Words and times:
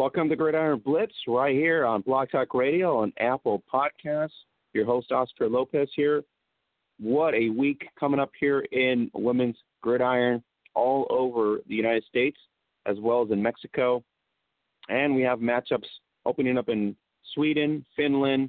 Welcome 0.00 0.30
to 0.30 0.36
Gridiron 0.36 0.78
Blitz 0.78 1.12
right 1.28 1.54
here 1.54 1.84
on 1.84 2.00
Blog 2.00 2.30
Talk 2.30 2.54
Radio 2.54 3.00
on 3.00 3.12
Apple 3.18 3.62
Podcasts. 3.70 4.30
Your 4.72 4.86
host, 4.86 5.12
Oscar 5.12 5.46
Lopez 5.46 5.90
here. 5.94 6.24
What 6.98 7.34
a 7.34 7.50
week 7.50 7.86
coming 8.00 8.18
up 8.18 8.30
here 8.40 8.60
in 8.72 9.10
women's 9.12 9.58
gridiron 9.82 10.42
all 10.74 11.06
over 11.10 11.58
the 11.68 11.74
United 11.74 12.04
States 12.04 12.38
as 12.86 12.96
well 12.98 13.22
as 13.22 13.30
in 13.30 13.42
Mexico. 13.42 14.02
And 14.88 15.14
we 15.14 15.20
have 15.20 15.40
matchups 15.40 15.84
opening 16.24 16.56
up 16.56 16.70
in 16.70 16.96
Sweden, 17.34 17.84
Finland, 17.94 18.48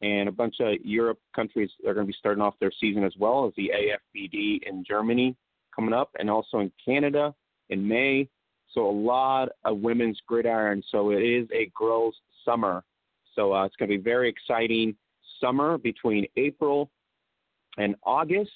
and 0.00 0.30
a 0.30 0.32
bunch 0.32 0.54
of 0.60 0.76
Europe 0.82 1.18
countries 1.34 1.68
are 1.86 1.92
going 1.92 2.06
to 2.06 2.10
be 2.10 2.16
starting 2.18 2.42
off 2.42 2.54
their 2.58 2.72
season 2.80 3.04
as 3.04 3.12
well 3.18 3.46
as 3.46 3.52
the 3.58 3.70
AFVD 3.70 4.62
in 4.66 4.82
Germany 4.82 5.36
coming 5.74 5.92
up, 5.92 6.08
and 6.18 6.30
also 6.30 6.60
in 6.60 6.72
Canada 6.82 7.34
in 7.68 7.86
May. 7.86 8.30
So 8.76 8.88
a 8.88 8.92
lot 8.92 9.48
of 9.64 9.78
women's 9.78 10.20
gridiron. 10.26 10.82
So 10.90 11.10
it 11.10 11.22
is 11.22 11.48
a 11.50 11.72
girls' 11.74 12.14
summer. 12.44 12.84
So 13.34 13.54
uh, 13.54 13.64
it's 13.64 13.74
going 13.76 13.90
to 13.90 13.96
be 13.96 14.02
very 14.02 14.28
exciting 14.28 14.94
summer 15.40 15.78
between 15.78 16.26
April 16.36 16.90
and 17.78 17.96
August. 18.04 18.52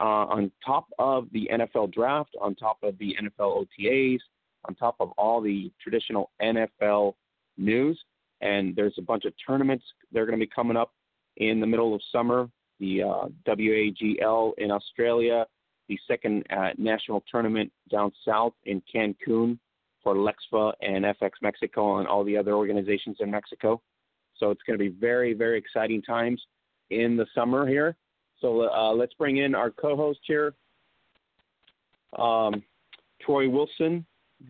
Uh, 0.00 0.24
on 0.24 0.50
top 0.64 0.86
of 0.98 1.28
the 1.32 1.50
NFL 1.52 1.92
draft, 1.92 2.34
on 2.40 2.54
top 2.54 2.78
of 2.82 2.96
the 2.98 3.14
NFL 3.20 3.66
OTAs, 3.66 4.20
on 4.66 4.74
top 4.74 4.96
of 5.00 5.10
all 5.18 5.42
the 5.42 5.70
traditional 5.82 6.30
NFL 6.40 7.12
news, 7.58 8.02
and 8.40 8.74
there's 8.74 8.94
a 8.96 9.02
bunch 9.02 9.26
of 9.26 9.34
tournaments 9.46 9.84
they're 10.10 10.24
going 10.24 10.38
to 10.38 10.44
be 10.46 10.50
coming 10.50 10.78
up 10.78 10.92
in 11.36 11.60
the 11.60 11.66
middle 11.66 11.94
of 11.94 12.00
summer. 12.10 12.48
The 12.80 13.02
uh, 13.02 13.28
WAGL 13.46 14.52
in 14.56 14.70
Australia, 14.70 15.46
the 15.88 15.98
second 16.08 16.44
uh, 16.50 16.70
national 16.78 17.22
tournament 17.30 17.70
down 17.90 18.12
south 18.24 18.54
in 18.64 18.82
Cancun 18.94 19.58
for 20.02 20.14
Lexfa 20.14 20.72
and 20.80 21.04
FX 21.04 21.30
Mexico 21.42 21.98
and 21.98 22.08
all 22.08 22.24
the 22.24 22.36
other 22.36 22.54
organizations 22.54 23.16
in 23.20 23.30
Mexico. 23.30 23.80
So 24.38 24.50
it's 24.50 24.62
going 24.66 24.78
to 24.78 24.84
be 24.84 24.90
very, 24.90 25.34
very 25.34 25.58
exciting 25.58 26.02
times 26.02 26.42
in 26.90 27.16
the 27.16 27.26
summer 27.34 27.66
here. 27.66 27.96
So 28.40 28.68
uh, 28.68 28.92
let's 28.92 29.14
bring 29.14 29.38
in 29.38 29.54
our 29.54 29.70
co-host 29.70 30.18
here, 30.24 30.54
um, 32.18 32.62
Troy 33.24 33.48
Wilson. 33.48 34.04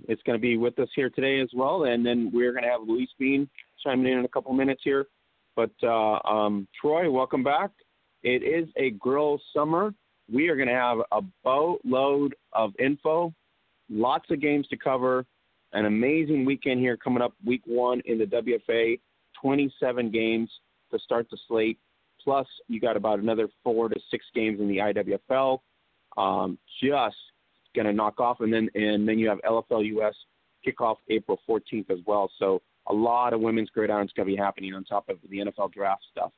It's 0.08 0.22
going 0.22 0.38
to 0.38 0.40
be 0.40 0.56
with 0.56 0.78
us 0.78 0.88
here 0.96 1.10
today 1.10 1.40
as 1.40 1.50
well, 1.54 1.84
and 1.84 2.04
then 2.04 2.30
we're 2.32 2.52
going 2.52 2.64
to 2.64 2.70
have 2.70 2.80
Louise 2.86 3.10
Bean 3.18 3.48
chiming 3.84 4.10
in 4.10 4.20
in 4.20 4.24
a 4.24 4.28
couple 4.28 4.52
minutes 4.54 4.80
here. 4.82 5.06
But 5.54 5.72
uh, 5.82 6.18
um, 6.26 6.66
Troy, 6.80 7.10
welcome 7.10 7.44
back. 7.44 7.70
It 8.22 8.42
is 8.42 8.68
a 8.76 8.90
girls' 8.92 9.42
summer. 9.54 9.92
We 10.30 10.48
are 10.48 10.56
going 10.56 10.68
to 10.68 10.74
have 10.74 10.98
a 11.10 11.20
boatload 11.44 12.34
of 12.52 12.72
info, 12.78 13.32
lots 13.88 14.30
of 14.30 14.40
games 14.40 14.66
to 14.68 14.76
cover, 14.76 15.26
an 15.72 15.86
amazing 15.86 16.44
weekend 16.44 16.80
here 16.80 16.96
coming 16.96 17.22
up, 17.22 17.32
week 17.44 17.62
one 17.64 18.00
in 18.04 18.18
the 18.18 18.26
WFA, 18.26 19.00
27 19.40 20.10
games 20.10 20.50
to 20.90 20.98
start 20.98 21.28
the 21.30 21.38
slate. 21.48 21.78
Plus, 22.22 22.46
you 22.68 22.80
got 22.80 22.96
about 22.96 23.18
another 23.18 23.48
four 23.64 23.88
to 23.88 23.98
six 24.10 24.24
games 24.34 24.60
in 24.60 24.68
the 24.68 24.78
IWFL. 24.78 25.58
Um, 26.16 26.58
just 26.80 27.16
going 27.74 27.86
to 27.86 27.92
knock 27.92 28.20
off, 28.20 28.40
and 28.40 28.52
then 28.52 28.68
and 28.74 29.08
then 29.08 29.18
you 29.18 29.28
have 29.28 29.38
LFL 29.48 29.84
US 29.96 30.14
kickoff 30.66 30.96
April 31.08 31.40
14th 31.48 31.90
as 31.90 31.98
well. 32.06 32.30
So 32.38 32.62
a 32.88 32.92
lot 32.92 33.32
of 33.32 33.40
women's 33.40 33.70
gridiron 33.70 34.06
is 34.06 34.12
going 34.14 34.28
to 34.28 34.32
be 34.32 34.36
happening 34.36 34.74
on 34.74 34.84
top 34.84 35.08
of 35.08 35.18
the 35.28 35.38
NFL 35.38 35.72
draft 35.72 36.02
stuff. 36.10 36.32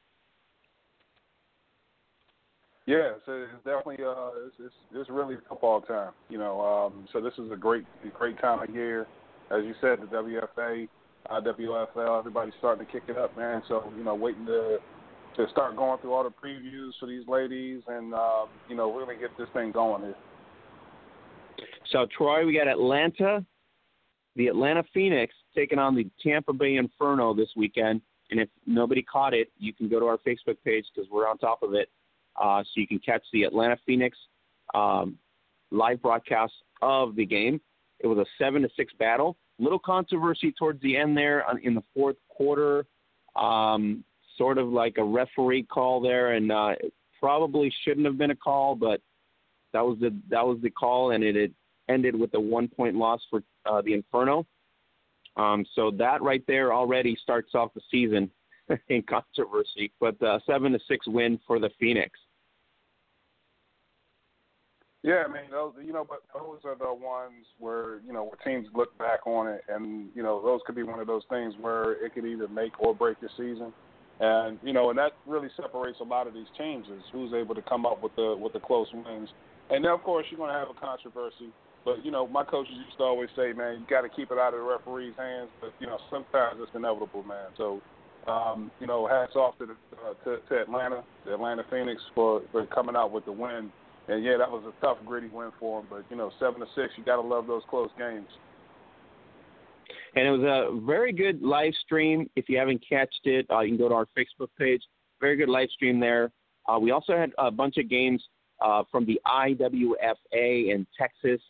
Yeah, 2.86 3.12
so 3.24 3.32
it's 3.32 3.64
definitely 3.64 4.04
uh, 4.04 4.46
it's, 4.46 4.56
it's 4.58 4.74
it's 4.94 5.10
really 5.10 5.36
football 5.48 5.80
time, 5.80 6.12
you 6.28 6.36
know. 6.36 6.60
Um, 6.60 7.08
so 7.12 7.20
this 7.20 7.32
is 7.38 7.50
a 7.50 7.56
great 7.56 7.84
great 8.18 8.38
time 8.40 8.62
of 8.62 8.74
year, 8.74 9.06
as 9.50 9.64
you 9.64 9.74
said, 9.80 10.00
the 10.02 10.06
WFA, 10.06 10.88
uh, 11.30 11.40
WFL, 11.40 12.18
everybody's 12.18 12.52
starting 12.58 12.84
to 12.84 12.92
kick 12.92 13.04
it 13.08 13.16
up, 13.16 13.34
man. 13.38 13.62
So 13.68 13.90
you 13.96 14.04
know, 14.04 14.14
waiting 14.14 14.44
to 14.46 14.78
to 15.36 15.46
start 15.50 15.76
going 15.76 15.98
through 16.00 16.12
all 16.12 16.24
the 16.24 16.30
previews 16.30 16.90
for 17.00 17.06
these 17.06 17.26
ladies, 17.26 17.82
and 17.88 18.12
um, 18.12 18.48
you 18.68 18.76
know, 18.76 18.94
really 18.94 19.16
get 19.16 19.30
this 19.38 19.48
thing 19.54 19.72
going 19.72 20.02
here. 20.02 20.16
So 21.90 22.06
Troy, 22.16 22.44
we 22.44 22.54
got 22.54 22.68
Atlanta, 22.68 23.44
the 24.36 24.48
Atlanta 24.48 24.82
Phoenix 24.92 25.34
taking 25.54 25.78
on 25.78 25.94
the 25.94 26.06
Tampa 26.22 26.52
Bay 26.52 26.76
Inferno 26.76 27.34
this 27.34 27.48
weekend. 27.56 28.02
And 28.30 28.40
if 28.40 28.48
nobody 28.66 29.02
caught 29.02 29.34
it, 29.34 29.52
you 29.58 29.72
can 29.72 29.88
go 29.88 30.00
to 30.00 30.06
our 30.06 30.18
Facebook 30.18 30.56
page 30.64 30.86
because 30.94 31.08
we're 31.10 31.28
on 31.28 31.38
top 31.38 31.62
of 31.62 31.74
it. 31.74 31.88
Uh, 32.40 32.62
so 32.62 32.80
you 32.80 32.86
can 32.86 32.98
catch 32.98 33.22
the 33.32 33.44
Atlanta 33.44 33.76
Phoenix 33.86 34.16
um, 34.74 35.18
live 35.70 36.02
broadcast 36.02 36.52
of 36.82 37.16
the 37.16 37.24
game. 37.24 37.60
It 38.00 38.06
was 38.06 38.18
a 38.18 38.26
seven 38.38 38.62
to 38.62 38.68
six 38.76 38.92
battle. 38.98 39.36
Little 39.58 39.78
controversy 39.78 40.52
towards 40.58 40.82
the 40.82 40.96
end 40.96 41.16
there 41.16 41.44
in 41.62 41.74
the 41.74 41.82
fourth 41.94 42.16
quarter. 42.28 42.86
Um, 43.36 44.04
sort 44.36 44.58
of 44.58 44.68
like 44.68 44.96
a 44.98 45.04
referee 45.04 45.64
call 45.64 46.00
there, 46.00 46.32
and 46.32 46.50
uh, 46.50 46.74
it 46.80 46.92
probably 47.20 47.72
shouldn't 47.84 48.06
have 48.06 48.18
been 48.18 48.30
a 48.30 48.36
call, 48.36 48.74
but 48.74 49.00
that 49.72 49.84
was 49.84 49.98
the 50.00 50.14
that 50.28 50.44
was 50.44 50.58
the 50.62 50.70
call, 50.70 51.12
and 51.12 51.22
it 51.22 51.36
had 51.36 51.52
ended 51.88 52.14
with 52.14 52.34
a 52.34 52.40
one 52.40 52.68
point 52.68 52.96
loss 52.96 53.20
for 53.30 53.42
uh, 53.66 53.80
the 53.82 53.92
Inferno. 53.92 54.46
Um, 55.36 55.64
so 55.74 55.90
that 55.92 56.22
right 56.22 56.44
there 56.46 56.72
already 56.72 57.16
starts 57.20 57.54
off 57.54 57.74
the 57.74 57.80
season 57.90 58.30
in 58.88 59.02
controversy, 59.02 59.92
but 60.00 60.20
uh, 60.22 60.38
seven 60.46 60.72
to 60.72 60.78
six 60.88 61.06
win 61.06 61.38
for 61.46 61.58
the 61.58 61.70
Phoenix. 61.78 62.18
Yeah, 65.02 65.24
I 65.28 65.30
mean, 65.30 65.50
those 65.50 65.74
you 65.84 65.92
know, 65.92 66.06
but 66.08 66.22
those 66.32 66.60
are 66.64 66.76
the 66.76 66.92
ones 66.92 67.44
where 67.58 68.00
you 68.06 68.12
know 68.14 68.24
where 68.24 68.38
teams 68.42 68.66
look 68.74 68.96
back 68.96 69.26
on 69.26 69.48
it, 69.48 69.62
and 69.68 70.08
you 70.14 70.22
know 70.22 70.42
those 70.42 70.60
could 70.66 70.74
be 70.74 70.82
one 70.82 70.98
of 70.98 71.06
those 71.06 71.24
things 71.28 71.52
where 71.60 71.92
it 72.04 72.14
could 72.14 72.24
either 72.24 72.48
make 72.48 72.80
or 72.80 72.94
break 72.94 73.18
your 73.20 73.30
season, 73.36 73.70
and 74.20 74.58
you 74.62 74.72
know, 74.72 74.88
and 74.88 74.98
that 74.98 75.12
really 75.26 75.48
separates 75.60 75.98
a 76.00 76.04
lot 76.04 76.26
of 76.26 76.32
these 76.32 76.46
teams 76.56 76.86
is 76.86 77.02
Who's 77.12 77.34
able 77.34 77.54
to 77.54 77.60
come 77.60 77.84
up 77.84 78.02
with 78.02 78.16
the 78.16 78.34
with 78.40 78.54
the 78.54 78.60
close 78.60 78.86
wins, 78.94 79.28
and 79.68 79.84
then 79.84 79.92
of 79.92 80.02
course 80.02 80.24
you're 80.30 80.38
going 80.38 80.52
to 80.52 80.58
have 80.58 80.70
a 80.74 80.80
controversy. 80.80 81.52
But 81.84 82.02
you 82.02 82.10
know, 82.10 82.26
my 82.26 82.42
coaches 82.42 82.72
used 82.72 82.96
to 82.96 83.04
always 83.04 83.28
say, 83.36 83.52
man, 83.52 83.80
you 83.80 83.86
got 83.90 84.02
to 84.02 84.08
keep 84.08 84.30
it 84.30 84.38
out 84.38 84.54
of 84.54 84.60
the 84.60 84.64
referee's 84.64 85.12
hands. 85.18 85.50
But 85.60 85.74
you 85.80 85.86
know, 85.86 85.98
sometimes 86.10 86.56
it's 86.60 86.72
inevitable, 86.74 87.24
man. 87.24 87.52
So 87.58 87.82
um, 88.26 88.70
you 88.80 88.86
know, 88.86 89.06
hats 89.06 89.36
off 89.36 89.58
to, 89.58 89.66
the, 89.66 89.72
uh, 89.72 90.14
to 90.24 90.38
to 90.48 90.60
Atlanta, 90.62 91.04
the 91.24 91.34
Atlanta 91.34 91.64
Phoenix 91.70 92.00
for 92.14 92.42
for 92.52 92.66
coming 92.66 92.96
out 92.96 93.12
with 93.12 93.24
the 93.24 93.32
win. 93.32 93.70
And 94.06 94.22
yeah, 94.22 94.36
that 94.36 94.50
was 94.50 94.62
a 94.66 94.80
tough, 94.84 94.98
gritty 95.06 95.28
win 95.28 95.50
for 95.58 95.80
them. 95.80 95.88
But 95.90 96.04
you 96.10 96.16
know, 96.16 96.30
seven 96.38 96.60
to 96.60 96.66
six, 96.74 96.92
you 96.96 97.04
got 97.04 97.16
to 97.16 97.22
love 97.22 97.46
those 97.46 97.62
close 97.68 97.90
games. 97.98 98.28
And 100.16 100.26
it 100.26 100.30
was 100.30 100.42
a 100.42 100.80
very 100.86 101.12
good 101.12 101.42
live 101.42 101.72
stream. 101.84 102.30
If 102.36 102.48
you 102.48 102.58
haven't 102.58 102.84
catched 102.88 103.22
it, 103.24 103.46
uh, 103.50 103.60
you 103.60 103.70
can 103.70 103.78
go 103.78 103.88
to 103.88 103.94
our 103.94 104.06
Facebook 104.16 104.48
page. 104.58 104.82
Very 105.20 105.36
good 105.36 105.48
live 105.48 105.68
stream 105.70 105.98
there. 105.98 106.30
Uh, 106.68 106.78
we 106.78 106.92
also 106.92 107.16
had 107.16 107.32
a 107.38 107.50
bunch 107.50 107.76
of 107.78 107.88
games 107.90 108.22
uh, 108.64 108.84
from 108.90 109.04
the 109.06 109.20
IWFA 109.26 110.72
in 110.72 110.86
Texas 110.96 111.40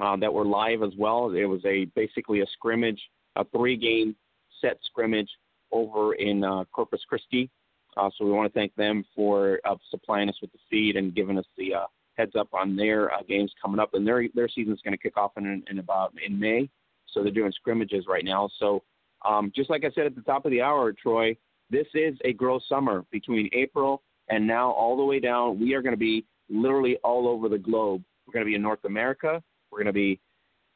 uh, 0.00 0.16
that 0.16 0.32
were 0.32 0.44
live 0.44 0.82
as 0.82 0.92
well. 0.98 1.30
It 1.30 1.44
was 1.44 1.64
a 1.64 1.84
basically 1.94 2.40
a 2.40 2.46
scrimmage, 2.52 3.00
a 3.36 3.44
three-game 3.44 4.16
set 4.60 4.78
scrimmage 4.84 5.28
over 5.72 6.14
in 6.14 6.44
uh, 6.44 6.64
Corpus 6.72 7.00
Christi. 7.08 7.50
Uh, 7.96 8.10
so 8.16 8.24
we 8.24 8.30
want 8.30 8.52
to 8.52 8.58
thank 8.58 8.74
them 8.76 9.04
for 9.14 9.60
uh, 9.64 9.74
supplying 9.90 10.28
us 10.28 10.36
with 10.40 10.50
the 10.52 10.58
feed 10.70 10.96
and 10.96 11.14
giving 11.14 11.38
us 11.38 11.44
the 11.58 11.74
uh, 11.74 11.86
heads 12.16 12.32
up 12.38 12.48
on 12.52 12.76
their 12.76 13.12
uh, 13.12 13.22
games 13.28 13.52
coming 13.60 13.80
up. 13.80 13.94
And 13.94 14.06
their 14.06 14.24
their 14.34 14.48
season's 14.48 14.80
going 14.82 14.92
to 14.92 15.02
kick 15.02 15.16
off 15.16 15.32
in, 15.36 15.62
in 15.70 15.78
about 15.78 16.14
in 16.24 16.38
May. 16.38 16.68
So 17.08 17.22
they're 17.22 17.32
doing 17.32 17.52
scrimmages 17.52 18.06
right 18.08 18.24
now. 18.24 18.48
So 18.58 18.82
um, 19.24 19.52
just 19.54 19.70
like 19.70 19.84
I 19.84 19.90
said 19.94 20.06
at 20.06 20.14
the 20.14 20.22
top 20.22 20.44
of 20.44 20.50
the 20.50 20.62
hour, 20.62 20.92
Troy, 20.92 21.36
this 21.70 21.86
is 21.94 22.16
a 22.24 22.32
growth 22.32 22.62
summer 22.68 23.04
between 23.10 23.48
April 23.52 24.02
and 24.28 24.46
now 24.46 24.70
all 24.70 24.96
the 24.96 25.04
way 25.04 25.20
down. 25.20 25.60
We 25.60 25.74
are 25.74 25.82
going 25.82 25.94
to 25.94 25.98
be 25.98 26.24
literally 26.48 26.96
all 27.04 27.28
over 27.28 27.48
the 27.48 27.58
globe. 27.58 28.02
We're 28.26 28.32
going 28.32 28.44
to 28.44 28.50
be 28.50 28.54
in 28.54 28.62
North 28.62 28.84
America. 28.84 29.42
We're 29.70 29.78
going 29.78 29.86
to 29.86 29.92
be 29.92 30.20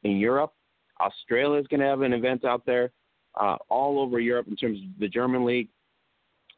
in 0.03 0.17
Europe. 0.17 0.53
Australia 0.99 1.59
is 1.59 1.67
going 1.67 1.79
to 1.79 1.85
have 1.85 2.01
an 2.01 2.13
event 2.13 2.45
out 2.45 2.65
there. 2.65 2.91
Uh, 3.39 3.57
all 3.69 3.99
over 3.99 4.19
Europe 4.19 4.47
in 4.47 4.55
terms 4.55 4.79
of 4.79 4.99
the 4.99 5.07
German 5.07 5.45
league, 5.45 5.69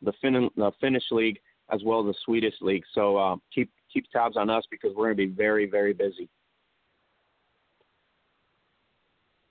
the, 0.02 0.14
fin- 0.22 0.50
the 0.56 0.72
Finnish 0.80 1.04
league, 1.12 1.40
as 1.72 1.82
well 1.84 2.00
as 2.00 2.06
the 2.08 2.20
Swedish 2.26 2.56
league. 2.62 2.84
So 2.94 3.18
uh, 3.18 3.36
keep 3.54 3.72
keep 3.94 4.10
tabs 4.12 4.38
on 4.38 4.50
us 4.50 4.64
because 4.70 4.92
we're 4.96 5.14
going 5.14 5.18
to 5.18 5.28
be 5.28 5.36
very 5.36 5.70
very 5.70 5.94
busy. 5.94 6.30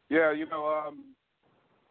Yeah, 0.09 0.33
you 0.33 0.49
know, 0.49 0.67
um, 0.67 1.05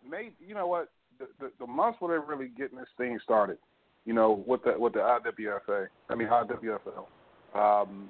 May. 0.10 0.32
You 0.46 0.56
know 0.56 0.68
what? 0.68 0.90
The, 1.20 1.28
the 1.40 1.52
the 1.60 1.68
months 1.68 1.98
where 2.00 2.18
they're 2.18 2.28
really 2.28 2.50
getting 2.58 2.78
this 2.78 2.88
thing 2.98 3.20
started, 3.24 3.58
you 4.06 4.14
know, 4.14 4.44
with 4.48 4.64
the 4.64 4.74
with 4.78 4.94
the 4.94 5.00
IWFA. 5.00 5.88
I 6.10 6.16
mean 6.16 6.28
IWFL. 6.28 7.06
Um, 7.54 8.10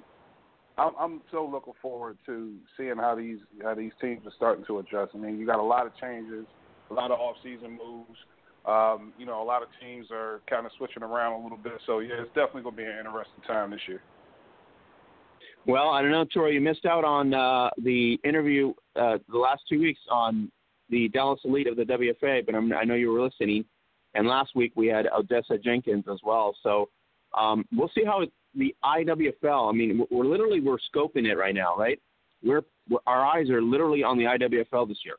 I'm, 0.76 0.92
I'm 0.98 1.20
so 1.30 1.48
looking 1.50 1.74
forward 1.82 2.18
to 2.26 2.54
seeing 2.76 2.96
how 2.96 3.14
these 3.14 3.38
how 3.62 3.74
these 3.74 3.92
teams 4.00 4.26
are 4.26 4.32
starting 4.36 4.64
to 4.66 4.78
adjust. 4.78 5.12
I 5.14 5.18
mean, 5.18 5.38
you 5.38 5.46
got 5.46 5.58
a 5.58 5.62
lot 5.62 5.86
of 5.86 5.92
changes, 6.00 6.46
a 6.90 6.94
lot 6.94 7.10
of 7.10 7.18
off-season 7.18 7.76
moves. 7.76 8.18
Um, 8.66 9.12
you 9.18 9.24
know, 9.24 9.42
a 9.42 9.44
lot 9.44 9.62
of 9.62 9.68
teams 9.80 10.06
are 10.10 10.40
kind 10.48 10.66
of 10.66 10.72
switching 10.76 11.02
around 11.02 11.40
a 11.40 11.42
little 11.42 11.58
bit. 11.58 11.74
So 11.86 12.00
yeah, 12.00 12.20
it's 12.20 12.28
definitely 12.28 12.62
going 12.62 12.76
to 12.76 12.82
be 12.82 12.84
an 12.84 12.98
interesting 12.98 13.42
time 13.46 13.70
this 13.70 13.80
year. 13.86 14.02
Well, 15.66 15.90
I 15.90 16.02
don't 16.02 16.10
know, 16.10 16.24
Troy. 16.30 16.48
You 16.48 16.60
missed 16.60 16.86
out 16.86 17.04
on 17.04 17.34
uh, 17.34 17.70
the 17.82 18.18
interview 18.24 18.72
uh, 18.96 19.18
the 19.28 19.38
last 19.38 19.62
two 19.68 19.80
weeks 19.80 20.00
on 20.10 20.50
the 20.90 21.08
Dallas 21.08 21.40
Elite 21.44 21.66
of 21.66 21.76
the 21.76 21.84
WFA, 21.84 22.44
but 22.44 22.54
I'm, 22.54 22.72
I 22.72 22.84
know 22.84 22.94
you 22.94 23.10
were 23.10 23.22
listening. 23.22 23.64
And 24.14 24.26
last 24.26 24.52
week 24.54 24.72
we 24.74 24.86
had 24.86 25.06
Odessa 25.06 25.58
Jenkins 25.58 26.04
as 26.10 26.18
well. 26.24 26.54
So 26.62 26.88
um, 27.38 27.64
we'll 27.72 27.90
see 27.94 28.04
how 28.04 28.22
it, 28.22 28.32
the 28.54 28.74
IWFL. 28.84 29.68
I 29.68 29.72
mean, 29.72 30.06
we're 30.10 30.24
literally 30.24 30.60
we're 30.60 30.78
scoping 30.94 31.26
it 31.26 31.36
right 31.36 31.54
now, 31.54 31.76
right? 31.76 32.00
We're, 32.42 32.62
we're 32.88 32.98
our 33.06 33.24
eyes 33.24 33.50
are 33.50 33.62
literally 33.62 34.02
on 34.02 34.16
the 34.16 34.24
IWFL 34.24 34.88
this 34.88 34.98
year, 35.04 35.16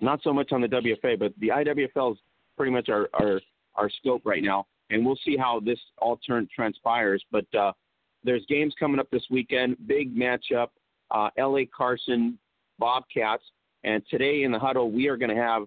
not 0.00 0.22
so 0.22 0.32
much 0.32 0.52
on 0.52 0.60
the 0.60 0.68
WFA, 0.68 1.18
but 1.18 1.32
the 1.38 1.48
IWFL 1.48 2.12
is 2.12 2.18
pretty 2.56 2.72
much 2.72 2.88
our 2.88 3.08
our, 3.14 3.40
our 3.74 3.90
scope 3.90 4.22
right 4.24 4.42
now, 4.42 4.66
and 4.90 5.04
we'll 5.04 5.18
see 5.24 5.36
how 5.36 5.60
this 5.60 5.78
all 5.98 6.16
turn 6.18 6.48
transpires. 6.54 7.24
But 7.30 7.46
uh, 7.54 7.72
there's 8.24 8.44
games 8.48 8.74
coming 8.78 9.00
up 9.00 9.10
this 9.10 9.24
weekend, 9.30 9.76
big 9.86 10.14
matchup, 10.14 10.68
uh, 11.10 11.30
L.A. 11.38 11.66
Carson 11.66 12.38
Bobcats, 12.78 13.44
and 13.84 14.02
today 14.10 14.42
in 14.42 14.52
the 14.52 14.58
huddle 14.58 14.90
we 14.90 15.08
are 15.08 15.16
going 15.16 15.34
to 15.34 15.40
have 15.40 15.64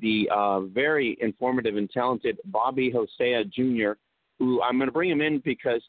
the 0.00 0.28
uh, 0.34 0.60
very 0.60 1.16
informative 1.20 1.76
and 1.76 1.90
talented 1.90 2.38
Bobby 2.46 2.90
Hosea 2.90 3.44
Jr., 3.44 3.92
who 4.38 4.60
I'm 4.62 4.76
going 4.76 4.88
to 4.88 4.92
bring 4.92 5.10
him 5.10 5.20
in 5.20 5.40
because 5.44 5.82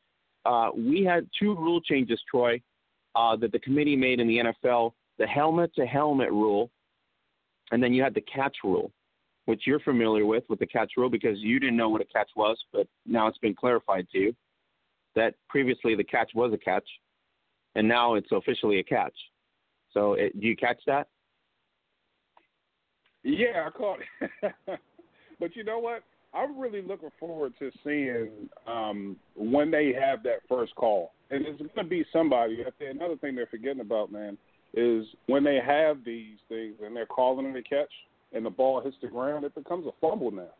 uh, 0.45 0.69
we 0.75 1.03
had 1.03 1.27
two 1.37 1.55
rule 1.55 1.81
changes, 1.81 2.21
Troy, 2.29 2.61
uh, 3.15 3.35
that 3.37 3.51
the 3.51 3.59
committee 3.59 3.95
made 3.95 4.19
in 4.19 4.27
the 4.27 4.37
NFL: 4.37 4.91
the 5.17 5.25
helmet 5.25 5.73
to 5.75 5.85
helmet 5.85 6.29
rule, 6.31 6.69
and 7.71 7.81
then 7.81 7.93
you 7.93 8.03
had 8.03 8.13
the 8.13 8.21
catch 8.21 8.57
rule, 8.63 8.91
which 9.45 9.63
you're 9.65 9.79
familiar 9.79 10.25
with 10.25 10.43
with 10.49 10.59
the 10.59 10.67
catch 10.67 10.93
rule 10.97 11.09
because 11.09 11.39
you 11.39 11.59
didn't 11.59 11.77
know 11.77 11.89
what 11.89 12.01
a 12.01 12.05
catch 12.05 12.29
was, 12.35 12.57
but 12.71 12.87
now 13.05 13.27
it's 13.27 13.37
been 13.39 13.55
clarified 13.55 14.07
to 14.11 14.17
you 14.19 14.35
that 15.15 15.35
previously 15.49 15.95
the 15.95 16.03
catch 16.03 16.31
was 16.35 16.53
a 16.53 16.57
catch, 16.57 16.87
and 17.75 17.87
now 17.87 18.15
it's 18.15 18.31
officially 18.31 18.79
a 18.79 18.83
catch. 18.83 19.15
So, 19.91 20.13
it, 20.13 20.39
do 20.39 20.47
you 20.47 20.55
catch 20.55 20.79
that? 20.87 21.07
Yeah, 23.23 23.67
I 23.67 23.69
caught 23.71 23.99
it. 24.21 24.51
but 25.39 25.55
you 25.55 25.63
know 25.63 25.79
what? 25.79 26.03
I'm 26.33 26.59
really 26.59 26.81
looking 26.81 27.09
forward 27.17 27.53
to 27.59 27.71
seeing 27.83 28.49
um, 28.67 29.15
when 29.35 29.71
they 29.71 29.93
have 29.99 30.21
that 30.23 30.39
first 30.49 30.75
call, 30.75 31.13
and 31.31 31.45
it's 31.45 31.57
going 31.57 31.71
to 31.77 31.83
be 31.85 32.05
somebody. 32.11 32.63
Another 32.81 33.15
thing 33.15 33.35
they're 33.35 33.47
forgetting 33.47 33.79
about, 33.79 34.11
man, 34.11 34.37
is 34.75 35.05
when 35.27 35.43
they 35.43 35.59
have 35.65 36.03
these 36.05 36.37
things 36.49 36.75
and 36.83 36.95
they're 36.95 37.05
calling 37.05 37.45
them 37.45 37.55
a 37.55 37.63
catch, 37.63 37.91
and 38.33 38.45
the 38.45 38.49
ball 38.49 38.81
hits 38.81 38.97
the 39.01 39.07
ground, 39.07 39.45
it 39.45 39.55
becomes 39.55 39.85
a 39.87 39.91
fumble 40.01 40.31
now. 40.31 40.51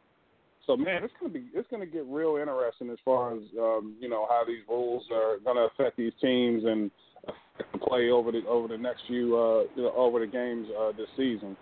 So 0.65 0.75
man, 0.75 1.03
it's 1.03 1.13
gonna 1.19 1.33
be 1.33 1.45
it's 1.53 1.67
gonna 1.69 1.85
get 1.85 2.05
real 2.07 2.37
interesting 2.37 2.89
as 2.89 2.97
far 3.05 3.33
as 3.33 3.41
um, 3.59 3.95
you 3.99 4.09
know 4.09 4.25
how 4.29 4.43
these 4.47 4.61
rules 4.67 5.03
are 5.13 5.37
gonna 5.45 5.67
affect 5.67 5.97
these 5.97 6.13
teams 6.21 6.63
and 6.65 6.89
affect 7.27 7.71
the 7.73 7.79
play 7.79 8.09
over 8.09 8.31
the 8.31 8.41
over 8.47 8.67
the 8.67 8.77
next 8.77 9.01
few 9.07 9.37
uh, 9.37 9.63
you 9.75 9.83
know, 9.83 9.93
over 9.95 10.19
the 10.19 10.27
games 10.27 10.67
uh, 10.79 10.91
this 10.97 11.07
season. 11.15 11.55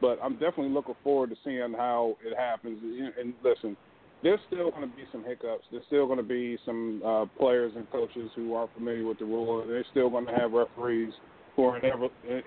But 0.00 0.18
I'm 0.22 0.34
definitely 0.34 0.70
looking 0.70 0.94
forward 1.04 1.30
to 1.30 1.36
seeing 1.44 1.74
how 1.76 2.16
it 2.24 2.36
happens. 2.36 2.78
And 3.18 3.34
listen, 3.42 3.76
there's 4.22 4.40
still 4.46 4.70
going 4.70 4.88
to 4.88 4.96
be 4.96 5.02
some 5.10 5.24
hiccups. 5.24 5.64
There's 5.70 5.82
still 5.86 6.06
going 6.06 6.18
to 6.18 6.24
be 6.24 6.56
some 6.64 7.02
uh, 7.04 7.24
players 7.36 7.72
and 7.76 7.90
coaches 7.90 8.30
who 8.36 8.54
aren't 8.54 8.72
familiar 8.74 9.04
with 9.04 9.18
the 9.18 9.24
rule. 9.24 9.64
They're 9.66 9.84
still 9.90 10.08
going 10.08 10.26
to 10.26 10.32
have 10.32 10.52
referees 10.52 11.12
who 11.58 11.64
are 11.64 11.80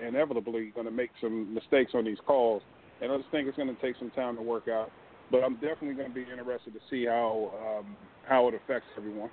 inevitably 0.08 0.72
going 0.74 0.86
to 0.86 0.92
make 0.92 1.10
some 1.20 1.54
mistakes 1.54 1.92
on 1.94 2.06
these 2.06 2.18
calls. 2.26 2.62
And 3.02 3.12
I 3.12 3.18
just 3.18 3.30
think 3.30 3.46
it's 3.46 3.58
going 3.58 3.74
to 3.74 3.82
take 3.82 3.98
some 4.00 4.10
time 4.12 4.38
to 4.38 4.42
work 4.42 4.70
out. 4.70 4.90
But 5.30 5.44
I'm 5.44 5.56
definitely 5.56 5.96
going 5.96 6.08
to 6.08 6.16
be 6.16 6.22
interested 6.22 6.74
to 6.74 6.80
see 6.90 7.06
how 7.06 7.82
um, 7.84 7.98
how 8.28 8.48
it 8.48 8.54
affects 8.54 8.88
everyone. 8.98 9.30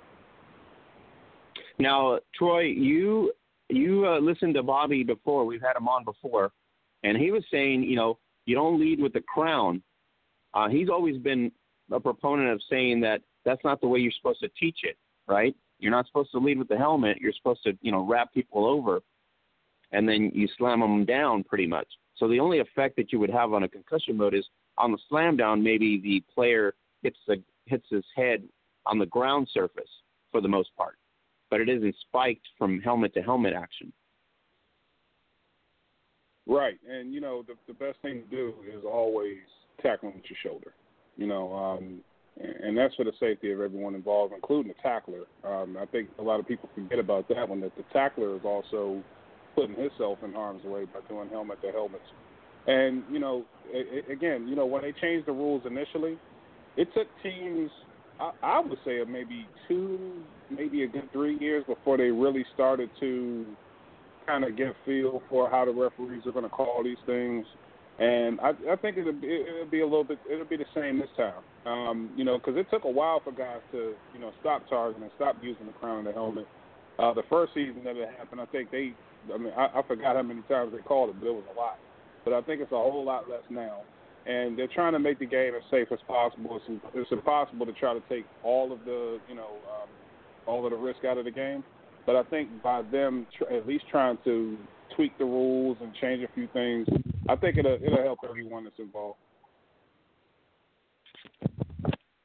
Now, 1.77 2.19
Troy, 2.37 2.63
you 2.63 3.31
you 3.69 4.05
uh, 4.05 4.19
listened 4.19 4.55
to 4.55 4.63
Bobby 4.63 5.03
before. 5.03 5.45
We've 5.45 5.61
had 5.61 5.77
him 5.77 5.87
on 5.87 6.03
before, 6.03 6.51
and 7.03 7.17
he 7.17 7.31
was 7.31 7.43
saying, 7.49 7.83
you 7.83 7.95
know, 7.95 8.17
you 8.45 8.55
don't 8.55 8.79
lead 8.79 8.99
with 8.99 9.13
the 9.13 9.21
crown. 9.21 9.81
Uh, 10.53 10.67
he's 10.67 10.89
always 10.89 11.17
been 11.17 11.53
a 11.89 12.01
proponent 12.01 12.49
of 12.49 12.61
saying 12.69 12.99
that 13.01 13.21
that's 13.45 13.63
not 13.63 13.79
the 13.79 13.87
way 13.87 13.99
you're 13.99 14.11
supposed 14.11 14.41
to 14.41 14.49
teach 14.59 14.79
it, 14.83 14.97
right? 15.27 15.55
You're 15.79 15.91
not 15.91 16.05
supposed 16.07 16.31
to 16.31 16.39
lead 16.39 16.59
with 16.59 16.67
the 16.67 16.77
helmet. 16.77 17.17
You're 17.21 17.33
supposed 17.33 17.63
to, 17.63 17.77
you 17.81 17.93
know, 17.93 18.05
wrap 18.05 18.33
people 18.33 18.65
over, 18.65 18.99
and 19.91 20.07
then 20.07 20.31
you 20.33 20.47
slam 20.57 20.79
them 20.81 21.05
down 21.05 21.43
pretty 21.43 21.67
much. 21.67 21.87
So 22.17 22.27
the 22.27 22.39
only 22.39 22.59
effect 22.59 22.95
that 22.97 23.11
you 23.11 23.19
would 23.19 23.29
have 23.29 23.53
on 23.53 23.63
a 23.63 23.67
concussion 23.67 24.17
mode 24.17 24.33
is 24.33 24.45
on 24.77 24.91
the 24.91 24.97
slam 25.07 25.37
down. 25.37 25.63
Maybe 25.63 25.99
the 26.01 26.23
player 26.33 26.73
hits 27.01 27.17
the 27.27 27.41
hits 27.65 27.85
his 27.89 28.03
head 28.15 28.43
on 28.85 28.99
the 28.99 29.05
ground 29.05 29.47
surface 29.53 29.89
for 30.31 30.41
the 30.41 30.47
most 30.47 30.69
part, 30.75 30.97
but 31.49 31.61
it 31.61 31.69
isn't 31.69 31.95
spiked 32.01 32.45
from 32.57 32.81
helmet 32.81 33.13
to 33.13 33.21
helmet 33.21 33.53
action. 33.53 33.93
Right, 36.45 36.79
and 36.89 37.13
you 37.13 37.21
know 37.21 37.43
the 37.47 37.53
the 37.67 37.73
best 37.73 37.99
thing 38.01 38.23
to 38.23 38.35
do 38.35 38.53
is 38.67 38.83
always 38.83 39.37
tackling 39.81 40.15
with 40.15 40.23
your 40.29 40.37
shoulder. 40.43 40.73
You 41.15 41.27
know, 41.27 41.53
um, 41.53 41.99
and 42.37 42.77
that's 42.77 42.95
for 42.95 43.03
the 43.03 43.11
safety 43.19 43.51
of 43.51 43.59
everyone 43.59 43.93
involved, 43.93 44.33
including 44.33 44.73
the 44.75 44.81
tackler. 44.81 45.23
Um, 45.43 45.77
I 45.79 45.85
think 45.85 46.09
a 46.17 46.23
lot 46.23 46.39
of 46.39 46.47
people 46.47 46.69
forget 46.73 46.97
about 46.97 47.27
that 47.29 47.47
one. 47.47 47.61
That 47.61 47.75
the 47.75 47.83
tackler 47.93 48.35
is 48.35 48.41
also 48.43 49.03
putting 49.55 49.75
himself 49.75 50.19
in 50.23 50.33
harm's 50.33 50.63
way 50.63 50.85
by 50.85 50.99
doing 51.07 51.29
helmet 51.29 51.61
to 51.61 51.71
helmets. 51.71 52.03
And 52.67 53.03
you 53.11 53.19
know, 53.19 53.45
it, 53.67 54.09
again, 54.11 54.47
you 54.47 54.55
know, 54.55 54.65
when 54.65 54.81
they 54.81 54.93
changed 55.01 55.27
the 55.27 55.31
rules 55.31 55.63
initially, 55.65 56.17
it 56.77 56.87
took 56.93 57.07
teams. 57.23 57.69
I, 58.19 58.31
I 58.43 58.59
would 58.59 58.77
say 58.85 58.99
maybe 59.07 59.47
two, 59.67 60.21
maybe 60.49 60.83
a 60.83 60.87
good 60.87 61.09
three 61.11 61.37
years 61.39 61.63
before 61.67 61.97
they 61.97 62.11
really 62.11 62.45
started 62.53 62.89
to 62.99 63.45
kind 64.27 64.43
of 64.43 64.55
get 64.55 64.75
feel 64.85 65.21
for 65.29 65.49
how 65.49 65.65
the 65.65 65.71
referees 65.71 66.21
are 66.25 66.31
going 66.31 66.43
to 66.43 66.49
call 66.49 66.83
these 66.83 66.97
things. 67.05 67.45
And 67.99 68.39
I, 68.39 68.51
I 68.71 68.75
think 68.77 68.97
it'll 68.97 69.11
be, 69.11 69.27
it'll 69.27 69.69
be 69.69 69.81
a 69.81 69.85
little 69.85 70.05
bit, 70.05 70.19
it'll 70.31 70.45
be 70.45 70.55
the 70.55 70.65
same 70.73 70.99
this 70.99 71.09
time. 71.17 71.43
Um, 71.65 72.11
you 72.15 72.23
know, 72.23 72.37
because 72.37 72.55
it 72.55 72.67
took 72.71 72.85
a 72.85 72.89
while 72.89 73.21
for 73.23 73.31
guys 73.31 73.59
to, 73.73 73.93
you 74.13 74.19
know, 74.19 74.31
stop 74.39 74.67
targeting 74.69 75.03
and 75.03 75.11
stop 75.17 75.35
using 75.41 75.65
the 75.65 75.73
crown 75.73 75.99
and 75.99 76.07
the 76.07 76.13
helmet. 76.13 76.47
Uh, 76.97 77.13
the 77.13 77.23
first 77.29 77.53
season 77.53 77.83
that 77.83 77.97
it 77.97 78.09
happened, 78.17 78.39
I 78.39 78.45
think 78.45 78.71
they, 78.71 78.93
I 79.33 79.37
mean, 79.37 79.53
I, 79.55 79.79
I 79.79 79.81
forgot 79.87 80.15
how 80.15 80.21
many 80.21 80.41
times 80.43 80.71
they 80.71 80.81
called 80.81 81.09
it, 81.09 81.19
but 81.19 81.27
it 81.27 81.33
was 81.33 81.43
a 81.53 81.57
lot. 81.57 81.77
But 82.25 82.33
I 82.33 82.41
think 82.41 82.61
it's 82.61 82.71
a 82.71 82.75
whole 82.75 83.03
lot 83.03 83.29
less 83.29 83.43
now. 83.49 83.81
And 84.25 84.57
they're 84.57 84.67
trying 84.67 84.93
to 84.93 84.99
make 84.99 85.19
the 85.19 85.25
game 85.25 85.53
as 85.55 85.63
safe 85.71 85.87
as 85.91 85.99
possible. 86.07 86.59
It's, 86.67 86.81
it's 86.93 87.11
impossible 87.11 87.65
to 87.65 87.73
try 87.73 87.93
to 87.93 88.01
take 88.09 88.25
all 88.43 88.71
of 88.71 88.79
the, 88.85 89.19
you 89.27 89.35
know, 89.35 89.57
um, 89.71 89.89
all 90.45 90.65
of 90.65 90.71
the 90.71 90.77
risk 90.77 91.05
out 91.05 91.17
of 91.17 91.25
the 91.25 91.31
game. 91.31 91.63
But 92.05 92.15
I 92.15 92.23
think 92.23 92.61
by 92.61 92.81
them 92.81 93.27
tr- 93.37 93.53
at 93.53 93.67
least 93.67 93.85
trying 93.89 94.17
to 94.25 94.57
tweak 94.95 95.17
the 95.17 95.25
rules 95.25 95.77
and 95.81 95.93
change 96.01 96.23
a 96.23 96.33
few 96.33 96.47
things, 96.53 96.87
I 97.27 97.35
think 97.35 97.57
it'll 97.57 97.77
it'll 97.81 98.03
help 98.03 98.19
everyone 98.27 98.63
that's 98.63 98.79
involved. 98.79 99.17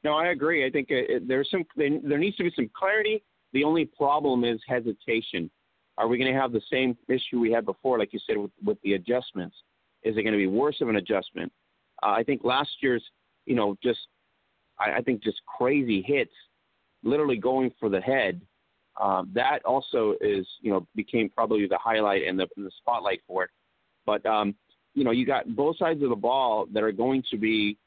No, 0.03 0.13
I 0.13 0.27
agree. 0.27 0.65
I 0.65 0.69
think 0.69 0.87
it, 0.89 1.27
there's 1.27 1.49
some 1.49 1.65
there 1.75 2.17
needs 2.17 2.37
to 2.37 2.43
be 2.43 2.51
some 2.55 2.69
clarity. 2.77 3.23
The 3.53 3.63
only 3.63 3.85
problem 3.85 4.43
is 4.43 4.59
hesitation. 4.67 5.49
Are 5.97 6.07
we 6.07 6.17
going 6.17 6.33
to 6.33 6.39
have 6.39 6.51
the 6.51 6.61
same 6.71 6.97
issue 7.07 7.39
we 7.39 7.51
had 7.51 7.65
before, 7.65 7.97
like 7.99 8.13
you 8.13 8.19
said, 8.27 8.37
with, 8.37 8.51
with 8.63 8.77
the 8.83 8.93
adjustments? 8.93 9.55
Is 10.03 10.17
it 10.17 10.23
going 10.23 10.33
to 10.33 10.37
be 10.37 10.47
worse 10.47 10.81
of 10.81 10.89
an 10.89 10.97
adjustment? 10.97 11.51
Uh, 12.03 12.09
I 12.09 12.23
think 12.23 12.43
last 12.43 12.69
year's, 12.81 13.03
you 13.45 13.55
know, 13.55 13.77
just 13.81 13.99
I, 14.77 14.97
I 14.97 15.01
think 15.01 15.23
just 15.23 15.41
crazy 15.45 16.01
hits, 16.01 16.33
literally 17.03 17.37
going 17.37 17.71
for 17.79 17.89
the 17.89 18.01
head 18.01 18.41
um, 18.99 19.29
that 19.33 19.63
also 19.65 20.15
is, 20.21 20.47
you 20.61 20.71
know, 20.71 20.87
became 20.95 21.29
probably 21.29 21.67
the 21.67 21.77
highlight 21.77 22.23
and 22.27 22.39
the, 22.39 22.47
and 22.55 22.65
the 22.65 22.71
spotlight 22.77 23.21
for 23.27 23.43
it. 23.43 23.49
But, 24.05 24.25
um, 24.25 24.55
you 24.93 25.03
know, 25.03 25.11
you 25.11 25.25
got 25.25 25.53
both 25.55 25.77
sides 25.77 26.01
of 26.01 26.09
the 26.09 26.15
ball 26.15 26.67
that 26.71 26.83
are 26.83 26.91
going 26.91 27.23
to 27.31 27.37
be 27.37 27.77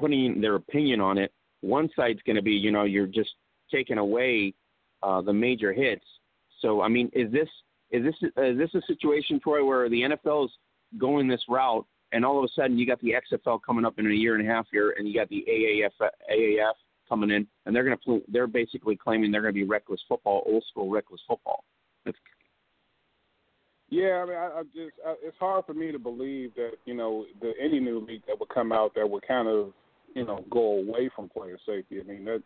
putting 0.00 0.40
their 0.40 0.54
opinion 0.54 1.00
on 1.00 1.18
it. 1.18 1.32
One 1.60 1.90
side's 1.94 2.20
going 2.26 2.36
to 2.36 2.42
be, 2.42 2.52
you 2.52 2.70
know, 2.70 2.84
you're 2.84 3.06
just 3.06 3.30
taking 3.70 3.98
away 3.98 4.54
uh, 5.02 5.20
the 5.20 5.32
major 5.32 5.72
hits. 5.72 6.04
So, 6.64 6.80
I 6.80 6.88
mean, 6.88 7.10
is 7.12 7.30
this 7.30 7.48
is 7.90 8.02
this 8.02 8.14
is 8.22 8.58
this 8.58 8.70
a 8.74 8.80
situation, 8.86 9.38
Troy, 9.38 9.62
where 9.62 9.88
the 9.90 10.00
NFL 10.00 10.46
is 10.46 10.50
going 10.98 11.28
this 11.28 11.42
route, 11.46 11.84
and 12.12 12.24
all 12.24 12.38
of 12.38 12.44
a 12.44 12.48
sudden 12.56 12.78
you 12.78 12.86
got 12.86 13.00
the 13.02 13.12
XFL 13.30 13.60
coming 13.64 13.84
up 13.84 13.98
in 13.98 14.06
a 14.06 14.14
year 14.14 14.34
and 14.34 14.48
a 14.48 14.50
half 14.50 14.66
here, 14.72 14.94
and 14.96 15.06
you 15.06 15.14
got 15.14 15.28
the 15.28 15.44
AAF 15.46 15.90
AAF 16.32 16.72
coming 17.06 17.30
in, 17.30 17.46
and 17.66 17.76
they're 17.76 17.84
going 17.84 17.98
to 18.06 18.22
they're 18.28 18.46
basically 18.46 18.96
claiming 18.96 19.30
they're 19.30 19.42
going 19.42 19.52
to 19.52 19.60
be 19.60 19.64
reckless 19.64 20.00
football, 20.08 20.42
old 20.46 20.64
school 20.70 20.88
reckless 20.88 21.20
football. 21.28 21.64
Yeah, 23.90 24.22
I 24.22 24.24
mean, 24.24 24.36
I, 24.36 24.46
I 24.46 24.62
just 24.74 24.94
I, 25.06 25.14
it's 25.22 25.36
hard 25.38 25.66
for 25.66 25.74
me 25.74 25.92
to 25.92 25.98
believe 25.98 26.54
that 26.54 26.72
you 26.86 26.94
know 26.94 27.26
the 27.42 27.52
any 27.62 27.78
new 27.78 28.00
league 28.00 28.22
that 28.26 28.40
would 28.40 28.48
come 28.48 28.72
out 28.72 28.94
that 28.94 29.08
would 29.08 29.28
kind 29.28 29.48
of 29.48 29.74
you 30.14 30.24
know 30.24 30.46
go 30.50 30.78
away 30.78 31.10
from 31.14 31.28
player 31.28 31.58
safety. 31.66 32.00
I 32.00 32.04
mean 32.04 32.24
that. 32.24 32.42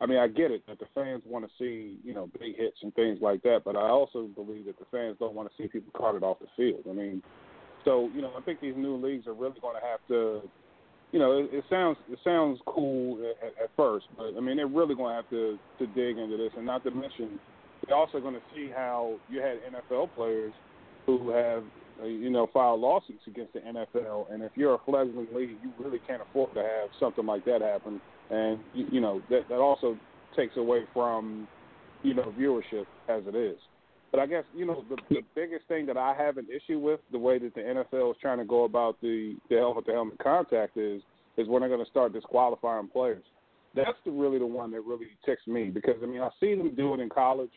I 0.00 0.06
mean, 0.06 0.18
I 0.18 0.28
get 0.28 0.50
it 0.50 0.66
that 0.66 0.78
the 0.78 0.86
fans 0.94 1.22
want 1.26 1.44
to 1.44 1.50
see, 1.58 1.98
you 2.02 2.14
know, 2.14 2.30
big 2.38 2.56
hits 2.56 2.78
and 2.82 2.94
things 2.94 3.18
like 3.20 3.42
that, 3.42 3.60
but 3.64 3.76
I 3.76 3.88
also 3.88 4.28
believe 4.34 4.64
that 4.64 4.78
the 4.78 4.86
fans 4.90 5.16
don't 5.20 5.34
want 5.34 5.50
to 5.50 5.62
see 5.62 5.68
people 5.68 5.92
carted 5.94 6.22
off 6.22 6.38
the 6.38 6.46
field. 6.56 6.84
I 6.88 6.92
mean, 6.92 7.22
so 7.84 8.08
you 8.14 8.22
know, 8.22 8.32
I 8.36 8.40
think 8.40 8.60
these 8.60 8.74
new 8.76 8.96
leagues 8.96 9.26
are 9.26 9.34
really 9.34 9.60
going 9.60 9.76
to 9.76 9.86
have 9.86 10.00
to, 10.08 10.40
you 11.12 11.18
know, 11.18 11.38
it, 11.38 11.50
it 11.52 11.64
sounds 11.68 11.98
it 12.10 12.18
sounds 12.24 12.58
cool 12.66 13.18
at, 13.42 13.64
at 13.64 13.70
first, 13.76 14.06
but 14.16 14.32
I 14.36 14.40
mean, 14.40 14.56
they're 14.56 14.66
really 14.66 14.94
going 14.94 15.10
to 15.10 15.16
have 15.16 15.30
to 15.30 15.58
to 15.78 15.86
dig 15.94 16.16
into 16.16 16.36
this, 16.36 16.52
and 16.56 16.64
not 16.64 16.82
to 16.84 16.90
mention, 16.90 17.38
they're 17.86 17.96
also 17.96 18.20
going 18.20 18.34
to 18.34 18.42
see 18.54 18.70
how 18.74 19.16
you 19.28 19.40
had 19.40 19.58
NFL 19.72 20.14
players 20.14 20.52
who 21.04 21.30
have 21.30 21.62
uh, 22.02 22.06
you 22.06 22.30
know 22.30 22.48
filed 22.54 22.80
lawsuits 22.80 23.22
against 23.26 23.52
the 23.52 23.60
NFL, 23.60 24.32
and 24.32 24.42
if 24.42 24.52
you're 24.54 24.74
a 24.74 24.80
fledgling 24.86 25.28
league, 25.34 25.56
you 25.62 25.72
really 25.78 26.00
can't 26.06 26.22
afford 26.22 26.54
to 26.54 26.60
have 26.60 26.88
something 26.98 27.26
like 27.26 27.44
that 27.44 27.60
happen, 27.60 28.00
and 28.30 28.58
you, 28.74 28.86
you 28.92 29.00
know 29.00 29.22
that 29.30 29.48
that 29.48 29.58
also 29.58 29.96
takes 30.36 30.56
away 30.56 30.82
from 30.92 31.46
you 32.02 32.14
know 32.14 32.32
viewership 32.38 32.86
as 33.08 33.22
it 33.26 33.34
is. 33.34 33.58
But 34.10 34.20
I 34.20 34.26
guess 34.26 34.44
you 34.54 34.66
know 34.66 34.84
the, 34.88 34.96
the 35.08 35.22
biggest 35.34 35.66
thing 35.68 35.86
that 35.86 35.96
I 35.96 36.14
have 36.14 36.36
an 36.36 36.46
issue 36.54 36.78
with 36.78 37.00
the 37.12 37.18
way 37.18 37.38
that 37.38 37.54
the 37.54 37.60
NFL 37.60 38.10
is 38.12 38.16
trying 38.20 38.38
to 38.38 38.44
go 38.44 38.64
about 38.64 39.00
the 39.00 39.36
the 39.48 39.56
helmet 39.56 39.86
to 39.86 39.92
helmet 39.92 40.18
contact 40.22 40.76
is 40.76 41.02
is 41.36 41.48
when 41.48 41.60
they're 41.60 41.68
going 41.68 41.84
to 41.84 41.90
start 41.90 42.12
disqualifying 42.12 42.88
players. 42.88 43.24
That's 43.74 43.96
the 44.04 44.10
really 44.10 44.38
the 44.38 44.46
one 44.46 44.72
that 44.72 44.80
really 44.80 45.06
ticks 45.24 45.46
me 45.46 45.70
because 45.70 45.96
I 46.02 46.06
mean 46.06 46.20
I 46.20 46.30
see 46.40 46.54
them 46.54 46.74
do 46.74 46.94
it 46.94 47.00
in 47.00 47.08
college 47.08 47.50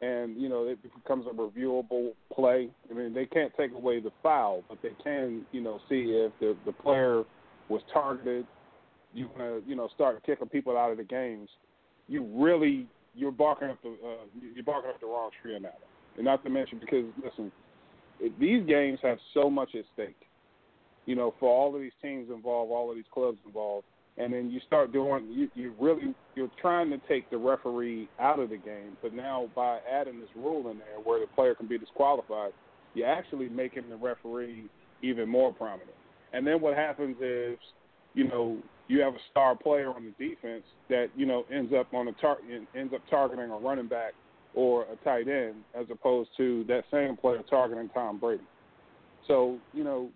and 0.00 0.40
you 0.40 0.48
know 0.48 0.64
it 0.64 0.78
becomes 0.82 1.26
a 1.26 1.34
reviewable 1.34 2.12
play. 2.32 2.68
I 2.90 2.94
mean, 2.94 3.14
they 3.14 3.26
can't 3.26 3.52
take 3.56 3.72
away 3.72 4.00
the 4.00 4.10
foul, 4.22 4.62
but 4.68 4.78
they 4.82 4.90
can, 5.02 5.46
you 5.52 5.60
know, 5.60 5.80
see 5.88 6.26
if 6.26 6.32
the 6.40 6.56
the 6.66 6.72
player 6.72 7.24
was 7.68 7.82
targeted. 7.92 8.46
You 9.16 9.28
want 9.28 9.64
to, 9.64 9.68
you 9.68 9.76
know, 9.76 9.88
start 9.94 10.24
kicking 10.24 10.48
people 10.48 10.76
out 10.76 10.90
of 10.90 10.98
the 10.98 11.04
games. 11.04 11.48
You 12.08 12.24
really 12.34 12.86
you're 13.14 13.32
barking 13.32 13.70
up 13.70 13.82
the 13.82 13.90
uh, 13.90 14.24
you're 14.54 14.64
barking 14.64 14.90
up 14.90 15.00
the 15.00 15.06
wrong 15.06 15.30
tree 15.42 15.56
on 15.56 15.62
that. 15.62 15.78
And 16.16 16.24
not 16.24 16.44
to 16.44 16.50
mention 16.50 16.78
because 16.78 17.04
listen, 17.22 17.50
it, 18.20 18.38
these 18.38 18.66
games 18.66 18.98
have 19.02 19.18
so 19.34 19.50
much 19.50 19.70
at 19.74 19.84
stake. 19.94 20.16
You 21.06 21.14
know, 21.14 21.34
for 21.38 21.48
all 21.48 21.74
of 21.74 21.80
these 21.80 21.92
teams 22.02 22.30
involved, 22.30 22.70
all 22.70 22.90
of 22.90 22.96
these 22.96 23.04
clubs 23.12 23.38
involved 23.46 23.86
and 24.18 24.32
then 24.32 24.50
you 24.50 24.60
start 24.66 24.92
doing 24.92 25.26
you 25.30 25.48
you 25.54 25.74
really 25.78 26.14
you're 26.34 26.50
trying 26.60 26.90
to 26.90 26.98
take 27.08 27.28
the 27.30 27.36
referee 27.36 28.08
out 28.18 28.38
of 28.38 28.50
the 28.50 28.56
game, 28.56 28.96
but 29.02 29.12
now 29.12 29.48
by 29.54 29.78
adding 29.90 30.20
this 30.20 30.28
rule 30.34 30.70
in 30.70 30.78
there 30.78 30.98
where 31.04 31.20
the 31.20 31.26
player 31.28 31.54
can 31.54 31.66
be 31.66 31.78
disqualified, 31.78 32.52
you're 32.94 33.08
actually 33.08 33.48
making 33.48 33.88
the 33.88 33.96
referee 33.96 34.64
even 35.02 35.28
more 35.28 35.52
prominent. 35.52 35.90
And 36.32 36.46
then 36.46 36.60
what 36.60 36.76
happens 36.76 37.16
is, 37.20 37.58
you 38.14 38.26
know, 38.28 38.58
you 38.88 39.00
have 39.00 39.14
a 39.14 39.18
star 39.30 39.56
player 39.56 39.90
on 39.90 40.04
the 40.04 40.28
defense 40.28 40.62
that 40.88 41.08
you 41.16 41.26
know 41.26 41.44
ends 41.52 41.72
up 41.78 41.92
on 41.92 42.08
a 42.08 42.12
tar- 42.12 42.38
ends 42.74 42.92
up 42.94 43.00
targeting 43.10 43.50
a 43.50 43.56
running 43.56 43.88
back 43.88 44.12
or 44.54 44.84
a 44.84 44.96
tight 45.04 45.28
end 45.28 45.56
as 45.78 45.86
opposed 45.90 46.30
to 46.36 46.64
that 46.68 46.84
same 46.90 47.16
player 47.16 47.42
targeting 47.48 47.88
Tom 47.90 48.18
Brady. 48.18 48.44
So 49.26 49.58
you 49.72 49.84
know 49.84 50.10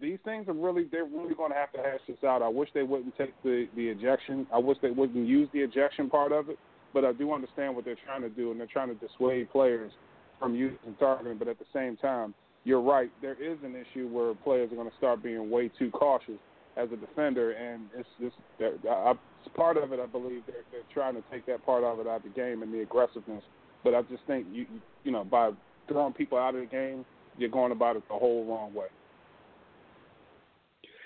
these 0.00 0.18
things 0.24 0.48
are 0.48 0.54
really 0.54 0.86
they're 0.90 1.04
really 1.04 1.34
going 1.34 1.50
to 1.50 1.56
have 1.56 1.72
to 1.72 1.78
hash 1.78 2.00
this 2.08 2.16
out. 2.24 2.42
I 2.42 2.48
wish 2.48 2.68
they 2.74 2.82
wouldn't 2.82 3.16
take 3.16 3.34
the 3.42 3.68
the 3.76 3.88
ejection. 3.88 4.46
I 4.52 4.58
wish 4.58 4.78
they 4.82 4.90
wouldn't 4.90 5.26
use 5.26 5.48
the 5.52 5.60
ejection 5.60 6.08
part 6.10 6.32
of 6.32 6.48
it. 6.48 6.58
But 6.94 7.04
I 7.04 7.12
do 7.12 7.34
understand 7.34 7.76
what 7.76 7.84
they're 7.84 7.98
trying 8.06 8.22
to 8.22 8.30
do, 8.30 8.50
and 8.50 8.60
they're 8.60 8.66
trying 8.66 8.88
to 8.88 8.94
dissuade 8.94 9.50
players 9.50 9.92
from 10.38 10.54
using 10.54 10.78
targeting. 10.98 11.36
But 11.36 11.48
at 11.48 11.58
the 11.58 11.66
same 11.74 11.96
time, 11.96 12.34
you're 12.64 12.80
right. 12.80 13.10
There 13.20 13.34
is 13.34 13.58
an 13.64 13.76
issue 13.76 14.08
where 14.08 14.34
players 14.34 14.72
are 14.72 14.76
going 14.76 14.90
to 14.90 14.96
start 14.96 15.22
being 15.22 15.50
way 15.50 15.70
too 15.78 15.90
cautious 15.90 16.38
as 16.76 16.88
a 16.92 16.96
defender, 16.96 17.52
and 17.52 17.84
it's 17.96 18.08
just 18.20 18.36
I, 18.60 19.12
it's 19.12 19.54
part 19.56 19.76
of 19.76 19.92
it. 19.92 20.00
I 20.00 20.06
believe 20.06 20.42
they're 20.46 20.64
they're 20.70 20.80
trying 20.92 21.14
to 21.14 21.22
take 21.30 21.46
that 21.46 21.64
part 21.64 21.84
of 21.84 22.00
it 22.00 22.06
out 22.06 22.18
of 22.18 22.22
the 22.22 22.28
game 22.28 22.62
and 22.62 22.72
the 22.72 22.80
aggressiveness. 22.80 23.42
But 23.82 23.94
I 23.94 24.02
just 24.02 24.22
think 24.26 24.46
you 24.52 24.66
you 25.04 25.12
know 25.12 25.24
by 25.24 25.50
throwing 25.88 26.12
people 26.12 26.38
out 26.38 26.54
of 26.54 26.60
the 26.60 26.66
game, 26.66 27.04
you're 27.38 27.50
going 27.50 27.72
about 27.72 27.96
it 27.96 28.02
the 28.08 28.14
whole 28.14 28.44
wrong 28.44 28.74
way. 28.74 28.86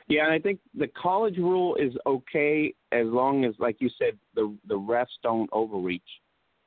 Yeah, 0.08 0.24
and 0.24 0.32
I 0.32 0.40
think 0.40 0.58
the 0.76 0.88
college 0.88 1.36
rule 1.36 1.76
is 1.76 1.92
okay 2.04 2.74
as 2.90 3.06
long 3.06 3.44
as, 3.44 3.54
like 3.60 3.76
you 3.78 3.88
said, 3.96 4.18
the 4.34 4.56
the 4.66 4.74
refs 4.74 5.06
don't 5.22 5.48
overreach. 5.52 6.02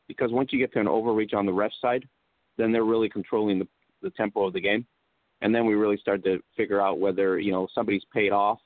Because 0.07 0.31
once 0.31 0.49
you 0.51 0.59
get 0.59 0.71
to 0.73 0.79
an 0.79 0.87
overreach 0.87 1.33
on 1.33 1.45
the 1.45 1.53
ref 1.53 1.71
side, 1.81 2.07
then 2.57 2.71
they're 2.71 2.85
really 2.85 3.09
controlling 3.09 3.59
the 3.59 3.67
the 4.01 4.11
tempo 4.11 4.47
of 4.47 4.53
the 4.53 4.61
game, 4.61 4.85
and 5.41 5.53
then 5.53 5.65
we 5.65 5.75
really 5.75 5.97
start 5.97 6.23
to 6.23 6.41
figure 6.55 6.81
out 6.81 6.99
whether 6.99 7.39
you 7.39 7.51
know 7.51 7.67
somebody's 7.75 8.03
paid 8.13 8.31
off. 8.31 8.59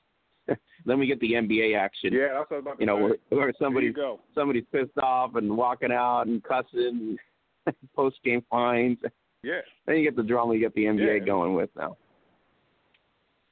then 0.86 0.98
we 0.98 1.06
get 1.06 1.20
the 1.20 1.32
NBA 1.32 1.76
action. 1.78 2.12
Yeah, 2.12 2.28
that's 2.38 2.50
what 2.50 2.56
I 2.56 2.60
was 2.60 2.62
about 2.62 2.80
You 2.80 2.86
know, 2.86 2.96
where, 2.96 3.16
where 3.30 3.52
somebody's 3.58 3.94
go. 3.94 4.20
somebody's 4.34 4.64
pissed 4.72 4.96
off 5.02 5.34
and 5.36 5.56
walking 5.56 5.92
out 5.92 6.22
and 6.26 6.42
cussing, 6.42 7.16
post 7.96 8.16
game 8.24 8.44
fines. 8.50 8.98
Yeah. 9.42 9.60
Then 9.86 9.96
you 9.96 10.02
get 10.04 10.16
the 10.16 10.22
drama 10.22 10.54
you 10.54 10.60
get 10.60 10.74
the 10.74 10.84
NBA 10.84 11.20
Yeah. 11.20 11.24
going 11.24 11.54
with 11.54 11.70
now. 11.76 11.96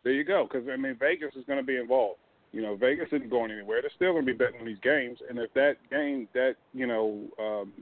There 0.04 0.12
you 0.12 0.24
go. 0.24 0.46
Because 0.50 0.68
I 0.72 0.76
mean, 0.76 0.96
Vegas 0.98 1.34
is 1.36 1.44
going 1.46 1.58
to 1.58 1.64
be 1.64 1.76
involved. 1.76 2.18
You 2.52 2.62
know, 2.62 2.76
Vegas 2.76 3.08
isn't 3.12 3.28
going 3.28 3.50
anywhere. 3.50 3.82
They're 3.82 3.90
still 3.96 4.12
going 4.12 4.24
to 4.24 4.32
be 4.32 4.36
betting 4.38 4.60
on 4.60 4.66
these 4.66 4.78
games, 4.82 5.18
and 5.28 5.38
if 5.38 5.52
that 5.54 5.74
game, 5.90 6.28
that 6.32 6.54
you 6.72 6.86
know, 6.86 7.24
um, 7.38 7.72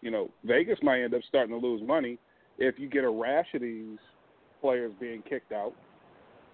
you 0.00 0.10
know, 0.10 0.30
Vegas 0.44 0.78
might 0.82 1.02
end 1.02 1.14
up 1.14 1.20
starting 1.28 1.58
to 1.60 1.66
lose 1.66 1.82
money 1.82 2.16
if 2.58 2.78
you 2.78 2.88
get 2.88 3.04
a 3.04 3.10
rash 3.10 3.46
of 3.54 3.60
these 3.60 3.98
players 4.60 4.92
being 5.00 5.22
kicked 5.28 5.52
out. 5.52 5.74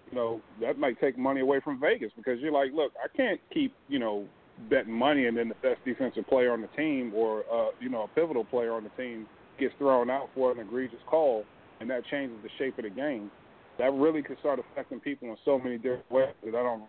You 0.09 0.15
know, 0.15 0.41
that 0.61 0.77
might 0.77 0.99
take 0.99 1.17
money 1.17 1.41
away 1.41 1.59
from 1.63 1.79
Vegas 1.79 2.11
because 2.15 2.39
you're 2.39 2.51
like, 2.51 2.71
look, 2.73 2.91
I 3.03 3.15
can't 3.15 3.39
keep 3.53 3.73
you 3.87 3.99
know 3.99 4.25
betting 4.69 4.93
money 4.93 5.25
and 5.25 5.35
then 5.35 5.49
the 5.49 5.55
best 5.55 5.83
defensive 5.83 6.25
player 6.27 6.53
on 6.53 6.61
the 6.61 6.69
team 6.77 7.11
or 7.15 7.43
uh, 7.51 7.71
you 7.79 7.89
know 7.89 8.03
a 8.03 8.07
pivotal 8.09 8.45
player 8.45 8.73
on 8.73 8.83
the 8.83 8.89
team 9.01 9.25
gets 9.59 9.73
thrown 9.77 10.09
out 10.09 10.29
for 10.35 10.51
an 10.51 10.59
egregious 10.59 10.99
call, 11.07 11.43
and 11.79 11.89
that 11.89 12.03
changes 12.11 12.37
the 12.43 12.49
shape 12.57 12.77
of 12.77 12.83
the 12.83 12.89
game 12.89 13.31
that 13.77 13.93
really 13.93 14.21
could 14.21 14.39
start 14.39 14.59
affecting 14.59 14.99
people 14.99 15.29
in 15.29 15.37
so 15.43 15.59
many 15.59 15.77
different 15.77 16.09
ways 16.09 16.33
that 16.43 16.55
I 16.55 16.63
don't 16.63 16.83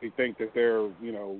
really 0.00 0.14
think 0.16 0.38
that 0.38 0.52
they're, 0.54 0.82
you 1.02 1.12
know, 1.12 1.38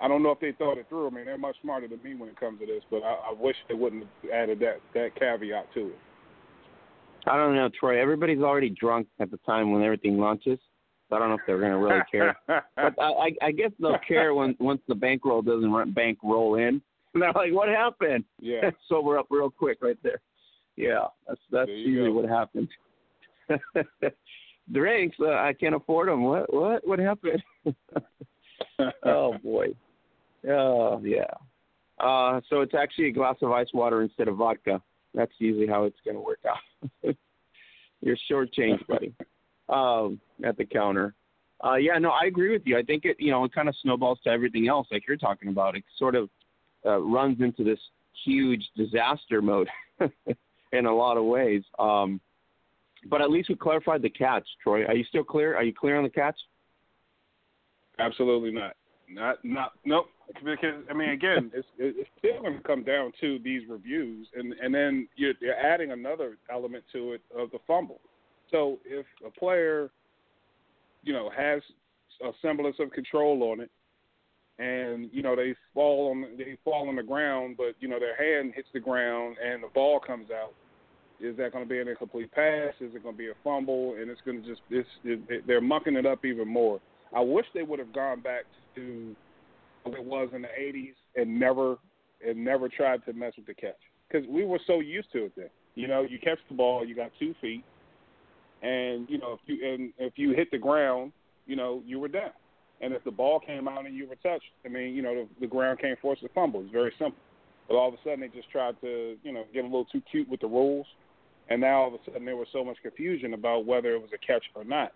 I 0.00 0.08
don't 0.08 0.22
know 0.22 0.30
if 0.30 0.40
they 0.40 0.52
thought 0.52 0.78
it 0.78 0.86
through. 0.88 1.08
I 1.08 1.10
mean, 1.10 1.26
they're 1.26 1.36
much 1.36 1.56
smarter 1.60 1.86
than 1.86 2.02
me 2.02 2.14
when 2.14 2.30
it 2.30 2.40
comes 2.40 2.58
to 2.60 2.66
this, 2.66 2.82
but 2.90 3.02
I, 3.02 3.12
I 3.30 3.34
wish 3.38 3.56
they 3.68 3.74
wouldn't 3.74 4.04
have 4.22 4.30
added 4.30 4.60
that 4.60 4.80
that 4.94 5.14
caveat 5.18 5.72
to 5.74 5.88
it. 5.88 5.98
I 7.26 7.36
don't 7.36 7.54
know, 7.54 7.68
Troy. 7.78 8.00
Everybody's 8.00 8.40
already 8.40 8.70
drunk 8.70 9.06
at 9.18 9.30
the 9.30 9.38
time 9.38 9.72
when 9.72 9.82
everything 9.82 10.18
launches. 10.18 10.58
So 11.08 11.16
I 11.16 11.18
don't 11.18 11.28
know 11.28 11.34
if 11.34 11.40
they're 11.46 11.58
going 11.58 11.72
to 11.72 11.78
really 11.78 12.00
care. 12.10 12.36
but 12.46 12.94
I, 13.00 13.04
I, 13.04 13.30
I 13.42 13.52
guess 13.52 13.70
they'll 13.80 13.98
care 14.06 14.32
when 14.34 14.56
once 14.60 14.80
the 14.88 14.94
bankroll 14.94 15.42
doesn't 15.42 15.70
run, 15.70 15.92
bank 15.92 16.18
roll 16.22 16.54
in. 16.54 16.80
And 17.14 17.22
they're 17.22 17.32
like, 17.32 17.52
"What 17.52 17.68
happened?" 17.68 18.24
yeah, 18.38 18.70
Sober 18.88 19.18
up 19.18 19.26
real 19.30 19.50
quick 19.50 19.78
right 19.82 19.98
there. 20.02 20.20
Yeah, 20.76 21.06
that's 21.26 21.40
that's 21.50 21.70
usually 21.70 22.10
go. 22.10 22.14
what 22.14 22.28
happens. 22.28 22.68
Drinks, 24.72 25.16
uh, 25.20 25.30
I 25.30 25.52
can't 25.58 25.74
afford 25.74 26.08
them. 26.08 26.22
What? 26.22 26.52
What? 26.54 26.86
What 26.86 26.98
happened? 27.00 27.42
oh 29.04 29.34
boy. 29.42 29.68
Oh 30.48 31.00
yeah. 31.02 31.24
Uh, 31.98 32.40
so 32.48 32.60
it's 32.60 32.74
actually 32.74 33.08
a 33.08 33.12
glass 33.12 33.36
of 33.42 33.50
ice 33.50 33.66
water 33.74 34.02
instead 34.02 34.28
of 34.28 34.36
vodka. 34.36 34.80
That's 35.14 35.32
usually 35.38 35.66
how 35.66 35.84
it's 35.84 35.98
going 36.04 36.16
to 36.16 36.20
work 36.20 36.40
out. 36.48 37.14
You're 38.00 38.16
shortchanged, 38.30 38.86
buddy. 38.86 39.14
Um, 39.68 40.20
at 40.44 40.56
the 40.56 40.64
counter. 40.64 41.14
Uh, 41.62 41.76
yeah, 41.76 41.98
no, 41.98 42.10
I 42.10 42.26
agree 42.26 42.50
with 42.50 42.62
you. 42.64 42.78
I 42.78 42.82
think 42.82 43.04
it, 43.04 43.16
you 43.20 43.30
know, 43.30 43.44
it 43.44 43.52
kind 43.52 43.68
of 43.68 43.74
snowballs 43.82 44.18
to 44.24 44.30
everything 44.30 44.68
else, 44.68 44.88
like 44.90 45.06
you're 45.06 45.16
talking 45.16 45.50
about. 45.50 45.76
It 45.76 45.84
sort 45.98 46.14
of 46.14 46.30
uh, 46.86 46.98
runs 46.98 47.40
into 47.40 47.62
this 47.62 47.78
huge 48.24 48.64
disaster 48.76 49.42
mode 49.42 49.68
in 50.72 50.86
a 50.86 50.94
lot 50.94 51.18
of 51.18 51.24
ways. 51.24 51.62
Um, 51.78 52.20
but 53.08 53.20
at 53.20 53.30
least 53.30 53.48
we 53.48 53.56
clarified 53.56 54.02
the 54.02 54.10
catch, 54.10 54.46
Troy. 54.62 54.84
Are 54.84 54.94
you 54.94 55.04
still 55.04 55.24
clear? 55.24 55.54
Are 55.56 55.62
you 55.62 55.74
clear 55.74 55.96
on 55.96 56.04
the 56.04 56.10
catch? 56.10 56.36
absolutely 57.98 58.50
not. 58.50 58.76
Not 59.10 59.44
not 59.44 59.72
nope. 59.84 60.06
Because 60.44 60.84
I 60.88 60.94
mean, 60.94 61.10
again, 61.10 61.50
it's 61.52 61.66
it's 61.78 62.08
still 62.18 62.40
going 62.42 62.56
to 62.56 62.62
come 62.62 62.84
down 62.84 63.12
to 63.20 63.38
these 63.42 63.62
reviews, 63.68 64.28
and 64.34 64.52
and 64.62 64.72
then 64.72 65.08
you're, 65.16 65.34
you're 65.40 65.54
adding 65.54 65.90
another 65.90 66.36
element 66.50 66.84
to 66.92 67.14
it 67.14 67.20
of 67.36 67.50
the 67.50 67.58
fumble. 67.66 68.00
So 68.50 68.78
if 68.84 69.06
a 69.26 69.30
player, 69.30 69.90
you 71.02 71.12
know, 71.12 71.30
has 71.36 71.62
a 72.22 72.30
semblance 72.40 72.76
of 72.78 72.92
control 72.92 73.42
on 73.50 73.60
it, 73.60 73.70
and 74.60 75.10
you 75.12 75.22
know 75.22 75.34
they 75.34 75.54
fall 75.74 76.10
on 76.10 76.36
they 76.38 76.56
fall 76.64 76.88
on 76.88 76.94
the 76.96 77.02
ground, 77.02 77.56
but 77.56 77.74
you 77.80 77.88
know 77.88 77.98
their 77.98 78.16
hand 78.16 78.52
hits 78.54 78.68
the 78.72 78.80
ground 78.80 79.36
and 79.44 79.62
the 79.62 79.68
ball 79.74 79.98
comes 79.98 80.28
out. 80.30 80.54
Is 81.20 81.36
that 81.36 81.52
going 81.52 81.64
to 81.64 81.68
be 81.68 81.78
an 81.80 81.88
incomplete 81.88 82.32
pass? 82.32 82.72
Is 82.80 82.94
it 82.94 83.02
going 83.02 83.14
to 83.14 83.18
be 83.18 83.28
a 83.28 83.34
fumble? 83.44 83.96
And 84.00 84.10
it's 84.10 84.20
going 84.24 84.42
to 84.42 84.48
just 84.48 84.60
it's 84.70 84.88
it, 85.04 85.46
they're 85.46 85.60
mucking 85.60 85.96
it 85.96 86.06
up 86.06 86.24
even 86.24 86.46
more. 86.46 86.80
I 87.14 87.20
wish 87.20 87.46
they 87.54 87.62
would 87.62 87.78
have 87.78 87.92
gone 87.92 88.20
back 88.20 88.44
to 88.76 89.14
what 89.84 89.98
it 89.98 90.04
was 90.04 90.28
in 90.34 90.42
the 90.42 90.48
'80s 90.48 90.94
and 91.16 91.38
never 91.38 91.76
and 92.26 92.44
never 92.44 92.68
tried 92.68 93.04
to 93.06 93.12
mess 93.12 93.32
with 93.36 93.46
the 93.46 93.54
catch 93.54 93.80
because 94.08 94.26
we 94.28 94.44
were 94.44 94.60
so 94.66 94.80
used 94.80 95.10
to 95.12 95.24
it 95.24 95.32
then. 95.36 95.50
You 95.74 95.88
know, 95.88 96.02
you 96.02 96.18
catch 96.18 96.38
the 96.48 96.54
ball, 96.54 96.84
you 96.84 96.94
got 96.94 97.10
two 97.18 97.34
feet, 97.40 97.64
and 98.62 99.08
you 99.08 99.18
know 99.18 99.34
if 99.34 99.40
you 99.46 99.66
and 99.66 99.92
if 99.98 100.14
you 100.16 100.32
hit 100.32 100.50
the 100.50 100.58
ground, 100.58 101.12
you 101.46 101.56
know 101.56 101.82
you 101.86 101.98
were 101.98 102.08
down. 102.08 102.32
And 102.80 102.94
if 102.94 103.04
the 103.04 103.10
ball 103.10 103.40
came 103.40 103.68
out 103.68 103.84
and 103.86 103.94
you 103.94 104.08
were 104.08 104.16
touched, 104.16 104.46
I 104.64 104.68
mean, 104.68 104.94
you 104.94 105.02
know, 105.02 105.14
the, 105.14 105.28
the 105.40 105.46
ground 105.46 105.80
can't 105.80 105.98
a 106.02 106.28
fumble. 106.34 106.62
It's 106.62 106.72
very 106.72 106.92
simple. 106.98 107.20
But 107.68 107.76
all 107.76 107.88
of 107.88 107.94
a 107.94 107.98
sudden, 108.02 108.20
they 108.20 108.28
just 108.28 108.50
tried 108.50 108.80
to, 108.80 109.16
you 109.22 109.32
know, 109.32 109.44
get 109.52 109.64
a 109.64 109.66
little 109.66 109.84
too 109.84 110.02
cute 110.10 110.28
with 110.28 110.40
the 110.40 110.46
rules, 110.46 110.86
and 111.50 111.60
now 111.60 111.82
all 111.82 111.88
of 111.88 111.94
a 111.94 111.98
sudden 112.04 112.24
there 112.24 112.36
was 112.36 112.48
so 112.52 112.64
much 112.64 112.78
confusion 112.82 113.34
about 113.34 113.66
whether 113.66 113.94
it 113.94 114.00
was 114.00 114.10
a 114.14 114.26
catch 114.26 114.42
or 114.54 114.64
not. 114.64 114.92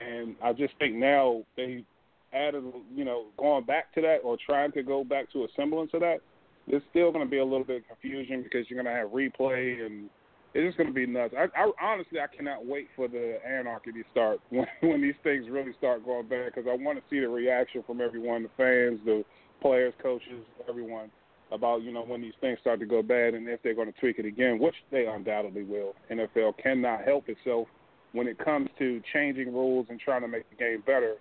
And 0.00 0.36
I 0.42 0.52
just 0.52 0.74
think 0.78 0.94
now 0.94 1.42
they 1.56 1.84
added, 2.32 2.64
you 2.94 3.04
know, 3.04 3.26
going 3.36 3.64
back 3.64 3.94
to 3.94 4.00
that 4.02 4.18
or 4.24 4.36
trying 4.44 4.72
to 4.72 4.82
go 4.82 5.04
back 5.04 5.30
to 5.32 5.44
a 5.44 5.48
semblance 5.56 5.90
of 5.94 6.00
that. 6.00 6.18
There's 6.66 6.82
still 6.90 7.12
going 7.12 7.24
to 7.24 7.30
be 7.30 7.38
a 7.38 7.44
little 7.44 7.64
bit 7.64 7.82
of 7.82 7.88
confusion 7.88 8.42
because 8.42 8.68
you're 8.68 8.82
going 8.82 8.92
to 8.92 9.00
have 9.00 9.10
replay 9.10 9.84
and 9.84 10.08
it's 10.54 10.68
just 10.68 10.78
going 10.78 10.88
to 10.88 10.94
be 10.94 11.06
nuts. 11.06 11.34
I, 11.36 11.46
I 11.58 11.70
honestly, 11.82 12.20
I 12.20 12.34
cannot 12.34 12.64
wait 12.64 12.88
for 12.94 13.08
the 13.08 13.38
anarchy 13.46 13.92
to 13.92 14.02
start 14.12 14.40
when 14.50 14.66
when 14.80 15.02
these 15.02 15.14
things 15.22 15.46
really 15.50 15.72
start 15.76 16.04
going 16.04 16.28
bad 16.28 16.52
because 16.54 16.68
I 16.70 16.76
want 16.82 16.98
to 16.98 17.04
see 17.10 17.20
the 17.20 17.28
reaction 17.28 17.82
from 17.86 18.00
everyone, 18.00 18.44
the 18.44 18.50
fans, 18.56 19.00
the 19.04 19.24
players, 19.60 19.94
coaches, 20.02 20.44
everyone 20.68 21.10
about 21.52 21.82
you 21.82 21.92
know 21.92 22.02
when 22.02 22.22
these 22.22 22.32
things 22.40 22.58
start 22.60 22.80
to 22.80 22.86
go 22.86 23.02
bad 23.02 23.34
and 23.34 23.48
if 23.48 23.62
they're 23.62 23.74
going 23.74 23.92
to 23.92 24.00
tweak 24.00 24.18
it 24.18 24.26
again, 24.26 24.58
which 24.58 24.74
they 24.90 25.06
undoubtedly 25.06 25.64
will. 25.64 25.94
NFL 26.10 26.54
cannot 26.62 27.04
help 27.04 27.28
itself 27.28 27.68
when 28.14 28.26
it 28.26 28.38
comes 28.38 28.68
to 28.78 29.02
changing 29.12 29.52
rules 29.52 29.86
and 29.90 30.00
trying 30.00 30.22
to 30.22 30.28
make 30.28 30.48
the 30.48 30.56
game 30.56 30.82
better, 30.86 31.14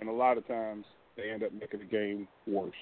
and 0.00 0.08
a 0.08 0.12
lot 0.12 0.38
of 0.38 0.46
times 0.46 0.84
they 1.16 1.30
end 1.30 1.42
up 1.42 1.52
making 1.52 1.80
the 1.80 1.86
game 1.86 2.26
worse. 2.46 2.72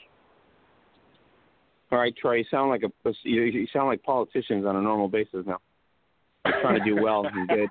All 1.90 1.98
right, 1.98 2.14
Troy, 2.16 2.36
you 2.36 2.44
sound 2.50 2.70
like 2.70 2.82
a 2.82 3.12
you 3.24 3.66
sound 3.72 3.88
like 3.88 4.02
politicians 4.02 4.64
on 4.66 4.76
a 4.76 4.80
normal 4.80 5.08
basis 5.08 5.44
now 5.46 5.58
trying 6.60 6.78
to 6.78 6.84
do 6.84 7.02
well 7.02 7.24
and 7.32 7.48
good. 7.48 7.68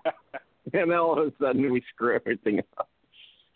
And 0.73 0.91
then 0.91 0.97
all 0.97 1.19
of 1.19 1.27
a 1.27 1.31
sudden 1.39 1.71
we 1.71 1.83
screw 1.93 2.15
everything 2.15 2.59
up. 2.77 2.89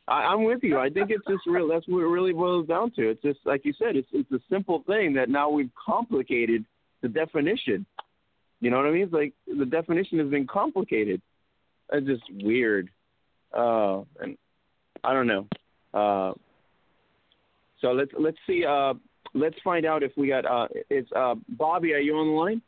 I, 0.07 0.23
I'm 0.23 0.43
with 0.43 0.59
you. 0.63 0.77
I 0.77 0.89
think 0.89 1.09
it's 1.09 1.25
just 1.27 1.45
real. 1.45 1.67
That's 1.67 1.87
what 1.87 1.99
it 1.99 2.07
really 2.07 2.33
boils 2.33 2.67
down 2.67 2.91
to. 2.91 3.09
It's 3.09 3.21
just 3.21 3.39
like 3.45 3.65
you 3.65 3.73
said. 3.77 3.95
It's 3.95 4.07
it's 4.13 4.31
a 4.31 4.39
simple 4.49 4.83
thing 4.87 5.13
that 5.13 5.29
now 5.29 5.49
we've 5.49 5.71
complicated 5.85 6.65
the 7.01 7.09
definition. 7.09 7.85
You 8.59 8.71
know 8.71 8.77
what 8.77 8.87
I 8.87 8.91
mean? 8.91 9.03
It's 9.03 9.13
like 9.13 9.33
the 9.47 9.65
definition 9.65 10.19
has 10.19 10.29
been 10.29 10.47
complicated. 10.47 11.21
It's 11.91 12.07
just 12.07 12.23
weird. 12.43 12.89
Uh, 13.53 14.01
and 14.21 14.37
I 15.03 15.13
don't 15.13 15.27
know. 15.27 15.47
Uh, 15.93 16.33
so 17.81 17.91
let's 17.91 18.11
let's 18.19 18.37
see. 18.45 18.65
Uh, 18.65 18.93
let's 19.33 19.55
find 19.63 19.85
out 19.85 20.03
if 20.03 20.11
we 20.17 20.27
got. 20.27 20.45
Uh, 20.45 20.67
it's 20.89 21.09
uh, 21.15 21.35
Bobby. 21.49 21.93
Are 21.93 21.99
you 21.99 22.15
on 22.15 22.27
the 22.27 22.33
line? 22.33 22.61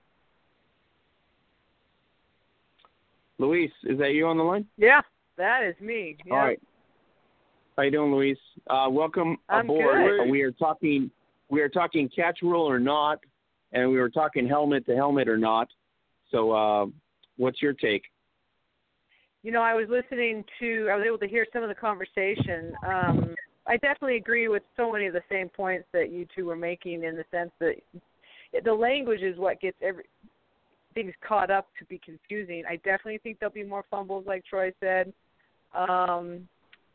Louise, 3.37 3.71
is 3.85 3.97
that 3.99 4.11
you 4.11 4.27
on 4.27 4.37
the 4.37 4.43
line? 4.43 4.65
Yeah, 4.77 5.01
that 5.37 5.63
is 5.63 5.75
me. 5.79 6.17
Yeah. 6.25 6.33
All 6.33 6.39
right. 6.39 6.61
How 7.77 7.83
you 7.83 7.91
doing, 7.91 8.13
Louise? 8.13 8.37
Uh, 8.69 8.87
welcome 8.89 9.37
I'm 9.47 9.65
aboard. 9.65 10.19
good. 10.19 10.29
We 10.29 10.41
are 10.41 10.51
talking. 10.51 11.09
We 11.49 11.61
are 11.61 11.69
talking 11.69 12.09
catch 12.13 12.39
rule 12.41 12.69
or 12.69 12.79
not, 12.79 13.19
and 13.71 13.89
we 13.89 13.97
were 13.97 14.09
talking 14.09 14.47
helmet 14.47 14.85
to 14.85 14.95
helmet 14.95 15.27
or 15.27 15.37
not. 15.37 15.69
So, 16.31 16.51
uh, 16.51 16.85
what's 17.37 17.61
your 17.61 17.73
take? 17.73 18.03
You 19.43 19.51
know, 19.51 19.61
I 19.61 19.73
was 19.73 19.87
listening 19.89 20.43
to. 20.59 20.89
I 20.91 20.95
was 20.95 21.05
able 21.07 21.17
to 21.19 21.27
hear 21.27 21.45
some 21.53 21.63
of 21.63 21.69
the 21.69 21.75
conversation. 21.75 22.73
Um, 22.85 23.35
I 23.67 23.77
definitely 23.77 24.17
agree 24.17 24.47
with 24.47 24.63
so 24.75 24.91
many 24.91 25.05
of 25.05 25.13
the 25.13 25.21
same 25.29 25.47
points 25.49 25.85
that 25.93 26.11
you 26.11 26.25
two 26.35 26.45
were 26.45 26.55
making, 26.55 27.03
in 27.03 27.15
the 27.15 27.23
sense 27.31 27.51
that 27.59 27.75
the 28.63 28.73
language 28.73 29.21
is 29.21 29.37
what 29.37 29.61
gets 29.61 29.77
every 29.81 30.05
things 30.93 31.13
caught 31.25 31.51
up 31.51 31.67
to 31.77 31.85
be 31.85 32.01
confusing. 32.03 32.63
I 32.67 32.77
definitely 32.77 33.19
think 33.19 33.39
there'll 33.39 33.53
be 33.53 33.63
more 33.63 33.85
fumbles, 33.91 34.25
like 34.27 34.43
Troy 34.43 34.73
said. 34.79 35.13
Um, 35.73 36.47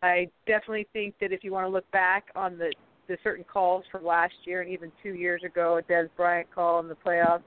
I 0.03 0.29
definitely 0.47 0.89
think 0.93 1.15
that 1.21 1.33
if 1.33 1.45
you 1.45 1.53
want 1.53 1.65
to 1.67 1.71
look 1.71 1.91
back 1.93 2.27
on 2.35 2.59
the 2.59 2.73
the 3.07 3.17
certain 3.23 3.45
calls 3.45 3.85
from 3.93 4.05
last 4.05 4.33
year 4.45 4.63
and 4.63 4.71
even 4.71 4.91
two 5.03 5.15
years 5.15 5.43
ago, 5.45 5.77
a 5.79 5.83
Dez 5.83 6.09
Bryant 6.17 6.53
call 6.55 6.81
in 6.81 6.89
the 6.89 6.97
playoffs, 6.97 7.43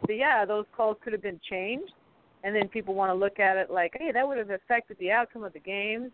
but 0.00 0.16
yeah, 0.16 0.44
those 0.44 0.64
calls 0.74 0.96
could 1.04 1.12
have 1.12 1.22
been 1.22 1.40
changed. 1.48 1.92
And 2.44 2.54
then 2.54 2.68
people 2.68 2.94
want 2.94 3.10
to 3.10 3.14
look 3.14 3.38
at 3.38 3.56
it 3.56 3.70
like, 3.70 3.92
hey, 3.98 4.10
that 4.12 4.26
would 4.26 4.38
have 4.38 4.50
affected 4.50 4.96
the 4.98 5.10
outcome 5.10 5.44
of 5.44 5.52
the 5.52 5.60
games. 5.60 6.10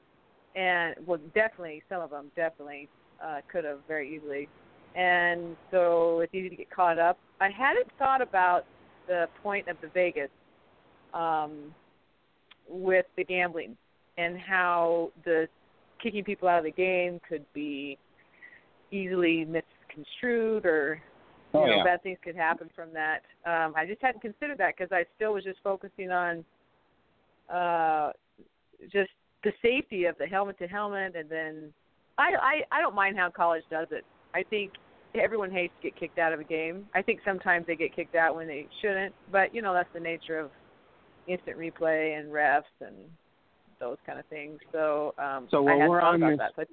And 0.55 0.95
well, 1.07 1.19
definitely, 1.35 1.83
some 1.88 2.03
of 2.03 2.11
them 2.11 2.31
definitely 2.37 2.88
uh, 3.23 3.41
could 3.51 3.64
have 3.64 3.79
very 3.87 4.14
easily. 4.14 4.49
And 4.95 5.57
so 5.71 6.21
it's 6.21 6.35
easy 6.35 6.49
to 6.49 6.57
get 6.57 6.71
caught 6.71 6.99
up. 6.99 7.19
I 7.41 7.51
hadn't 7.51 7.88
thought 7.99 8.21
about 8.21 8.64
the 9.07 9.29
point 9.43 9.69
of 9.69 9.77
the 9.81 9.88
Vegas 9.88 10.31
um, 11.14 11.75
with 12.69 13.07
the 13.17 13.25
gambling 13.25 13.77
and 14.19 14.38
how 14.38 15.11
the 15.25 15.49
kicking 16.03 16.25
people 16.25 16.49
out 16.49 16.59
of 16.59 16.64
the 16.64 16.71
game 16.71 17.21
could 17.29 17.45
be 17.55 17.97
easily 18.91 19.45
misconstrued 19.45 20.67
or 20.67 21.01
you 21.55 21.61
Oh, 21.61 21.67
know 21.67 21.77
yeah. 21.77 21.85
bad 21.85 22.03
things 22.03 22.19
could 22.23 22.37
happen 22.37 22.69
from 22.75 22.93
that. 22.93 23.23
Um, 23.47 23.73
I 23.77 23.87
just 23.87 24.03
hadn't 24.03 24.21
considered 24.21 24.59
that 24.59 24.75
because 24.77 24.93
I 24.93 25.05
still 25.17 25.33
was 25.33 25.45
just 25.45 25.59
focusing 25.65 26.11
on 26.11 26.45
uh, 27.53 28.13
just 28.93 29.11
the 29.45 29.53
safety 29.63 30.05
of 30.05 30.17
the 30.19 30.27
helmet 30.27 30.59
to 30.59 30.67
helmet, 30.67 31.17
and 31.17 31.29
then 31.29 31.73
I, 32.19 32.33
I 32.71 32.77
I 32.79 32.81
don't 32.81 32.95
mind 32.95 33.17
how 33.17 33.31
college 33.31 33.63
does 33.71 33.89
it. 33.91 34.05
I 34.35 34.43
think 34.43 34.73
everyone 35.15 35.51
hates 35.51 35.73
to 35.83 35.91
get 35.91 35.99
kicked 35.99 36.19
out 36.19 36.33
of 36.33 36.41
a 36.41 36.45
game. 36.45 36.87
I 36.95 37.03
think 37.03 37.21
sometimes 37.25 37.67
they 37.67 37.77
get 37.77 37.95
kicked 37.97 38.15
out 38.15 38.35
when 38.37 38.47
they 38.47 38.67
shouldn't, 38.83 39.15
but 39.33 39.55
you 39.55 39.63
know 39.63 39.73
that's 39.73 39.89
the 39.95 40.01
nature 40.01 40.39
of 40.39 40.51
instant 41.27 41.57
replay 41.59 42.19
and 42.19 42.31
refs 42.31 42.63
and 42.81 42.95
those 43.81 43.97
kind 44.07 44.19
of 44.19 44.27
things. 44.27 44.59
So 44.73 45.15
um 45.19 45.47
So 45.51 45.59
I 45.59 45.61
while 45.63 45.75
hadn't 45.79 45.89
we're 45.89 46.01
on 46.01 46.21
this- 46.21 46.39
that. 46.39 46.53
But 46.57 46.69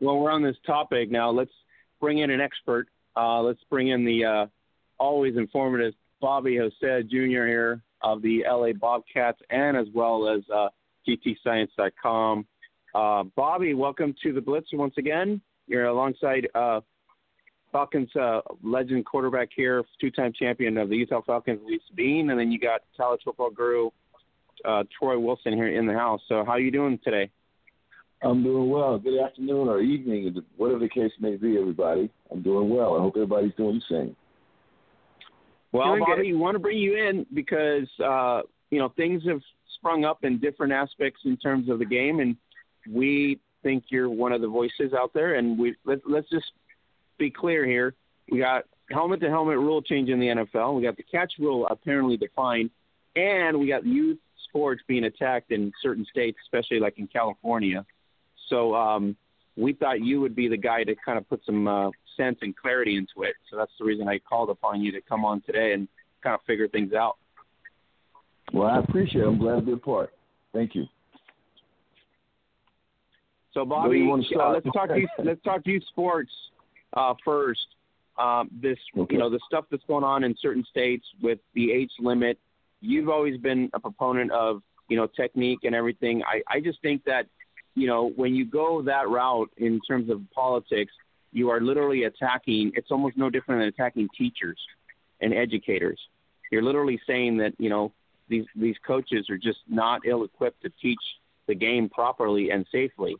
Well, 0.00 0.18
we're 0.18 0.30
on 0.30 0.42
this 0.42 0.56
topic 0.66 1.10
now. 1.10 1.30
Let's 1.30 1.52
bring 2.00 2.18
in 2.18 2.30
an 2.30 2.40
expert. 2.40 2.88
Uh, 3.16 3.40
let's 3.42 3.60
bring 3.68 3.88
in 3.88 4.04
the 4.04 4.24
uh, 4.24 4.46
always 4.98 5.36
informative 5.36 5.94
Bobby 6.20 6.56
Hosea 6.56 7.02
Jr. 7.04 7.46
here 7.46 7.82
of 8.00 8.22
the 8.22 8.44
LA 8.48 8.72
Bobcats 8.72 9.38
and 9.50 9.76
as 9.76 9.86
well 9.94 10.28
as 10.28 10.42
uh, 10.54 10.68
GTScience.com. 11.06 12.46
Uh, 12.94 13.24
Bobby, 13.36 13.74
welcome 13.74 14.14
to 14.22 14.32
the 14.32 14.40
Blitz 14.40 14.68
once 14.72 14.94
again. 14.98 15.40
You're 15.66 15.86
alongside 15.86 16.48
uh, 16.54 16.80
Falcons 17.70 18.14
uh, 18.16 18.40
legend 18.62 19.06
quarterback 19.06 19.48
here, 19.54 19.82
two-time 20.00 20.32
champion 20.38 20.76
of 20.76 20.90
the 20.90 20.96
Utah 20.96 21.22
Falcons, 21.26 21.60
Louise 21.64 21.80
Bean, 21.94 22.30
and 22.30 22.38
then 22.38 22.52
you 22.52 22.58
got 22.58 22.82
college 22.96 23.20
football 23.24 23.50
guru 23.50 23.90
uh, 24.64 24.84
Troy 24.96 25.18
Wilson 25.18 25.54
here 25.54 25.68
in 25.68 25.86
the 25.86 25.94
house. 25.94 26.20
So, 26.28 26.44
how 26.44 26.52
are 26.52 26.60
you 26.60 26.70
doing 26.70 26.98
today? 27.02 27.30
I'm 28.22 28.42
doing 28.42 28.70
well. 28.70 28.98
Good 28.98 29.20
afternoon 29.20 29.68
or 29.68 29.80
evening, 29.80 30.34
whatever 30.56 30.80
the 30.80 30.88
case 30.88 31.10
may 31.20 31.36
be, 31.36 31.58
everybody. 31.58 32.10
I'm 32.30 32.42
doing 32.42 32.70
well. 32.70 32.96
I 32.96 33.00
hope 33.00 33.14
everybody's 33.16 33.54
doing 33.56 33.80
the 33.88 33.94
same. 33.94 34.16
Well, 35.72 35.88
Doing 35.88 36.04
Bobby, 36.06 36.32
we 36.32 36.38
want 36.38 36.54
to 36.54 36.58
bring 36.58 36.78
you 36.78 36.96
in 36.96 37.26
because 37.32 37.88
uh, 38.04 38.42
you 38.70 38.78
know 38.78 38.90
things 38.90 39.22
have 39.26 39.40
sprung 39.76 40.04
up 40.04 40.18
in 40.22 40.38
different 40.38 40.72
aspects 40.72 41.20
in 41.24 41.36
terms 41.38 41.70
of 41.70 41.78
the 41.78 41.84
game, 41.84 42.20
and 42.20 42.36
we 42.88 43.40
think 43.62 43.84
you're 43.88 44.10
one 44.10 44.32
of 44.32 44.42
the 44.42 44.48
voices 44.48 44.92
out 44.96 45.12
there. 45.14 45.36
And 45.36 45.58
we 45.58 45.74
let, 45.84 46.00
let's 46.06 46.28
just 46.28 46.52
be 47.18 47.30
clear 47.30 47.64
here: 47.64 47.94
we 48.30 48.38
got 48.38 48.64
helmet 48.90 49.20
to 49.20 49.30
helmet 49.30 49.56
rule 49.56 49.80
change 49.80 50.10
in 50.10 50.20
the 50.20 50.26
NFL. 50.26 50.76
We 50.76 50.82
got 50.82 50.98
the 50.98 51.04
catch 51.04 51.32
rule 51.38 51.66
apparently 51.68 52.18
defined, 52.18 52.70
and 53.16 53.58
we 53.58 53.66
got 53.66 53.86
youth 53.86 54.18
sports 54.48 54.82
being 54.86 55.04
attacked 55.04 55.50
in 55.50 55.72
certain 55.82 56.04
states, 56.10 56.36
especially 56.44 56.80
like 56.80 56.98
in 56.98 57.06
California. 57.06 57.86
So 58.52 58.74
um, 58.74 59.16
we 59.56 59.72
thought 59.72 60.04
you 60.04 60.20
would 60.20 60.36
be 60.36 60.46
the 60.46 60.58
guy 60.58 60.84
to 60.84 60.94
kind 61.04 61.16
of 61.16 61.26
put 61.28 61.40
some 61.46 61.66
uh, 61.66 61.90
sense 62.18 62.36
and 62.42 62.54
clarity 62.54 62.96
into 62.96 63.26
it. 63.26 63.34
So 63.50 63.56
that's 63.56 63.72
the 63.78 63.84
reason 63.86 64.06
I 64.08 64.18
called 64.18 64.50
upon 64.50 64.82
you 64.82 64.92
to 64.92 65.00
come 65.00 65.24
on 65.24 65.40
today 65.46 65.72
and 65.72 65.88
kind 66.22 66.34
of 66.34 66.40
figure 66.46 66.68
things 66.68 66.92
out. 66.92 67.16
Well, 68.52 68.68
I 68.68 68.78
appreciate 68.80 69.22
it. 69.22 69.26
I'm 69.26 69.38
glad 69.38 69.56
to 69.56 69.62
be 69.62 69.72
a 69.72 69.76
part. 69.78 70.12
Thank 70.52 70.74
you. 70.74 70.84
So 73.54 73.64
Bobby, 73.64 74.06
uh, 74.10 74.22
start? 74.30 74.54
let's 74.54 74.74
talk 74.74 74.88
to 74.88 74.98
you, 74.98 75.08
let's 75.24 75.42
talk 75.42 75.64
to 75.64 75.70
you 75.70 75.80
sports 75.88 76.30
uh, 76.94 77.14
first. 77.24 77.66
Um, 78.18 78.50
this 78.60 78.76
Okay. 78.96 79.14
you 79.14 79.18
know 79.18 79.30
the 79.30 79.40
stuff 79.46 79.64
that's 79.70 79.82
going 79.88 80.04
on 80.04 80.22
in 80.22 80.34
certain 80.38 80.64
states 80.70 81.04
with 81.22 81.38
the 81.54 81.72
age 81.72 81.90
limit. 81.98 82.38
You've 82.82 83.08
always 83.08 83.38
been 83.38 83.70
a 83.72 83.80
proponent 83.80 84.30
of 84.32 84.62
you 84.88 84.98
know 84.98 85.06
technique 85.06 85.60
and 85.64 85.74
everything. 85.74 86.22
I 86.24 86.42
I 86.46 86.60
just 86.60 86.80
think 86.82 87.04
that 87.04 87.26
you 87.74 87.86
know 87.86 88.10
when 88.16 88.34
you 88.34 88.44
go 88.44 88.82
that 88.82 89.08
route 89.08 89.50
in 89.56 89.80
terms 89.86 90.10
of 90.10 90.20
politics, 90.34 90.92
you 91.32 91.50
are 91.50 91.60
literally 91.60 92.04
attacking. 92.04 92.72
It's 92.74 92.90
almost 92.90 93.16
no 93.16 93.30
different 93.30 93.60
than 93.60 93.68
attacking 93.68 94.08
teachers 94.16 94.58
and 95.20 95.32
educators. 95.32 95.98
You're 96.50 96.62
literally 96.62 97.00
saying 97.06 97.38
that 97.38 97.54
you 97.58 97.70
know 97.70 97.92
these 98.28 98.44
these 98.54 98.76
coaches 98.86 99.28
are 99.30 99.38
just 99.38 99.58
not 99.68 100.02
ill 100.06 100.24
equipped 100.24 100.62
to 100.62 100.70
teach 100.80 101.00
the 101.46 101.54
game 101.54 101.88
properly 101.88 102.50
and 102.50 102.66
safely. 102.70 103.16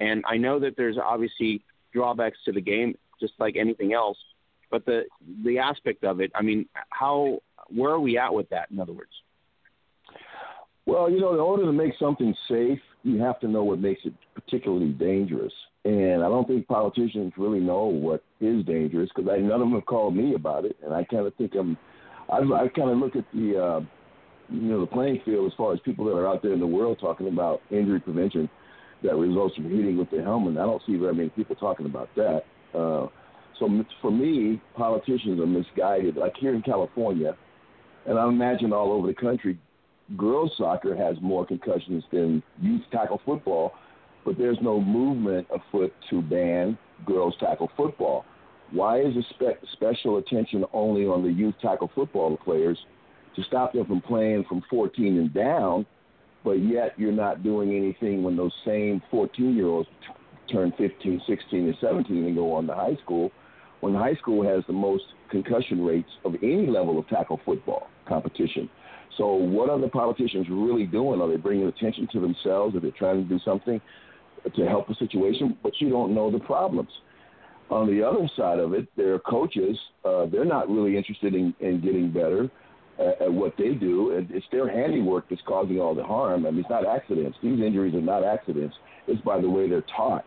And 0.00 0.24
I 0.26 0.36
know 0.36 0.58
that 0.60 0.76
there's 0.76 0.98
obviously 0.98 1.62
drawbacks 1.92 2.38
to 2.44 2.52
the 2.52 2.60
game, 2.60 2.96
just 3.20 3.32
like 3.38 3.56
anything 3.56 3.92
else. 3.92 4.18
But 4.70 4.84
the 4.84 5.04
the 5.44 5.58
aspect 5.58 6.04
of 6.04 6.20
it, 6.20 6.30
I 6.34 6.42
mean, 6.42 6.66
how 6.90 7.40
where 7.68 7.92
are 7.92 8.00
we 8.00 8.18
at 8.18 8.32
with 8.32 8.48
that? 8.50 8.70
In 8.70 8.80
other 8.80 8.92
words. 8.92 9.10
Well, 10.84 11.10
you 11.10 11.20
know, 11.20 11.34
in 11.34 11.40
order 11.40 11.64
to 11.64 11.72
make 11.72 11.94
something 11.98 12.34
safe, 12.48 12.78
you 13.06 13.20
have 13.22 13.38
to 13.38 13.46
know 13.46 13.62
what 13.62 13.78
makes 13.78 14.00
it 14.04 14.12
particularly 14.34 14.88
dangerous. 14.88 15.52
And 15.84 16.24
I 16.24 16.28
don't 16.28 16.48
think 16.48 16.66
politicians 16.66 17.32
really 17.36 17.60
know 17.60 17.84
what 17.84 18.24
is 18.40 18.64
dangerous 18.64 19.08
because 19.14 19.30
none 19.40 19.52
of 19.52 19.60
them 19.60 19.74
have 19.74 19.86
called 19.86 20.16
me 20.16 20.34
about 20.34 20.64
it. 20.64 20.76
And 20.84 20.92
I 20.92 21.04
kind 21.04 21.24
of 21.24 21.34
think 21.36 21.52
I'm, 21.54 21.78
I, 22.28 22.38
I 22.38 22.68
kind 22.74 22.90
of 22.90 22.98
look 22.98 23.14
at 23.14 23.24
the, 23.32 23.62
uh, 23.62 23.80
you 24.52 24.62
know, 24.62 24.80
the 24.80 24.88
playing 24.88 25.20
field 25.24 25.46
as 25.46 25.56
far 25.56 25.72
as 25.72 25.78
people 25.84 26.04
that 26.06 26.16
are 26.16 26.26
out 26.26 26.42
there 26.42 26.52
in 26.52 26.58
the 26.58 26.66
world 26.66 26.98
talking 27.00 27.28
about 27.28 27.62
injury 27.70 28.00
prevention 28.00 28.50
that 29.04 29.14
results 29.14 29.54
from 29.54 29.70
hitting 29.70 29.96
with 29.96 30.10
the 30.10 30.20
helmet. 30.22 30.56
I 30.56 30.66
don't 30.66 30.82
see 30.84 30.96
very 30.96 31.14
many 31.14 31.28
people 31.28 31.54
talking 31.54 31.86
about 31.86 32.08
that. 32.16 32.42
Uh, 32.74 33.06
so 33.60 33.84
for 34.02 34.10
me, 34.10 34.60
politicians 34.76 35.38
are 35.38 35.46
misguided. 35.46 36.16
Like 36.16 36.34
here 36.40 36.54
in 36.54 36.62
California, 36.62 37.36
and 38.04 38.18
I 38.18 38.26
imagine 38.26 38.72
all 38.72 38.90
over 38.90 39.06
the 39.06 39.14
country, 39.14 39.58
girls 40.16 40.52
soccer 40.56 40.94
has 40.94 41.16
more 41.20 41.44
concussions 41.44 42.04
than 42.12 42.42
youth 42.60 42.82
tackle 42.92 43.20
football 43.24 43.72
but 44.26 44.36
there's 44.36 44.58
no 44.60 44.80
movement 44.80 45.46
afoot 45.54 45.94
to 46.10 46.20
ban 46.20 46.76
girls 47.06 47.34
tackle 47.38 47.70
football. 47.76 48.24
Why 48.72 49.00
is 49.00 49.14
the 49.14 49.22
spe- 49.30 49.64
special 49.72 50.18
attention 50.18 50.64
only 50.72 51.06
on 51.06 51.22
the 51.22 51.30
youth 51.30 51.54
tackle 51.62 51.90
football 51.94 52.36
players 52.36 52.76
to 53.36 53.42
stop 53.44 53.72
them 53.72 53.86
from 53.86 54.00
playing 54.00 54.44
from 54.48 54.62
14 54.68 55.18
and 55.18 55.32
down, 55.32 55.86
but 56.44 56.54
yet 56.54 56.98
you're 56.98 57.12
not 57.12 57.44
doing 57.44 57.74
anything 57.74 58.24
when 58.24 58.36
those 58.36 58.52
same 58.66 59.00
14 59.12 59.54
year 59.54 59.66
olds 59.68 59.88
t- 60.02 60.52
turn 60.52 60.72
15, 60.76 61.22
16, 61.26 61.64
and 61.66 61.76
17 61.80 62.24
and 62.24 62.34
go 62.34 62.52
on 62.52 62.66
to 62.66 62.74
high 62.74 62.96
school? 63.04 63.30
When 63.80 63.94
high 63.94 64.14
school 64.16 64.44
has 64.44 64.64
the 64.66 64.72
most 64.72 65.04
concussion 65.30 65.84
rates 65.84 66.10
of 66.24 66.34
any 66.42 66.66
level 66.66 66.98
of 66.98 67.06
tackle 67.08 67.40
football 67.44 67.86
competition. 68.08 68.68
So, 69.16 69.34
what 69.34 69.70
are 69.70 69.78
the 69.78 69.88
politicians 69.88 70.46
really 70.50 70.84
doing? 70.86 71.20
Are 71.20 71.28
they 71.28 71.36
bringing 71.36 71.66
attention 71.66 72.08
to 72.12 72.20
themselves? 72.20 72.76
Are 72.76 72.80
they 72.80 72.90
trying 72.90 73.22
to 73.22 73.28
do 73.28 73.38
something? 73.44 73.80
to 74.54 74.66
help 74.66 74.88
the 74.88 74.94
situation, 74.94 75.56
but 75.62 75.72
you 75.80 75.88
don't 75.88 76.14
know 76.14 76.30
the 76.30 76.38
problems. 76.38 76.90
On 77.70 77.86
the 77.88 78.06
other 78.06 78.28
side 78.36 78.58
of 78.58 78.74
it, 78.74 78.86
there 78.96 79.14
are 79.14 79.18
coaches. 79.18 79.76
Uh, 80.04 80.26
they're 80.26 80.44
not 80.44 80.70
really 80.70 80.96
interested 80.96 81.34
in, 81.34 81.52
in 81.60 81.80
getting 81.80 82.12
better 82.12 82.48
at, 82.98 83.22
at 83.22 83.32
what 83.32 83.54
they 83.58 83.70
do. 83.70 84.26
It's 84.30 84.46
their 84.52 84.70
handiwork 84.70 85.28
that's 85.28 85.42
causing 85.46 85.80
all 85.80 85.94
the 85.94 86.04
harm. 86.04 86.46
I 86.46 86.50
mean, 86.50 86.60
it's 86.60 86.70
not 86.70 86.86
accidents. 86.86 87.36
These 87.42 87.60
injuries 87.60 87.94
are 87.94 88.00
not 88.00 88.24
accidents. 88.24 88.76
It's 89.08 89.20
by 89.22 89.40
the 89.40 89.50
way 89.50 89.68
they're 89.68 89.84
taught. 89.96 90.24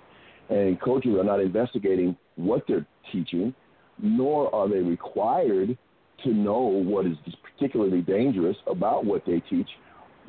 And 0.50 0.82
coaches 0.82 1.16
are 1.18 1.24
not 1.24 1.40
investigating 1.40 2.18
what 2.36 2.64
they're 2.68 2.86
teaching, 3.12 3.54
nor 4.02 4.54
are 4.54 4.68
they 4.68 4.80
required 4.80 5.78
to 6.24 6.30
know 6.30 6.60
what 6.60 7.06
is 7.06 7.18
particularly 7.44 8.02
dangerous 8.02 8.58
about 8.68 9.06
what 9.06 9.26
they 9.26 9.42
teach 9.50 9.68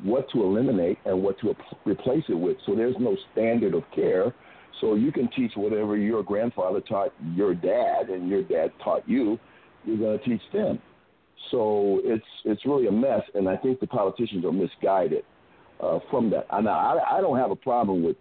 what 0.03 0.29
to 0.31 0.43
eliminate 0.43 0.97
and 1.05 1.21
what 1.21 1.39
to 1.39 1.55
replace 1.85 2.23
it 2.27 2.33
with. 2.33 2.57
So 2.65 2.75
there's 2.75 2.95
no 2.99 3.15
standard 3.31 3.73
of 3.73 3.83
care. 3.93 4.33
So 4.79 4.95
you 4.95 5.11
can 5.11 5.29
teach 5.35 5.51
whatever 5.55 5.95
your 5.95 6.23
grandfather 6.23 6.81
taught 6.81 7.13
your 7.35 7.53
dad 7.53 8.09
and 8.09 8.27
your 8.27 8.41
dad 8.41 8.71
taught 8.83 9.07
you, 9.07 9.39
you're 9.85 9.97
going 9.97 10.17
to 10.17 10.25
teach 10.25 10.41
them. 10.53 10.79
So 11.49 12.01
it's 12.03 12.25
it's 12.45 12.65
really 12.65 12.87
a 12.87 12.91
mess, 12.91 13.21
and 13.33 13.49
I 13.49 13.57
think 13.57 13.79
the 13.79 13.87
politicians 13.87 14.45
are 14.45 14.51
misguided 14.51 15.23
uh, 15.81 15.99
from 16.09 16.29
that. 16.29 16.45
And 16.51 16.69
I, 16.69 16.97
I 17.11 17.21
don't 17.21 17.37
have 17.37 17.51
a 17.51 17.55
problem 17.55 18.03
with 18.03 18.15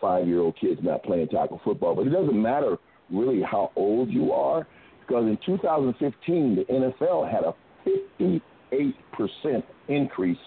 five 0.00 0.26
year 0.26 0.40
old 0.40 0.56
kids 0.60 0.80
not 0.82 1.02
playing 1.04 1.28
tackle 1.28 1.60
football, 1.64 1.94
but 1.94 2.06
it 2.06 2.10
doesn't 2.10 2.40
matter 2.40 2.76
really 3.10 3.40
how 3.42 3.70
old 3.76 4.10
you 4.10 4.32
are, 4.32 4.66
because 5.06 5.24
in 5.24 5.38
2015 5.44 6.56
the 6.56 6.64
NFL 6.64 7.30
had 7.30 7.44
a 7.44 7.54
58% 8.20 9.62
increase 9.88 10.38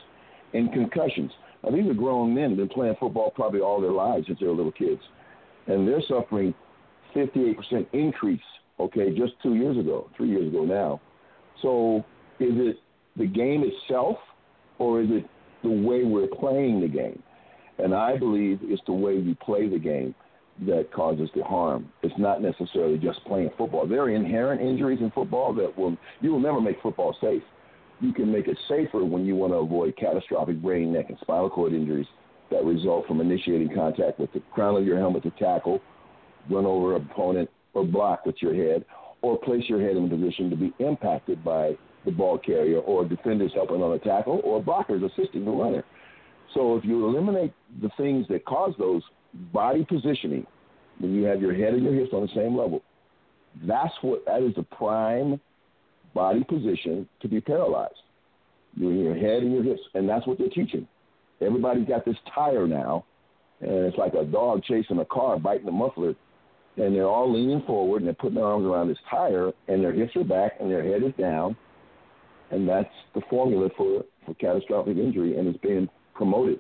in 0.54 0.70
concussions. 0.70 1.32
Now, 1.64 1.72
these 1.72 1.90
are 1.90 1.94
grown 1.94 2.34
men, 2.34 2.56
been 2.56 2.70
playing 2.70 2.96
football 3.00 3.32
probably 3.32 3.62
all 3.62 3.82
their 3.82 3.92
lives 3.92 4.28
since 4.28 4.40
they 4.40 4.48
were 4.48 4.54
little 4.54 4.72
kids. 4.72 5.02
And 5.68 5.88
they're 5.88 6.02
suffering 6.08 6.54
58% 7.16 7.56
increase, 7.94 8.40
okay, 8.80 9.10
just 9.16 9.34
two 9.44 9.56
years 9.56 9.78
ago, 9.78 10.10
three 10.16 10.30
years 10.30 10.48
ago 10.48 10.66
now. 10.66 11.02
So 11.62 12.04
is 12.40 12.54
it 12.56 12.78
the 13.18 13.28
game 13.28 13.64
itself 13.64 14.18
or 14.78 15.02
is 15.02 15.10
it 15.12 15.26
the 15.64 15.70
way 15.70 16.04
we're 16.04 16.28
playing 16.28 16.82
the 16.82 16.88
game? 16.88 17.22
And 17.78 17.94
I 17.94 18.18
believe 18.18 18.60
it's 18.64 18.82
the 18.86 18.94
way 18.94 19.16
you 19.16 19.36
play 19.36 19.70
the 19.70 19.80
game 19.80 20.16
that 20.66 20.92
causes 20.94 21.30
the 21.36 21.44
harm. 21.44 21.90
It's 22.02 22.18
not 22.18 22.42
necessarily 22.42 22.98
just 22.98 23.24
playing 23.26 23.50
football. 23.58 23.88
There 23.88 24.02
are 24.02 24.10
inherent 24.10 24.62
injuries 24.62 25.00
in 25.02 25.12
football 25.12 25.54
that 25.54 25.78
will 25.78 25.98
you 26.22 26.32
will 26.32 26.40
never 26.40 26.60
make 26.60 26.82
football 26.82 27.16
safe 27.22 27.44
you 28.02 28.14
can 28.14 28.32
make 28.32 28.48
it 28.48 28.58
safer 28.68 29.04
when 29.04 29.26
you 29.26 29.36
want 29.36 29.54
to 29.54 29.58
avoid 29.58 29.96
catastrophic 29.98 30.62
brain, 30.62 30.94
neck, 30.94 31.08
and 31.10 31.18
spinal 31.22 31.50
cord 31.50 31.74
injuries 31.74 32.08
that 32.50 32.64
result 32.64 33.06
from 33.08 33.22
initiating 33.22 33.74
contact 33.76 34.20
with 34.20 34.32
the 34.34 34.42
crown 34.54 34.76
of 34.76 34.86
your 34.86 34.98
helmet 34.98 35.24
to 35.24 35.32
tackle, 35.32 35.82
run 36.50 36.66
over 36.66 36.96
an 36.96 37.08
opponent, 37.10 37.50
or 37.74 37.86
block 37.86 38.26
with 38.26 38.36
your 38.42 38.56
head, 38.56 38.86
or 39.22 39.38
place 39.38 39.64
your 39.68 39.82
head 39.82 39.98
in 39.98 40.06
a 40.06 40.10
position 40.10 40.50
to 40.50 40.56
be 40.56 40.74
impacted 40.80 41.44
by 41.44 41.78
the 42.06 42.12
ball 42.12 42.38
carrier 42.38 42.80
or 42.80 43.06
defenders 43.06 43.52
helping 43.54 43.84
on 43.84 43.94
a 43.94 44.00
tackle 44.00 44.42
or 44.44 44.64
blockers 44.64 45.04
assisting 45.06 45.44
the 45.44 45.52
runner. 45.52 45.84
So 46.54 46.78
if 46.78 46.86
you 46.86 47.06
eliminate 47.06 47.54
the 47.82 47.90
things 47.98 48.26
that 48.30 48.46
cause 48.46 48.74
those 48.80 49.04
body 49.54 49.86
positioning, 49.86 50.46
when 51.00 51.14
you 51.14 51.24
have 51.24 51.42
your 51.42 51.54
head 51.54 51.74
and 51.74 51.84
your 51.84 51.94
hips 51.94 52.14
on 52.14 52.22
the 52.22 52.34
same 52.36 52.58
level, 52.58 52.82
that's 53.66 53.94
what 54.02 54.26
that 54.26 54.42
is 54.42 54.54
the 54.56 54.64
prime 54.64 55.40
body 56.14 56.44
position 56.44 57.08
to 57.22 57.28
be 57.28 57.40
paralyzed. 57.42 57.94
Your, 58.76 58.92
your 58.92 59.16
head 59.16 59.44
and 59.44 59.54
your 59.54 59.64
hips, 59.64 59.82
and 59.94 60.08
that's 60.08 60.26
what 60.28 60.38
they're 60.38 60.50
teaching. 60.50 60.88
Everybody's 61.42 61.88
got 61.88 62.06
this 62.06 62.18
tire 62.34 62.68
now, 62.68 63.06
and 63.62 63.72
it's 63.72 63.98
like 63.98 64.14
a 64.14 64.26
dog 64.26 64.64
chasing 64.64 65.00
a 65.00 65.06
car, 65.06 65.40
biting 65.40 65.66
the 65.66 65.72
muffler, 65.72 66.16
and 66.78 66.96
they're 66.96 67.08
all 67.08 67.32
leaning 67.32 67.62
forward 67.66 67.98
and 67.98 68.08
they're 68.08 68.14
putting 68.14 68.36
their 68.36 68.46
arms 68.46 68.66
around 68.66 68.88
this 68.88 68.98
tire, 69.10 69.52
and 69.68 69.84
their 69.84 69.94
hips 69.94 70.16
are 70.16 70.24
back 70.24 70.54
and 70.60 70.70
their 70.70 70.84
head 70.84 71.04
is 71.04 71.14
down, 71.18 71.56
and 72.52 72.68
that's 72.68 72.90
the 73.16 73.22
formula 73.30 73.70
for 73.78 74.04
for 74.26 74.34
catastrophic 74.36 74.98
injury, 74.98 75.38
and 75.38 75.48
it's 75.48 75.58
being 75.60 75.90
promoted. 76.14 76.60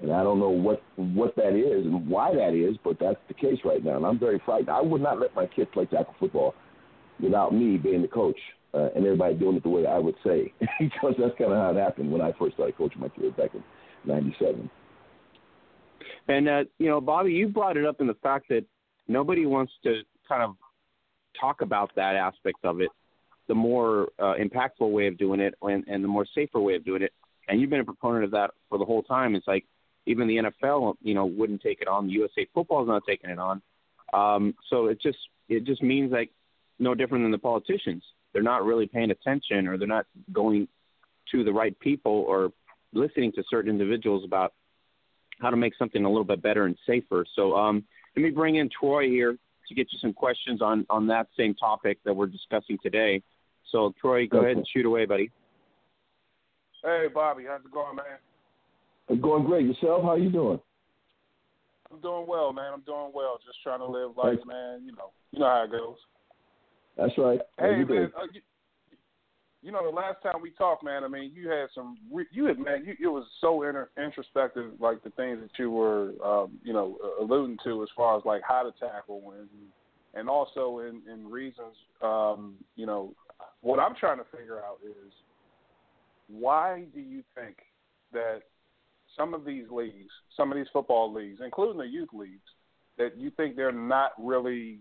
And 0.00 0.12
I 0.12 0.22
don't 0.22 0.38
know 0.38 0.50
what 0.50 0.82
what 0.96 1.34
that 1.36 1.54
is 1.54 1.84
and 1.84 2.08
why 2.08 2.32
that 2.32 2.54
is, 2.54 2.76
but 2.84 2.98
that's 3.00 3.18
the 3.26 3.34
case 3.34 3.58
right 3.64 3.84
now, 3.84 3.96
and 3.96 4.06
I'm 4.06 4.18
very 4.18 4.40
frightened. 4.44 4.70
I 4.70 4.80
would 4.80 5.02
not 5.02 5.18
let 5.18 5.34
my 5.34 5.46
kids 5.46 5.70
play 5.72 5.86
tackle 5.86 6.14
football 6.20 6.54
without 7.20 7.52
me 7.52 7.76
being 7.76 8.02
the 8.02 8.08
coach 8.08 8.38
uh, 8.74 8.88
and 8.94 9.04
everybody 9.04 9.34
doing 9.34 9.56
it 9.56 9.62
the 9.64 9.68
way 9.68 9.86
I 9.86 9.98
would 9.98 10.14
say, 10.24 10.52
because 10.80 11.14
that's 11.18 11.36
kind 11.36 11.52
of 11.52 11.58
how 11.58 11.70
it 11.70 11.76
happened 11.76 12.12
when 12.12 12.20
I 12.20 12.32
first 12.38 12.54
started 12.54 12.76
coaching 12.76 13.00
my 13.00 13.08
kids 13.08 13.36
back 13.36 13.50
in 13.54 13.62
'97. 14.04 14.70
And 16.28 16.48
uh, 16.48 16.64
you 16.78 16.88
know, 16.88 17.00
Bobby, 17.00 17.32
you 17.32 17.48
brought 17.48 17.76
it 17.76 17.84
up 17.84 18.00
in 18.00 18.06
the 18.06 18.16
fact 18.22 18.48
that 18.50 18.64
nobody 19.08 19.46
wants 19.46 19.72
to 19.82 20.02
kind 20.28 20.42
of 20.42 20.54
talk 21.40 21.60
about 21.60 21.90
that 21.96 22.14
aspect 22.14 22.58
of 22.64 22.80
it, 22.80 22.90
the 23.48 23.54
more 23.54 24.08
uh, 24.18 24.34
impactful 24.34 24.90
way 24.90 25.06
of 25.06 25.18
doing 25.18 25.40
it, 25.40 25.54
and, 25.62 25.84
and 25.88 26.04
the 26.04 26.08
more 26.08 26.26
safer 26.34 26.60
way 26.60 26.74
of 26.74 26.84
doing 26.84 27.02
it. 27.02 27.12
And 27.48 27.60
you've 27.60 27.70
been 27.70 27.80
a 27.80 27.84
proponent 27.84 28.24
of 28.24 28.30
that 28.32 28.50
for 28.68 28.78
the 28.78 28.84
whole 28.84 29.02
time. 29.02 29.34
It's 29.34 29.46
like 29.46 29.64
even 30.08 30.26
the 30.26 30.36
NFL, 30.36 30.96
you 31.02 31.14
know, 31.14 31.26
wouldn't 31.26 31.62
take 31.62 31.80
it 31.80 31.88
on. 31.88 32.06
The 32.06 32.12
USA 32.14 32.46
Football's 32.52 32.88
not 32.88 33.02
taking 33.06 33.30
it 33.30 33.38
on. 33.38 33.62
Um, 34.12 34.54
so 34.70 34.86
it 34.86 35.00
just 35.00 35.18
it 35.48 35.64
just 35.64 35.82
means 35.82 36.10
like 36.10 36.30
no 36.78 36.94
different 36.94 37.24
than 37.24 37.30
the 37.30 37.38
politicians 37.38 38.02
they're 38.32 38.42
not 38.42 38.64
really 38.64 38.86
paying 38.86 39.10
attention 39.10 39.66
or 39.66 39.78
they're 39.78 39.88
not 39.88 40.06
going 40.32 40.68
to 41.32 41.44
the 41.44 41.52
right 41.52 41.78
people 41.80 42.24
or 42.28 42.52
listening 42.92 43.32
to 43.32 43.42
certain 43.50 43.70
individuals 43.70 44.24
about 44.24 44.52
how 45.40 45.50
to 45.50 45.56
make 45.56 45.74
something 45.76 46.04
a 46.04 46.08
little 46.08 46.24
bit 46.24 46.42
better 46.42 46.64
and 46.64 46.76
safer. 46.86 47.24
So 47.36 47.56
um, 47.56 47.84
let 48.16 48.22
me 48.22 48.30
bring 48.30 48.56
in 48.56 48.68
Troy 48.68 49.08
here 49.08 49.36
to 49.68 49.74
get 49.74 49.88
you 49.92 49.98
some 49.98 50.12
questions 50.12 50.62
on, 50.62 50.86
on 50.88 51.06
that 51.08 51.28
same 51.36 51.54
topic 51.54 51.98
that 52.04 52.14
we're 52.14 52.26
discussing 52.26 52.78
today. 52.82 53.22
So 53.70 53.94
Troy, 54.00 54.26
go 54.26 54.38
okay. 54.38 54.46
ahead 54.46 54.56
and 54.56 54.66
shoot 54.72 54.86
away, 54.86 55.04
buddy. 55.04 55.30
Hey, 56.82 57.06
Bobby, 57.12 57.44
how's 57.46 57.60
it 57.60 57.70
going, 57.70 57.96
man? 57.96 58.06
I'm 59.08 59.20
going 59.20 59.44
great. 59.44 59.66
Yourself? 59.66 60.02
How 60.02 60.16
you 60.16 60.30
doing? 60.30 60.60
I'm 61.90 62.00
doing 62.00 62.26
well, 62.28 62.52
man. 62.52 62.72
I'm 62.74 62.82
doing 62.82 63.10
well. 63.14 63.38
Just 63.44 63.62
trying 63.62 63.80
to 63.80 63.86
live 63.86 64.16
life, 64.16 64.38
man. 64.46 64.82
You 64.84 64.92
know, 64.92 65.10
you 65.32 65.38
know 65.38 65.46
how 65.46 65.64
it 65.64 65.70
goes. 65.70 65.96
That's 66.96 67.16
right. 67.16 67.40
Hey 67.58 67.84
man, 67.84 68.10
uh, 68.16 68.26
you, 68.32 68.40
you, 69.62 69.72
know 69.72 69.84
the 69.84 69.96
last 69.96 70.16
time 70.22 70.42
we 70.42 70.50
talked, 70.50 70.84
man. 70.84 71.04
I 71.04 71.08
mean, 71.08 71.30
you 71.32 71.48
had 71.48 71.68
some. 71.74 71.96
You 72.32 72.46
had 72.46 72.58
man, 72.58 72.84
you, 72.84 72.94
it 73.00 73.08
was 73.08 73.24
so 73.40 73.62
inter, 73.62 73.88
introspective, 73.96 74.72
like 74.80 75.02
the 75.04 75.10
things 75.10 75.38
that 75.40 75.50
you 75.58 75.70
were, 75.70 76.12
um, 76.24 76.58
you 76.64 76.72
know, 76.72 76.98
alluding 77.20 77.58
to 77.64 77.82
as 77.84 77.88
far 77.96 78.18
as 78.18 78.24
like 78.24 78.42
how 78.46 78.64
to 78.64 78.72
tackle 78.78 79.32
and 79.38 79.48
and 80.14 80.28
also 80.28 80.80
in 80.80 81.00
in 81.10 81.30
reasons. 81.30 81.76
Um, 82.02 82.56
you 82.74 82.84
know, 82.84 83.14
what 83.60 83.78
I'm 83.78 83.94
trying 83.94 84.18
to 84.18 84.26
figure 84.36 84.58
out 84.58 84.78
is 84.84 85.12
why 86.28 86.84
do 86.92 87.00
you 87.00 87.22
think 87.34 87.56
that 88.12 88.42
some 89.16 89.34
of 89.34 89.44
these 89.44 89.64
leagues, 89.70 90.12
some 90.36 90.50
of 90.50 90.56
these 90.56 90.66
football 90.72 91.12
leagues, 91.12 91.40
including 91.44 91.78
the 91.78 91.86
youth 91.86 92.10
leagues, 92.12 92.48
that 92.98 93.16
you 93.16 93.30
think 93.30 93.56
they're 93.56 93.72
not 93.72 94.12
really 94.18 94.80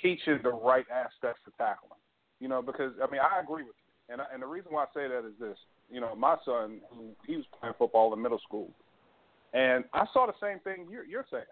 teaching 0.00 0.38
the 0.42 0.50
right 0.50 0.86
aspects 0.92 1.42
of 1.46 1.56
tackling? 1.56 2.00
You 2.40 2.48
know, 2.48 2.62
because 2.62 2.92
I 3.02 3.10
mean, 3.10 3.20
I 3.20 3.40
agree 3.40 3.64
with 3.64 3.74
you, 3.76 4.12
and 4.12 4.20
I, 4.20 4.24
and 4.32 4.42
the 4.42 4.46
reason 4.46 4.72
why 4.72 4.84
I 4.84 4.86
say 4.94 5.08
that 5.08 5.26
is 5.26 5.34
this. 5.40 5.58
You 5.90 6.00
know, 6.00 6.14
my 6.14 6.36
son, 6.44 6.80
who 6.90 7.10
he 7.26 7.36
was 7.36 7.46
playing 7.58 7.74
football 7.78 8.12
in 8.12 8.22
middle 8.22 8.40
school, 8.40 8.70
and 9.52 9.84
I 9.92 10.04
saw 10.12 10.26
the 10.26 10.34
same 10.40 10.60
thing 10.60 10.86
you're, 10.90 11.04
you're 11.04 11.26
saying. 11.30 11.44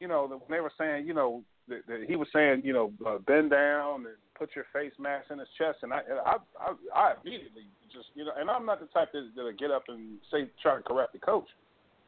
You 0.00 0.08
know, 0.08 0.26
when 0.26 0.40
they 0.56 0.60
were 0.60 0.72
saying, 0.78 1.06
you 1.06 1.12
know, 1.12 1.44
that, 1.70 1.86
that 1.88 2.04
he 2.06 2.16
was 2.16 2.28
saying, 2.34 2.62
you 2.64 2.72
know, 2.72 2.92
uh, 3.06 3.18
bend 3.26 3.50
down 3.50 4.04
and 4.06 4.16
put 4.36 4.50
your 4.54 4.66
face 4.72 4.92
mask 4.98 5.30
in 5.30 5.38
his 5.38 5.48
chest, 5.56 5.78
and 5.82 5.92
I, 5.92 6.00
I, 6.26 6.36
I, 6.60 6.72
I 6.94 7.14
immediately 7.22 7.64
just, 7.92 8.06
you 8.14 8.24
know, 8.24 8.32
and 8.38 8.50
I'm 8.50 8.66
not 8.66 8.80
the 8.80 8.86
type 8.86 9.12
that 9.12 9.30
that'll 9.34 9.52
get 9.52 9.70
up 9.70 9.84
and 9.88 10.18
say 10.30 10.50
try 10.62 10.76
to 10.76 10.82
correct 10.82 11.12
the 11.12 11.18
coach, 11.18 11.48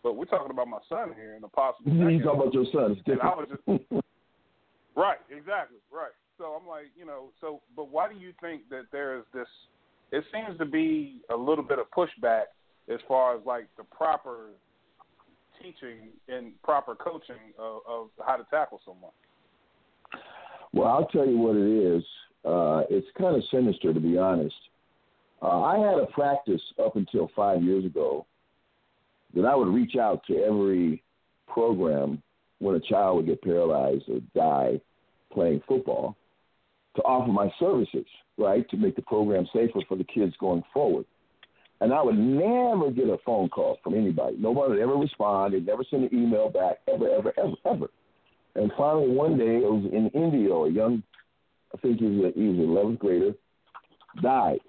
but 0.03 0.17
we're 0.17 0.27
talking 0.27 0.51
about 0.51 0.69
my 0.69 0.79
son 0.89 1.13
here 1.17 1.35
and 1.35 1.43
the 1.43 1.49
possible. 1.49 1.93
You 1.93 2.23
talking 2.23 2.41
about 2.41 2.55
your 2.55 2.67
son? 2.73 3.01
And 3.07 3.21
I 3.21 3.29
was 3.29 3.49
just 3.49 4.03
right, 4.97 5.19
exactly, 5.31 5.79
right. 5.91 6.13
So 6.39 6.59
I'm 6.61 6.67
like, 6.67 6.87
you 6.97 7.07
know, 7.07 7.31
so 7.41 7.61
but 7.77 7.91
why 7.91 8.13
do 8.13 8.19
you 8.19 8.33
think 8.41 8.69
that 8.71 8.85
there 8.93 9.17
is 9.17 9.25
this? 9.33 9.49
It 10.11 10.25
seems 10.33 10.59
to 10.59 10.67
be 10.67 11.21
a 11.31 11.37
little 11.37 11.65
bit 11.65 11.79
of 11.79 11.87
pushback 11.91 12.45
as 12.93 12.99
far 13.09 13.37
as 13.37 13.43
like 13.47 13.67
the 13.77 13.85
proper 13.85 14.51
teaching 15.63 16.11
and 16.29 16.61
proper 16.63 16.95
coaching 16.95 17.55
of, 17.59 17.81
of 17.89 18.09
how 18.27 18.37
to 18.37 18.45
tackle 18.51 18.81
someone. 18.85 19.13
Well, 20.73 20.89
I'll 20.89 21.07
tell 21.07 21.27
you 21.27 21.39
what 21.39 21.57
it 21.57 21.97
is. 21.97 22.05
Uh, 22.45 22.83
it's 22.91 23.07
kind 23.19 23.37
of 23.37 23.43
sinister, 23.51 23.93
to 23.93 24.01
be 24.01 24.19
honest. 24.19 24.55
Uh, 25.43 25.61
I 25.63 25.79
had 25.79 25.99
a 25.99 26.07
practice 26.07 26.61
up 26.85 26.97
until 26.97 27.31
five 27.35 27.63
years 27.63 27.85
ago 27.85 28.27
that 29.35 29.45
I 29.45 29.55
would 29.55 29.69
reach 29.69 29.97
out 29.97 30.23
to 30.29 30.37
every 30.39 31.03
program 31.47 32.23
when 32.59 32.77
a 32.77 32.81
child 32.81 33.17
would 33.17 33.27
get 33.27 33.43
paralyzed 33.43 34.05
or 34.09 34.21
die 34.35 34.81
playing 35.33 35.63
football 35.67 36.17
to 36.97 37.03
offer 37.03 37.31
my 37.33 37.51
services, 37.59 38.07
right, 38.39 38.69
to 38.71 38.77
make 38.77 38.97
the 38.97 39.03
program 39.03 39.47
safer 39.53 39.81
for 39.89 39.97
the 39.97 40.05
kids 40.05 40.35
going 40.39 40.63
forward. 40.73 41.07
And 41.81 41.93
I 41.93 42.03
would 42.03 42.19
never 42.19 42.91
get 42.93 43.09
a 43.09 43.19
phone 43.27 43.49
call 43.49 43.79
from 43.83 43.95
anybody. 43.95 44.37
Nobody 44.39 44.75
would 44.75 44.79
ever 44.79 44.95
respond. 44.95 45.55
They'd 45.55 45.67
never 45.67 45.83
send 45.91 46.05
an 46.05 46.17
email 46.17 46.49
back, 46.49 46.77
ever, 46.93 47.09
ever, 47.09 47.33
ever, 47.37 47.55
ever. 47.65 47.87
And 48.63 48.71
finally, 48.79 49.09
one 49.09 49.37
day, 49.37 49.57
it 49.57 49.69
was 49.69 49.91
in 49.93 50.09
India, 50.15 50.55
a 50.55 50.71
young, 50.71 51.03
I 51.75 51.79
think 51.79 51.99
he 51.99 52.05
was, 52.07 52.33
a, 52.33 52.39
he 52.39 52.47
was 52.47 52.59
an 52.59 52.67
11th 52.69 52.99
grader, 53.01 53.33
died. 54.23 54.61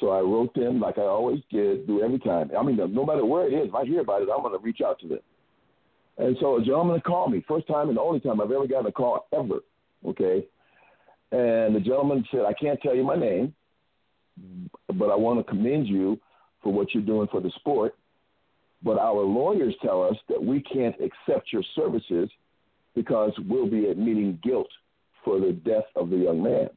So 0.00 0.08
I 0.08 0.20
wrote 0.20 0.54
them 0.54 0.80
like 0.80 0.96
I 0.96 1.02
always 1.02 1.40
did, 1.50 1.86
do 1.86 2.02
every 2.02 2.18
time. 2.20 2.50
I 2.58 2.62
mean, 2.62 2.78
no 2.78 3.04
matter 3.04 3.26
where 3.26 3.46
it 3.46 3.52
is, 3.52 3.68
if 3.68 3.74
I 3.74 3.84
hear 3.84 4.00
about 4.00 4.22
it, 4.22 4.30
I'm 4.34 4.40
going 4.40 4.58
to 4.58 4.64
reach 4.64 4.80
out 4.80 4.98
to 5.00 5.08
them. 5.08 5.18
And 6.16 6.38
so 6.40 6.56
a 6.56 6.64
gentleman 6.64 7.02
called 7.02 7.32
me, 7.32 7.44
first 7.46 7.66
time 7.66 7.90
and 7.90 7.98
only 7.98 8.18
time 8.18 8.40
I've 8.40 8.50
ever 8.50 8.66
gotten 8.66 8.86
a 8.86 8.92
call 8.92 9.26
ever, 9.30 9.58
okay? 10.06 10.46
And 11.30 11.76
the 11.76 11.82
gentleman 11.84 12.24
said, 12.30 12.46
I 12.48 12.54
can't 12.54 12.80
tell 12.80 12.96
you 12.96 13.04
my 13.04 13.16
name, 13.16 13.52
but 14.88 15.10
I 15.10 15.16
want 15.16 15.38
to 15.38 15.44
commend 15.44 15.86
you 15.86 16.18
for 16.62 16.72
what 16.72 16.94
you're 16.94 17.02
doing 17.02 17.28
for 17.30 17.42
the 17.42 17.50
sport. 17.56 17.94
But 18.82 18.98
our 18.98 19.20
lawyers 19.20 19.74
tell 19.82 20.02
us 20.02 20.16
that 20.30 20.42
we 20.42 20.62
can't 20.62 20.94
accept 20.94 21.52
your 21.52 21.62
services 21.76 22.30
because 22.94 23.32
we'll 23.48 23.68
be 23.68 23.86
admitting 23.86 24.38
guilt 24.42 24.68
for 25.24 25.40
the 25.40 25.52
death 25.52 25.84
of 25.96 26.10
the 26.10 26.16
young 26.16 26.42
man. 26.42 26.68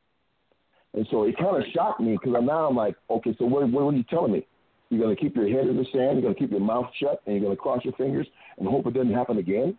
And 0.94 1.06
so 1.12 1.24
it 1.24 1.38
kind 1.38 1.58
of 1.58 1.64
shocked 1.74 2.00
me 2.00 2.18
because 2.20 2.42
now 2.44 2.68
I'm 2.68 2.76
like, 2.76 2.96
okay, 3.10 3.36
so 3.38 3.46
what, 3.46 3.70
what 3.70 3.84
are 3.84 3.92
you 3.94 4.04
telling 4.10 4.32
me? 4.32 4.48
You're 4.90 5.02
going 5.02 5.16
to 5.16 5.22
keep 5.22 5.36
your 5.36 5.50
head 5.50 5.68
in 5.68 5.76
the 5.76 5.86
sand, 5.92 6.14
you're 6.14 6.22
going 6.22 6.34
to 6.34 6.40
keep 6.40 6.52
your 6.52 6.62
mouth 6.62 6.88
shut, 7.00 7.22
and 7.26 7.36
you're 7.36 7.44
going 7.44 7.56
to 7.56 7.62
cross 7.62 7.84
your 7.84 7.94
fingers 7.94 8.26
and 8.58 8.68
hope 8.68 8.88
it 8.88 8.94
doesn't 8.94 9.14
happen 9.14 9.38
again? 9.38 9.78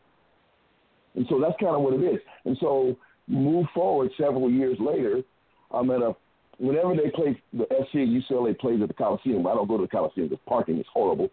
And 1.15 1.27
so 1.29 1.41
that's 1.41 1.59
kind 1.59 1.75
of 1.75 1.81
what 1.81 1.95
it 1.95 2.05
is. 2.05 2.21
And 2.45 2.57
so 2.61 2.97
move 3.27 3.67
forward 3.75 4.11
several 4.19 4.51
years 4.51 4.77
later, 4.79 5.23
I'm 5.71 5.91
at 5.91 6.03
a 6.03 6.15
whenever 6.59 6.95
they 6.95 7.11
play 7.11 7.41
the 7.53 7.67
SC 7.71 7.95
and 7.95 8.23
UCLA 8.23 8.59
plays 8.59 8.81
at 8.83 8.89
the 8.89 8.95
Coliseum, 8.95 9.47
I 9.47 9.55
don't 9.55 9.69
go 9.69 9.77
to 9.77 9.85
the 9.85 9.89
Coliseum 9.89 10.29
because 10.29 10.43
parking 10.47 10.79
is 10.79 10.87
horrible. 10.93 11.29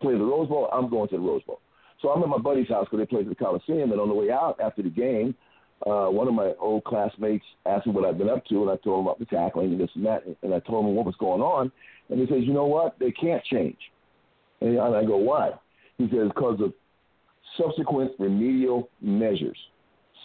Play 0.00 0.14
the 0.14 0.24
Rose 0.24 0.48
Bowl, 0.48 0.68
I'm 0.72 0.90
going 0.90 1.08
to 1.08 1.16
the 1.16 1.22
Rose 1.22 1.42
Bowl. 1.44 1.60
So 2.02 2.10
I'm 2.10 2.22
at 2.22 2.28
my 2.28 2.38
buddy's 2.38 2.68
house 2.68 2.86
because 2.90 2.98
they 2.98 3.06
played 3.06 3.26
at 3.26 3.30
the 3.30 3.44
Coliseum, 3.44 3.92
and 3.92 4.00
on 4.00 4.08
the 4.08 4.14
way 4.14 4.30
out 4.30 4.58
after 4.62 4.82
the 4.82 4.90
game, 4.90 5.34
uh, 5.86 6.06
one 6.06 6.28
of 6.28 6.34
my 6.34 6.52
old 6.58 6.84
classmates 6.84 7.44
asked 7.66 7.86
me 7.86 7.92
what 7.92 8.04
I'd 8.04 8.18
been 8.18 8.30
up 8.30 8.44
to, 8.46 8.62
and 8.62 8.70
I 8.70 8.76
told 8.76 9.00
him 9.00 9.06
about 9.06 9.18
the 9.18 9.26
tackling 9.26 9.72
and 9.72 9.80
this 9.80 9.90
and 9.94 10.06
that, 10.06 10.24
and 10.42 10.54
I 10.54 10.60
told 10.60 10.86
him 10.86 10.94
what 10.94 11.06
was 11.06 11.14
going 11.18 11.42
on, 11.42 11.70
and 12.08 12.20
he 12.20 12.26
says, 12.26 12.44
you 12.44 12.52
know 12.52 12.66
what, 12.66 12.98
they 12.98 13.10
can't 13.10 13.44
change. 13.44 13.78
And 14.60 14.78
I 14.80 15.04
go, 15.04 15.16
why? 15.16 15.50
He 15.98 16.08
says, 16.08 16.28
because 16.34 16.60
of 16.60 16.72
subsequent 17.58 18.12
remedial 18.18 18.88
measures, 19.00 19.58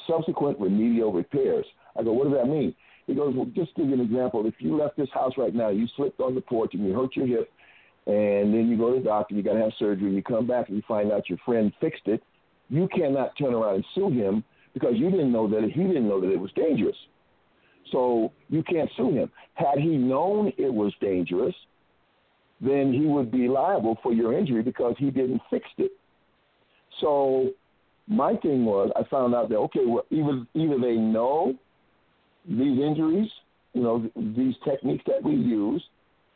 subsequent 0.07 0.60
remedial 0.60 1.12
repairs. 1.12 1.65
I 1.97 2.03
go, 2.03 2.13
what 2.13 2.29
does 2.29 2.38
that 2.38 2.47
mean? 2.47 2.73
He 3.07 3.13
goes, 3.13 3.34
well, 3.36 3.47
just 3.53 3.75
give 3.75 3.88
you 3.88 3.93
an 3.93 3.99
example, 3.99 4.45
if 4.45 4.53
you 4.60 4.77
left 4.77 4.95
this 4.95 5.10
house 5.13 5.34
right 5.38 5.53
now, 5.53 5.69
you 5.69 5.88
slipped 5.95 6.19
on 6.21 6.36
the 6.36 6.41
porch 6.41 6.73
and 6.73 6.86
you 6.86 6.93
hurt 6.93 7.15
your 7.15 7.27
hip, 7.27 7.51
and 8.07 8.53
then 8.53 8.67
you 8.67 8.77
go 8.77 8.93
to 8.93 8.99
the 8.99 9.05
doctor, 9.05 9.35
you 9.35 9.43
got 9.43 9.53
to 9.53 9.59
have 9.59 9.71
surgery, 9.77 10.13
you 10.13 10.23
come 10.23 10.47
back 10.47 10.67
and 10.67 10.77
you 10.77 10.83
find 10.87 11.11
out 11.11 11.29
your 11.29 11.37
friend 11.45 11.71
fixed 11.79 12.07
it, 12.07 12.23
you 12.69 12.87
cannot 12.95 13.37
turn 13.37 13.53
around 13.53 13.75
and 13.75 13.85
sue 13.93 14.09
him 14.09 14.43
because 14.73 14.93
you 14.95 15.11
didn't 15.11 15.31
know 15.31 15.47
that 15.47 15.69
he 15.73 15.83
didn't 15.83 16.07
know 16.07 16.19
that 16.19 16.31
it 16.31 16.39
was 16.39 16.51
dangerous. 16.55 16.95
So 17.91 18.31
you 18.49 18.63
can't 18.63 18.89
sue 18.95 19.11
him. 19.11 19.29
Had 19.53 19.77
he 19.77 19.97
known 19.97 20.51
it 20.57 20.73
was 20.73 20.93
dangerous, 21.01 21.53
then 22.61 22.93
he 22.93 23.05
would 23.05 23.31
be 23.31 23.47
liable 23.47 23.97
for 24.01 24.13
your 24.13 24.37
injury 24.37 24.63
because 24.63 24.95
he 24.97 25.11
didn't 25.11 25.41
fix 25.49 25.65
it. 25.77 25.91
So 27.01 27.51
my 28.07 28.35
thing 28.35 28.65
was, 28.65 28.91
I 28.95 29.03
found 29.09 29.35
out 29.35 29.49
that 29.49 29.55
okay, 29.55 29.85
well, 29.85 30.05
either 30.09 30.45
either 30.53 30.79
they 30.79 30.95
know 30.95 31.55
these 32.47 32.79
injuries, 32.79 33.29
you 33.73 33.81
know, 33.81 34.09
these 34.15 34.55
techniques 34.63 35.03
that 35.07 35.23
we 35.23 35.33
use 35.33 35.83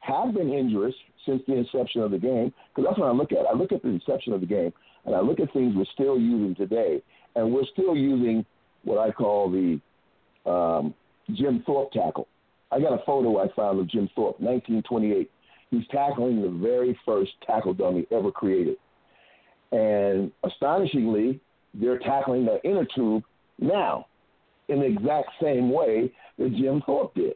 have 0.06 0.34
been 0.34 0.52
injurious 0.52 0.96
since 1.26 1.41
the 1.48 1.56
inception 1.56 2.02
of 2.02 2.12
the 2.12 2.18
game. 2.18 2.54
Because 2.70 2.89
that's 2.89 3.00
what 3.00 3.08
I 3.08 3.12
look 3.12 3.32
at. 3.32 3.46
I 3.52 3.54
look 3.54 3.72
at 3.72 3.82
the 3.82 3.89
inception 3.89 4.34
of 4.34 4.41
the 4.41 4.48
game, 4.48 4.72
and 5.06 5.15
I 5.15 5.22
look 5.22 5.39
at 5.39 5.52
things 5.54 5.74
we're 5.76 5.86
still 5.94 6.20
using 6.20 6.56
today, 6.56 7.02
and 7.36 7.54
we're 7.54 7.65
still 7.74 7.96
using 7.96 8.46
what 8.84 8.98
I 8.98 9.12
call 9.12 9.50
the 9.50 9.80
um, 10.50 10.94
Jim 11.34 11.63
Thorpe 11.65 11.91
tackle. 11.91 12.28
I 12.72 12.80
got 12.80 12.94
a 12.94 13.04
photo 13.06 13.41
I 13.41 13.48
found 13.56 13.80
of 13.80 13.89
Jim 13.89 14.10
Thorpe, 14.15 14.39
1928. 14.39 15.32
He's 15.72 15.88
tackling 15.91 16.41
the 16.41 16.50
very 16.50 16.98
first 17.06 17.32
tackle 17.46 17.74
dummy 17.74 18.06
ever 18.12 18.32
created. 18.32 18.78
And 19.72 20.32
astonishingly, 20.44 21.39
they're 21.74 22.00
tackling 22.00 22.46
the 22.46 22.60
inner 22.63 22.86
tube 22.96 23.24
now 23.60 24.08
in 24.68 24.80
the 24.80 24.86
exact 24.86 25.30
same 25.41 25.72
way 25.72 26.12
that 26.38 26.56
Jim 26.56 26.82
Thorpe 26.86 27.13
did. 27.15 27.34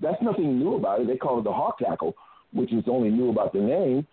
That's 0.00 0.20
nothing 0.22 0.58
new 0.58 0.74
about 0.74 1.00
it. 1.00 1.06
They 1.06 1.16
call 1.16 1.38
it 1.38 1.44
the 1.44 1.52
hawk 1.52 1.78
tackle, 1.78 2.14
which 2.52 2.72
is 2.72 2.84
only 2.86 3.10
new 3.10 3.30
about 3.30 3.52
the 3.52 3.60
name, 3.60 4.06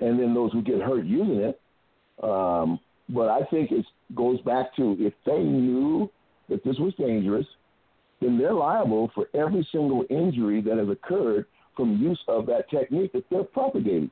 and 0.00 0.18
then 0.18 0.34
those 0.34 0.52
who 0.52 0.62
get 0.62 0.80
hurt 0.80 1.04
using 1.04 1.40
it. 1.40 1.60
Um, 2.22 2.80
but 3.08 3.28
I 3.28 3.40
think 3.50 3.70
it 3.70 3.84
goes 4.14 4.40
back 4.42 4.74
to 4.76 4.96
if 4.98 5.14
they 5.24 5.38
knew 5.38 6.10
that 6.48 6.64
this 6.64 6.76
was 6.78 6.92
dangerous, 6.98 7.46
then 8.20 8.38
they're 8.38 8.54
liable 8.54 9.10
for 9.14 9.28
every 9.34 9.66
single 9.70 10.04
injury 10.10 10.60
that 10.62 10.76
has 10.76 10.88
occurred 10.88 11.46
from 11.76 11.96
use 11.96 12.18
of 12.26 12.46
that 12.46 12.68
technique 12.70 13.12
that 13.12 13.24
they're 13.30 13.44
propagating. 13.44 14.10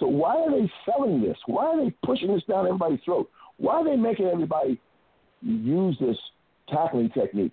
So 0.00 0.06
why 0.06 0.36
are 0.36 0.50
they 0.50 0.70
selling 0.84 1.22
this? 1.22 1.36
Why 1.46 1.66
are 1.66 1.84
they 1.84 1.94
pushing 2.04 2.34
this 2.34 2.42
down 2.48 2.66
everybody's 2.66 3.00
throat? 3.04 3.30
Why 3.58 3.74
are 3.74 3.84
they 3.84 3.96
making 3.96 4.26
everybody 4.26 4.80
use 5.40 5.96
this 6.00 6.16
tackling 6.68 7.10
technique? 7.10 7.52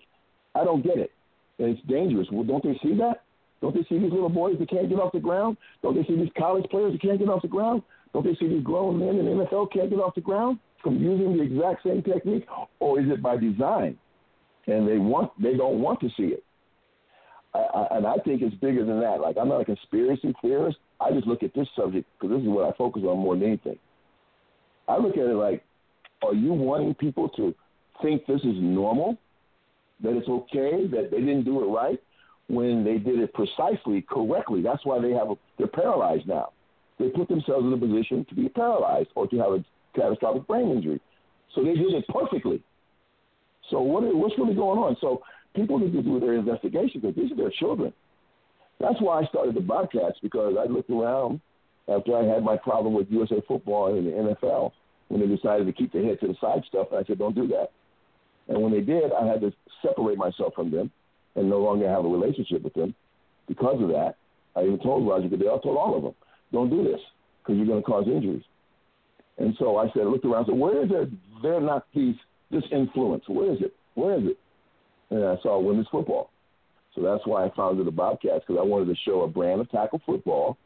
I 0.54 0.64
don't 0.64 0.82
get 0.82 0.98
it. 0.98 1.12
And 1.58 1.76
it's 1.76 1.86
dangerous. 1.86 2.28
Well, 2.32 2.44
don't 2.44 2.62
they 2.62 2.78
see 2.82 2.96
that? 2.98 3.22
Don't 3.60 3.74
they 3.74 3.84
see 3.88 3.98
these 3.98 4.10
little 4.12 4.28
boys 4.28 4.58
that 4.58 4.68
can't 4.68 4.88
get 4.88 4.98
off 4.98 5.12
the 5.12 5.20
ground? 5.20 5.56
Don't 5.82 5.94
they 5.94 6.02
see 6.04 6.16
these 6.16 6.32
college 6.36 6.68
players 6.70 6.92
that 6.92 7.00
can't 7.00 7.18
get 7.18 7.28
off 7.28 7.42
the 7.42 7.48
ground? 7.48 7.82
Don't 8.12 8.24
they 8.24 8.34
see 8.34 8.48
these 8.48 8.64
grown 8.64 8.98
men 8.98 9.16
in 9.16 9.24
the 9.24 9.44
NFL 9.44 9.72
can't 9.72 9.88
get 9.88 10.00
off 10.00 10.14
the 10.14 10.20
ground 10.20 10.58
from 10.82 10.98
using 10.98 11.36
the 11.36 11.42
exact 11.42 11.84
same 11.84 12.02
technique? 12.02 12.46
Or 12.80 13.00
is 13.00 13.06
it 13.08 13.22
by 13.22 13.36
design? 13.36 13.96
And 14.66 14.86
they 14.86 14.98
want 14.98 15.30
they 15.40 15.54
don't 15.56 15.80
want 15.80 16.00
to 16.00 16.08
see 16.16 16.34
it. 16.34 16.44
I, 17.54 17.58
I, 17.58 17.96
and 17.96 18.06
I 18.06 18.14
think 18.24 18.42
it's 18.42 18.54
bigger 18.56 18.84
than 18.84 19.00
that. 19.00 19.20
Like 19.20 19.36
I'm 19.40 19.48
not 19.48 19.60
a 19.60 19.64
conspiracy 19.64 20.34
theorist. 20.42 20.78
I 21.00 21.10
just 21.12 21.26
look 21.26 21.42
at 21.42 21.54
this 21.54 21.68
subject 21.76 22.06
because 22.20 22.36
this 22.36 22.42
is 22.42 22.48
what 22.48 22.68
I 22.68 22.76
focus 22.76 23.02
on 23.06 23.18
more 23.18 23.34
than 23.34 23.46
anything. 23.46 23.78
I 24.88 24.98
look 24.98 25.16
at 25.16 25.24
it 25.24 25.34
like, 25.34 25.64
are 26.22 26.34
you 26.34 26.52
wanting 26.52 26.94
people 26.94 27.28
to 27.30 27.54
think 28.02 28.26
this 28.26 28.40
is 28.40 28.56
normal? 28.56 29.18
That 30.02 30.16
it's 30.16 30.28
okay 30.28 30.86
that 30.88 31.10
they 31.10 31.20
didn't 31.20 31.44
do 31.44 31.62
it 31.62 31.66
right 31.66 32.00
when 32.48 32.84
they 32.84 32.98
did 32.98 33.20
it 33.20 33.32
precisely 33.34 34.02
correctly. 34.02 34.62
That's 34.62 34.84
why 34.84 35.00
they 35.00 35.12
have 35.12 35.30
a, 35.30 35.34
they're 35.58 35.68
paralyzed 35.68 36.26
now. 36.26 36.52
They 36.98 37.08
put 37.08 37.28
themselves 37.28 37.64
in 37.64 37.72
a 37.72 37.78
position 37.78 38.26
to 38.28 38.34
be 38.34 38.48
paralyzed 38.48 39.08
or 39.14 39.26
to 39.28 39.38
have 39.38 39.52
a 39.52 39.64
catastrophic 39.94 40.46
brain 40.46 40.70
injury. 40.70 41.00
So 41.54 41.62
they 41.62 41.74
did 41.74 41.94
it 41.94 42.04
perfectly. 42.08 42.62
So 43.70 43.80
what 43.80 44.04
is, 44.04 44.10
what's 44.14 44.36
really 44.38 44.54
going 44.54 44.78
on? 44.78 44.96
So 45.00 45.22
people 45.54 45.78
need 45.78 45.92
to 45.92 46.02
do 46.02 46.20
their 46.20 46.34
investigation 46.34 47.00
because 47.00 47.16
these 47.16 47.32
are 47.32 47.36
their 47.36 47.52
children. 47.58 47.92
That's 48.80 49.00
why 49.00 49.20
I 49.20 49.24
started 49.26 49.54
the 49.54 49.60
Bobcats 49.60 50.18
because 50.22 50.56
I 50.58 50.70
looked 50.70 50.90
around 50.90 51.40
after 51.88 52.16
I 52.16 52.24
had 52.24 52.42
my 52.42 52.56
problem 52.56 52.94
with 52.94 53.10
USA 53.10 53.42
football 53.46 53.96
and 53.96 54.06
the 54.06 54.10
NFL 54.10 54.72
when 55.08 55.20
they 55.20 55.34
decided 55.34 55.66
to 55.66 55.72
keep 55.72 55.92
their 55.92 56.04
head 56.04 56.20
to 56.20 56.28
the 56.28 56.36
side 56.40 56.62
stuff. 56.68 56.88
I 56.92 57.04
said, 57.04 57.18
don't 57.18 57.34
do 57.34 57.46
that. 57.48 57.70
And 58.48 58.62
when 58.62 58.72
they 58.72 58.80
did, 58.80 59.12
I 59.12 59.26
had 59.26 59.40
to 59.40 59.52
separate 59.82 60.18
myself 60.18 60.54
from 60.54 60.70
them 60.70 60.90
and 61.34 61.48
no 61.48 61.58
longer 61.58 61.88
have 61.88 62.04
a 62.04 62.08
relationship 62.08 62.62
with 62.62 62.74
them 62.74 62.94
because 63.48 63.80
of 63.82 63.88
that. 63.88 64.16
I 64.54 64.64
even 64.64 64.78
told 64.80 65.06
Roger 65.06 65.28
Goodell, 65.28 65.58
I 65.58 65.62
told 65.62 65.78
all 65.78 65.96
of 65.96 66.02
them, 66.02 66.14
don't 66.52 66.70
do 66.70 66.84
this 66.84 67.00
because 67.42 67.56
you're 67.56 67.66
going 67.66 67.82
to 67.82 67.86
cause 67.86 68.06
injuries. 68.06 68.42
And 69.38 69.54
so 69.58 69.78
I 69.78 69.86
said, 69.92 70.02
I 70.02 70.04
looked 70.04 70.24
around, 70.24 70.46
said, 70.46 70.58
where 70.58 70.84
is 70.84 70.90
there, 70.90 71.06
there 71.42 71.60
not 71.60 71.86
these, 71.94 72.16
this 72.50 72.64
influence? 72.70 73.24
Where 73.26 73.52
is 73.52 73.60
it? 73.60 73.74
Where 73.94 74.18
is 74.18 74.24
it? 74.26 74.38
And 75.10 75.24
I 75.24 75.36
saw 75.42 75.58
women's 75.58 75.88
football. 75.90 76.30
So 76.94 77.00
that's 77.00 77.26
why 77.26 77.46
I 77.46 77.50
founded 77.56 77.86
the 77.86 77.90
Bobcats 77.90 78.44
because 78.46 78.60
I 78.60 78.64
wanted 78.64 78.86
to 78.86 79.00
show 79.04 79.22
a 79.22 79.28
brand 79.28 79.60
of 79.60 79.70
tackle 79.70 80.02
football 80.04 80.58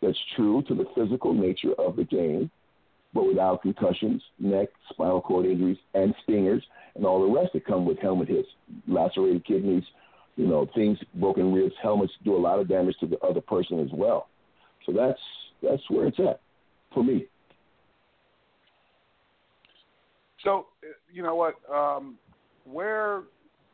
that's 0.00 0.18
true 0.36 0.62
to 0.68 0.74
the 0.74 0.86
physical 0.94 1.32
nature 1.32 1.72
of 1.78 1.96
the 1.96 2.04
game, 2.04 2.50
but 3.14 3.26
without 3.26 3.62
concussions, 3.62 4.22
neck, 4.38 4.68
spinal 4.90 5.20
cord 5.20 5.46
injuries, 5.46 5.78
and 5.94 6.14
stingers, 6.22 6.62
and 6.94 7.04
all 7.04 7.20
the 7.20 7.38
rest 7.38 7.52
that 7.52 7.66
come 7.66 7.84
with 7.84 7.98
helmet 7.98 8.28
hits, 8.28 8.48
lacerated 8.88 9.44
kidneys, 9.44 9.84
you 10.36 10.46
know, 10.46 10.66
things, 10.74 10.98
broken 11.14 11.52
ribs. 11.52 11.74
Helmets 11.82 12.12
do 12.24 12.34
a 12.34 12.38
lot 12.38 12.58
of 12.58 12.68
damage 12.68 12.96
to 13.00 13.06
the 13.06 13.18
other 13.18 13.40
person 13.40 13.80
as 13.80 13.90
well. 13.92 14.28
So 14.86 14.92
that's 14.92 15.20
that's 15.62 15.82
where 15.88 16.06
it's 16.06 16.18
at 16.18 16.40
for 16.92 17.04
me. 17.04 17.26
So, 20.42 20.66
you 21.12 21.22
know 21.22 21.34
what? 21.34 21.54
Um, 21.72 22.16
where 22.64 23.22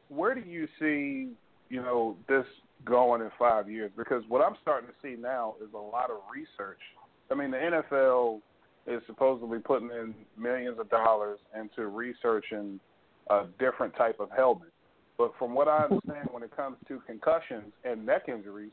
where 0.09 0.35
do 0.35 0.41
you 0.41 0.67
see 0.79 1.33
you 1.69 1.83
know 1.83 2.17
this 2.29 2.45
going 2.85 3.23
in 3.23 3.31
five 3.39 3.71
years? 3.71 3.91
Because 3.97 4.23
what 4.29 4.45
I'm 4.45 4.57
starting 4.63 4.89
to 4.89 4.95
see 5.03 5.21
now 5.21 5.55
is 5.63 5.69
a 5.75 5.79
lot 5.79 6.11
of 6.11 6.19
research. 6.33 6.81
I 7.31 7.35
mean, 7.35 7.51
the 7.51 7.59
NFL 7.59 8.41
is 8.89 9.03
supposedly 9.07 9.59
putting 9.59 9.91
in 9.91 10.15
millions 10.37 10.79
of 10.79 10.89
dollars 10.91 11.39
into 11.59 11.89
researching 11.89 12.81
a 13.31 13.45
different 13.59 13.95
type 13.97 14.21
of 14.21 14.31
helmet. 14.35 14.73
But 15.17 15.33
from 15.39 15.55
what 15.55 15.69
I 15.69 15.85
understand, 15.85 16.29
when 16.31 16.43
it 16.43 16.55
comes 16.55 16.77
to 16.89 17.01
concussions 17.07 17.73
and 17.85 18.07
neck 18.07 18.29
injuries, 18.29 18.73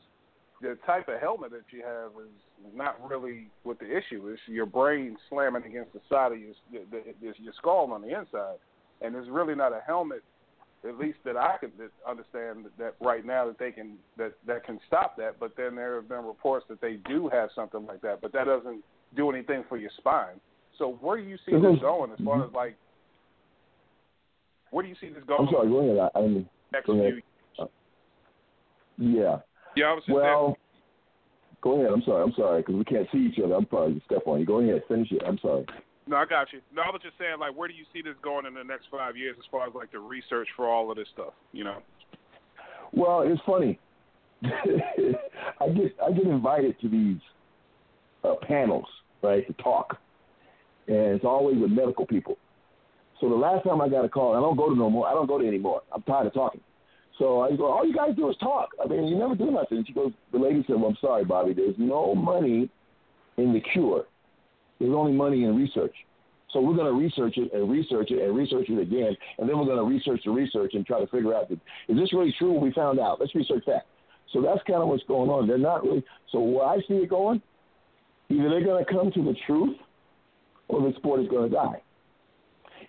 the 0.62 0.78
type 0.86 1.08
of 1.08 1.20
helmet 1.20 1.50
that 1.50 1.64
you 1.70 1.82
have 1.84 2.12
is 2.22 2.30
not 2.74 2.96
really 3.06 3.48
what 3.64 3.78
the 3.78 3.84
issue 3.86 4.32
is. 4.32 4.38
Your 4.46 4.64
brain 4.64 5.16
slamming 5.28 5.64
against 5.64 5.92
the 5.92 6.00
side 6.08 6.32
of 6.32 6.38
your 6.38 6.54
your 6.72 7.52
skull 7.58 7.92
on 7.92 8.00
the 8.00 8.18
inside, 8.18 8.56
and 9.02 9.14
it's 9.14 9.28
really 9.28 9.54
not 9.54 9.72
a 9.72 9.80
helmet 9.86 10.22
at 10.86 10.98
least 10.98 11.18
that 11.24 11.36
I 11.36 11.56
could 11.58 11.72
understand 12.08 12.66
that 12.78 12.94
right 13.00 13.24
now 13.24 13.46
that 13.46 13.58
they 13.58 13.72
can 13.72 13.96
that 14.16 14.32
that 14.46 14.64
can 14.64 14.78
stop 14.86 15.16
that. 15.16 15.38
But 15.40 15.56
then 15.56 15.74
there 15.74 15.96
have 15.96 16.08
been 16.08 16.24
reports 16.24 16.66
that 16.68 16.80
they 16.80 16.94
do 17.08 17.28
have 17.32 17.50
something 17.54 17.86
like 17.86 18.00
that, 18.02 18.20
but 18.20 18.32
that 18.32 18.44
doesn't 18.44 18.84
do 19.16 19.30
anything 19.30 19.64
for 19.68 19.76
your 19.76 19.90
spine. 19.98 20.40
So 20.78 20.98
where 21.00 21.16
do 21.16 21.24
you 21.24 21.36
see 21.46 21.52
this 21.52 21.80
going 21.80 22.12
as 22.12 22.18
far 22.24 22.44
as 22.44 22.52
like 22.52 22.76
where 24.70 24.82
do 24.82 24.88
you 24.88 24.96
see 25.00 25.08
this 25.08 25.24
going? 25.26 25.46
I'm 25.46 25.52
sorry, 25.52 25.68
go 25.68 25.78
ahead. 25.78 26.10
I, 26.14 26.18
I 26.18 26.22
mean, 26.22 26.48
next 26.72 26.86
few 26.86 27.22
uh, 27.58 27.66
yeah. 28.98 29.36
Yeah, 29.76 29.86
I 29.86 29.92
was 29.92 30.02
just 30.06 30.14
well, 30.14 30.46
saying, 30.46 30.56
go 31.62 31.80
ahead. 31.80 31.92
I'm 31.92 32.02
sorry. 32.02 32.22
I'm 32.22 32.32
sorry 32.36 32.62
because 32.62 32.74
we 32.74 32.84
can't 32.84 33.06
see 33.12 33.30
each 33.32 33.38
other. 33.42 33.54
I'm 33.54 33.66
probably 33.66 34.02
step 34.06 34.26
on 34.26 34.40
you. 34.40 34.46
Go 34.46 34.60
ahead. 34.60 34.82
Finish 34.88 35.12
it. 35.12 35.22
I'm 35.26 35.38
sorry. 35.38 35.66
No, 36.06 36.16
I 36.16 36.24
got 36.24 36.52
you. 36.52 36.60
No, 36.74 36.82
I 36.82 36.90
was 36.90 37.00
just 37.02 37.18
saying, 37.18 37.38
like, 37.40 37.56
where 37.56 37.68
do 37.68 37.74
you 37.74 37.84
see 37.92 38.00
this 38.00 38.14
going 38.22 38.46
in 38.46 38.54
the 38.54 38.62
next 38.62 38.86
five 38.90 39.16
years 39.16 39.36
as 39.38 39.44
far 39.50 39.66
as 39.66 39.74
like 39.74 39.92
the 39.92 39.98
research 39.98 40.48
for 40.56 40.68
all 40.68 40.90
of 40.90 40.96
this 40.96 41.08
stuff? 41.12 41.32
You 41.52 41.64
know. 41.64 41.78
Well, 42.92 43.22
it's 43.22 43.40
funny. 43.44 43.78
I 44.44 45.68
get 45.68 45.96
I 46.04 46.12
get 46.12 46.24
invited 46.24 46.78
to 46.80 46.88
these 46.88 47.18
uh, 48.24 48.34
panels, 48.46 48.86
right, 49.22 49.46
to 49.46 49.52
talk, 49.62 49.98
and 50.88 50.96
it's 50.96 51.24
always 51.24 51.58
with 51.58 51.70
medical 51.70 52.06
people. 52.06 52.36
So 53.20 53.28
the 53.28 53.34
last 53.34 53.64
time 53.64 53.80
I 53.80 53.88
got 53.88 54.04
a 54.04 54.08
call, 54.08 54.36
I 54.36 54.40
don't 54.40 54.56
go 54.56 54.68
to 54.68 54.76
no 54.76 54.90
more. 54.90 55.08
I 55.08 55.12
don't 55.12 55.26
go 55.26 55.38
to 55.38 55.46
anymore. 55.46 55.82
I'm 55.92 56.02
tired 56.02 56.26
of 56.26 56.34
talking. 56.34 56.60
So 57.18 57.40
I 57.40 57.56
go, 57.56 57.66
all 57.66 57.86
you 57.86 57.94
guys 57.94 58.14
do 58.14 58.28
is 58.28 58.36
talk. 58.36 58.68
I 58.82 58.86
mean, 58.86 59.06
you 59.06 59.16
never 59.16 59.34
do 59.34 59.50
nothing. 59.50 59.84
She 59.86 59.94
goes, 59.94 60.12
the 60.32 60.38
lady 60.38 60.62
said, 60.66 60.76
well, 60.76 60.90
I'm 60.90 60.98
sorry, 61.00 61.24
Bobby. 61.24 61.54
There's 61.54 61.74
no 61.78 62.14
money 62.14 62.68
in 63.38 63.54
the 63.54 63.60
cure. 63.72 64.04
There's 64.78 64.92
only 64.92 65.12
money 65.12 65.44
in 65.44 65.56
research. 65.56 65.94
So 66.52 66.60
we're 66.60 66.76
going 66.76 66.86
to 66.86 66.98
research 66.98 67.38
it 67.38 67.52
and 67.52 67.70
research 67.70 68.10
it 68.10 68.22
and 68.22 68.36
research 68.36 68.68
it 68.68 68.78
again, 68.78 69.16
and 69.38 69.48
then 69.48 69.58
we're 69.58 69.64
going 69.64 69.78
to 69.78 69.84
research 69.84 70.20
the 70.24 70.30
research 70.30 70.72
and 70.74 70.86
try 70.86 71.00
to 71.00 71.06
figure 71.08 71.34
out 71.34 71.48
that, 71.48 71.58
is 71.88 71.96
this 71.96 72.12
really 72.12 72.34
true 72.38 72.52
what 72.52 72.62
we 72.62 72.72
found 72.72 73.00
out? 73.00 73.18
Let's 73.20 73.34
research 73.34 73.64
that. 73.66 73.86
So 74.32 74.40
that's 74.40 74.60
kind 74.66 74.80
of 74.80 74.88
what's 74.88 75.02
going 75.04 75.28
on. 75.28 75.48
They're 75.48 75.58
not 75.58 75.82
really. 75.82 76.04
So 76.30 76.40
where 76.40 76.66
I 76.66 76.78
see 76.88 76.94
it 76.94 77.10
going, 77.10 77.42
either 78.28 78.48
they're 78.48 78.64
going 78.64 78.84
to 78.84 78.90
come 78.90 79.10
to 79.12 79.22
the 79.22 79.34
truth, 79.46 79.76
or 80.68 80.80
the 80.80 80.96
sport 80.96 81.20
is 81.20 81.28
going 81.28 81.48
to 81.48 81.54
die. 81.54 81.82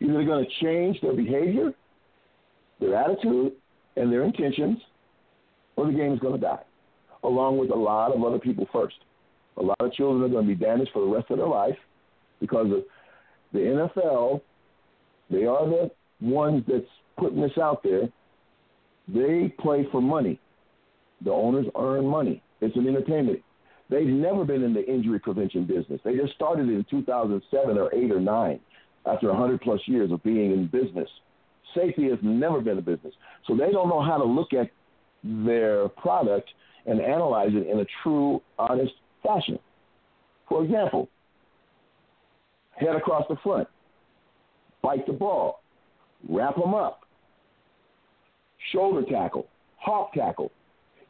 Either 0.01 0.13
they're 0.13 0.25
going 0.25 0.45
to 0.45 0.65
change 0.65 0.99
their 1.01 1.13
behavior, 1.13 1.73
their 2.79 2.95
attitude, 2.95 3.53
and 3.95 4.11
their 4.11 4.23
intentions, 4.23 4.77
or 5.75 5.87
the 5.87 5.93
game 5.93 6.13
is 6.13 6.19
going 6.19 6.33
to 6.33 6.39
die, 6.39 6.63
along 7.23 7.57
with 7.57 7.71
a 7.71 7.75
lot 7.75 8.11
of 8.11 8.23
other 8.23 8.39
people 8.39 8.67
first. 8.71 8.95
A 9.57 9.61
lot 9.61 9.77
of 9.79 9.91
children 9.93 10.23
are 10.23 10.33
going 10.33 10.47
to 10.47 10.55
be 10.55 10.59
damaged 10.59 10.91
for 10.93 11.01
the 11.03 11.11
rest 11.11 11.31
of 11.31 11.37
their 11.37 11.47
life 11.47 11.77
because 12.39 12.67
of 12.71 12.83
the 13.53 13.59
NFL. 13.59 14.41
They 15.29 15.45
are 15.45 15.67
the 15.67 15.91
ones 16.21 16.63
that's 16.67 16.85
putting 17.17 17.41
this 17.41 17.57
out 17.61 17.81
there. 17.83 18.09
They 19.07 19.53
play 19.59 19.87
for 19.91 20.01
money. 20.01 20.39
The 21.23 21.31
owners 21.31 21.65
earn 21.77 22.05
money. 22.05 22.43
It's 22.61 22.75
an 22.75 22.87
entertainment. 22.87 23.41
They've 23.89 24.07
never 24.07 24.43
been 24.43 24.63
in 24.63 24.73
the 24.73 24.85
injury 24.85 25.19
prevention 25.19 25.65
business. 25.65 26.01
They 26.03 26.15
just 26.15 26.33
started 26.33 26.67
in 26.67 26.85
2007 26.89 27.77
or 27.77 27.93
8 27.93 28.11
or 28.11 28.19
9 28.19 28.59
after 29.05 29.29
100 29.29 29.61
plus 29.61 29.79
years 29.85 30.11
of 30.11 30.21
being 30.23 30.51
in 30.51 30.67
business. 30.67 31.07
Safety 31.73 32.09
has 32.09 32.19
never 32.21 32.59
been 32.59 32.77
a 32.77 32.81
business. 32.81 33.13
So 33.47 33.55
they 33.55 33.71
don't 33.71 33.87
know 33.87 34.01
how 34.01 34.17
to 34.17 34.25
look 34.25 34.53
at 34.53 34.69
their 35.23 35.87
product 35.89 36.49
and 36.85 37.01
analyze 37.01 37.51
it 37.51 37.67
in 37.67 37.79
a 37.79 37.85
true, 38.03 38.41
honest 38.57 38.93
fashion. 39.23 39.59
For 40.49 40.63
example, 40.63 41.09
head 42.75 42.95
across 42.95 43.25
the 43.29 43.35
front, 43.43 43.67
bite 44.81 45.05
the 45.05 45.13
ball, 45.13 45.61
wrap 46.29 46.55
them 46.55 46.73
up, 46.73 47.01
shoulder 48.71 49.03
tackle, 49.09 49.47
hawk 49.77 50.13
tackle. 50.13 50.51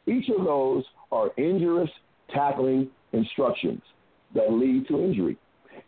Each 0.06 0.28
of 0.36 0.44
those 0.44 0.84
are 1.12 1.30
injurious 1.36 1.90
tackling 2.32 2.88
instructions 3.12 3.82
that 4.34 4.52
lead 4.52 4.86
to 4.88 5.02
injury. 5.02 5.36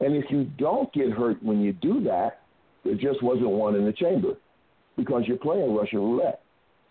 And 0.00 0.14
if 0.14 0.24
you 0.30 0.44
don't 0.58 0.92
get 0.92 1.10
hurt 1.10 1.42
when 1.42 1.60
you 1.60 1.72
do 1.72 2.02
that, 2.04 2.40
there 2.84 2.94
just 2.94 3.22
wasn't 3.22 3.50
one 3.50 3.74
in 3.74 3.84
the 3.84 3.92
chamber 3.92 4.34
because 4.96 5.24
you're 5.26 5.36
playing 5.36 5.74
Russian 5.74 5.98
roulette. 5.98 6.40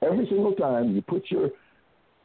Every 0.02 0.28
single 0.28 0.54
time 0.54 0.96
you 0.96 1.02
put 1.02 1.24
your, 1.30 1.50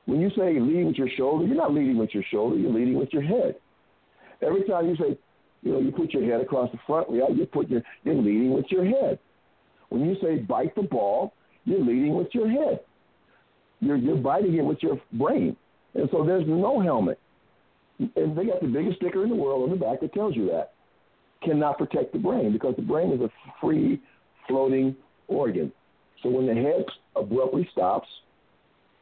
when 0.07 0.21
you 0.21 0.31
say 0.31 0.59
lead 0.61 0.87
with 0.87 0.97
your 0.97 1.09
shoulder, 1.17 1.47
you're 1.47 1.57
not 1.57 1.73
leading 1.73 1.97
with 1.97 2.11
your 2.13 2.25
shoulder, 2.31 2.57
you're 2.57 2.73
leading 2.73 2.99
with 2.99 3.13
your 3.13 3.23
head. 3.23 3.57
Every 4.43 4.65
time 4.65 4.89
you 4.89 4.97
say, 4.97 5.19
you 5.63 5.73
know, 5.73 5.81
you 5.81 5.91
put 5.91 6.13
your 6.13 6.25
head 6.31 6.43
across 6.43 6.71
the 6.71 6.79
front, 6.87 7.09
yeah, 7.11 7.29
you 7.35 7.47
put 7.47 7.71
your, 7.71 7.83
you're 8.05 8.15
leading 8.15 8.53
with 8.53 8.67
your 8.69 8.85
head. 8.85 9.19
When 9.89 10.05
you 10.05 10.17
say 10.23 10.37
bite 10.37 10.75
the 10.75 10.83
ball, 10.83 11.33
you're 11.65 11.81
leading 11.81 12.15
with 12.15 12.29
your 12.33 12.49
head. 12.49 12.81
You're, 13.81 13.97
you're 13.97 14.17
biting 14.17 14.55
it 14.55 14.63
with 14.65 14.83
your 14.83 15.01
brain. 15.13 15.57
And 15.94 16.09
so 16.11 16.24
there's 16.24 16.44
no 16.46 16.80
helmet. 16.80 17.18
And 17.98 18.37
they 18.37 18.46
got 18.46 18.61
the 18.61 18.68
biggest 18.68 18.96
sticker 18.96 19.22
in 19.22 19.30
the 19.30 19.37
world 19.37 19.62
on 19.64 19.70
the 19.70 19.85
back 19.85 20.00
that 20.00 20.12
tells 20.12 20.35
you 20.35 20.46
that. 20.46 20.72
Cannot 21.42 21.78
protect 21.78 22.12
the 22.12 22.18
brain 22.18 22.52
because 22.52 22.74
the 22.76 22.83
brain 22.83 23.12
is 23.12 23.20
a 23.20 23.30
free 23.61 24.00
floating 24.49 24.97
organ. 25.28 25.72
So 26.22 26.30
when 26.30 26.47
the 26.47 26.55
head 26.55 26.84
abruptly 27.14 27.68
stops, 27.72 28.09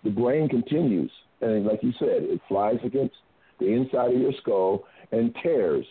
the 0.05 0.11
brain 0.11 0.49
continues. 0.49 1.11
And 1.41 1.65
like 1.67 1.83
you 1.83 1.93
said, 1.99 2.23
it 2.23 2.41
flies 2.49 2.79
against 2.85 3.15
the 3.59 3.67
inside 3.73 4.13
of 4.13 4.21
your 4.21 4.33
skull 4.41 4.85
and 5.13 5.35
tears 5.43 5.87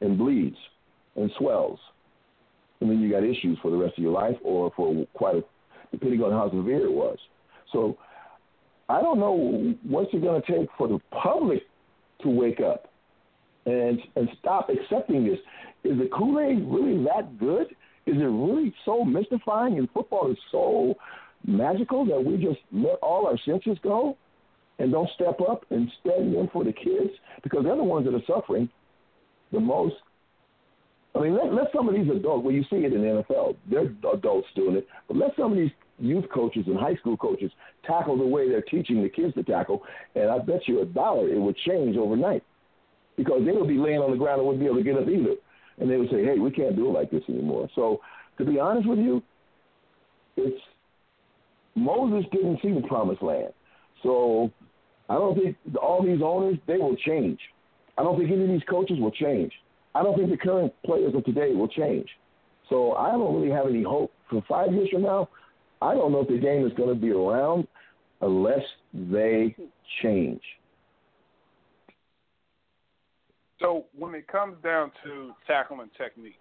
and 0.00 0.18
bleeds 0.18 0.56
and 1.16 1.30
swells. 1.38 1.78
And 2.80 2.90
then 2.90 3.00
you 3.00 3.10
got 3.10 3.24
issues 3.24 3.58
for 3.60 3.70
the 3.70 3.76
rest 3.76 3.98
of 3.98 4.04
your 4.04 4.12
life 4.12 4.36
or 4.44 4.70
for 4.76 5.06
quite 5.14 5.36
a, 5.36 5.44
depending 5.90 6.22
on 6.22 6.30
how 6.30 6.50
severe 6.50 6.84
it 6.84 6.92
was. 6.92 7.18
So 7.72 7.98
I 8.88 9.02
don't 9.02 9.18
know 9.18 9.74
what's 9.82 10.12
it 10.14 10.22
going 10.22 10.40
to 10.40 10.58
take 10.58 10.68
for 10.78 10.88
the 10.88 10.98
public 11.10 11.62
to 12.22 12.28
wake 12.28 12.60
up 12.60 12.90
and 13.66 13.98
and 14.16 14.28
stop 14.38 14.70
accepting 14.70 15.24
this. 15.24 15.38
Is 15.84 15.98
the 15.98 16.08
Kool 16.16 16.40
Aid 16.40 16.64
really 16.66 17.04
that 17.04 17.38
good? 17.38 17.68
Is 18.06 18.16
it 18.16 18.24
really 18.24 18.74
so 18.84 19.04
mystifying 19.04 19.78
and 19.78 19.88
football 19.90 20.30
is 20.30 20.38
so 20.50 20.94
magical 21.46 22.04
that 22.06 22.22
we 22.22 22.36
just 22.36 22.60
let 22.72 22.96
all 23.02 23.26
our 23.26 23.38
senses 23.44 23.78
go 23.82 24.16
and 24.78 24.90
don't 24.90 25.10
step 25.14 25.40
up 25.48 25.64
and 25.70 25.90
stand 26.00 26.34
in 26.34 26.48
for 26.52 26.64
the 26.64 26.72
kids 26.72 27.10
because 27.42 27.64
they're 27.64 27.76
the 27.76 27.84
ones 27.84 28.06
that 28.06 28.14
are 28.14 28.22
suffering 28.26 28.68
the 29.52 29.60
most 29.60 29.94
I 31.14 31.20
mean, 31.20 31.34
let, 31.34 31.52
let 31.52 31.66
some 31.74 31.88
of 31.88 31.94
these 31.94 32.08
adults, 32.08 32.44
well, 32.44 32.54
you 32.54 32.62
see 32.70 32.76
it 32.76 32.92
in 32.92 33.00
the 33.00 33.24
NFL, 33.28 33.56
they're 33.68 33.90
adults 34.12 34.46
doing 34.54 34.76
it, 34.76 34.86
but 35.08 35.16
let 35.16 35.34
some 35.36 35.52
of 35.52 35.58
these 35.58 35.70
youth 35.98 36.24
coaches 36.32 36.64
and 36.66 36.78
high 36.78 36.94
school 36.96 37.16
coaches 37.16 37.50
tackle 37.86 38.16
the 38.16 38.26
way 38.26 38.48
they're 38.48 38.62
teaching 38.62 39.02
the 39.02 39.08
kids 39.08 39.34
to 39.34 39.42
tackle, 39.42 39.82
and 40.14 40.30
I 40.30 40.38
bet 40.38 40.66
you 40.66 40.82
a 40.82 40.86
dollar 40.86 41.28
it 41.28 41.40
would 41.40 41.56
change 41.66 41.96
overnight 41.96 42.42
because 43.16 43.42
they 43.44 43.52
would 43.52 43.68
be 43.68 43.78
laying 43.78 43.98
on 43.98 44.10
the 44.10 44.16
ground 44.16 44.40
and 44.40 44.46
wouldn't 44.46 44.62
be 44.62 44.66
able 44.66 44.78
to 44.78 44.84
get 44.84 44.96
up 44.96 45.08
either. 45.08 45.34
And 45.78 45.90
they 45.90 45.96
would 45.96 46.10
say, 46.10 46.24
hey, 46.24 46.38
we 46.38 46.50
can't 46.50 46.76
do 46.76 46.88
it 46.88 46.92
like 46.92 47.10
this 47.10 47.22
anymore. 47.28 47.68
So, 47.74 48.00
to 48.38 48.44
be 48.44 48.58
honest 48.58 48.88
with 48.88 48.98
you, 48.98 49.22
it's 50.36 50.60
Moses 51.74 52.28
didn't 52.32 52.60
see 52.62 52.72
the 52.72 52.86
promised 52.86 53.22
land. 53.22 53.52
So, 54.02 54.50
I 55.08 55.14
don't 55.14 55.36
think 55.36 55.56
all 55.80 56.04
these 56.04 56.20
owners, 56.22 56.58
they 56.66 56.76
will 56.76 56.96
change. 56.96 57.38
I 57.96 58.02
don't 58.02 58.18
think 58.18 58.30
any 58.30 58.44
of 58.44 58.48
these 58.48 58.62
coaches 58.68 58.98
will 59.00 59.10
change. 59.10 59.52
I 59.94 60.02
don't 60.02 60.16
think 60.16 60.30
the 60.30 60.36
current 60.36 60.72
players 60.84 61.14
of 61.14 61.24
today 61.24 61.52
will 61.54 61.68
change. 61.68 62.08
So 62.68 62.92
I 62.92 63.12
don't 63.12 63.34
really 63.34 63.52
have 63.52 63.66
any 63.66 63.82
hope 63.82 64.12
for 64.30 64.42
five 64.48 64.72
years 64.72 64.88
from 64.90 65.02
now. 65.02 65.28
I 65.80 65.94
don't 65.94 66.12
know 66.12 66.20
if 66.20 66.28
the 66.28 66.38
game 66.38 66.66
is 66.66 66.72
going 66.74 66.88
to 66.88 66.94
be 66.94 67.10
around 67.10 67.66
unless 68.20 68.64
they 68.92 69.54
change. 70.02 70.42
So 73.60 73.86
when 73.96 74.14
it 74.14 74.28
comes 74.28 74.56
down 74.62 74.92
to 75.04 75.32
tackling 75.46 75.90
techniques, 75.96 76.36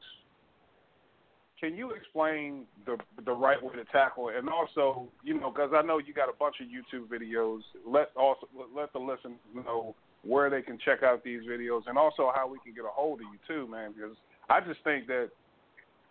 can 1.59 1.75
you 1.75 1.91
explain 1.91 2.65
the 2.85 2.97
the 3.25 3.31
right 3.31 3.61
way 3.61 3.73
to 3.75 3.85
tackle 3.85 4.29
it? 4.29 4.35
And 4.35 4.47
also, 4.47 5.07
you 5.23 5.39
know, 5.39 5.49
because 5.49 5.71
I 5.73 5.81
know 5.81 5.97
you 5.97 6.13
got 6.13 6.29
a 6.29 6.37
bunch 6.37 6.57
of 6.61 6.67
YouTube 6.67 7.07
videos. 7.07 7.61
Let 7.85 8.11
also 8.15 8.47
let 8.75 8.93
the 8.93 8.99
listeners 8.99 9.39
know 9.55 9.95
where 10.23 10.51
they 10.51 10.61
can 10.61 10.77
check 10.83 11.01
out 11.01 11.23
these 11.23 11.41
videos, 11.49 11.81
and 11.87 11.97
also 11.97 12.31
how 12.35 12.47
we 12.47 12.59
can 12.63 12.75
get 12.75 12.85
a 12.85 12.91
hold 12.91 13.21
of 13.21 13.25
you 13.31 13.39
too, 13.47 13.67
man. 13.67 13.93
Because 13.95 14.15
I 14.49 14.61
just 14.61 14.83
think 14.83 15.07
that, 15.07 15.29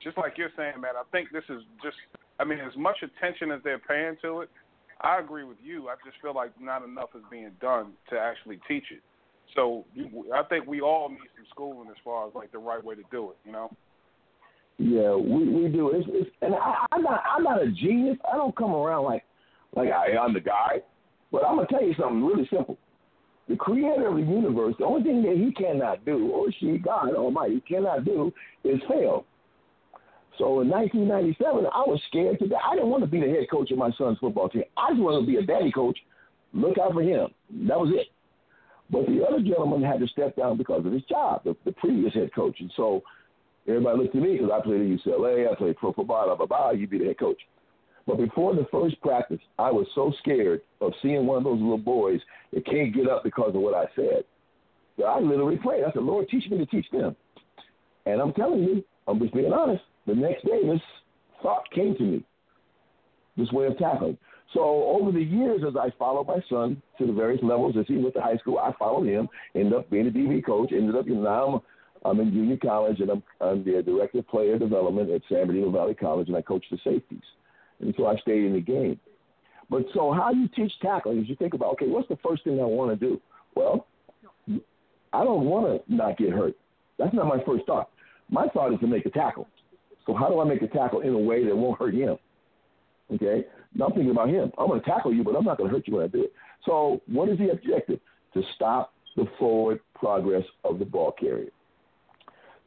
just 0.02 0.18
like 0.18 0.36
you're 0.36 0.50
saying, 0.56 0.80
man, 0.80 0.96
I 0.96 1.04
think 1.12 1.30
this 1.32 1.44
is 1.48 1.62
just. 1.82 1.96
I 2.38 2.44
mean, 2.44 2.58
as 2.58 2.76
much 2.76 2.96
attention 3.02 3.50
as 3.50 3.60
they're 3.64 3.78
paying 3.78 4.16
to 4.22 4.42
it, 4.42 4.50
I 5.00 5.18
agree 5.18 5.44
with 5.44 5.58
you. 5.62 5.88
I 5.88 5.94
just 6.04 6.20
feel 6.22 6.34
like 6.34 6.50
not 6.60 6.84
enough 6.84 7.10
is 7.14 7.22
being 7.30 7.50
done 7.60 7.92
to 8.10 8.18
actually 8.18 8.60
teach 8.66 8.84
it. 8.90 9.02
So 9.54 9.84
I 10.34 10.42
think 10.44 10.66
we 10.66 10.80
all 10.80 11.08
need 11.08 11.18
some 11.36 11.46
schooling 11.50 11.88
as 11.90 11.96
far 12.04 12.26
as 12.26 12.34
like 12.34 12.52
the 12.52 12.58
right 12.58 12.82
way 12.82 12.94
to 12.94 13.02
do 13.10 13.30
it. 13.30 13.36
You 13.44 13.52
know. 13.52 13.76
Yeah, 14.78 15.14
we 15.14 15.48
we 15.48 15.68
do. 15.68 15.90
It's, 15.94 16.06
it's 16.10 16.30
and 16.42 16.54
I, 16.54 16.84
I'm 16.92 17.02
not 17.02 17.22
I'm 17.34 17.42
not 17.42 17.62
a 17.62 17.70
genius. 17.70 18.18
I 18.30 18.36
don't 18.36 18.56
come 18.56 18.74
around 18.74 19.04
like 19.04 19.24
like 19.74 19.88
I, 19.90 20.16
I'm 20.16 20.34
the 20.34 20.40
guy. 20.40 20.82
But 21.32 21.44
I'm 21.44 21.56
gonna 21.56 21.68
tell 21.68 21.84
you 21.84 21.94
something 21.98 22.24
really 22.24 22.48
simple. 22.50 22.76
The 23.48 23.56
creator 23.56 24.08
of 24.08 24.16
the 24.16 24.22
universe, 24.22 24.74
the 24.78 24.84
only 24.84 25.04
thing 25.04 25.22
that 25.22 25.36
he 25.36 25.52
cannot 25.52 26.04
do, 26.04 26.30
or 26.32 26.48
she, 26.58 26.78
God 26.78 27.14
Almighty, 27.14 27.62
cannot 27.66 28.04
do, 28.04 28.32
is 28.64 28.80
fail. 28.88 29.24
So 30.38 30.60
in 30.60 30.68
1997, 30.68 31.66
I 31.66 31.82
was 31.86 32.00
scared 32.08 32.38
to 32.40 32.48
death. 32.48 32.60
I 32.64 32.74
didn't 32.74 32.90
want 32.90 33.02
to 33.02 33.08
be 33.08 33.20
the 33.20 33.28
head 33.28 33.46
coach 33.50 33.70
of 33.70 33.78
my 33.78 33.90
son's 33.96 34.18
football 34.18 34.48
team. 34.48 34.64
I 34.76 34.90
just 34.90 35.00
wanted 35.00 35.20
to 35.20 35.26
be 35.26 35.36
a 35.36 35.42
daddy 35.42 35.72
coach. 35.72 35.98
Look 36.52 36.78
out 36.78 36.92
for 36.92 37.02
him. 37.02 37.28
That 37.68 37.78
was 37.78 37.90
it. 37.94 38.08
But 38.90 39.06
the 39.06 39.24
other 39.26 39.40
gentleman 39.40 39.82
had 39.82 40.00
to 40.00 40.06
step 40.08 40.36
down 40.36 40.58
because 40.58 40.86
of 40.86 40.92
his 40.92 41.02
job, 41.04 41.42
the, 41.44 41.56
the 41.64 41.72
previous 41.72 42.14
head 42.14 42.30
coach. 42.34 42.56
And 42.60 42.70
so 42.76 43.02
everybody 43.66 43.98
looked 43.98 44.14
at 44.14 44.22
me 44.22 44.36
because 44.36 44.50
I 44.52 44.62
played 44.62 44.80
at 44.80 44.86
UCLA, 44.86 45.50
I 45.50 45.54
played 45.56 45.76
pro 45.76 45.92
football, 45.92 46.26
blah, 46.26 46.36
blah, 46.36 46.46
blah. 46.46 46.70
You 46.70 46.86
be 46.86 46.98
the 46.98 47.06
head 47.06 47.18
coach. 47.18 47.40
But 48.06 48.18
before 48.18 48.54
the 48.54 48.66
first 48.70 49.00
practice, 49.00 49.40
I 49.58 49.72
was 49.72 49.86
so 49.94 50.12
scared 50.20 50.60
of 50.80 50.92
seeing 51.02 51.26
one 51.26 51.38
of 51.38 51.44
those 51.44 51.60
little 51.60 51.78
boys 51.78 52.20
that 52.52 52.64
can't 52.64 52.94
get 52.94 53.08
up 53.08 53.24
because 53.24 53.54
of 53.54 53.60
what 53.60 53.74
I 53.74 53.86
said. 53.96 54.24
I 55.04 55.18
literally 55.18 55.56
prayed. 55.56 55.82
I 55.84 55.92
said, 55.92 56.04
Lord, 56.04 56.28
teach 56.28 56.48
me 56.48 56.58
to 56.58 56.66
teach 56.66 56.86
them. 56.92 57.16
And 58.06 58.20
I'm 58.20 58.32
telling 58.32 58.62
you, 58.62 58.84
I'm 59.08 59.18
just 59.18 59.34
being 59.34 59.52
honest. 59.52 59.82
The 60.06 60.14
next 60.14 60.44
day, 60.44 60.60
this 60.64 60.80
thought 61.42 61.70
came 61.74 61.96
to 61.96 62.02
me, 62.02 62.24
this 63.36 63.50
way 63.52 63.66
of 63.66 63.78
tackling. 63.78 64.18
So 64.54 64.60
over 64.62 65.10
the 65.10 65.22
years, 65.22 65.62
as 65.66 65.74
I 65.76 65.90
followed 65.98 66.28
my 66.28 66.40
son 66.48 66.80
to 66.98 67.06
the 67.06 67.12
various 67.12 67.42
levels, 67.42 67.76
as 67.78 67.84
he 67.88 67.96
went 67.96 68.14
to 68.14 68.20
high 68.20 68.36
school, 68.36 68.58
I 68.58 68.72
followed 68.78 69.06
him, 69.06 69.28
ended 69.54 69.72
up 69.72 69.90
being 69.90 70.06
a 70.06 70.10
DB 70.10 70.44
coach, 70.44 70.70
ended 70.72 70.94
up, 70.94 71.06
you 71.06 71.16
know, 71.16 71.22
now 71.22 71.62
I'm, 72.04 72.18
I'm 72.18 72.20
in 72.20 72.32
junior 72.32 72.56
college, 72.56 73.00
and 73.00 73.10
I'm, 73.10 73.22
I'm 73.40 73.64
the 73.64 73.82
director 73.82 74.20
of 74.20 74.28
player 74.28 74.58
development 74.58 75.10
at 75.10 75.22
San 75.28 75.46
Bernardino 75.46 75.70
Valley 75.72 75.94
College, 75.94 76.28
and 76.28 76.36
I 76.36 76.42
coach 76.42 76.64
the 76.70 76.78
safeties 76.84 77.22
and 77.80 77.94
so 77.96 78.06
I 78.06 78.16
stayed 78.16 78.44
in 78.44 78.54
the 78.54 78.60
game. 78.60 78.98
But 79.68 79.84
so 79.94 80.12
how 80.12 80.30
you 80.30 80.48
teach 80.54 80.72
tackling 80.80 81.20
is 81.22 81.28
you 81.28 81.36
think 81.36 81.54
about, 81.54 81.72
okay, 81.72 81.88
what's 81.88 82.08
the 82.08 82.18
first 82.26 82.44
thing 82.44 82.60
I 82.60 82.64
want 82.64 82.98
to 82.98 83.06
do? 83.06 83.20
Well, 83.54 83.86
I 85.12 85.24
don't 85.24 85.44
want 85.44 85.86
to 85.86 85.94
not 85.94 86.18
get 86.18 86.30
hurt. 86.30 86.54
That's 86.98 87.14
not 87.14 87.26
my 87.26 87.42
first 87.44 87.66
thought. 87.66 87.90
My 88.30 88.48
thought 88.48 88.72
is 88.72 88.80
to 88.80 88.86
make 88.86 89.06
a 89.06 89.10
tackle. 89.10 89.48
So 90.06 90.14
how 90.14 90.28
do 90.28 90.40
I 90.40 90.44
make 90.44 90.62
a 90.62 90.68
tackle 90.68 91.00
in 91.00 91.12
a 91.12 91.18
way 91.18 91.44
that 91.44 91.56
won't 91.56 91.78
hurt 91.78 91.94
him? 91.94 92.16
Okay? 93.12 93.44
Now 93.74 93.86
I'm 93.86 93.92
thinking 93.92 94.10
about 94.10 94.28
him. 94.28 94.52
I'm 94.58 94.68
going 94.68 94.80
to 94.80 94.86
tackle 94.86 95.12
you, 95.12 95.24
but 95.24 95.34
I'm 95.34 95.44
not 95.44 95.58
going 95.58 95.68
to 95.68 95.76
hurt 95.76 95.86
you 95.86 95.94
when 95.94 96.04
I 96.04 96.08
do 96.08 96.24
it. 96.24 96.32
So 96.64 97.00
what 97.06 97.28
is 97.28 97.38
the 97.38 97.50
objective? 97.50 98.00
To 98.34 98.42
stop 98.54 98.92
the 99.16 99.26
forward 99.38 99.80
progress 99.94 100.44
of 100.64 100.78
the 100.78 100.84
ball 100.84 101.12
carrier. 101.18 101.50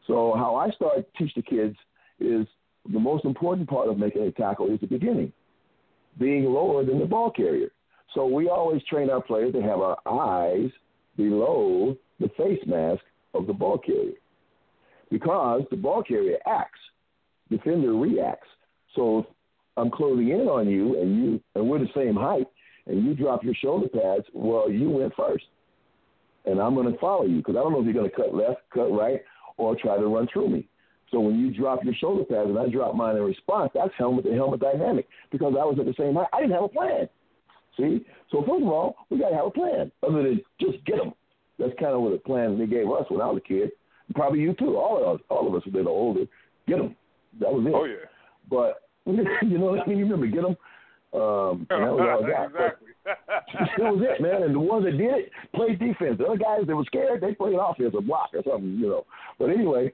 So 0.07 0.33
how 0.35 0.55
I 0.55 0.71
start 0.71 1.05
teach 1.17 1.33
the 1.35 1.43
kids 1.43 1.75
is 2.19 2.47
the 2.91 2.99
most 2.99 3.25
important 3.25 3.69
part 3.69 3.87
of 3.87 3.97
making 3.97 4.23
a 4.23 4.31
tackle 4.31 4.71
is 4.73 4.79
the 4.79 4.87
beginning, 4.87 5.31
being 6.19 6.45
lower 6.45 6.83
than 6.83 6.99
the 6.99 7.05
ball 7.05 7.29
carrier. 7.29 7.69
So 8.15 8.25
we 8.25 8.49
always 8.49 8.81
train 8.89 9.09
our 9.11 9.21
players 9.21 9.53
to 9.53 9.61
have 9.61 9.79
our 9.79 9.97
eyes 10.07 10.71
below 11.15 11.95
the 12.19 12.29
face 12.29 12.59
mask 12.65 13.01
of 13.35 13.45
the 13.45 13.53
ball 13.53 13.77
carrier 13.77 14.13
because 15.11 15.63
the 15.69 15.77
ball 15.77 16.03
carrier 16.03 16.37
acts, 16.47 16.79
defender 17.49 17.93
reacts. 17.93 18.47
So 18.95 19.19
if 19.19 19.25
I'm 19.77 19.91
closing 19.91 20.29
in 20.29 20.47
on 20.47 20.67
you 20.67 20.99
and 20.99 21.15
you 21.15 21.41
and 21.55 21.69
we're 21.69 21.79
the 21.79 21.87
same 21.95 22.15
height 22.15 22.47
and 22.87 23.05
you 23.05 23.13
drop 23.13 23.43
your 23.43 23.55
shoulder 23.55 23.87
pads, 23.87 24.25
well, 24.33 24.69
you 24.69 24.89
went 24.89 25.13
first, 25.15 25.45
and 26.45 26.59
I'm 26.59 26.75
going 26.75 26.91
to 26.91 26.99
follow 26.99 27.25
you 27.25 27.37
because 27.37 27.55
I 27.55 27.59
don't 27.59 27.73
know 27.73 27.79
if 27.79 27.85
you're 27.85 27.93
going 27.93 28.09
to 28.09 28.15
cut 28.15 28.33
left, 28.33 28.61
cut 28.73 28.91
right, 28.91 29.21
or 29.57 29.75
try 29.75 29.97
to 29.97 30.07
run 30.07 30.27
through 30.31 30.49
me. 30.49 30.67
So 31.11 31.19
when 31.19 31.39
you 31.39 31.51
drop 31.51 31.83
your 31.83 31.93
shoulder 31.95 32.23
pads 32.23 32.49
and 32.49 32.57
I 32.57 32.69
drop 32.69 32.95
mine 32.95 33.15
in 33.15 33.23
response, 33.23 33.71
that's 33.73 33.93
helmet 33.97 34.25
to 34.25 34.33
helmet 34.33 34.59
dynamic 34.59 35.07
because 35.31 35.53
I 35.59 35.65
was 35.65 35.77
at 35.79 35.85
the 35.85 35.95
same 35.97 36.15
height. 36.15 36.27
I 36.33 36.41
didn't 36.41 36.53
have 36.53 36.63
a 36.63 36.69
plan. 36.69 37.09
See? 37.77 38.05
So 38.31 38.41
first 38.41 38.61
of 38.61 38.67
all, 38.67 38.95
we 39.09 39.19
got 39.19 39.29
to 39.29 39.35
have 39.35 39.45
a 39.45 39.51
plan 39.51 39.91
other 40.07 40.23
than 40.23 40.41
just 40.59 40.83
get 40.85 40.97
them. 40.97 41.13
That's 41.57 41.73
kind 41.79 41.93
of 41.93 42.01
what 42.01 42.11
the 42.11 42.19
plan 42.19 42.57
they 42.57 42.67
gave 42.67 42.89
us 42.89 43.05
when 43.09 43.21
I 43.21 43.25
was 43.25 43.41
a 43.43 43.47
kid. 43.47 43.71
Probably 44.13 44.39
you 44.39 44.53
too. 44.53 44.77
All 44.77 45.03
of 45.03 45.15
us, 45.15 45.25
all 45.29 45.47
of 45.47 45.55
us 45.55 45.63
a 45.67 45.71
bit 45.71 45.85
older. 45.85 46.25
Get 46.67 46.77
them. 46.77 46.95
That 47.39 47.53
was 47.53 47.65
it. 47.65 47.73
Oh 47.73 47.85
yeah. 47.85 48.09
But 48.49 48.81
you 49.47 49.57
know 49.57 49.71
what 49.71 49.81
I 49.81 49.85
mean? 49.87 49.99
You 49.99 50.05
remember 50.05 50.27
get 50.27 50.43
them. 50.43 50.57
Um, 51.11 51.67
and 51.69 51.83
that 51.83 51.93
was 51.93 52.01
all 52.01 52.25
I 52.25 52.31
got. 52.31 52.45
exactly. 52.45 52.87
that 53.05 53.93
was 53.93 54.01
it, 54.05 54.21
man. 54.21 54.43
And 54.43 54.55
the 54.55 54.59
ones 54.59 54.85
that 54.85 54.97
did 54.97 55.13
it 55.13 55.31
played 55.55 55.79
defense. 55.79 56.17
The 56.17 56.25
other 56.25 56.37
guys 56.37 56.67
that 56.67 56.75
were 56.75 56.85
scared, 56.85 57.21
they 57.21 57.33
played 57.33 57.55
offense 57.59 57.93
or 57.93 58.01
block 58.01 58.29
or 58.33 58.43
something, 58.43 58.77
you 58.77 58.87
know. 58.87 59.05
But 59.39 59.49
anyway, 59.49 59.91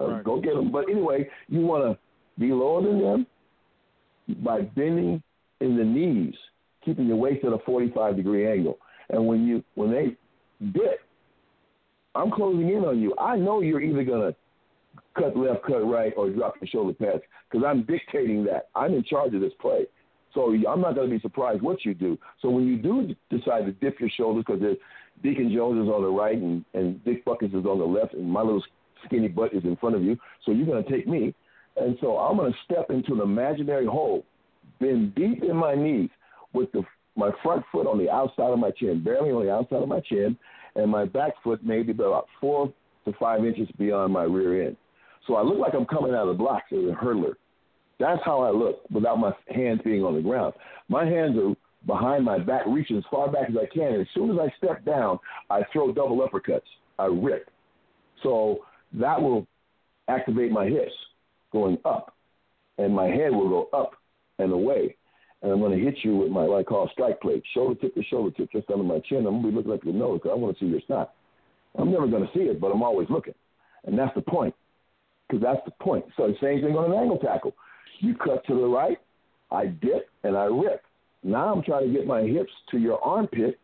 uh, 0.00 0.06
Right. 0.06 0.24
Go 0.24 0.40
get 0.40 0.54
them. 0.54 0.72
But 0.72 0.88
anyway, 0.90 1.28
you 1.48 1.60
want 1.60 1.84
to 1.84 2.40
be 2.40 2.52
lower 2.52 2.82
than 2.82 3.00
them 3.00 3.26
by 4.42 4.62
bending 4.62 5.22
in 5.60 5.76
the 5.76 5.84
knees, 5.84 6.34
keeping 6.84 7.06
your 7.06 7.16
waist 7.16 7.44
at 7.44 7.52
a 7.52 7.58
45 7.66 8.16
degree 8.16 8.50
angle. 8.50 8.78
And 9.10 9.26
when 9.26 9.46
you 9.46 9.62
when 9.74 9.90
they 9.90 10.16
dip, 10.72 11.00
I'm 12.14 12.30
closing 12.30 12.68
in 12.68 12.84
on 12.84 13.00
you. 13.00 13.14
I 13.18 13.36
know 13.36 13.60
you're 13.60 13.80
either 13.80 14.04
gonna 14.04 14.34
cut 15.20 15.36
left, 15.36 15.64
cut 15.64 15.78
right, 15.78 16.12
or 16.16 16.30
drop 16.30 16.54
your 16.60 16.68
shoulder 16.68 16.92
pads 16.92 17.22
because 17.50 17.64
I'm 17.66 17.84
dictating 17.84 18.44
that. 18.44 18.68
I'm 18.74 18.94
in 18.94 19.04
charge 19.04 19.34
of 19.34 19.40
this 19.40 19.52
play. 19.60 19.86
So 20.34 20.52
I'm 20.52 20.80
not 20.80 20.94
going 20.94 21.10
to 21.10 21.16
be 21.16 21.20
surprised 21.20 21.62
what 21.62 21.84
you 21.84 21.92
do. 21.92 22.16
So 22.40 22.50
when 22.50 22.66
you 22.66 22.76
do 22.76 23.14
decide 23.30 23.66
to 23.66 23.72
dip 23.72 23.98
your 23.98 24.10
shoulders, 24.16 24.44
because 24.46 24.76
Deacon 25.22 25.52
Jones 25.52 25.82
is 25.82 25.88
on 25.88 26.02
the 26.02 26.08
right 26.08 26.36
and, 26.36 26.64
and 26.72 27.04
Dick 27.04 27.24
Butkus 27.24 27.48
is 27.48 27.66
on 27.66 27.78
the 27.78 27.84
left, 27.84 28.14
and 28.14 28.30
my 28.30 28.40
little 28.40 28.62
skinny 29.04 29.28
butt 29.28 29.52
is 29.52 29.64
in 29.64 29.76
front 29.76 29.96
of 29.96 30.02
you, 30.02 30.16
so 30.44 30.52
you're 30.52 30.66
going 30.66 30.84
to 30.84 30.90
take 30.90 31.08
me. 31.08 31.34
And 31.76 31.96
so 32.00 32.18
I'm 32.18 32.36
going 32.36 32.52
to 32.52 32.58
step 32.64 32.90
into 32.90 33.14
an 33.14 33.20
imaginary 33.20 33.86
hole, 33.86 34.24
bend 34.78 35.14
deep 35.14 35.42
in 35.42 35.56
my 35.56 35.74
knees 35.74 36.10
with 36.52 36.70
the 36.72 36.82
my 37.16 37.30
front 37.42 37.64
foot 37.72 37.86
on 37.86 37.98
the 37.98 38.08
outside 38.08 38.50
of 38.50 38.58
my 38.58 38.70
chin, 38.70 39.02
barely 39.02 39.30
on 39.30 39.44
the 39.44 39.52
outside 39.52 39.82
of 39.82 39.88
my 39.88 40.00
chin, 40.00 40.38
and 40.76 40.90
my 40.90 41.04
back 41.04 41.32
foot 41.42 41.60
maybe 41.64 41.90
about 41.90 42.26
four 42.40 42.72
to 43.04 43.12
five 43.18 43.44
inches 43.44 43.68
beyond 43.78 44.12
my 44.12 44.22
rear 44.22 44.68
end. 44.68 44.76
So 45.26 45.36
I 45.36 45.42
look 45.42 45.58
like 45.58 45.74
I'm 45.74 45.86
coming 45.86 46.14
out 46.14 46.28
of 46.28 46.36
the 46.36 46.42
blocks 46.42 46.72
as 46.72 46.78
a 46.78 46.94
hurdler. 46.94 47.34
That's 47.98 48.20
how 48.24 48.40
I 48.40 48.50
look 48.50 48.80
without 48.90 49.18
my 49.18 49.32
hands 49.54 49.80
being 49.84 50.02
on 50.02 50.14
the 50.14 50.22
ground. 50.22 50.54
My 50.88 51.04
hands 51.04 51.36
are 51.36 51.54
behind 51.86 52.24
my 52.24 52.38
back, 52.38 52.62
reaching 52.66 52.96
as 52.96 53.04
far 53.10 53.30
back 53.30 53.50
as 53.50 53.56
I 53.56 53.66
can. 53.72 53.92
And 53.94 54.00
as 54.00 54.06
soon 54.14 54.30
as 54.30 54.38
I 54.38 54.52
step 54.56 54.84
down, 54.84 55.18
I 55.50 55.60
throw 55.72 55.92
double 55.92 56.26
uppercuts. 56.26 56.60
I 56.98 57.06
rip. 57.06 57.50
So 58.22 58.60
that 58.94 59.20
will 59.20 59.46
activate 60.08 60.50
my 60.50 60.66
hips 60.66 60.92
going 61.52 61.78
up, 61.84 62.14
and 62.78 62.94
my 62.94 63.06
head 63.06 63.30
will 63.30 63.48
go 63.48 63.68
up 63.72 63.92
and 64.38 64.52
away. 64.52 64.96
And 65.42 65.50
I'm 65.50 65.60
going 65.60 65.76
to 65.76 65.82
hit 65.82 65.96
you 66.02 66.16
with 66.16 66.30
my 66.30 66.44
what 66.44 66.60
I 66.60 66.62
call 66.62 66.88
strike 66.92 67.20
plate, 67.20 67.42
shoulder 67.54 67.80
tip 67.80 67.94
to 67.94 68.02
shoulder 68.04 68.34
tip, 68.36 68.52
just 68.52 68.70
under 68.70 68.84
my 68.84 69.00
chin. 69.08 69.26
I'm 69.26 69.40
going 69.40 69.42
to 69.42 69.48
be 69.50 69.56
looking 69.56 69.72
up 69.72 69.84
your 69.84 69.94
nose 69.94 70.20
because 70.22 70.32
I 70.34 70.38
want 70.38 70.58
to 70.58 70.64
see 70.64 70.68
your 70.68 70.80
snot. 70.86 71.14
I'm 71.78 71.90
never 71.90 72.06
going 72.06 72.26
to 72.26 72.32
see 72.34 72.44
it, 72.44 72.60
but 72.60 72.72
I'm 72.72 72.82
always 72.82 73.08
looking, 73.08 73.34
and 73.84 73.98
that's 73.98 74.14
the 74.14 74.20
point. 74.20 74.54
Because 75.30 75.42
that's 75.42 75.64
the 75.64 75.84
point. 75.84 76.04
So 76.16 76.26
the 76.26 76.34
same 76.40 76.62
thing 76.62 76.76
on 76.76 76.90
an 76.90 76.98
angle 76.98 77.18
tackle. 77.18 77.54
You 78.00 78.14
cut 78.14 78.44
to 78.46 78.54
the 78.54 78.66
right, 78.66 78.98
I 79.50 79.66
dip, 79.66 80.08
and 80.24 80.36
I 80.36 80.44
rip. 80.44 80.82
Now 81.22 81.52
I'm 81.52 81.62
trying 81.62 81.86
to 81.86 81.92
get 81.92 82.06
my 82.06 82.22
hips 82.22 82.52
to 82.70 82.78
your 82.78 83.02
armpit, 83.04 83.58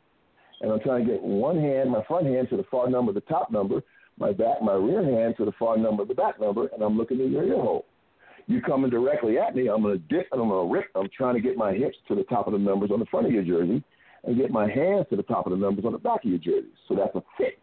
and 0.60 0.70
I'm 0.70 0.80
trying 0.80 1.04
to 1.04 1.10
get 1.10 1.22
one 1.22 1.58
hand, 1.58 1.90
my 1.90 2.04
front 2.04 2.26
hand, 2.26 2.48
to 2.50 2.56
the 2.56 2.64
far 2.70 2.88
number, 2.88 3.12
the 3.12 3.20
top 3.22 3.50
number, 3.50 3.82
my 4.18 4.32
back, 4.32 4.62
my 4.62 4.74
rear 4.74 5.02
hand 5.02 5.34
to 5.38 5.44
the 5.44 5.52
far 5.58 5.76
number, 5.76 6.04
the 6.04 6.14
back 6.14 6.40
number, 6.40 6.68
and 6.68 6.82
I'm 6.82 6.96
looking 6.96 7.20
at 7.20 7.30
your 7.30 7.44
ear 7.44 7.54
hole. 7.54 7.86
You 8.46 8.60
coming 8.60 8.90
directly 8.90 9.38
at 9.38 9.56
me, 9.56 9.68
I'm 9.68 9.82
going 9.82 9.98
to 9.98 10.14
dip 10.14 10.28
and 10.30 10.40
I'm 10.40 10.48
going 10.48 10.68
to 10.68 10.72
rip. 10.72 10.86
I'm 10.94 11.08
trying 11.16 11.34
to 11.34 11.40
get 11.40 11.56
my 11.56 11.72
hips 11.72 11.96
to 12.08 12.14
the 12.14 12.22
top 12.24 12.46
of 12.46 12.52
the 12.52 12.58
numbers 12.58 12.90
on 12.92 13.00
the 13.00 13.06
front 13.06 13.26
of 13.26 13.32
your 13.32 13.42
jersey 13.42 13.82
and 14.22 14.36
get 14.36 14.52
my 14.52 14.70
hands 14.70 15.06
to 15.10 15.16
the 15.16 15.24
top 15.24 15.46
of 15.46 15.50
the 15.50 15.58
numbers 15.58 15.84
on 15.84 15.92
the 15.92 15.98
back 15.98 16.24
of 16.24 16.30
your 16.30 16.38
jersey. 16.38 16.68
So 16.86 16.94
that's 16.94 17.14
a 17.16 17.22
fit. 17.36 17.58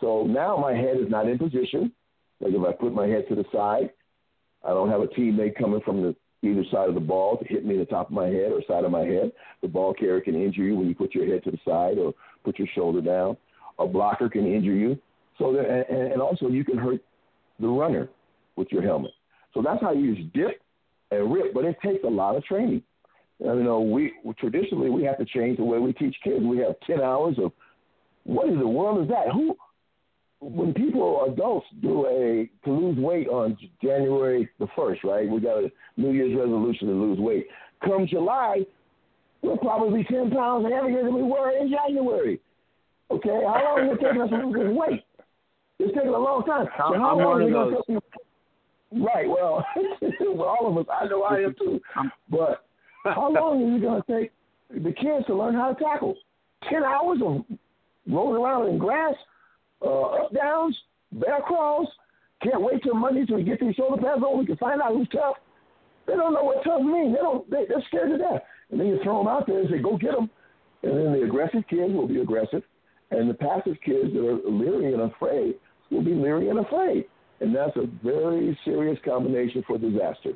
So 0.00 0.24
now 0.24 0.56
my 0.56 0.72
head 0.72 0.96
is 0.96 1.08
not 1.08 1.28
in 1.28 1.38
position. 1.38 1.92
Like 2.40 2.52
if 2.54 2.66
I 2.66 2.72
put 2.72 2.94
my 2.94 3.06
head 3.06 3.24
to 3.28 3.34
the 3.34 3.44
side, 3.52 3.90
I 4.64 4.70
don't 4.70 4.90
have 4.90 5.00
a 5.00 5.06
teammate 5.06 5.56
coming 5.58 5.80
from 5.84 6.02
the 6.02 6.16
either 6.42 6.64
side 6.70 6.88
of 6.88 6.94
the 6.94 7.00
ball 7.00 7.36
to 7.36 7.44
hit 7.44 7.66
me 7.66 7.74
in 7.74 7.80
the 7.80 7.86
top 7.86 8.06
of 8.08 8.12
my 8.12 8.26
head 8.26 8.50
or 8.52 8.62
side 8.66 8.84
of 8.84 8.90
my 8.90 9.04
head. 9.04 9.30
The 9.62 9.68
ball 9.68 9.92
carrier 9.92 10.20
can 10.20 10.34
injure 10.34 10.64
you 10.64 10.76
when 10.76 10.88
you 10.88 10.94
put 10.94 11.14
your 11.14 11.26
head 11.26 11.44
to 11.44 11.50
the 11.50 11.58
side 11.66 11.98
or 11.98 12.14
put 12.44 12.58
your 12.58 12.68
shoulder 12.74 13.02
down. 13.02 13.36
A 13.78 13.86
blocker 13.86 14.28
can 14.28 14.46
injure 14.46 14.72
you. 14.72 14.98
So 15.38 15.52
that, 15.52 15.86
and, 15.90 16.12
and 16.12 16.22
also 16.22 16.48
you 16.48 16.64
can 16.64 16.78
hurt 16.78 17.00
the 17.58 17.68
runner 17.68 18.08
with 18.56 18.68
your 18.70 18.82
helmet. 18.82 19.12
So 19.52 19.62
that's 19.62 19.80
how 19.82 19.92
you 19.92 20.12
use 20.14 20.30
dip 20.32 20.62
and 21.10 21.32
rip, 21.32 21.52
but 21.52 21.64
it 21.64 21.76
takes 21.84 22.04
a 22.04 22.10
lot 22.10 22.36
of 22.36 22.44
training. 22.44 22.82
You 23.38 23.62
know, 23.62 23.80
we 23.80 24.12
traditionally 24.38 24.90
we 24.90 25.02
have 25.04 25.18
to 25.18 25.24
change 25.24 25.56
the 25.56 25.64
way 25.64 25.78
we 25.78 25.94
teach 25.94 26.14
kids. 26.22 26.44
We 26.44 26.58
have 26.58 26.74
ten 26.86 27.00
hours 27.00 27.36
of 27.42 27.52
what 28.24 28.48
in 28.48 28.58
the 28.58 28.68
world 28.68 29.02
is 29.02 29.08
that? 29.08 29.28
Who 29.32 29.56
when 30.40 30.72
people 30.72 31.24
adults 31.30 31.66
do 31.82 32.06
a 32.06 32.48
to 32.64 32.72
lose 32.72 32.98
weight 32.98 33.28
on 33.28 33.56
January 33.82 34.48
the 34.58 34.66
first, 34.74 35.04
right? 35.04 35.28
We 35.28 35.40
got 35.40 35.58
a 35.58 35.70
New 35.96 36.12
Year's 36.12 36.36
resolution 36.36 36.88
to 36.88 36.94
lose 36.94 37.18
weight. 37.18 37.46
Come 37.84 38.06
July, 38.06 38.60
we'll 39.42 39.58
probably 39.58 40.04
ten 40.04 40.30
pounds 40.30 40.66
heavier 40.72 41.04
than 41.04 41.14
we 41.14 41.22
were 41.22 41.50
in 41.50 41.70
January. 41.70 42.40
Okay, 43.10 43.28
how 43.28 43.76
long 43.76 43.88
is 43.88 43.98
it 43.98 44.04
taking 44.04 44.22
us 44.22 44.30
to 44.30 44.36
lose 44.36 44.68
this 44.68 44.76
weight? 44.76 45.04
It's 45.78 45.94
taking 45.94 46.10
a 46.10 46.18
long 46.18 46.44
time. 46.44 46.66
So 46.76 46.94
how 46.94 47.12
I'm 47.12 47.18
long 47.18 47.18
one 47.18 47.42
is 47.42 47.48
of 47.48 47.52
gonna 47.52 47.70
those. 47.88 48.00
Right. 48.92 49.28
Well, 49.28 49.64
well, 50.34 50.48
all 50.48 50.68
of 50.68 50.78
us. 50.78 50.86
I 50.90 51.06
know 51.06 51.22
I 51.22 51.38
am 51.40 51.54
too. 51.58 51.80
But 52.28 52.64
how 53.04 53.32
long 53.32 53.62
is 53.62 53.76
it 53.76 53.82
going 53.82 54.02
to 54.02 54.20
take 54.20 54.32
the 54.70 54.92
kids 54.92 55.26
to 55.26 55.34
learn 55.34 55.54
how 55.54 55.72
to 55.72 55.82
tackle? 55.82 56.16
Ten 56.68 56.82
hours 56.82 57.18
of 57.24 57.44
rolling 58.08 58.42
around 58.42 58.68
in 58.68 58.78
grass, 58.78 59.14
uh, 59.82 60.02
up 60.02 60.34
downs, 60.34 60.76
bear 61.12 61.40
crawls. 61.40 61.88
Can't 62.42 62.62
wait 62.62 62.82
till 62.82 62.94
Monday 62.94 63.26
till 63.26 63.36
we 63.36 63.42
get 63.42 63.60
these 63.60 63.74
shoulder 63.74 64.00
pads 64.00 64.22
on. 64.22 64.38
We 64.38 64.46
can 64.46 64.56
find 64.56 64.80
out 64.80 64.94
who's 64.94 65.08
tough. 65.08 65.36
They 66.06 66.14
don't 66.14 66.32
know 66.32 66.44
what 66.44 66.64
tough 66.64 66.82
means. 66.82 67.14
They 67.14 67.20
don't. 67.20 67.50
They, 67.50 67.64
they're 67.68 67.84
scared 67.88 68.10
to 68.10 68.18
death. 68.18 68.42
And 68.70 68.80
then 68.80 68.86
you 68.86 68.98
throw 69.02 69.18
them 69.18 69.28
out 69.28 69.46
there 69.46 69.60
and 69.60 69.68
say, 69.68 69.78
"Go 69.78 69.96
get 69.96 70.12
them." 70.12 70.30
And 70.82 70.96
then 70.96 71.12
the 71.12 71.24
aggressive 71.24 71.62
kids 71.68 71.92
will 71.92 72.08
be 72.08 72.20
aggressive, 72.20 72.62
and 73.10 73.28
the 73.28 73.34
passive 73.34 73.76
kids 73.84 74.12
that 74.14 74.26
are 74.26 74.50
leery 74.50 74.94
and 74.94 75.02
afraid 75.02 75.56
will 75.90 76.02
be 76.02 76.14
leery 76.14 76.48
and 76.48 76.60
afraid. 76.60 77.04
And 77.40 77.54
that's 77.54 77.76
a 77.76 77.86
very 78.02 78.58
serious 78.64 78.98
combination 79.04 79.62
for 79.66 79.78
disaster. 79.78 80.32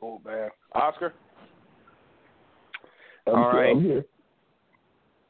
Oh 0.00 0.20
man, 0.24 0.50
Oscar. 0.72 1.14
I'm, 3.26 3.34
All 3.34 3.52
right. 3.52 3.70
I'm 3.70 3.82
here. 3.82 4.04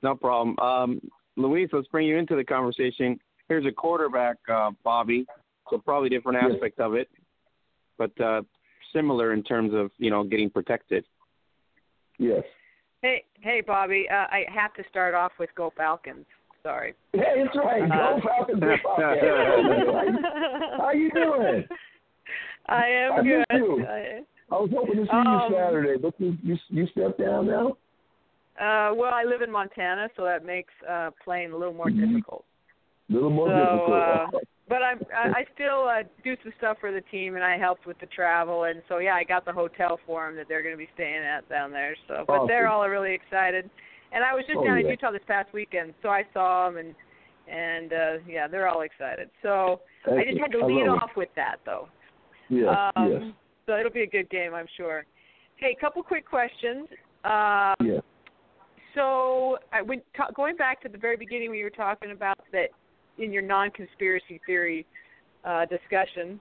No 0.02 0.14
problem. 0.14 0.58
Um, 0.58 1.00
Louise, 1.36 1.68
let's 1.72 1.86
bring 1.88 2.06
you 2.06 2.16
into 2.18 2.36
the 2.36 2.44
conversation. 2.44 3.18
Here's 3.48 3.66
a 3.66 3.72
quarterback, 3.72 4.36
uh, 4.52 4.70
Bobby. 4.84 5.26
So 5.70 5.78
probably 5.78 6.08
different 6.08 6.38
Yes. 6.42 6.52
aspect 6.54 6.80
of 6.80 6.94
it, 6.94 7.08
but 7.96 8.18
uh, 8.20 8.42
similar 8.92 9.32
in 9.32 9.42
terms 9.44 9.72
of 9.72 9.90
you 9.98 10.10
know 10.10 10.24
getting 10.24 10.50
protected. 10.50 11.04
Yes. 12.18 12.42
Hey, 13.00 13.24
hey, 13.40 13.62
Bobby. 13.64 14.06
Uh, 14.10 14.26
I 14.30 14.44
have 14.52 14.74
to 14.74 14.82
start 14.90 15.14
off 15.14 15.32
with 15.38 15.50
Go 15.54 15.72
Falcons. 15.76 16.26
Sorry. 16.62 16.94
Hey, 17.12 17.22
it's 17.36 17.56
right. 17.56 17.88
Go 17.88 17.94
Uh, 17.94 18.20
Falcons. 18.22 18.60
Go 18.60 18.76
Falcons. 18.84 20.20
How 20.78 20.90
you 20.92 21.10
doing? 21.12 21.64
I 22.68 22.86
am 22.86 23.12
I 23.12 23.22
good. 23.22 23.84
I- 23.86 24.20
I 24.50 24.54
was 24.56 24.70
hoping 24.74 24.96
to 24.96 25.04
see 25.06 25.10
Um, 25.10 25.26
you 25.50 25.56
Saturday, 25.56 25.96
but 25.96 26.14
you 26.18 26.36
you, 26.42 26.56
you 26.68 26.86
stepped 26.88 27.18
down 27.18 27.46
now. 27.46 27.78
Uh, 28.62 28.94
well, 28.94 29.12
I 29.12 29.24
live 29.24 29.42
in 29.42 29.50
Montana, 29.50 30.08
so 30.16 30.22
that 30.24 30.44
makes 30.46 30.72
uh, 30.88 31.10
playing 31.24 31.50
a 31.52 31.56
little 31.56 31.74
more 31.74 31.88
Mhm. 31.90 31.98
difficult. 32.06 32.44
A 33.10 33.12
little 33.12 33.30
more 33.30 33.48
So, 33.48 33.54
difficult. 33.54 33.92
uh, 33.92 34.30
But 34.68 34.80
I'm, 34.82 35.00
I, 35.14 35.40
I 35.40 35.46
still 35.54 35.88
uh, 35.88 36.04
do 36.22 36.36
some 36.42 36.52
stuff 36.56 36.78
for 36.80 36.92
the 36.92 37.00
team, 37.10 37.34
and 37.34 37.44
I 37.44 37.58
helped 37.58 37.84
with 37.84 37.98
the 37.98 38.06
travel, 38.06 38.64
and 38.64 38.80
so 38.88 38.98
yeah, 38.98 39.16
I 39.16 39.24
got 39.24 39.44
the 39.44 39.52
hotel 39.52 39.98
for 40.06 40.24
them 40.24 40.36
that 40.36 40.46
they're 40.48 40.62
going 40.62 40.72
to 40.72 40.78
be 40.78 40.88
staying 40.94 41.22
at 41.24 41.46
down 41.48 41.72
there. 41.72 41.96
So, 42.06 42.24
but 42.26 42.46
they're 42.46 42.68
all 42.68 42.88
really 42.88 43.12
excited. 43.12 43.68
And 44.12 44.22
I 44.22 44.32
was 44.32 44.44
just 44.46 44.58
Oh, 44.60 44.64
down 44.64 44.78
in. 44.78 44.86
Utah 44.86 45.10
this 45.10 45.20
past 45.26 45.52
weekend, 45.52 45.94
so 46.00 46.08
I 46.10 46.24
saw 46.32 46.70
them, 46.70 46.78
and 46.78 46.94
and 47.48 47.92
uh 47.92 48.12
yeah, 48.26 48.46
they're 48.46 48.68
all 48.68 48.82
excited. 48.82 49.28
So 49.42 49.80
I 50.06 50.22
just 50.24 50.38
had 50.38 50.52
to 50.52 50.64
lead 50.64 50.82
it. 50.82 50.88
off 50.88 51.10
with 51.16 51.34
that, 51.34 51.56
though. 51.66 51.88
Yes, 52.48 52.78
um, 52.96 53.10
yes, 53.12 53.22
So 53.66 53.76
it'll 53.76 53.90
be 53.92 54.04
a 54.04 54.06
good 54.06 54.30
game, 54.30 54.54
I'm 54.54 54.68
sure. 54.76 55.04
Hey, 55.56 55.74
couple 55.80 56.02
quick 56.04 56.24
questions. 56.24 56.86
Um, 57.24 57.74
yes. 57.84 58.02
So, 58.94 59.58
I 59.72 59.82
went 59.82 60.02
ta- 60.16 60.30
going 60.34 60.56
back 60.56 60.82
to 60.82 60.88
the 60.88 60.98
very 60.98 61.16
beginning 61.16 61.50
when 61.50 61.58
you 61.58 61.64
were 61.64 61.70
talking 61.70 62.10
about 62.10 62.38
that 62.52 62.68
in 63.18 63.32
your 63.32 63.42
non-conspiracy 63.42 64.40
theory 64.46 64.86
uh, 65.44 65.66
discussion, 65.66 66.40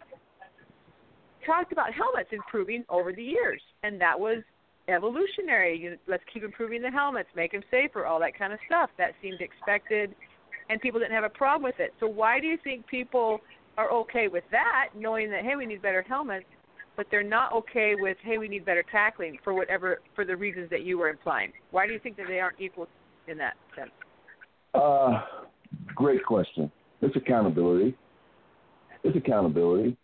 talked 1.45 1.71
about 1.71 1.93
helmets 1.93 2.29
improving 2.31 2.83
over 2.89 3.13
the 3.13 3.23
years, 3.23 3.61
and 3.83 3.99
that 3.99 4.19
was 4.19 4.43
evolutionary. 4.87 5.77
You, 5.77 5.97
let's 6.07 6.23
keep 6.33 6.43
improving 6.43 6.81
the 6.81 6.91
helmets, 6.91 7.29
make 7.35 7.51
them 7.51 7.63
safer, 7.71 8.05
all 8.05 8.19
that 8.19 8.37
kind 8.37 8.53
of 8.53 8.59
stuff. 8.67 8.89
That 8.97 9.11
seemed 9.21 9.41
expected, 9.41 10.13
and 10.69 10.79
people 10.81 10.99
didn't 10.99 11.13
have 11.13 11.23
a 11.23 11.29
problem 11.29 11.63
with 11.63 11.79
it. 11.79 11.93
So, 11.99 12.07
why 12.07 12.39
do 12.39 12.47
you 12.47 12.57
think 12.63 12.87
people 12.87 13.39
are 13.77 13.91
okay 13.91 14.27
with 14.27 14.43
that, 14.51 14.89
knowing 14.95 15.31
that 15.31 15.43
hey, 15.43 15.55
we 15.55 15.65
need 15.65 15.81
better 15.81 16.03
helmets, 16.07 16.45
but 16.95 17.07
they're 17.09 17.23
not 17.23 17.53
okay 17.53 17.95
with 17.97 18.17
hey, 18.23 18.37
we 18.37 18.47
need 18.47 18.65
better 18.65 18.83
tackling 18.91 19.37
for 19.43 19.53
whatever 19.53 19.99
for 20.15 20.25
the 20.25 20.35
reasons 20.35 20.69
that 20.69 20.83
you 20.83 20.97
were 20.97 21.09
implying? 21.09 21.51
Why 21.71 21.87
do 21.87 21.93
you 21.93 21.99
think 21.99 22.17
that 22.17 22.27
they 22.27 22.39
aren't 22.39 22.59
equal 22.59 22.87
in 23.27 23.37
that 23.37 23.55
sense? 23.75 23.91
Uh, 24.73 25.21
great 25.95 26.25
question. 26.25 26.71
It's 27.01 27.15
accountability. 27.15 27.95
It's 29.03 29.17
accountability. 29.17 29.97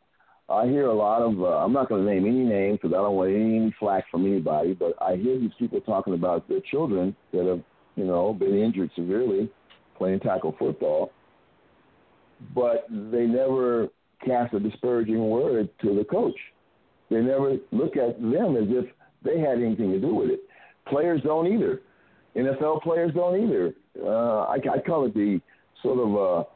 I 0.49 0.65
hear 0.65 0.85
a 0.85 0.93
lot 0.93 1.21
of. 1.21 1.41
Uh, 1.41 1.57
I'm 1.57 1.73
not 1.73 1.89
going 1.89 2.05
to 2.05 2.11
name 2.11 2.25
any 2.25 2.45
names 2.45 2.79
because 2.81 2.95
I 2.95 3.01
don't 3.01 3.15
want 3.15 3.31
any, 3.31 3.75
flack 3.79 4.05
from 4.09 4.25
anybody. 4.25 4.73
But 4.73 4.93
I 5.01 5.15
hear 5.17 5.37
these 5.37 5.51
people 5.59 5.81
talking 5.81 6.13
about 6.13 6.47
their 6.47 6.61
children 6.71 7.15
that 7.33 7.45
have, 7.45 7.61
you 7.95 8.05
know, 8.05 8.33
been 8.33 8.57
injured 8.57 8.89
severely 8.95 9.51
playing 9.97 10.19
tackle 10.21 10.55
football, 10.57 11.11
but 12.55 12.85
they 12.89 13.25
never 13.25 13.89
cast 14.23 14.53
a 14.53 14.59
disparaging 14.59 15.29
word 15.29 15.69
to 15.81 15.95
the 15.95 16.03
coach. 16.03 16.37
They 17.09 17.17
never 17.17 17.57
look 17.71 17.95
at 17.95 18.21
them 18.21 18.57
as 18.57 18.67
if 18.69 18.85
they 19.23 19.39
had 19.39 19.57
anything 19.57 19.91
to 19.91 19.99
do 19.99 20.13
with 20.13 20.29
it. 20.29 20.41
Players 20.87 21.21
don't 21.23 21.51
either. 21.51 21.81
NFL 22.35 22.81
players 22.83 23.13
don't 23.13 23.43
either. 23.43 23.73
Uh, 24.01 24.43
I, 24.43 24.55
I 24.55 24.79
call 24.85 25.05
it 25.05 25.13
the 25.13 25.39
sort 25.81 25.99
of 25.99 26.15
uh, 26.15 26.49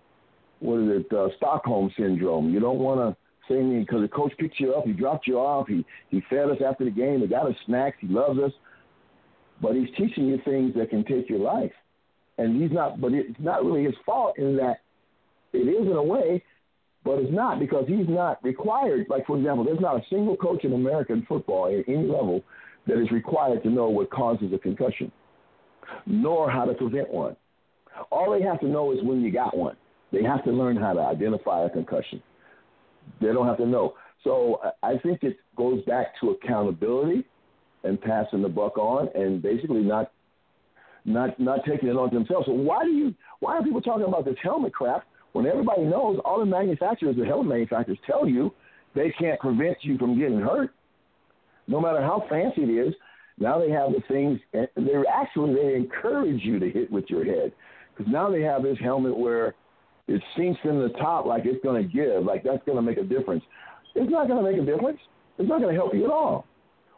what 0.60 0.80
is 0.82 1.02
it, 1.02 1.14
uh, 1.14 1.30
Stockholm 1.38 1.91
syndrome. 1.97 2.54
You 2.54 2.60
don't 2.60 2.80
want 2.80 2.99
to 2.99 3.18
say 3.52 3.60
anything 3.60 3.82
because 3.82 4.02
the 4.02 4.08
coach 4.08 4.32
picked 4.38 4.60
you 4.60 4.74
up, 4.74 4.86
he 4.86 4.93
dropped 4.93 5.28
you 5.28 5.39
off, 5.39 5.68
he 5.68 5.86
he 6.10 6.22
fed 6.30 6.49
us 6.49 6.58
after 6.66 6.86
the 6.86 6.91
game, 6.91 7.22
he 7.22 7.28
got 7.28 7.47
us 7.47 7.56
snacks, 7.66 7.97
he 7.99 8.08
loves 8.08 8.39
us, 8.39 8.52
but 9.62 9.76
he's 9.76 9.89
teaching 9.97 10.28
you 10.28 10.39
things 10.45 10.74
that 10.76 10.89
can 10.89 11.04
take 11.04 11.30
your 11.30 11.39
life, 11.39 11.72
and 12.38 12.62
he's 12.62 12.72
not. 12.72 13.02
But 13.02 13.14
it's 13.14 13.39
not 13.39 13.66
really 13.66 13.84
his 13.84 13.95
fault 14.06 14.38
in 14.38 14.56
that 14.58 14.82
it 15.54 15.68
is 15.68 15.88
in 15.88 15.93
a 15.93 16.04
way, 16.04 16.43
but 17.04 17.20
it's 17.20 17.34
not 17.34 17.60
because 17.60 17.86
he's 17.88 18.08
not 18.08 18.43
required. 18.43 19.08
Like 19.10 19.26
for 19.26 19.38
example, 19.38 19.64
there's 19.64 19.80
not 19.80 19.97
a 19.97 20.02
single 20.10 20.38
coach 20.38 20.64
in 20.64 20.74
American 20.74 21.26
football 21.28 21.68
at 21.68 21.88
any 21.91 22.08
level 22.08 22.43
that 22.88 23.02
is 23.02 23.12
required 23.12 23.64
to 23.64 23.70
know 23.70 23.89
what 23.89 24.10
causes 24.10 24.52
a 24.54 24.58
concussion, 24.58 25.12
nor 26.06 26.49
how 26.49 26.66
to 26.66 26.74
prevent 26.74 27.12
one. 27.12 27.36
All 28.12 28.32
they 28.32 28.43
have 28.45 28.60
to 28.62 28.68
know 28.68 28.91
is 28.91 28.99
when 29.04 29.22
you 29.22 29.32
got 29.32 29.56
one. 29.56 29.76
They 30.12 30.24
have 30.24 30.43
to 30.45 30.52
learn 30.52 30.78
how 30.78 30.93
to 30.93 30.99
identify 30.99 31.66
a 31.66 31.70
concussion. 31.70 32.22
They 33.20 33.28
don't 33.28 33.47
have 33.47 33.58
to 33.58 33.66
know. 33.66 33.95
So 34.24 34.60
I 34.84 34.97
think 34.97 35.24
it 35.24 35.38
goes 35.56 35.84
back 35.86 36.08
to 36.22 36.32
accountability 36.32 37.26
and 37.84 37.99
passing 37.99 38.41
the 38.41 38.49
buck 38.49 38.78
on, 38.78 39.10
and 39.16 39.41
basically 39.41 39.82
not 39.82 40.12
not 41.04 41.39
not 41.39 41.62
taking 41.68 41.89
it 41.89 41.95
on 41.95 42.14
themselves. 42.14 42.45
So 42.45 42.54
why 42.54 42.84
do 42.84 42.91
you 42.91 43.16
why 43.39 43.58
are 43.58 43.64
people 43.64 43.82
talking 43.82 44.06
about 44.06 44.26
this 44.26 44.36
helmet 44.43 44.74
crap 44.74 45.06
when 45.34 45.46
everybody 45.46 45.84
knows 45.84 46.20
all 46.26 46.40
the 46.40 46.46
manufacturers, 46.46 47.16
the 47.16 47.26
helmet 47.26 47.48
manufacturers, 47.48 47.98
tell 48.06 48.28
you 48.28 48.54
they 48.96 49.14
can't 49.18 49.40
prevent 49.40 49.78
you 49.82 49.98
from 49.98 50.20
getting 50.20 50.40
hurt, 50.40 50.72
no 51.68 51.80
matter 51.80 52.02
how 52.02 52.26
fancy 52.30 52.64
it 52.64 52.70
is. 52.70 52.94
Now 53.40 53.60
they 53.60 53.72
have 53.72 53.92
the 53.92 54.02
things, 54.08 54.40
and 54.54 54.68
they 54.76 54.94
actually 55.12 55.56
they 55.56 55.76
encourage 55.76 56.42
you 56.44 56.60
to 56.60 56.70
hit 56.70 56.92
with 56.92 57.06
your 57.10 57.26
head. 57.26 57.54
because 57.96 58.12
now 58.12 58.30
they 58.30 58.42
have 58.42 58.64
this 58.64 58.78
helmet 58.80 59.18
where 59.18 59.56
it 60.08 60.22
sinks 60.36 60.60
in 60.64 60.80
the 60.80 60.90
top 61.00 61.26
like 61.26 61.44
it's 61.46 61.64
going 61.64 61.82
to 61.82 61.88
give, 61.88 62.26
like 62.26 62.44
that's 62.44 62.64
going 62.66 62.76
to 62.76 62.82
make 62.82 62.98
a 62.98 63.04
difference. 63.04 63.44
It's 63.96 64.12
not 64.12 64.28
going 64.28 64.44
to 64.44 64.52
make 64.52 64.62
a 64.62 64.66
difference. 64.66 65.00
It's 65.38 65.50
not 65.50 65.62
going 65.62 65.74
to 65.74 65.80
help 65.80 65.94
you 65.94 66.06
at 66.06 66.12
all. 66.12 66.46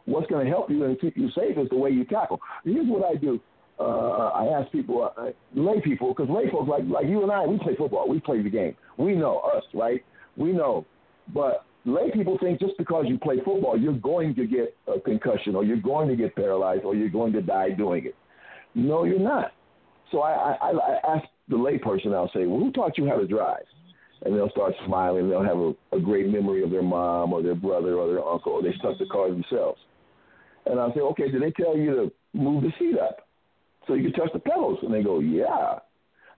What's 0.06 0.26
going 0.26 0.44
to 0.44 0.50
help 0.50 0.70
you 0.70 0.84
and 0.84 1.00
keep 1.00 1.16
you 1.16 1.30
safe 1.30 1.56
is 1.56 1.68
the 1.70 1.76
way 1.76 1.90
you 1.90 2.04
tackle. 2.04 2.40
Here's 2.64 2.86
what 2.88 3.04
I 3.04 3.14
do. 3.14 3.40
Uh, 3.78 4.30
I 4.34 4.60
ask 4.60 4.70
people, 4.70 5.10
uh, 5.16 5.30
lay 5.54 5.80
people, 5.80 6.14
because 6.14 6.30
lay 6.30 6.48
folks 6.50 6.68
like 6.68 6.84
like 6.86 7.06
you 7.06 7.22
and 7.22 7.32
I, 7.32 7.44
we 7.44 7.58
play 7.58 7.74
football. 7.76 8.08
We 8.08 8.20
play 8.20 8.40
the 8.40 8.50
game. 8.50 8.76
We 8.98 9.16
know 9.16 9.38
us, 9.38 9.64
right? 9.74 10.04
We 10.36 10.52
know. 10.52 10.86
But 11.34 11.64
lay 11.84 12.10
people 12.12 12.38
think 12.40 12.60
just 12.60 12.78
because 12.78 13.06
you 13.08 13.18
play 13.18 13.36
football, 13.44 13.78
you're 13.78 13.98
going 13.98 14.34
to 14.36 14.46
get 14.46 14.76
a 14.86 15.00
concussion, 15.00 15.56
or 15.56 15.64
you're 15.64 15.80
going 15.80 16.08
to 16.08 16.14
get 16.14 16.36
paralyzed, 16.36 16.84
or 16.84 16.94
you're 16.94 17.08
going 17.08 17.32
to 17.32 17.42
die 17.42 17.70
doing 17.70 18.06
it. 18.06 18.14
No, 18.76 19.04
you're 19.04 19.18
not. 19.18 19.52
So 20.12 20.20
I, 20.20 20.56
I, 20.60 20.70
I 20.70 21.16
ask 21.16 21.24
the 21.48 21.56
layperson, 21.56 22.14
I'll 22.14 22.30
say, 22.32 22.46
well, 22.46 22.60
who 22.60 22.70
taught 22.70 22.96
you 22.96 23.06
how 23.06 23.16
to 23.16 23.26
drive? 23.26 23.64
And 24.24 24.36
they'll 24.36 24.50
start 24.50 24.72
smiling. 24.86 25.28
They'll 25.28 25.42
have 25.42 25.58
a, 25.58 25.96
a 25.96 26.00
great 26.00 26.28
memory 26.28 26.62
of 26.62 26.70
their 26.70 26.82
mom 26.82 27.32
or 27.32 27.42
their 27.42 27.56
brother 27.56 27.94
or 27.94 28.06
their 28.06 28.24
uncle, 28.24 28.52
or 28.52 28.62
they 28.62 28.72
stuck 28.78 28.98
the 28.98 29.06
car 29.06 29.30
themselves. 29.30 29.80
And 30.66 30.78
I'll 30.78 30.94
say, 30.94 31.00
okay, 31.00 31.30
did 31.30 31.42
they 31.42 31.50
tell 31.50 31.76
you 31.76 31.90
to 31.94 32.12
move 32.32 32.62
the 32.62 32.72
seat 32.78 32.98
up 32.98 33.23
so 33.86 33.94
you 33.94 34.10
can 34.10 34.12
touch 34.12 34.32
the 34.32 34.38
pedals? 34.38 34.78
And 34.82 34.92
they 34.92 35.02
go, 35.02 35.20
yeah. 35.20 35.78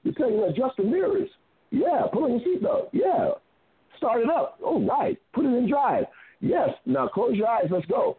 They 0.04 0.12
tell 0.12 0.30
you 0.30 0.38
to 0.38 0.44
adjust 0.44 0.76
the 0.76 0.84
mirrors. 0.84 1.28
Yeah. 1.70 2.02
Put 2.12 2.24
on 2.24 2.40
your 2.40 2.40
seatbelt. 2.40 2.88
Yeah. 2.92 3.30
Start 3.98 4.22
it 4.22 4.30
up. 4.30 4.58
Oh, 4.62 4.84
right. 4.86 5.18
Put 5.34 5.44
it 5.44 5.56
in 5.56 5.68
drive. 5.68 6.04
Yes. 6.40 6.70
Now 6.84 7.08
close 7.08 7.34
your 7.34 7.48
eyes. 7.48 7.66
Let's 7.70 7.86
go. 7.86 8.16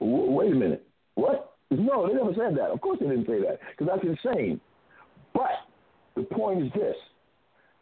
W- 0.00 0.30
wait 0.30 0.52
a 0.52 0.54
minute. 0.54 0.86
What? 1.14 1.54
No, 1.70 2.06
they 2.06 2.14
never 2.14 2.32
said 2.34 2.56
that. 2.56 2.70
Of 2.70 2.80
course 2.80 2.98
they 3.00 3.06
didn't 3.06 3.26
say 3.26 3.40
that 3.40 3.58
because 3.70 3.92
that's 3.92 4.16
insane. 4.24 4.60
But 5.34 5.50
the 6.16 6.22
point 6.22 6.64
is 6.64 6.72
this 6.72 6.96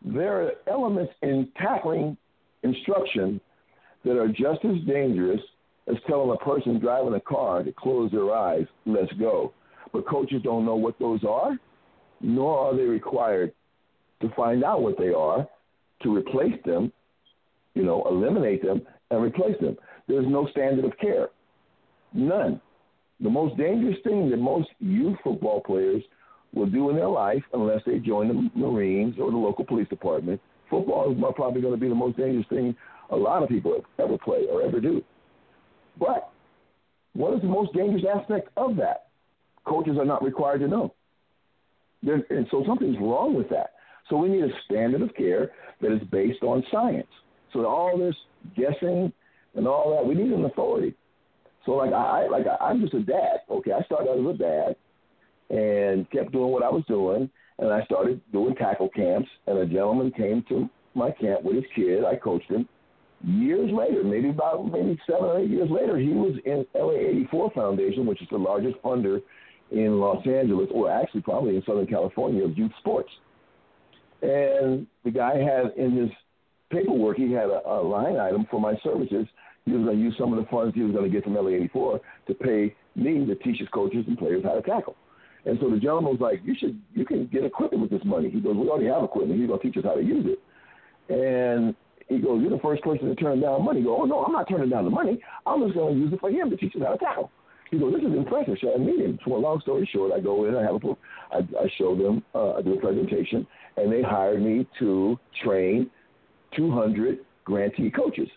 there 0.05 0.43
are 0.43 0.53
elements 0.67 1.12
in 1.23 1.49
tackling 1.61 2.17
instruction 2.62 3.41
that 4.05 4.19
are 4.19 4.29
just 4.29 4.64
as 4.64 4.85
dangerous 4.87 5.41
as 5.89 5.97
telling 6.09 6.31
a 6.31 6.45
person 6.45 6.81
driving 6.81 7.14
a 7.14 7.21
car 7.21 7.62
to 7.62 7.73
close 7.73 8.11
their 8.11 8.33
eyes, 8.35 8.67
let's 8.87 9.12
go. 9.14 9.53
But 9.93 10.07
coaches 10.07 10.43
don't 10.43 10.64
know 10.64 10.76
what 10.76 10.99
those 10.99 11.20
are, 11.24 11.59
nor 12.20 12.59
are 12.59 12.76
they 12.76 12.84
required 12.84 13.53
to 14.20 14.28
find 14.37 14.64
out 14.64 14.82
what 14.82 14.99
they 14.99 15.12
are, 15.12 15.47
to 16.03 16.14
replace 16.14 16.59
them, 16.64 16.93
you 17.74 17.82
know, 17.82 18.05
eliminate 18.09 18.62
them 18.62 18.82
and 19.11 19.22
replace 19.22 19.59
them. 19.61 19.76
There's 20.09 20.26
no 20.26 20.47
standard 20.49 20.84
of 20.84 20.97
care. 20.99 21.28
None. 22.12 22.61
The 23.20 23.30
most 23.30 23.57
dangerous 23.57 23.97
thing 24.05 24.30
that 24.30 24.39
most 24.39 24.68
youth 24.78 25.16
football 25.24 25.61
players 25.61 26.03
will 26.55 26.66
do 26.66 26.91
in 26.91 26.97
their 26.97 27.09
life, 27.09 27.43
unless 27.53 27.80
they 27.87 27.99
join 27.99 28.28
the 28.28 28.51
Marines 28.59 29.16
or 29.18 29.30
the 29.30 29.37
local 29.37 29.64
police 29.64 29.89
department, 29.89 30.41
football 30.70 31.11
is 31.11 31.18
probably 31.34 31.61
going 31.61 31.74
to 31.74 31.80
be 31.80 31.89
the 31.89 31.95
most 31.95 32.16
dangerous 32.16 32.47
thing 32.49 32.74
a 33.11 33.16
lot 33.16 33.43
of 33.43 33.49
people 33.49 33.80
ever 33.99 34.18
play 34.18 34.47
or 34.51 34.62
ever 34.62 34.80
do. 34.80 35.03
But 35.99 36.30
what 37.14 37.34
is 37.34 37.41
the 37.41 37.49
most 37.49 37.72
dangerous 37.72 38.05
aspect 38.12 38.49
of 38.57 38.76
that? 38.76 39.06
Coaches 39.67 39.97
are 39.99 40.05
not 40.05 40.23
required 40.23 40.61
to 40.61 40.69
know. 40.69 40.95
They're, 42.03 42.23
and 42.31 42.47
so 42.51 42.62
something's 42.67 42.99
wrong 42.99 43.35
with 43.35 43.49
that. 43.51 43.75
So 44.09 44.17
we 44.17 44.29
need 44.29 44.45
a 44.45 44.51
standard 44.64 45.03
of 45.03 45.14
care 45.14 45.51
that 45.81 45.93
is 45.93 46.01
based 46.11 46.43
on 46.43 46.62
science. 46.71 47.09
So 47.53 47.64
all 47.67 47.99
this 47.99 48.14
guessing 48.57 49.12
and 49.55 49.67
all 49.67 49.97
that, 49.97 50.07
we 50.07 50.14
need 50.14 50.33
an 50.33 50.45
authority. 50.45 50.95
So 51.64 51.73
like 51.73 51.93
I 51.93 52.29
like 52.29 52.45
I, 52.47 52.64
I'm 52.64 52.81
just 52.81 52.95
a 52.95 53.03
dad. 53.03 53.41
Okay, 53.51 53.73
I 53.73 53.83
started 53.83 54.11
out 54.11 54.19
as 54.19 54.35
a 54.35 54.39
dad 54.39 54.77
and 55.51 56.09
kept 56.11 56.33
doing 56.33 56.53
what 56.53 56.62
I 56.62 56.69
was 56.69 56.85
doing, 56.87 57.29
and 57.59 57.73
I 57.73 57.85
started 57.85 58.21
doing 58.33 58.55
tackle 58.55 58.89
camps. 58.89 59.29
And 59.47 59.59
a 59.59 59.67
gentleman 59.67 60.12
came 60.12 60.45
to 60.49 60.69
my 60.95 61.11
camp 61.11 61.43
with 61.43 61.57
his 61.57 61.64
kid. 61.75 62.05
I 62.05 62.17
coached 62.17 62.51
him, 62.51 62.69
years 63.25 63.71
later, 63.73 64.05
maybe 64.05 64.31
about 64.31 64.71
maybe 64.71 64.99
seven 65.07 65.25
or 65.25 65.41
eight 65.41 65.51
years 65.51 65.71
later, 65.71 65.99
he 65.99 66.11
was 66.11 66.37
in 66.45 66.67
LA 66.75 67.11
84 67.23 67.51
Foundation, 67.53 68.07
which 68.07 68.23
is 68.23 68.29
the 68.31 68.39
largest 68.39 68.77
funder 68.83 69.23
in 69.71 69.99
Los 69.99 70.25
Angeles, 70.27 70.69
or 70.73 70.91
actually 70.91 71.23
probably 71.23 71.57
in 71.57 71.62
Southern 71.67 71.87
California 71.87 72.45
of 72.45 72.57
youth 72.57 72.73
sports. 72.81 73.11
And 74.23 74.87
the 75.05 75.11
guy 75.11 75.37
had 75.39 75.73
in 75.77 75.97
his 75.97 76.11
paperwork, 76.71 77.17
he 77.17 77.33
had 77.33 77.51
a, 77.51 77.61
a 77.69 77.83
line 77.83 78.17
item 78.17 78.47
for 78.51 78.61
my 78.61 78.75
services. 78.83 79.27
He 79.64 79.73
was 79.73 79.85
going 79.85 79.97
to 79.97 80.03
use 80.03 80.14
some 80.19 80.33
of 80.33 80.39
the 80.43 80.49
funds 80.51 80.75
he 80.75 80.83
was 80.83 80.93
going 80.93 81.05
to 81.05 81.11
get 81.11 81.25
from 81.25 81.35
LA 81.35 81.51
84 81.51 82.01
to 82.29 82.35
pay 82.35 82.75
me 82.95 83.27
to 83.27 83.35
teach 83.37 83.59
his 83.59 83.69
coaches 83.69 84.05
and 84.07 84.17
players 84.17 84.45
how 84.45 84.55
to 84.55 84.62
tackle. 84.62 84.97
And 85.45 85.59
so 85.61 85.71
the 85.71 85.79
gentleman 85.79 86.12
was 86.12 86.21
like, 86.21 86.41
"You 86.45 86.55
should, 86.59 86.81
you 86.95 87.05
can 87.05 87.27
get 87.27 87.45
equipment 87.45 87.83
with 87.83 87.91
this 87.91 88.05
money." 88.05 88.31
He 88.31 88.41
goes, 88.41 88.57
"We 88.57 88.69
already 88.69 88.87
have 88.87 89.05
equipment. 89.05 89.39
He's 89.39 89.49
going 89.49 89.61
to 89.61 89.67
teach 89.67 89.77
us 89.77 89.85
how 89.85 89.95
to 89.95 90.03
use 90.03 90.27
it." 90.27 90.41
And 91.12 91.77
he 92.09 92.19
goes, 92.19 92.41
You're 92.41 92.51
the 92.51 92.62
first 92.62 92.83
person 92.83 93.09
to 93.09 93.14
turn 93.14 93.41
down 93.41 93.64
money. 93.64 93.83
Goes, 93.83 93.99
Oh, 94.01 94.05
no, 94.05 94.25
I'm 94.25 94.33
not 94.33 94.49
turning 94.49 94.71
down 94.71 94.85
the 94.85 94.91
money. 94.91 95.21
I'm 95.45 95.62
just 95.62 95.75
going 95.75 95.95
to 95.95 96.01
use 96.01 96.12
it 96.12 96.21
for 96.21 96.31
him 96.31 96.51
to 96.51 96.57
teach 96.57 96.75
us 96.77 96.83
how 96.83 96.93
to 96.93 96.99
tackle. 96.99 97.31
He 97.71 97.79
goes, 97.79 97.95
This 97.95 98.03
is 98.03 98.17
impressive. 98.17 98.57
I 98.75 98.79
meet 98.79 99.01
him? 99.01 99.19
So, 99.25 99.31
long 99.33 99.61
story 99.61 99.89
short, 99.93 100.12
I 100.12 100.21
go 100.21 100.47
in, 100.47 100.55
I 100.55 100.62
have 100.62 100.77
a, 100.77 100.97
I, 101.33 101.39
I 101.64 101.71
show 101.79 101.97
them, 101.97 102.23
uh, 102.35 102.55
I 102.55 102.62
do 102.62 102.75
a 102.75 102.81
presentation, 102.81 103.47
and 103.77 103.93
they 103.93 104.03
hired 104.03 104.43
me 104.43 104.67
to 104.79 105.19
train 105.43 105.91
200 106.57 107.19
grantee 107.45 107.91
coaches. 107.91 108.29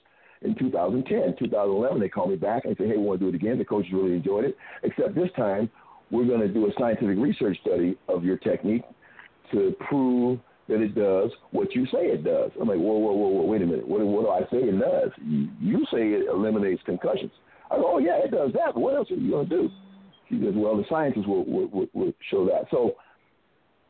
In 0.41 0.55
2010, 0.55 1.35
2011, 1.37 1.99
they 1.99 2.07
called 2.07 2.29
me 2.29 2.37
back 2.37 2.65
and 2.65 2.75
said, 2.77 2.87
Hey, 2.87 2.97
we 2.97 3.03
want 3.03 3.19
to 3.19 3.25
do 3.25 3.35
it 3.35 3.35
again. 3.35 3.57
The 3.57 3.65
coaches 3.65 3.91
really 3.93 4.13
enjoyed 4.15 4.45
it, 4.45 4.57
except 4.83 5.15
this 5.15 5.29
time 5.35 5.69
we're 6.11 6.25
going 6.25 6.41
to 6.41 6.47
do 6.47 6.65
a 6.67 6.71
scientific 6.79 7.17
research 7.17 7.57
study 7.61 7.97
of 8.07 8.23
your 8.23 8.37
technique 8.37 8.83
to 9.51 9.75
prove 9.87 10.39
that 10.67 10.81
it 10.81 10.95
does 10.95 11.31
what 11.51 11.73
you 11.75 11.85
say 11.87 12.05
it 12.07 12.23
does. 12.23 12.51
I'm 12.61 12.67
like, 12.67 12.77
whoa, 12.77 12.97
whoa, 12.97 13.13
whoa, 13.13 13.27
whoa 13.27 13.43
wait 13.43 13.61
a 13.61 13.65
minute. 13.65 13.87
What, 13.87 14.01
what 14.01 14.21
do 14.23 14.29
I 14.29 14.41
say 14.51 14.67
it 14.67 14.79
does? 14.79 15.11
You, 15.59 15.85
say 15.91 16.13
it 16.13 16.27
eliminates 16.29 16.81
concussions. 16.85 17.31
I 17.71 17.75
go, 17.75 17.93
oh, 17.93 17.97
yeah, 17.99 18.17
it 18.23 18.31
does 18.31 18.51
that. 18.53 18.73
But 18.73 18.79
what 18.81 18.95
else 18.95 19.11
are 19.11 19.15
you 19.15 19.31
going 19.31 19.49
to 19.49 19.55
do? 19.55 19.69
She 20.29 20.37
goes, 20.37 20.53
well, 20.55 20.77
the 20.77 20.85
scientists 20.89 21.27
will, 21.27 21.45
will, 21.45 21.87
will 21.93 22.13
show 22.29 22.45
that. 22.45 22.65
So 22.71 22.95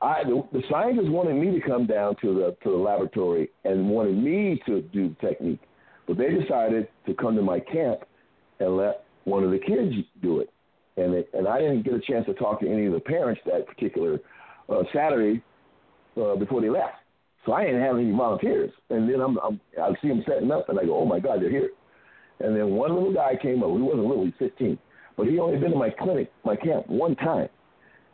I, 0.02 0.24
the, 0.24 0.44
the 0.54 0.64
scientists 0.70 1.10
wanted 1.10 1.36
me 1.36 1.58
to 1.60 1.66
come 1.66 1.86
down 1.86 2.16
to 2.22 2.34
the, 2.34 2.58
to 2.64 2.72
the 2.72 2.78
laboratory 2.78 3.50
and 3.66 3.90
wanted 3.90 4.18
me 4.18 4.62
to 4.66 4.82
do 4.82 5.10
the 5.10 5.28
technique. 5.28 5.60
But 6.08 6.18
they 6.18 6.30
decided 6.30 6.88
to 7.06 7.14
come 7.14 7.36
to 7.36 7.42
my 7.42 7.60
camp 7.60 8.02
and 8.60 8.78
let 8.78 9.04
one 9.26 9.44
of 9.44 9.52
the 9.52 9.60
kids 9.60 9.94
do 10.22 10.40
it. 10.40 10.50
And, 10.98 11.14
it, 11.14 11.30
and 11.34 11.48
I 11.48 11.60
didn't 11.60 11.84
get 11.84 11.94
a 11.94 12.00
chance 12.00 12.26
to 12.26 12.34
talk 12.34 12.62
to 12.62 12.70
any 12.70 12.86
of 12.86 12.94
the 12.94 13.00
parents 13.00 13.42
that 13.46 13.68
particular 13.68 14.20
uh, 14.70 14.84
Saturday 14.94 15.42
uh, 16.18 16.36
before 16.36 16.62
they 16.62 16.70
left. 16.70 16.96
So 17.46 17.54
I 17.54 17.66
didn't 17.66 17.82
have 17.82 17.96
any 17.96 18.12
volunteers. 18.12 18.72
And 18.90 19.10
then 19.10 19.22
I'm, 19.22 19.38
I'm 19.40 19.62
I 19.82 19.92
see 20.02 20.10
them 20.10 20.24
setting 20.28 20.52
up, 20.52 20.70
and 20.70 20.80
I 20.80 20.86
go, 20.86 20.98
oh 20.98 21.06
my 21.06 21.20
God, 21.20 21.42
they're 21.42 21.50
here. 21.50 21.70
And 22.40 22.56
then 22.56 22.72
one 22.72 22.94
little 22.94 23.14
guy 23.14 23.36
came 23.42 23.64
up. 23.64 23.70
He 23.70 23.82
wasn't 23.82 24.06
little, 24.06 24.26
he's 24.26 24.34
15, 24.40 24.78
but 25.18 25.28
he 25.28 25.40
only 25.40 25.58
been 25.58 25.72
to 25.72 25.78
my 25.78 25.90
clinic, 25.90 26.32
my 26.44 26.56
camp, 26.56 26.88
one 26.88 27.16
time. 27.16 27.50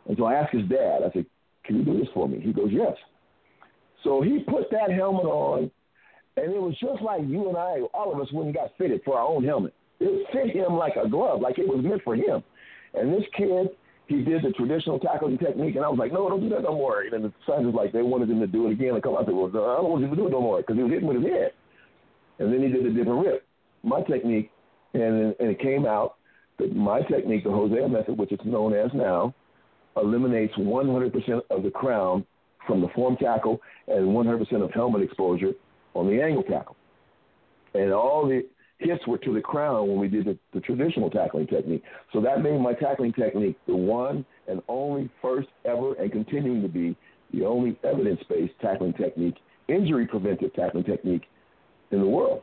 And 0.08 0.16
so 0.16 0.24
I 0.24 0.34
asked 0.34 0.54
his 0.54 0.68
dad. 0.68 1.00
I 1.04 1.12
said, 1.12 1.26
can 1.64 1.76
you 1.76 1.84
do 1.84 1.98
this 1.98 2.08
for 2.14 2.28
me? 2.28 2.40
He 2.40 2.52
goes, 2.52 2.68
yes. 2.70 2.94
So 4.04 4.22
he 4.22 4.40
put 4.40 4.70
that 4.70 4.90
helmet 4.90 5.26
on, 5.26 5.70
and 6.36 6.52
it 6.52 6.60
was 6.60 6.76
just 6.80 7.02
like 7.02 7.22
you 7.26 7.48
and 7.48 7.56
I, 7.56 7.80
all 7.94 8.12
of 8.12 8.20
us, 8.20 8.32
when 8.32 8.46
we 8.46 8.52
got 8.52 8.70
fitted 8.78 9.00
for 9.04 9.18
our 9.18 9.26
own 9.26 9.44
helmet. 9.44 9.74
It 9.98 10.26
fit 10.32 10.54
him 10.54 10.74
like 10.74 10.92
a 11.02 11.08
glove, 11.08 11.40
like 11.40 11.58
it 11.58 11.66
was 11.66 11.82
meant 11.82 12.02
for 12.04 12.14
him. 12.14 12.42
And 12.94 13.12
this 13.12 13.24
kid 13.36 13.70
he 14.06 14.22
did 14.22 14.42
the 14.42 14.52
traditional 14.52 14.98
tackling 15.00 15.38
technique, 15.38 15.74
and 15.74 15.84
I 15.84 15.88
was 15.88 15.98
like, 15.98 16.12
no, 16.12 16.28
don't 16.28 16.40
do 16.40 16.48
that 16.50 16.62
no 16.62 16.74
more. 16.74 17.02
And 17.02 17.24
the 17.24 17.32
son 17.44 17.66
was 17.66 17.74
like, 17.74 17.92
they 17.92 18.02
wanted 18.02 18.30
him 18.30 18.38
to 18.40 18.46
do 18.46 18.68
it 18.68 18.72
again. 18.72 18.94
And 18.94 19.02
come 19.02 19.16
I 19.16 19.24
said, 19.24 19.34
well, 19.34 19.48
I 19.48 19.82
don't 19.82 19.90
want 19.90 20.02
you 20.02 20.10
to 20.10 20.16
do 20.16 20.26
it 20.26 20.30
no 20.30 20.40
more 20.40 20.58
because 20.58 20.76
he 20.76 20.82
was 20.82 20.92
hitting 20.92 21.08
with 21.08 21.22
his 21.22 21.26
head. 21.26 21.50
And 22.38 22.52
then 22.52 22.62
he 22.62 22.68
did 22.68 22.86
a 22.86 22.90
different 22.90 23.26
rip, 23.26 23.45
my 23.82 24.02
technique, 24.02 24.50
and 24.94 25.34
and 25.38 25.50
it 25.50 25.60
came 25.60 25.86
out 25.86 26.16
that 26.58 26.74
my 26.74 27.02
technique, 27.02 27.44
the 27.44 27.50
Hosea 27.50 27.88
method, 27.88 28.18
which 28.18 28.32
it's 28.32 28.44
known 28.44 28.72
as 28.72 28.90
now, 28.94 29.34
eliminates 29.96 30.54
100% 30.54 31.40
of 31.50 31.62
the 31.62 31.70
crown 31.70 32.24
from 32.66 32.80
the 32.80 32.88
form 32.88 33.16
tackle 33.16 33.60
and 33.88 34.06
100% 34.08 34.62
of 34.62 34.70
helmet 34.72 35.02
exposure 35.02 35.52
on 35.94 36.06
the 36.06 36.22
angle 36.22 36.42
tackle. 36.42 36.76
And 37.74 37.92
all 37.92 38.26
the 38.26 38.46
hits 38.78 39.06
were 39.06 39.18
to 39.18 39.32
the 39.32 39.40
crown 39.40 39.88
when 39.88 39.98
we 39.98 40.08
did 40.08 40.26
the, 40.26 40.38
the 40.52 40.60
traditional 40.60 41.10
tackling 41.10 41.46
technique. 41.46 41.82
So 42.12 42.20
that 42.20 42.42
made 42.42 42.60
my 42.60 42.74
tackling 42.74 43.12
technique 43.12 43.58
the 43.66 43.76
one 43.76 44.24
and 44.48 44.60
only 44.68 45.10
first 45.22 45.48
ever 45.64 45.94
and 45.94 46.10
continuing 46.12 46.62
to 46.62 46.68
be 46.68 46.96
the 47.32 47.44
only 47.44 47.78
evidence 47.84 48.20
based 48.28 48.52
tackling 48.60 48.92
technique, 48.94 49.36
injury 49.68 50.06
preventive 50.06 50.52
tackling 50.54 50.84
technique 50.84 51.22
in 51.90 52.00
the 52.00 52.06
world. 52.06 52.42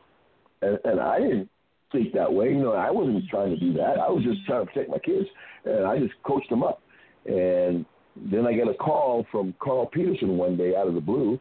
And, 0.64 0.78
and 0.84 1.00
I 1.00 1.18
didn't 1.18 1.48
think 1.92 2.12
that 2.14 2.32
way. 2.32 2.50
You 2.50 2.62
know, 2.62 2.72
I 2.72 2.90
wasn't 2.90 3.22
trying 3.28 3.50
to 3.50 3.60
do 3.60 3.72
that. 3.74 3.98
I 3.98 4.08
was 4.08 4.24
just 4.24 4.44
trying 4.46 4.66
to 4.66 4.72
protect 4.72 4.90
my 4.90 4.98
kids, 4.98 5.26
and 5.64 5.86
I 5.86 5.98
just 5.98 6.14
coached 6.24 6.50
them 6.50 6.62
up. 6.62 6.80
And 7.26 7.84
then 8.16 8.46
I 8.46 8.52
get 8.52 8.68
a 8.68 8.74
call 8.74 9.26
from 9.30 9.54
Carl 9.62 9.86
Peterson 9.86 10.36
one 10.36 10.56
day 10.56 10.74
out 10.76 10.88
of 10.88 10.94
the 10.94 11.00
blue. 11.00 11.38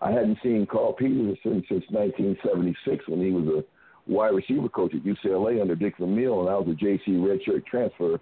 I 0.00 0.10
hadn't 0.10 0.38
seen 0.42 0.66
Carl 0.70 0.94
Peterson 0.94 1.36
since 1.68 1.84
1976 1.90 3.08
when 3.08 3.20
he 3.20 3.30
was 3.32 3.46
a 3.46 4.10
wide 4.10 4.34
receiver 4.34 4.68
coach 4.68 4.94
at 4.94 5.04
UCLA 5.04 5.60
under 5.60 5.76
Dick 5.76 5.94
Vermeil, 5.98 6.40
and 6.40 6.48
I 6.48 6.54
was 6.54 6.68
a 6.68 6.84
JC 6.84 7.18
redshirt 7.18 7.66
transfer. 7.66 8.18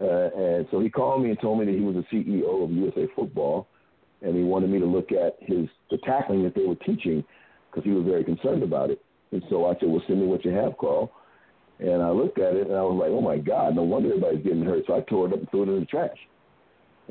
Uh, 0.00 0.28
and 0.36 0.66
so 0.70 0.80
he 0.80 0.90
called 0.90 1.22
me 1.22 1.30
and 1.30 1.40
told 1.40 1.58
me 1.58 1.64
that 1.64 1.74
he 1.74 1.80
was 1.80 1.94
the 1.94 2.16
CEO 2.16 2.64
of 2.64 2.70
USA 2.70 3.06
Football, 3.14 3.66
and 4.20 4.36
he 4.36 4.42
wanted 4.42 4.68
me 4.68 4.78
to 4.78 4.86
look 4.86 5.10
at 5.12 5.36
his 5.40 5.68
the 5.90 5.98
tackling 5.98 6.42
that 6.42 6.54
they 6.54 6.64
were 6.64 6.74
teaching 6.74 7.24
because 7.70 7.84
he 7.84 7.90
was 7.90 8.04
very 8.04 8.24
concerned 8.24 8.62
about 8.62 8.90
it. 8.90 9.00
And 9.32 9.42
so 9.50 9.66
I 9.66 9.74
said, 9.78 9.88
"Well, 9.88 10.02
send 10.06 10.20
me 10.20 10.26
what 10.26 10.44
you 10.44 10.52
have, 10.52 10.78
Carl." 10.78 11.12
And 11.78 12.02
I 12.02 12.10
looked 12.10 12.38
at 12.38 12.54
it 12.54 12.68
and 12.68 12.76
I 12.76 12.82
was 12.82 12.98
like, 12.98 13.10
"Oh 13.10 13.20
my 13.20 13.38
God, 13.38 13.74
no 13.74 13.82
wonder 13.82 14.08
everybody's 14.08 14.44
getting 14.44 14.64
hurt." 14.64 14.84
So 14.86 14.96
I 14.96 15.00
tore 15.00 15.26
it 15.26 15.32
up 15.32 15.40
and 15.40 15.50
threw 15.50 15.64
it 15.64 15.68
in 15.68 15.80
the 15.80 15.86
trash. 15.86 16.18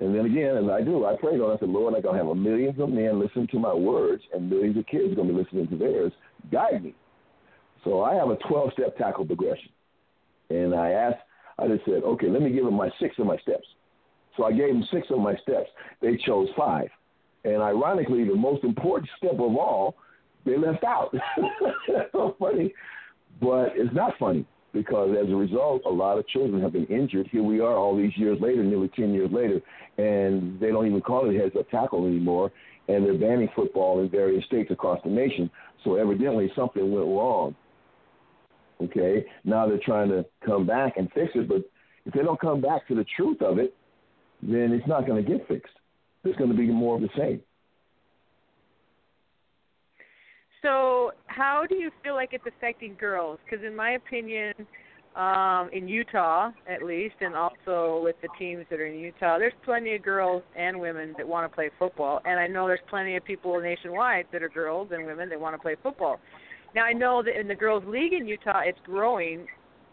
And 0.01 0.13
then 0.13 0.26
again, 0.26 0.57
as 0.57 0.70
I 0.70 0.82
do, 0.82 1.05
I 1.05 1.16
prayed 1.16 1.39
on. 1.39 1.55
I 1.55 1.59
said, 1.59 1.70
"Lord, 1.70 1.93
I'm 1.93 2.01
gonna 2.01 2.18
have 2.18 2.36
millions 2.36 2.80
of 2.80 2.89
men 2.89 3.20
listen 3.20 3.47
to 3.47 3.59
my 3.59 3.74
words, 3.74 4.24
and 4.34 4.49
millions 4.49 4.78
of 4.78 4.86
kids 4.88 5.11
are 5.11 5.16
gonna 5.16 5.34
be 5.34 5.39
listening 5.39 5.68
to 5.68 5.78
theirs. 5.78 6.11
Guide 6.51 6.84
me." 6.84 6.93
So 7.84 8.01
I 8.01 8.16
have 8.16 8.30
a 8.30 8.38
12-step 8.38 8.97
tackle 8.97 9.26
progression, 9.26 9.70
and 10.49 10.74
I 10.74 10.91
asked 10.91 11.22
I 11.57 11.68
just 11.68 11.86
said, 11.86 12.03
okay, 12.03 12.28
let 12.28 12.41
me 12.41 12.51
give 12.51 12.66
them 12.66 12.74
my 12.74 12.89
six 12.99 13.18
of 13.18 13.26
my 13.26 13.38
steps. 13.38 13.68
So 14.36 14.43
I 14.43 14.51
gave 14.51 14.68
them 14.68 14.86
six 14.91 15.07
of 15.09 15.20
my 15.20 15.36
steps. 15.38 15.70
They 16.01 16.18
chose 16.18 16.49
five. 16.57 16.89
And 17.45 17.61
ironically, 17.61 18.26
the 18.26 18.36
most 18.36 18.63
important 18.63 19.09
step 19.18 19.34
of 19.34 19.39
all, 19.39 19.95
they 20.45 20.57
left 20.57 20.83
out. 20.83 21.13
So 22.11 22.35
funny. 22.39 22.73
But 23.41 23.73
it's 23.75 23.93
not 23.93 24.13
funny 24.19 24.45
because 24.73 25.15
as 25.21 25.29
a 25.29 25.35
result, 25.35 25.81
a 25.85 25.89
lot 25.89 26.17
of 26.17 26.27
children 26.27 26.61
have 26.61 26.73
been 26.73 26.85
injured. 26.85 27.27
Here 27.31 27.43
we 27.43 27.59
are 27.59 27.75
all 27.75 27.95
these 27.95 28.15
years 28.15 28.37
later, 28.41 28.63
nearly 28.63 28.89
10 28.89 29.13
years 29.13 29.29
later, 29.31 29.61
and 29.97 30.59
they 30.59 30.67
don't 30.67 30.87
even 30.87 31.01
call 31.01 31.29
it 31.29 31.39
heads 31.39 31.55
up 31.57 31.69
tackle 31.69 32.07
anymore. 32.07 32.51
And 32.87 33.05
they're 33.05 33.17
banning 33.17 33.49
football 33.55 33.99
in 34.01 34.09
various 34.09 34.45
states 34.45 34.71
across 34.71 34.99
the 35.03 35.09
nation. 35.09 35.49
So 35.83 35.95
evidently 35.95 36.51
something 36.55 36.91
went 36.91 37.07
wrong 37.07 37.55
Okay, 38.81 39.25
now 39.45 39.67
they're 39.67 39.79
trying 39.83 40.09
to 40.09 40.25
come 40.45 40.65
back 40.65 40.97
and 40.97 41.09
fix 41.13 41.31
it, 41.35 41.47
but 41.47 41.63
if 42.05 42.13
they 42.13 42.21
don't 42.21 42.39
come 42.39 42.61
back 42.61 42.87
to 42.87 42.95
the 42.95 43.05
truth 43.15 43.41
of 43.41 43.57
it, 43.57 43.73
then 44.41 44.73
it's 44.73 44.87
not 44.87 45.07
going 45.07 45.23
to 45.23 45.29
get 45.29 45.47
fixed. 45.47 45.73
It's 46.23 46.37
going 46.37 46.51
to 46.51 46.57
be 46.57 46.67
more 46.67 46.95
of 46.95 47.01
the 47.01 47.09
same. 47.17 47.41
So, 50.66 51.11
how 51.28 51.66
do 51.70 51.76
you 51.76 51.91
feel 52.03 52.16
like 52.16 52.30
it's 52.32 52.45
affecting 52.47 52.95
girls? 52.99 53.38
Because, 53.45 53.63
in 53.63 53.76
my 53.76 53.91
opinion, 53.91 54.51
um, 55.16 55.70
in 55.72 55.88
Utah 55.88 56.49
at 56.68 56.82
least, 56.82 57.13
and 57.22 57.36
also 57.36 58.01
with 58.03 58.16
the 58.24 58.30
teams 58.39 58.66
that 58.72 58.80
are 58.80 58.88
in 58.88 58.97
Utah, 58.97 59.38
there's 59.38 59.53
plenty 59.63 59.93
of 59.95 60.01
girls 60.01 60.41
and 60.57 60.80
women 60.80 61.13
that 61.18 61.28
want 61.28 61.49
to 61.49 61.53
play 61.53 61.70
football, 61.78 62.20
and 62.26 62.39
I 62.39 62.47
know 62.47 62.66
there's 62.66 62.80
plenty 62.89 63.16
of 63.16 63.24
people 63.24 63.61
nationwide 63.61 64.26
that 64.34 64.41
are 64.41 64.49
girls 64.49 64.89
and 64.91 65.05
women 65.05 65.30
that 65.30 65.39
want 65.39 65.53
to 65.53 65.61
play 65.61 65.76
football. 65.84 66.20
Now 66.74 66.84
I 66.84 66.93
know 66.93 67.22
that 67.22 67.39
in 67.39 67.47
the 67.47 67.53
girls' 67.53 67.84
league 67.86 68.13
in 68.13 68.28
Utah, 68.28 68.61
it's 68.66 68.80
growing 68.84 69.45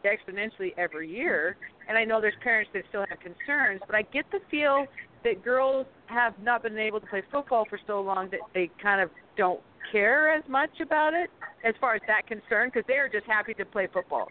exponentially 0.06 0.72
every 0.78 1.06
year, 1.06 1.54
and 1.86 1.98
I 1.98 2.04
know 2.04 2.18
there's 2.18 2.34
parents 2.42 2.70
that 2.72 2.84
still 2.88 3.04
have 3.10 3.18
concerns. 3.20 3.82
But 3.86 3.94
I 3.94 4.02
get 4.02 4.24
the 4.32 4.40
feel 4.50 4.86
that 5.22 5.44
girls 5.44 5.86
have 6.06 6.32
not 6.42 6.62
been 6.62 6.78
able 6.78 6.98
to 6.98 7.06
play 7.06 7.22
football 7.30 7.66
for 7.68 7.78
so 7.86 8.00
long 8.00 8.30
that 8.30 8.40
they 8.54 8.70
kind 8.82 9.02
of 9.02 9.10
don't 9.36 9.60
care 9.90 10.34
as 10.34 10.42
much 10.48 10.70
about 10.80 11.14
it 11.14 11.30
as 11.64 11.74
far 11.80 11.94
as 11.94 12.02
that 12.06 12.26
concern 12.26 12.68
because 12.68 12.84
they 12.86 12.94
are 12.94 13.08
just 13.08 13.26
happy 13.26 13.54
to 13.54 13.64
play 13.64 13.88
football. 13.92 14.28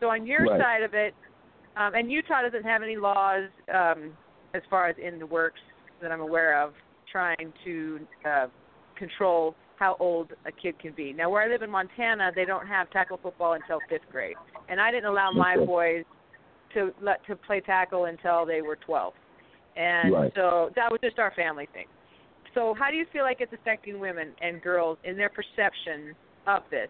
So 0.00 0.08
on 0.08 0.26
your 0.26 0.44
right. 0.44 0.60
side 0.60 0.82
of 0.82 0.94
it, 0.94 1.14
um, 1.76 1.94
and 1.94 2.10
Utah 2.10 2.42
doesn't 2.42 2.64
have 2.64 2.82
any 2.82 2.96
laws 2.96 3.48
um, 3.72 4.12
as 4.54 4.62
far 4.70 4.88
as 4.88 4.96
in 5.02 5.18
the 5.18 5.26
works 5.26 5.60
that 6.00 6.10
I'm 6.10 6.20
aware 6.20 6.62
of 6.62 6.72
trying 7.10 7.52
to 7.64 8.00
uh, 8.28 8.46
control 8.96 9.54
how 9.78 9.96
old 10.00 10.32
a 10.46 10.52
kid 10.52 10.78
can 10.78 10.92
be. 10.92 11.12
Now, 11.12 11.30
where 11.30 11.42
I 11.42 11.48
live 11.48 11.62
in 11.62 11.70
Montana, 11.70 12.30
they 12.34 12.44
don't 12.44 12.66
have 12.66 12.90
tackle 12.90 13.18
football 13.22 13.54
until 13.54 13.78
fifth 13.88 14.10
grade, 14.10 14.36
and 14.68 14.80
I 14.80 14.90
didn't 14.90 15.06
allow 15.06 15.30
my 15.30 15.56
boys 15.56 16.04
to 16.74 16.92
let 17.02 17.24
to 17.26 17.36
play 17.36 17.60
tackle 17.60 18.06
until 18.06 18.46
they 18.46 18.62
were 18.62 18.76
12, 18.76 19.12
and 19.76 20.12
right. 20.12 20.32
so 20.34 20.70
that 20.76 20.90
was 20.90 20.98
just 21.02 21.18
our 21.18 21.32
family 21.36 21.68
thing. 21.74 21.86
So, 22.56 22.74
how 22.76 22.90
do 22.90 22.96
you 22.96 23.04
feel 23.12 23.22
like 23.22 23.36
it's 23.40 23.52
affecting 23.52 24.00
women 24.00 24.32
and 24.40 24.62
girls 24.62 24.96
in 25.04 25.18
their 25.18 25.28
perception 25.28 26.16
of 26.46 26.62
this? 26.70 26.88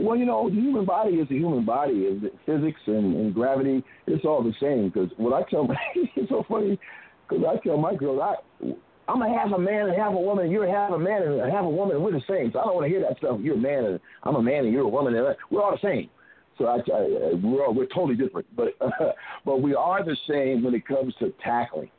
Well, 0.00 0.16
you 0.16 0.26
know, 0.26 0.50
the 0.50 0.56
human 0.56 0.84
body 0.84 1.12
is 1.12 1.28
the 1.28 1.36
human 1.36 1.64
body. 1.64 1.92
Is 1.92 2.20
physics 2.46 2.80
and, 2.86 3.14
and 3.14 3.32
gravity? 3.32 3.84
It's 4.08 4.24
all 4.24 4.42
the 4.42 4.54
same. 4.60 4.88
Because 4.88 5.08
what 5.18 5.32
I 5.32 5.48
tell 5.48 5.64
my, 5.68 5.76
it's 5.94 6.28
so 6.28 6.44
funny. 6.48 6.80
Because 7.28 7.44
I 7.48 7.64
tell 7.64 7.76
my 7.76 7.94
girls, 7.94 8.20
I 8.20 8.72
I'm 9.06 9.22
a 9.22 9.28
half 9.28 9.52
a 9.54 9.58
man 9.58 9.88
and 9.88 9.96
half 9.96 10.14
a 10.14 10.20
woman. 10.20 10.50
You're 10.50 10.66
half 10.66 10.90
a 10.90 10.98
man 10.98 11.22
and 11.22 11.52
half 11.52 11.64
a 11.64 11.68
woman. 11.68 11.94
And 11.94 12.04
we're 12.04 12.10
the 12.10 12.22
same. 12.28 12.50
So 12.52 12.58
I 12.58 12.64
don't 12.64 12.74
want 12.74 12.86
to 12.86 12.88
hear 12.88 13.02
that 13.02 13.18
stuff. 13.18 13.38
You're 13.40 13.54
a 13.54 13.58
man 13.58 13.84
and 13.84 14.00
I'm 14.24 14.34
a 14.34 14.42
man 14.42 14.64
and 14.64 14.72
you're 14.72 14.82
a 14.82 14.88
woman. 14.88 15.14
And 15.14 15.36
we're 15.50 15.62
all 15.62 15.78
the 15.80 15.88
same. 15.88 16.10
So 16.58 16.66
I, 16.66 16.78
I, 16.78 17.34
we're 17.40 17.64
all, 17.64 17.74
we're 17.74 17.86
totally 17.86 18.16
different, 18.16 18.46
but 18.56 18.68
uh, 18.80 18.90
but 19.44 19.60
we 19.60 19.74
are 19.74 20.04
the 20.04 20.16
same 20.28 20.64
when 20.64 20.74
it 20.74 20.86
comes 20.86 21.14
to 21.20 21.32
tackling. 21.42 21.90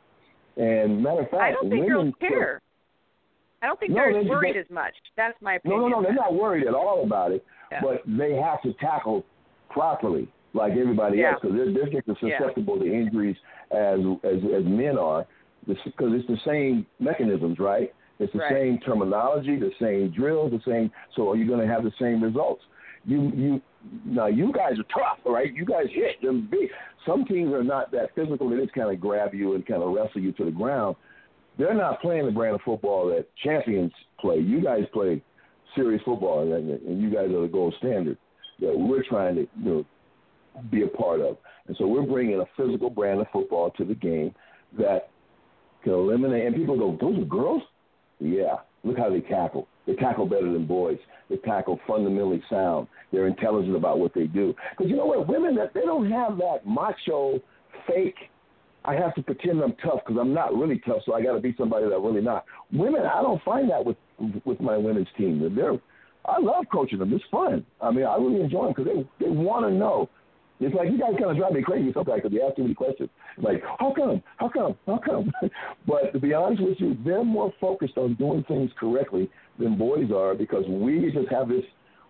And 0.56 1.02
matter 1.02 1.22
of 1.22 1.30
fact, 1.30 1.42
I 1.42 1.52
don't 1.52 1.70
think 1.70 1.86
girls 1.86 2.14
care. 2.20 2.62
I 3.62 3.66
don't 3.66 3.80
think 3.80 3.92
no, 3.92 3.96
they're 3.96 4.22
they, 4.22 4.28
worried 4.28 4.56
they, 4.56 4.60
as 4.60 4.70
much. 4.70 4.92
That's 5.16 5.36
my 5.40 5.54
opinion. 5.54 5.80
No, 5.80 5.88
no, 5.88 6.00
no. 6.00 6.02
They're 6.02 6.14
not 6.14 6.34
worried 6.34 6.66
at 6.66 6.74
all 6.74 7.04
about 7.04 7.32
it. 7.32 7.44
Yeah. 7.72 7.80
But 7.82 8.02
they 8.06 8.34
have 8.34 8.62
to 8.62 8.72
tackle 8.74 9.24
properly, 9.70 10.28
like 10.54 10.72
everybody 10.72 11.18
yeah. 11.18 11.32
else, 11.32 11.40
because 11.42 11.56
they're, 11.56 11.72
they're 11.72 11.90
just 11.90 12.08
as 12.08 12.16
susceptible 12.20 12.78
yeah. 12.78 12.92
to 12.92 12.94
injuries 12.94 13.36
as 13.72 13.98
as 14.24 14.38
as 14.56 14.64
men 14.64 14.96
are 14.98 15.26
because 15.66 16.12
it's 16.12 16.28
the 16.28 16.38
same 16.46 16.86
mechanisms, 17.00 17.58
right? 17.58 17.92
It's 18.18 18.32
the 18.32 18.38
right. 18.38 18.52
same 18.52 18.78
terminology, 18.80 19.58
the 19.58 19.72
same 19.80 20.12
drills, 20.16 20.52
the 20.52 20.60
same. 20.70 20.90
So 21.14 21.30
are 21.30 21.36
you 21.36 21.46
going 21.46 21.60
to 21.60 21.72
have 21.72 21.82
the 21.82 21.92
same 22.00 22.22
results? 22.22 22.62
You 23.04 23.32
you 23.34 23.60
now 24.04 24.26
you 24.26 24.52
guys 24.52 24.72
are 24.78 24.84
tough, 24.94 25.18
right? 25.24 25.54
You 25.54 25.64
guys 25.64 25.86
hit 25.92 26.20
them 26.22 26.48
big. 26.50 26.68
Some 27.06 27.24
teams 27.24 27.52
are 27.52 27.64
not 27.64 27.90
that 27.92 28.14
physical; 28.14 28.48
they 28.50 28.56
just 28.56 28.74
kind 28.74 28.92
of 28.92 29.00
grab 29.00 29.34
you 29.34 29.54
and 29.54 29.66
kind 29.66 29.82
of 29.82 29.92
wrestle 29.92 30.20
you 30.20 30.32
to 30.32 30.44
the 30.44 30.50
ground. 30.50 30.96
They're 31.58 31.74
not 31.74 32.00
playing 32.00 32.26
the 32.26 32.32
brand 32.32 32.56
of 32.56 32.60
football 32.62 33.08
that 33.08 33.26
champions 33.42 33.92
play. 34.20 34.38
You 34.38 34.62
guys 34.62 34.82
play 34.92 35.22
serious 35.74 36.02
football, 36.04 36.52
and, 36.52 36.70
and 36.70 37.00
you 37.00 37.10
guys 37.10 37.30
are 37.30 37.42
the 37.42 37.48
gold 37.50 37.74
standard 37.78 38.18
that 38.60 38.76
we're 38.76 39.04
trying 39.08 39.34
to 39.36 39.40
you 39.42 39.64
know 39.64 39.86
be 40.70 40.82
a 40.82 40.88
part 40.88 41.20
of. 41.20 41.36
And 41.66 41.76
so 41.78 41.86
we're 41.86 42.02
bringing 42.02 42.40
a 42.40 42.44
physical 42.56 42.90
brand 42.90 43.20
of 43.20 43.26
football 43.32 43.70
to 43.72 43.84
the 43.84 43.94
game 43.94 44.34
that 44.78 45.10
can 45.82 45.92
eliminate. 45.92 46.46
And 46.46 46.54
people 46.54 46.78
go, 46.78 46.96
those 47.00 47.22
are 47.22 47.26
girls? 47.26 47.62
Yeah. 48.18 48.56
Look 48.84 48.98
how 48.98 49.10
they 49.10 49.20
tackle. 49.20 49.68
They 49.86 49.94
tackle 49.94 50.26
better 50.26 50.52
than 50.52 50.66
boys. 50.66 50.98
They 51.30 51.36
tackle 51.36 51.80
fundamentally 51.86 52.42
sound. 52.50 52.88
They're 53.12 53.26
intelligent 53.26 53.76
about 53.76 53.98
what 53.98 54.14
they 54.14 54.24
do. 54.24 54.54
Because 54.70 54.90
you 54.90 54.96
know 54.96 55.06
what? 55.06 55.28
Women, 55.28 55.54
that 55.56 55.74
they 55.74 55.82
don't 55.82 56.10
have 56.10 56.36
that 56.38 56.66
macho, 56.66 57.40
fake. 57.86 58.16
I 58.84 58.94
have 58.94 59.14
to 59.16 59.22
pretend 59.22 59.60
I'm 59.60 59.74
tough 59.84 60.00
because 60.06 60.20
I'm 60.20 60.32
not 60.32 60.54
really 60.54 60.80
tough, 60.86 60.98
so 61.04 61.14
I 61.14 61.22
got 61.22 61.32
to 61.34 61.40
be 61.40 61.54
somebody 61.58 61.86
that 61.86 61.94
I'm 61.94 62.04
really 62.04 62.20
not. 62.20 62.44
Women, 62.72 63.02
I 63.02 63.20
don't 63.20 63.42
find 63.42 63.70
that 63.70 63.84
with 63.84 63.96
with 64.44 64.60
my 64.60 64.76
women's 64.76 65.08
team. 65.18 65.52
They're, 65.54 65.72
I 66.24 66.40
love 66.40 66.64
coaching 66.72 67.00
them. 67.00 67.12
It's 67.12 67.24
fun. 67.30 67.66
I 67.80 67.90
mean, 67.90 68.04
I 68.04 68.16
really 68.16 68.40
enjoy 68.40 68.66
them 68.66 68.74
because 68.76 68.86
they 68.86 69.24
they 69.24 69.30
want 69.30 69.66
to 69.66 69.72
know 69.72 70.08
it's 70.58 70.74
like 70.74 70.90
you 70.90 70.98
guys 70.98 71.12
kind 71.18 71.30
of 71.30 71.36
drive 71.36 71.52
me 71.52 71.62
crazy 71.62 71.92
sometimes 71.92 72.22
because 72.22 72.32
you 72.32 72.42
ask 72.42 72.56
too 72.56 72.62
many 72.62 72.74
questions. 72.74 73.10
Like, 73.36 73.62
how 73.78 73.92
come? 73.94 74.22
How 74.38 74.48
come? 74.48 74.76
How 74.86 74.98
come? 75.04 75.30
but 75.86 76.12
to 76.12 76.18
be 76.18 76.32
honest 76.32 76.62
with 76.62 76.78
you, 76.80 76.96
they're 77.04 77.24
more 77.24 77.52
focused 77.60 77.98
on 77.98 78.14
doing 78.14 78.44
things 78.48 78.70
correctly 78.78 79.30
than 79.58 79.76
boys 79.76 80.10
are 80.14 80.34
because 80.34 80.64
we 80.68 81.10
just 81.12 81.30
have 81.30 81.48
this. 81.48 81.64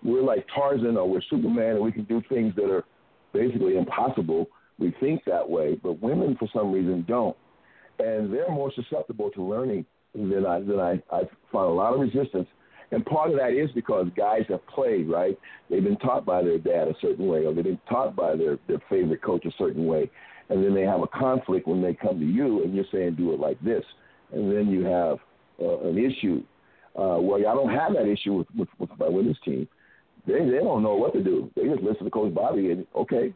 We're 0.05 0.23
like 0.23 0.47
Tarzan 0.55 0.97
or 0.97 1.09
we're 1.09 1.23
Superman, 1.29 1.77
and 1.77 1.81
we 1.81 1.91
can 1.91 2.05
do 2.05 2.23
things 2.29 2.55
that 2.57 2.71
are 2.71 2.85
basically 3.33 3.77
impossible. 3.77 4.47
We 4.79 4.95
think 5.01 5.23
that 5.27 5.49
way, 5.49 5.79
but 5.83 6.01
women 6.01 6.37
for 6.39 6.49
some 6.55 6.71
reason 6.71 7.05
don't, 7.09 7.37
and 7.99 8.33
they're 8.33 8.51
more 8.51 8.71
susceptible 8.75 9.31
to 9.31 9.43
learning 9.43 9.87
than 10.15 10.47
I 10.47 10.61
than 10.61 10.79
I. 10.79 11.03
I 11.11 11.23
find 11.51 11.67
a 11.67 11.75
lot 11.75 11.95
of 11.95 12.01
resistance 12.01 12.47
and 12.93 13.05
part 13.05 13.31
of 13.31 13.37
that 13.37 13.53
is 13.53 13.71
because 13.73 14.07
guys 14.17 14.43
have 14.49 14.67
played, 14.69 15.09
right? 15.09 15.39
They've 15.69 15.83
been 15.83 15.97
taught 15.97 16.25
by 16.25 16.43
their 16.43 16.59
dad 16.59 16.89
a 16.89 16.95
certain 17.01 17.27
way, 17.27 17.45
or 17.45 17.53
they've 17.53 17.65
been 17.65 17.81
taught 17.89 18.15
by 18.15 18.37
their, 18.37 18.59
their 18.69 18.81
favorite 18.89 19.23
coach 19.23 19.45
a 19.45 19.51
certain 19.59 19.87
way. 19.87 20.11
And 20.49 20.63
then 20.63 20.75
they 20.75 20.83
have 20.83 21.01
a 21.01 21.09
conflict 21.09 21.67
when 21.67 21.83
they 21.83 21.95
come 21.95 22.21
to 22.21 22.27
you 22.27 22.63
and 22.63 22.75
you're 22.75 22.85
saying, 22.93 23.17
do 23.17 23.33
it 23.33 23.41
like 23.41 23.61
this. 23.63 23.83
And 24.33 24.51
then 24.55 24.69
you 24.69 24.85
have 24.85 25.19
uh, 25.61 25.81
an 25.89 25.99
issue. 25.99 26.43
Uh, 26.97 27.19
well, 27.21 27.39
I 27.39 27.55
don't 27.55 27.75
have 27.75 27.93
that 27.95 28.07
issue 28.07 28.35
with, 28.35 28.47
with, 28.57 28.69
with 28.79 28.91
my 28.99 29.09
women's 29.09 29.39
team. 29.45 29.67
They, 30.27 30.45
they 30.45 30.59
don't 30.59 30.83
know 30.83 30.95
what 30.95 31.13
to 31.15 31.23
do. 31.23 31.51
They 31.57 31.65
just 31.65 31.83
listen 31.83 32.05
to 32.05 32.11
Coach 32.11 32.35
Bobby 32.35 32.71
and, 32.71 32.87
okay. 32.95 33.35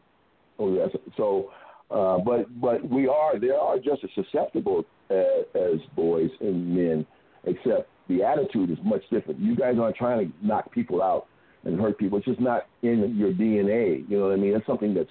Oh, 0.59 0.73
that's, 0.75 0.95
so, 1.17 1.51
uh, 1.89 2.19
but, 2.19 2.61
but 2.61 2.89
we 2.89 3.07
are, 3.07 3.37
they 3.37 3.49
are 3.49 3.77
just 3.77 4.03
as 4.03 4.09
susceptible 4.15 4.85
as, 5.09 5.45
as 5.55 5.79
boys 5.95 6.29
and 6.39 6.73
men, 6.73 7.05
except 7.43 7.89
the 8.11 8.23
attitude 8.23 8.69
is 8.69 8.77
much 8.83 9.01
different. 9.11 9.39
You 9.39 9.55
guys 9.55 9.75
aren't 9.79 9.95
trying 9.95 10.27
to 10.27 10.45
knock 10.45 10.71
people 10.71 11.01
out 11.01 11.27
and 11.63 11.79
hurt 11.79 11.97
people. 11.97 12.17
It's 12.17 12.27
just 12.27 12.39
not 12.39 12.67
in 12.81 13.15
your 13.17 13.31
DNA. 13.31 14.09
You 14.09 14.17
know 14.17 14.25
what 14.25 14.33
I 14.33 14.37
mean? 14.37 14.55
It's 14.55 14.65
something 14.65 14.93
that's 14.93 15.09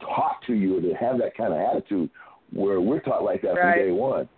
taught 0.00 0.38
to 0.46 0.54
you 0.54 0.80
to 0.80 0.94
have 0.94 1.18
that 1.18 1.36
kind 1.36 1.52
of 1.52 1.60
attitude. 1.60 2.10
Where 2.52 2.80
we're 2.80 3.00
taught 3.00 3.24
like 3.24 3.42
that 3.42 3.54
right. 3.54 3.78
from 3.78 3.86
day 3.86 3.90
one. 3.90 4.28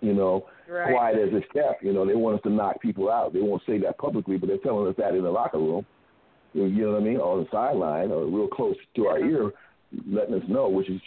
You 0.00 0.14
know, 0.14 0.46
right. 0.68 0.92
quiet 0.92 1.16
as 1.18 1.30
it's 1.32 1.46
kept. 1.52 1.82
You 1.82 1.92
know, 1.92 2.06
they 2.06 2.14
want 2.14 2.36
us 2.36 2.42
to 2.44 2.50
knock 2.50 2.80
people 2.80 3.10
out. 3.10 3.32
They 3.32 3.40
won't 3.40 3.62
say 3.66 3.78
that 3.78 3.98
publicly, 3.98 4.38
but 4.38 4.48
they're 4.48 4.58
telling 4.58 4.86
us 4.86 4.94
that 4.98 5.14
in 5.14 5.22
the 5.22 5.30
locker 5.30 5.58
room. 5.58 5.84
You 6.54 6.68
know 6.68 6.92
what 6.92 7.02
I 7.02 7.04
mean? 7.04 7.16
On 7.18 7.40
the 7.40 7.50
sideline 7.50 8.10
or 8.10 8.24
real 8.26 8.48
close 8.48 8.76
to 8.96 9.06
our 9.06 9.18
uh-huh. 9.18 9.28
ear. 9.28 9.52
letting 10.08 10.34
us 10.34 10.48
know, 10.48 10.68
which 10.68 10.88
is 10.88 11.00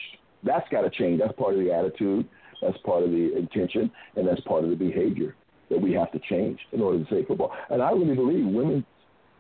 that's 0.44 0.68
got 0.70 0.82
to 0.82 0.90
change. 0.90 1.22
That's 1.22 1.34
part 1.38 1.54
of 1.54 1.60
the 1.60 1.72
attitude, 1.72 2.28
that's 2.62 2.78
part 2.80 3.04
of 3.04 3.12
the 3.12 3.36
intention, 3.38 3.90
and 4.16 4.28
that's 4.28 4.42
part 4.42 4.64
of 4.64 4.70
the 4.70 4.76
behavior 4.76 5.36
that 5.70 5.82
we 5.82 5.94
have 5.94 6.12
to 6.12 6.20
change 6.30 6.60
in 6.72 6.82
order 6.82 7.00
to 7.00 7.06
save 7.10 7.28
football. 7.28 7.52
And 7.70 7.82
I 7.82 7.92
really 7.92 8.16
believe 8.16 8.46
women 8.46 8.86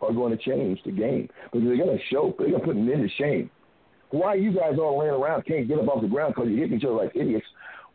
are 0.01 0.13
going 0.13 0.35
to 0.37 0.43
change 0.43 0.79
the 0.85 0.91
game 0.91 1.29
because 1.51 1.65
they're 1.65 1.77
going 1.77 1.97
to 1.97 2.03
show, 2.11 2.33
they're 2.37 2.49
going 2.49 2.61
to 2.61 2.67
put 2.67 2.75
men 2.75 2.99
to 2.99 3.09
shame. 3.17 3.49
Why 4.11 4.35
you 4.35 4.53
guys 4.53 4.77
all 4.79 4.99
laying 4.99 5.13
around 5.13 5.45
can't 5.45 5.67
get 5.67 5.79
up 5.79 5.87
off 5.87 6.01
the 6.01 6.07
ground 6.07 6.35
because 6.35 6.49
you 6.49 6.57
hit 6.57 6.71
each 6.71 6.83
other 6.83 6.93
like 6.93 7.15
idiots 7.15 7.45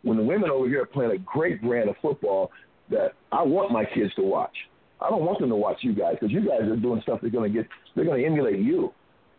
when 0.02 0.16
the 0.16 0.22
women 0.22 0.50
over 0.50 0.68
here 0.68 0.82
are 0.82 0.86
playing 0.86 1.12
a 1.12 1.18
great 1.18 1.62
brand 1.62 1.88
of 1.88 1.96
football 2.02 2.50
that 2.90 3.12
I 3.30 3.42
want 3.42 3.72
my 3.72 3.84
kids 3.84 4.14
to 4.16 4.22
watch. 4.22 4.56
I 5.00 5.10
don't 5.10 5.24
want 5.24 5.38
them 5.38 5.50
to 5.50 5.56
watch 5.56 5.78
you 5.82 5.94
guys 5.94 6.14
because 6.20 6.32
you 6.32 6.40
guys 6.40 6.62
are 6.62 6.76
doing 6.76 7.00
stuff 7.02 7.20
they're 7.20 7.30
going 7.30 7.52
to 7.52 7.56
get, 7.56 7.68
they're 7.94 8.04
going 8.04 8.20
to 8.20 8.26
emulate 8.26 8.58
you. 8.58 8.92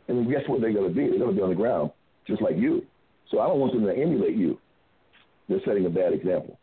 And 0.07 0.29
guess 0.29 0.41
what 0.47 0.61
they're 0.61 0.73
going 0.73 0.87
to 0.87 0.95
be? 0.95 1.09
They're 1.09 1.19
going 1.19 1.31
to 1.31 1.35
be 1.35 1.41
on 1.41 1.49
the 1.49 1.55
ground 1.55 1.91
just 2.25 2.41
like 2.41 2.57
you. 2.57 2.83
So 3.29 3.39
I 3.39 3.47
don't 3.47 3.59
want 3.59 3.73
them 3.73 3.85
to 3.85 3.91
emulate 3.93 4.35
you. 4.35 4.57
They're 5.47 5.59
setting 5.65 5.85
a 5.85 5.89
bad 5.89 6.13
example. 6.13 6.57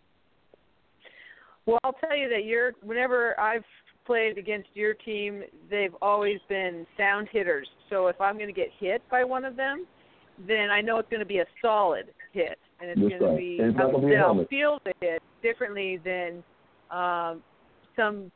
Well, 1.66 1.78
I'll 1.84 1.92
tell 1.94 2.16
you 2.16 2.28
that 2.28 2.44
you're 2.44 2.72
whenever 2.82 3.38
I've 3.38 3.64
played 4.06 4.38
against 4.38 4.68
your 4.74 4.94
team, 4.94 5.42
they've 5.68 5.94
always 6.00 6.38
been 6.48 6.86
sound 6.96 7.28
hitters. 7.32 7.68
So 7.90 8.06
if 8.06 8.20
I'm 8.20 8.36
going 8.36 8.46
to 8.46 8.52
get 8.52 8.68
hit 8.78 9.02
by 9.10 9.24
one 9.24 9.44
of 9.44 9.56
them, 9.56 9.84
then 10.46 10.70
I 10.70 10.80
know 10.80 10.98
it's 10.98 11.10
going 11.10 11.20
to 11.20 11.26
be 11.26 11.38
a 11.38 11.46
solid 11.60 12.06
hit, 12.32 12.58
and 12.80 12.90
it's 12.90 13.00
That's 13.00 13.10
going 13.10 13.22
right. 13.22 13.30
to 13.32 13.36
be 13.36 13.56
it's 13.60 13.76
not 13.76 13.92
gonna 13.92 14.06
be 14.06 14.14
a 14.14 14.18
I'll 14.18 14.26
helmet. 14.26 14.48
feel 14.48 14.78
the 14.84 14.92
hit 15.00 15.22
differently 15.42 15.98
than 16.04 16.44
um, 16.90 17.42
some 17.96 18.30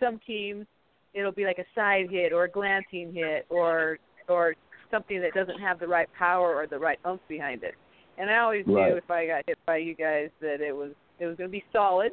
some 0.00 0.18
teams. 0.26 0.66
It'll 1.14 1.30
be 1.30 1.44
like 1.44 1.58
a 1.58 1.66
side 1.74 2.06
hit 2.10 2.32
or 2.32 2.44
a 2.44 2.50
glancing 2.50 3.12
hit 3.14 3.46
or 3.48 3.98
or 4.28 4.54
something 4.90 5.20
that 5.20 5.34
doesn't 5.34 5.60
have 5.60 5.78
the 5.78 5.86
right 5.86 6.08
power 6.18 6.56
or 6.56 6.66
the 6.66 6.78
right 6.78 6.98
oomph 7.06 7.20
behind 7.28 7.62
it. 7.62 7.74
And 8.18 8.30
I 8.30 8.38
always 8.38 8.66
Right. 8.66 8.90
knew 8.90 8.96
if 8.96 9.10
I 9.10 9.26
got 9.26 9.44
hit 9.46 9.58
by 9.66 9.76
you 9.76 9.94
guys 9.94 10.30
that 10.40 10.60
it 10.60 10.74
was 10.74 10.92
it 11.18 11.26
was 11.26 11.36
going 11.36 11.48
to 11.48 11.52
be 11.52 11.64
solid, 11.72 12.12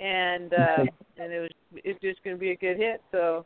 and 0.00 0.52
uh, 0.54 0.84
and 1.18 1.32
it 1.32 1.40
was 1.40 1.50
it's 1.84 2.00
just 2.00 2.22
going 2.24 2.36
to 2.36 2.40
be 2.40 2.50
a 2.50 2.56
good 2.56 2.76
hit. 2.76 3.00
So, 3.12 3.44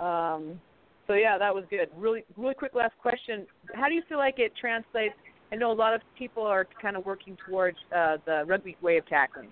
um, 0.00 0.60
so 1.06 1.14
yeah, 1.14 1.38
that 1.38 1.54
was 1.54 1.64
good. 1.70 1.88
Really, 1.96 2.24
really 2.36 2.54
quick 2.54 2.74
last 2.74 2.94
question: 3.00 3.46
How 3.74 3.88
do 3.88 3.94
you 3.94 4.02
feel 4.08 4.18
like 4.18 4.38
it 4.38 4.52
translates? 4.60 5.14
I 5.52 5.56
know 5.56 5.72
a 5.72 5.74
lot 5.74 5.94
of 5.94 6.00
people 6.16 6.44
are 6.44 6.66
kind 6.80 6.96
of 6.96 7.04
working 7.04 7.36
towards 7.48 7.76
uh, 7.94 8.18
the 8.24 8.44
rugby 8.46 8.76
way 8.82 8.98
of 8.98 9.06
tackling, 9.06 9.50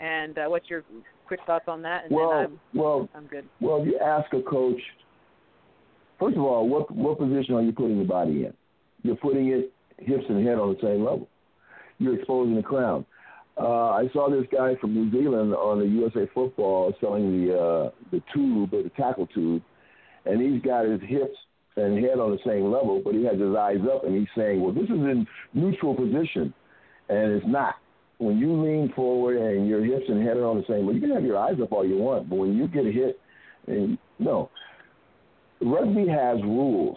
and 0.00 0.38
uh, 0.38 0.46
what's 0.46 0.68
your 0.68 0.82
quick 1.26 1.40
thoughts 1.46 1.66
on 1.68 1.82
that? 1.82 2.04
And 2.04 2.14
well, 2.14 2.30
then 2.30 2.44
I'm 2.44 2.60
well, 2.74 3.08
I'm 3.14 3.26
good. 3.26 3.44
well, 3.60 3.82
if 3.82 3.86
you 3.86 3.98
ask 3.98 4.32
a 4.34 4.42
coach. 4.42 4.80
First 6.18 6.36
of 6.36 6.42
all, 6.42 6.68
what 6.68 6.90
what 6.94 7.18
position 7.18 7.54
are 7.54 7.62
you 7.62 7.72
putting 7.72 7.96
your 7.96 8.06
body 8.06 8.44
in? 8.44 8.52
You're 9.02 9.16
putting 9.16 9.48
it 9.48 9.72
hips 9.98 10.24
and 10.28 10.46
head 10.46 10.58
on 10.58 10.74
the 10.74 10.80
same 10.80 11.04
level. 11.04 11.28
You're 11.98 12.16
exposing 12.16 12.56
the 12.56 12.62
crown. 12.62 13.04
Uh, 13.58 13.90
I 13.90 14.08
saw 14.12 14.30
this 14.30 14.46
guy 14.50 14.76
from 14.80 14.94
New 14.94 15.10
Zealand 15.10 15.54
on 15.54 15.78
the 15.78 15.86
USA 15.86 16.26
Football 16.32 16.94
selling 17.00 17.46
the 17.46 17.54
uh, 17.54 17.90
the 18.10 18.22
tube 18.32 18.70
the 18.70 18.90
tackle 18.96 19.26
tube, 19.26 19.62
and 20.24 20.40
he's 20.40 20.62
got 20.62 20.86
his 20.86 21.00
hips 21.02 21.36
and 21.76 22.02
head 22.02 22.18
on 22.18 22.30
the 22.30 22.38
same 22.46 22.70
level, 22.70 23.02
but 23.04 23.14
he 23.14 23.24
has 23.24 23.38
his 23.38 23.54
eyes 23.54 23.80
up, 23.92 24.04
and 24.04 24.16
he's 24.16 24.28
saying, 24.36 24.62
"Well, 24.62 24.72
this 24.72 24.84
is 24.84 24.90
in 24.90 25.26
neutral 25.52 25.94
position," 25.94 26.54
and 27.08 27.32
it's 27.32 27.46
not. 27.46 27.74
When 28.18 28.38
you 28.38 28.52
lean 28.62 28.92
forward 28.94 29.36
and 29.36 29.68
your 29.68 29.84
hips 29.84 30.04
and 30.08 30.22
head 30.22 30.36
are 30.36 30.46
on 30.46 30.56
the 30.56 30.64
same 30.68 30.86
level, 30.86 30.94
you 30.94 31.00
can 31.00 31.10
have 31.10 31.24
your 31.24 31.38
eyes 31.38 31.56
up 31.60 31.72
all 31.72 31.84
you 31.86 31.98
want, 31.98 32.30
but 32.30 32.36
when 32.36 32.56
you 32.56 32.68
get 32.68 32.86
hit, 32.86 33.18
and 33.66 33.98
no, 34.18 34.48
rugby 35.60 36.06
has 36.08 36.40
rules 36.42 36.96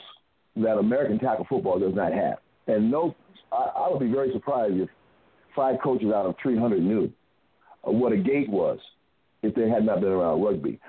that 0.55 0.77
American 0.77 1.19
tackle 1.19 1.45
football 1.49 1.79
does 1.79 1.95
not 1.95 2.13
have, 2.13 2.37
and 2.67 2.89
no, 2.89 3.13
I, 3.51 3.71
I 3.75 3.89
would 3.89 3.99
be 3.99 4.11
very 4.11 4.31
surprised 4.31 4.75
if 4.75 4.89
five 5.55 5.75
coaches 5.83 6.11
out 6.13 6.25
of 6.25 6.35
300 6.41 6.81
knew 6.81 7.11
uh, 7.87 7.91
what 7.91 8.11
a 8.11 8.17
gate 8.17 8.49
was 8.49 8.79
if 9.43 9.53
they 9.55 9.69
had 9.69 9.85
not 9.85 10.01
been 10.01 10.09
around 10.09 10.41
rugby. 10.41 10.79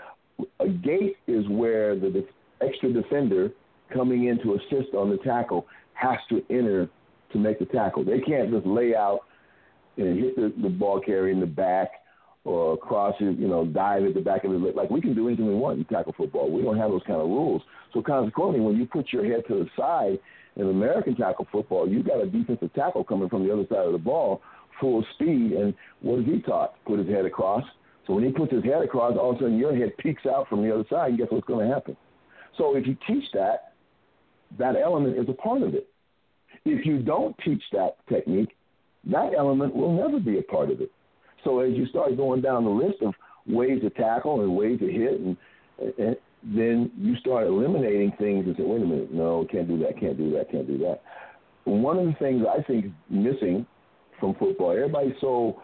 A 0.60 0.68
gate 0.68 1.16
is 1.26 1.46
where 1.48 1.94
the 1.94 2.26
extra 2.60 2.92
defender 2.92 3.50
coming 3.92 4.26
in 4.26 4.38
to 4.42 4.54
assist 4.54 4.94
on 4.94 5.10
the 5.10 5.18
tackle 5.18 5.66
has 5.94 6.18
to 6.28 6.42
enter 6.50 6.88
to 7.32 7.38
make 7.38 7.58
the 7.58 7.66
tackle. 7.66 8.04
They 8.04 8.20
can't 8.20 8.50
just 8.50 8.66
lay 8.66 8.94
out 8.94 9.20
and 9.96 10.18
hit 10.18 10.36
the, 10.36 10.52
the 10.60 10.68
ball 10.68 11.00
carrier 11.00 11.30
in 11.30 11.40
the 11.40 11.46
back 11.46 11.90
or 12.44 12.76
cross 12.76 13.14
it, 13.20 13.38
you 13.38 13.48
know, 13.48 13.66
dive 13.66 14.04
at 14.04 14.14
the 14.14 14.20
back 14.20 14.44
of 14.44 14.52
the 14.52 14.58
leg. 14.58 14.76
Like 14.76 14.90
we 14.90 15.00
can 15.00 15.14
do 15.14 15.26
anything 15.26 15.46
we 15.46 15.54
want 15.54 15.78
in 15.78 15.84
tackle 15.84 16.14
football. 16.16 16.50
We 16.50 16.62
don't 16.62 16.78
have 16.78 16.90
those 16.90 17.02
kind 17.06 17.20
of 17.20 17.28
rules. 17.28 17.62
So 17.92 18.02
consequently, 18.02 18.60
when 18.60 18.76
you 18.76 18.86
put 18.86 19.12
your 19.12 19.24
head 19.24 19.42
to 19.48 19.54
the 19.54 19.68
side 19.76 20.18
in 20.54 20.68
American 20.68 21.16
tackle 21.16 21.46
football, 21.50 21.88
you 21.88 22.02
got 22.02 22.22
a 22.22 22.26
defensive 22.26 22.72
tackle 22.74 23.04
coming 23.04 23.28
from 23.28 23.46
the 23.46 23.52
other 23.52 23.66
side 23.68 23.86
of 23.86 23.92
the 23.92 23.98
ball, 23.98 24.42
full 24.80 25.04
speed. 25.14 25.52
And 25.52 25.74
what 26.00 26.20
is 26.20 26.26
he 26.26 26.40
taught? 26.40 26.74
Put 26.84 26.98
his 26.98 27.08
head 27.08 27.24
across. 27.24 27.64
So 28.06 28.14
when 28.14 28.24
he 28.24 28.30
puts 28.30 28.52
his 28.52 28.64
head 28.64 28.82
across, 28.82 29.16
all 29.16 29.30
of 29.30 29.36
a 29.36 29.40
sudden 29.40 29.58
your 29.58 29.74
head 29.74 29.96
peeks 29.98 30.26
out 30.26 30.48
from 30.48 30.62
the 30.62 30.72
other 30.72 30.84
side, 30.88 31.10
and 31.10 31.18
guess 31.18 31.28
what's 31.30 31.46
going 31.46 31.66
to 31.66 31.74
happen? 31.74 31.96
So 32.56 32.76
if 32.76 32.86
you 32.86 32.96
teach 33.06 33.24
that, 33.34 33.72
that 34.58 34.76
element 34.76 35.18
is 35.18 35.28
a 35.28 35.32
part 35.32 35.62
of 35.62 35.74
it. 35.74 35.88
If 36.64 36.86
you 36.86 37.00
don't 37.00 37.36
teach 37.44 37.62
that 37.72 37.96
technique, 38.08 38.56
that 39.10 39.32
element 39.36 39.74
will 39.74 39.94
never 39.94 40.20
be 40.20 40.38
a 40.38 40.42
part 40.42 40.70
of 40.70 40.80
it. 40.80 40.90
So 41.44 41.60
as 41.60 41.74
you 41.74 41.86
start 41.86 42.16
going 42.16 42.40
down 42.40 42.64
the 42.64 42.70
list 42.70 43.02
of 43.02 43.14
ways 43.46 43.80
to 43.82 43.90
tackle 43.90 44.42
and 44.42 44.56
ways 44.56 44.78
to 44.80 44.86
hit, 44.86 45.20
and, 45.20 45.36
and 45.98 46.16
then 46.42 46.90
you 46.98 47.16
start 47.16 47.46
eliminating 47.46 48.12
things 48.18 48.46
and 48.46 48.56
say, 48.56 48.62
wait 48.62 48.82
a 48.82 48.86
minute, 48.86 49.12
no, 49.12 49.46
can't 49.50 49.68
do 49.68 49.78
that, 49.78 49.98
can't 49.98 50.16
do 50.16 50.30
that, 50.32 50.50
can't 50.50 50.66
do 50.66 50.78
that. 50.78 51.02
One 51.64 51.98
of 51.98 52.06
the 52.06 52.14
things 52.14 52.44
I 52.48 52.62
think 52.62 52.86
is 52.86 52.90
missing 53.10 53.66
from 54.20 54.34
football, 54.34 54.72
everybody's 54.72 55.14
so, 55.20 55.60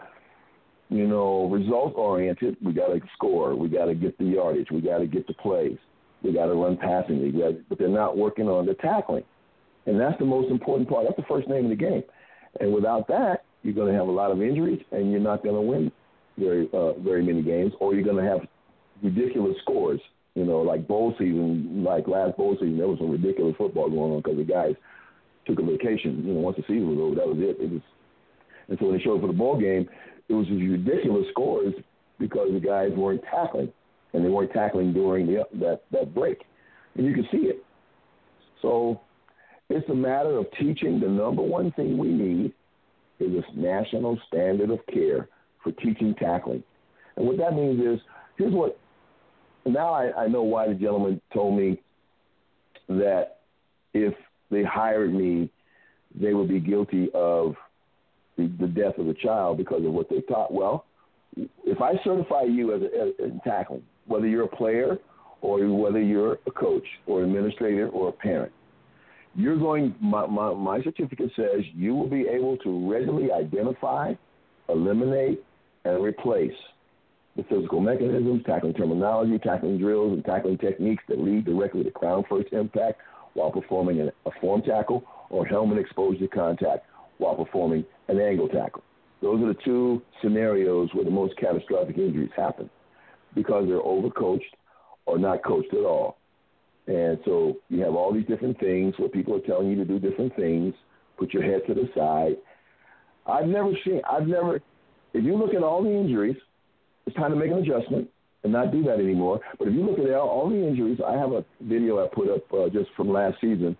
you 0.89 1.07
know, 1.07 1.49
result 1.49 1.93
oriented. 1.95 2.57
We 2.63 2.73
got 2.73 2.87
to 2.87 2.99
score, 3.13 3.55
we 3.55 3.69
got 3.69 3.85
to 3.85 3.95
get 3.95 4.17
the 4.17 4.25
yardage, 4.25 4.67
we 4.71 4.81
got 4.81 4.99
to 4.99 5.07
get 5.07 5.27
the 5.27 5.33
plays, 5.33 5.77
we 6.23 6.33
got 6.33 6.45
to 6.45 6.53
run 6.53 6.77
passing, 6.77 7.21
we 7.21 7.31
got, 7.31 7.53
but 7.69 7.77
they're 7.79 7.87
not 7.87 8.17
working 8.17 8.47
on 8.47 8.65
the 8.65 8.75
tackling, 8.75 9.23
and 9.85 9.99
that's 9.99 10.17
the 10.19 10.25
most 10.25 10.51
important 10.51 10.89
part. 10.89 11.05
That's 11.05 11.17
the 11.17 11.33
first 11.33 11.47
name 11.47 11.65
of 11.65 11.69
the 11.69 11.75
game, 11.75 12.03
and 12.59 12.73
without 12.73 13.07
that, 13.07 13.43
you're 13.63 13.73
going 13.73 13.91
to 13.91 13.97
have 13.97 14.07
a 14.07 14.11
lot 14.11 14.31
of 14.31 14.41
injuries, 14.41 14.81
and 14.91 15.11
you're 15.11 15.21
not 15.21 15.43
going 15.43 15.55
to 15.55 15.61
win 15.61 15.91
very 16.37 16.69
uh, 16.73 16.93
very 16.99 17.23
many 17.23 17.41
games, 17.41 17.73
or 17.79 17.93
you're 17.93 18.03
going 18.03 18.23
to 18.23 18.29
have 18.29 18.41
ridiculous 19.01 19.55
scores. 19.61 19.99
You 20.35 20.45
know, 20.45 20.61
like 20.61 20.87
bowl 20.87 21.13
season, 21.19 21.83
like 21.83 22.07
last 22.07 22.35
bowl 22.37 22.55
season, 22.59 22.77
there 22.77 22.87
was 22.87 22.97
some 22.97 23.11
ridiculous 23.11 23.55
football 23.55 23.87
going 23.87 24.13
on 24.13 24.21
because 24.21 24.37
the 24.37 24.43
guys 24.43 24.73
took 25.45 25.59
a 25.59 25.63
vacation. 25.63 26.23
You 26.25 26.33
know, 26.33 26.39
once 26.39 26.57
the 26.57 26.63
season 26.63 26.89
was 26.89 26.97
over, 26.97 27.15
that 27.15 27.27
was 27.27 27.37
it. 27.37 27.61
It 27.63 27.69
was, 27.69 27.81
and 28.67 28.77
so 28.79 28.87
when 28.87 28.97
they 28.97 29.03
showed 29.03 29.15
up 29.15 29.21
for 29.21 29.27
the 29.27 29.33
ball 29.33 29.59
game, 29.59 29.87
it 30.29 30.33
was 30.33 30.47
ridiculous 30.49 31.25
scores 31.31 31.73
because 32.19 32.49
the 32.53 32.59
guys 32.59 32.91
weren't 32.95 33.21
tackling, 33.23 33.71
and 34.13 34.23
they 34.23 34.29
weren't 34.29 34.53
tackling 34.53 34.93
during 34.93 35.27
the 35.27 35.43
that 35.59 35.81
that 35.91 36.13
break, 36.13 36.39
and 36.95 37.05
you 37.05 37.13
can 37.13 37.27
see 37.31 37.47
it. 37.47 37.63
So 38.61 39.01
it's 39.69 39.87
a 39.89 39.95
matter 39.95 40.37
of 40.37 40.45
teaching. 40.59 40.99
The 40.99 41.07
number 41.07 41.41
one 41.41 41.71
thing 41.73 41.97
we 41.97 42.09
need 42.09 42.53
is 43.19 43.43
a 43.43 43.59
national 43.59 44.19
standard 44.27 44.69
of 44.69 44.79
care 44.91 45.27
for 45.63 45.71
teaching 45.73 46.15
tackling. 46.19 46.63
And 47.15 47.27
what 47.27 47.37
that 47.37 47.53
means 47.53 47.79
is, 47.79 47.99
here's 48.37 48.53
what. 48.53 48.79
Now 49.65 49.93
I, 49.93 50.23
I 50.23 50.27
know 50.27 50.43
why 50.43 50.67
the 50.67 50.73
gentleman 50.73 51.21
told 51.33 51.57
me 51.57 51.81
that 52.89 53.39
if 53.93 54.13
they 54.51 54.63
hired 54.63 55.13
me, 55.13 55.49
they 56.13 56.33
would 56.33 56.49
be 56.49 56.59
guilty 56.59 57.09
of 57.13 57.55
the, 58.37 58.51
the 58.59 58.67
death 58.67 58.97
of 58.97 59.05
the 59.05 59.13
child 59.13 59.57
because 59.57 59.85
of 59.85 59.91
what 59.91 60.09
they 60.09 60.21
taught. 60.21 60.53
Well, 60.53 60.85
if 61.35 61.81
I 61.81 61.93
certify 62.03 62.43
you 62.43 62.75
as, 62.75 62.81
a, 62.81 62.85
as 62.85 63.31
in 63.31 63.39
tackling, 63.43 63.83
whether 64.05 64.27
you're 64.27 64.45
a 64.45 64.55
player 64.55 64.97
or 65.41 65.65
whether 65.67 66.01
you're 66.01 66.39
a 66.45 66.51
coach 66.51 66.85
or 67.07 67.23
administrator 67.23 67.89
or 67.89 68.09
a 68.09 68.11
parent, 68.11 68.51
you're 69.35 69.57
going. 69.57 69.95
My, 69.99 70.25
my, 70.27 70.53
my 70.53 70.83
certificate 70.83 71.31
says 71.35 71.63
you 71.73 71.95
will 71.95 72.09
be 72.09 72.27
able 72.27 72.57
to 72.57 72.89
readily 72.89 73.31
identify, 73.31 74.13
eliminate, 74.69 75.43
and 75.85 76.03
replace 76.03 76.53
the 77.35 77.43
physical 77.43 77.81
mechanisms, 77.81 78.43
tackling 78.45 78.75
terminology, 78.75 79.39
tackling 79.39 79.79
drills, 79.79 80.13
and 80.13 80.23
tackling 80.23 80.57
techniques 80.59 81.03
that 81.09 81.19
lead 81.19 81.45
directly 81.45 81.83
to 81.83 81.89
crown 81.89 82.23
first 82.29 82.53
impact 82.53 83.01
while 83.33 83.49
performing 83.49 84.01
a, 84.01 84.05
a 84.27 84.31
form 84.39 84.61
tackle 84.61 85.03
or 85.29 85.45
helmet 85.45 85.79
exposure 85.79 86.27
contact 86.27 86.85
while 87.17 87.35
performing 87.35 87.85
an 88.07 88.19
angle 88.19 88.47
tackle. 88.47 88.83
Those 89.21 89.41
are 89.41 89.47
the 89.47 89.59
two 89.63 90.01
scenarios 90.21 90.89
where 90.93 91.05
the 91.05 91.11
most 91.11 91.37
catastrophic 91.37 91.97
injuries 91.97 92.31
happen 92.35 92.69
because 93.35 93.65
they're 93.67 93.79
overcoached 93.79 94.41
or 95.05 95.17
not 95.17 95.43
coached 95.43 95.73
at 95.73 95.85
all. 95.85 96.17
And 96.87 97.17
so 97.23 97.57
you 97.69 97.81
have 97.81 97.95
all 97.95 98.13
these 98.13 98.27
different 98.27 98.59
things 98.59 98.93
where 98.97 99.09
people 99.09 99.35
are 99.35 99.47
telling 99.47 99.69
you 99.69 99.75
to 99.77 99.85
do 99.85 99.99
different 99.99 100.35
things. 100.35 100.73
Put 101.17 101.33
your 101.33 101.43
head 101.43 101.61
to 101.67 101.73
the 101.73 101.89
side. 101.95 102.35
I've 103.25 103.47
never 103.47 103.71
seen. 103.85 104.01
I've 104.09 104.27
never. 104.27 104.57
If 105.13 105.23
you 105.23 105.37
look 105.37 105.53
at 105.53 105.63
all 105.63 105.83
the 105.83 105.91
injuries, 105.91 106.35
it's 107.05 107.15
time 107.15 107.31
to 107.31 107.37
make 107.37 107.51
an 107.51 107.59
adjustment 107.59 108.09
and 108.43 108.51
not 108.51 108.71
do 108.71 108.83
that 108.83 108.99
anymore. 108.99 109.39
But 109.57 109.69
if 109.69 109.73
you 109.73 109.85
look 109.85 109.99
at 109.99 110.13
all, 110.15 110.49
the 110.49 110.67
injuries, 110.67 110.99
I 111.05 111.13
have 111.13 111.31
a 111.31 111.45
video 111.61 112.03
I 112.03 112.09
put 112.13 112.29
up 112.29 112.53
uh, 112.53 112.69
just 112.69 112.89
from 112.97 113.09
last 113.09 113.37
season 113.39 113.77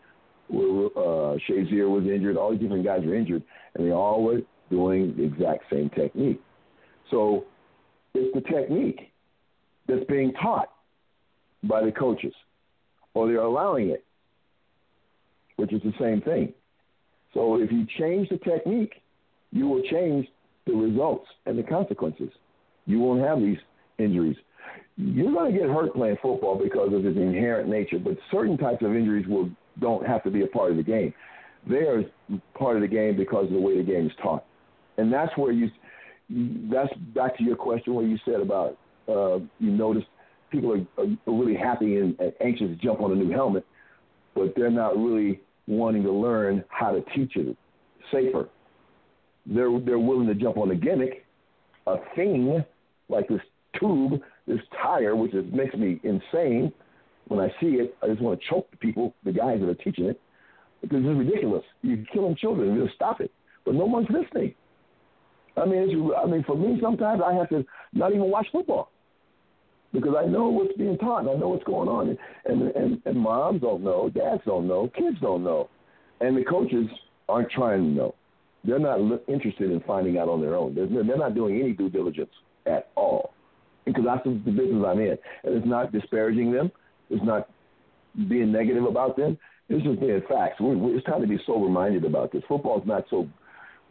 uh, 0.49 1.37
Shazier 1.49 1.89
was 1.89 2.05
injured. 2.05 2.37
All 2.37 2.51
these 2.51 2.59
different 2.59 2.85
guys 2.85 3.01
were 3.05 3.15
injured, 3.15 3.43
and 3.75 3.87
they 3.87 3.91
all 3.91 4.23
were 4.23 4.41
doing 4.69 5.15
the 5.15 5.23
exact 5.23 5.63
same 5.71 5.89
technique. 5.89 6.41
So 7.11 7.45
it's 8.13 8.33
the 8.33 8.41
technique 8.41 9.11
that's 9.87 10.05
being 10.05 10.33
taught 10.33 10.69
by 11.63 11.83
the 11.83 11.91
coaches, 11.91 12.33
or 13.13 13.27
they're 13.27 13.37
allowing 13.37 13.89
it, 13.89 14.03
which 15.57 15.73
is 15.73 15.81
the 15.83 15.93
same 15.99 16.21
thing. 16.21 16.53
So 17.33 17.59
if 17.59 17.71
you 17.71 17.85
change 17.97 18.29
the 18.29 18.37
technique, 18.37 18.93
you 19.51 19.67
will 19.67 19.83
change 19.83 20.27
the 20.65 20.73
results 20.73 21.27
and 21.45 21.57
the 21.57 21.63
consequences. 21.63 22.29
You 22.85 22.99
won't 22.99 23.21
have 23.21 23.39
these 23.39 23.57
injuries. 23.97 24.37
You're 24.97 25.31
going 25.31 25.53
to 25.53 25.57
get 25.57 25.69
hurt 25.69 25.93
playing 25.93 26.17
football 26.21 26.59
because 26.61 26.93
of 26.93 27.05
its 27.05 27.17
inherent 27.17 27.69
nature, 27.69 27.99
but 27.99 28.17
certain 28.31 28.57
types 28.57 28.83
of 28.83 28.95
injuries 28.95 29.27
will 29.27 29.49
don't 29.79 30.05
have 30.05 30.23
to 30.23 30.31
be 30.31 30.43
a 30.43 30.47
part 30.47 30.71
of 30.71 30.77
the 30.77 30.83
game. 30.83 31.13
They 31.67 31.77
are 31.77 32.03
part 32.53 32.75
of 32.75 32.81
the 32.81 32.87
game 32.87 33.15
because 33.15 33.45
of 33.45 33.53
the 33.53 33.59
way 33.59 33.77
the 33.77 33.83
game 33.83 34.07
is 34.07 34.11
taught, 34.21 34.45
and 34.97 35.11
that's 35.11 35.35
where 35.37 35.51
you. 35.51 35.69
That's 36.71 36.93
back 37.13 37.37
to 37.37 37.43
your 37.43 37.55
question 37.55 37.93
where 37.93 38.05
you 38.05 38.17
said 38.25 38.39
about 38.41 38.77
uh, 39.07 39.39
you 39.59 39.71
notice 39.71 40.03
people 40.49 40.73
are, 40.73 41.03
are 41.03 41.33
really 41.33 41.55
happy 41.55 41.97
and, 41.97 42.17
and 42.19 42.33
anxious 42.41 42.67
to 42.69 42.75
jump 42.75 43.01
on 43.01 43.11
a 43.11 43.15
new 43.15 43.29
helmet, 43.31 43.65
but 44.35 44.53
they're 44.55 44.71
not 44.71 44.97
really 44.97 45.41
wanting 45.67 46.03
to 46.03 46.11
learn 46.11 46.63
how 46.69 46.91
to 46.91 47.01
teach 47.15 47.35
it 47.35 47.57
safer. 48.11 48.49
They're 49.45 49.79
they're 49.79 49.99
willing 49.99 50.27
to 50.27 50.35
jump 50.35 50.57
on 50.57 50.71
a 50.71 50.75
gimmick, 50.75 51.25
a 51.87 51.97
thing 52.15 52.63
like 53.09 53.27
this 53.27 53.41
tube, 53.79 54.21
this 54.47 54.59
tire, 54.81 55.15
which 55.15 55.33
is, 55.33 55.45
makes 55.51 55.75
me 55.75 55.99
insane. 56.03 56.71
When 57.27 57.39
I 57.39 57.47
see 57.61 57.77
it, 57.77 57.95
I 58.03 58.07
just 58.07 58.21
want 58.21 58.39
to 58.39 58.49
choke 58.49 58.69
the 58.71 58.77
people, 58.77 59.15
the 59.23 59.31
guys 59.31 59.59
that 59.59 59.69
are 59.69 59.75
teaching 59.75 60.05
it, 60.05 60.19
because 60.81 60.99
it's 60.99 61.17
ridiculous. 61.17 61.63
You're 61.81 62.05
killing 62.11 62.35
children. 62.35 62.75
You 62.75 62.83
just 62.83 62.95
stop 62.95 63.21
it, 63.21 63.31
but 63.65 63.75
no 63.75 63.85
one's 63.85 64.07
listening. 64.09 64.55
I 65.55 65.65
mean, 65.65 65.83
it's, 65.83 66.15
I 66.21 66.27
mean, 66.27 66.43
for 66.43 66.57
me, 66.57 66.79
sometimes 66.81 67.21
I 67.25 67.33
have 67.33 67.49
to 67.49 67.65
not 67.93 68.11
even 68.11 68.29
watch 68.29 68.47
football 68.51 68.89
because 69.93 70.15
I 70.17 70.25
know 70.25 70.47
what's 70.47 70.75
being 70.77 70.97
taught 70.97 71.19
and 71.19 71.29
I 71.29 71.35
know 71.35 71.49
what's 71.49 71.63
going 71.63 71.87
on. 71.87 72.17
And, 72.45 72.61
and, 72.75 73.01
and 73.05 73.15
moms 73.17 73.61
don't 73.61 73.83
know, 73.83 74.09
dads 74.09 74.41
don't 74.45 74.67
know, 74.67 74.91
kids 74.97 75.17
don't 75.21 75.43
know. 75.43 75.69
And 76.19 76.35
the 76.35 76.43
coaches 76.43 76.87
aren't 77.29 77.51
trying 77.51 77.81
to 77.81 77.87
know. 77.87 78.15
They're 78.65 78.79
not 78.79 78.99
interested 79.27 79.71
in 79.71 79.81
finding 79.81 80.17
out 80.17 80.29
on 80.29 80.41
their 80.41 80.55
own. 80.55 80.73
They're, 80.73 80.87
they're 80.87 81.17
not 81.17 81.35
doing 81.35 81.59
any 81.59 81.73
due 81.73 81.89
diligence 81.89 82.31
at 82.65 82.89
all 82.95 83.33
because 83.85 84.03
that's 84.05 84.23
the 84.23 84.31
business 84.31 84.83
I'm 84.87 84.99
in. 84.99 85.17
And 85.43 85.55
it's 85.55 85.67
not 85.67 85.91
disparaging 85.91 86.51
them. 86.51 86.71
It's 87.13 87.23
not 87.23 87.49
being 88.29 88.51
negative 88.51 88.85
about 88.85 89.15
them. 89.15 89.37
It's 89.69 89.83
just 89.83 89.99
being 89.99 90.21
facts. 90.27 90.59
We're, 90.59 90.77
we're, 90.77 90.97
it's 90.97 91.05
time 91.05 91.21
to 91.21 91.27
be 91.27 91.39
sober 91.45 91.69
minded 91.69 92.05
about 92.05 92.31
this. 92.31 92.43
Football's 92.47 92.85
not 92.85 93.05
so 93.09 93.27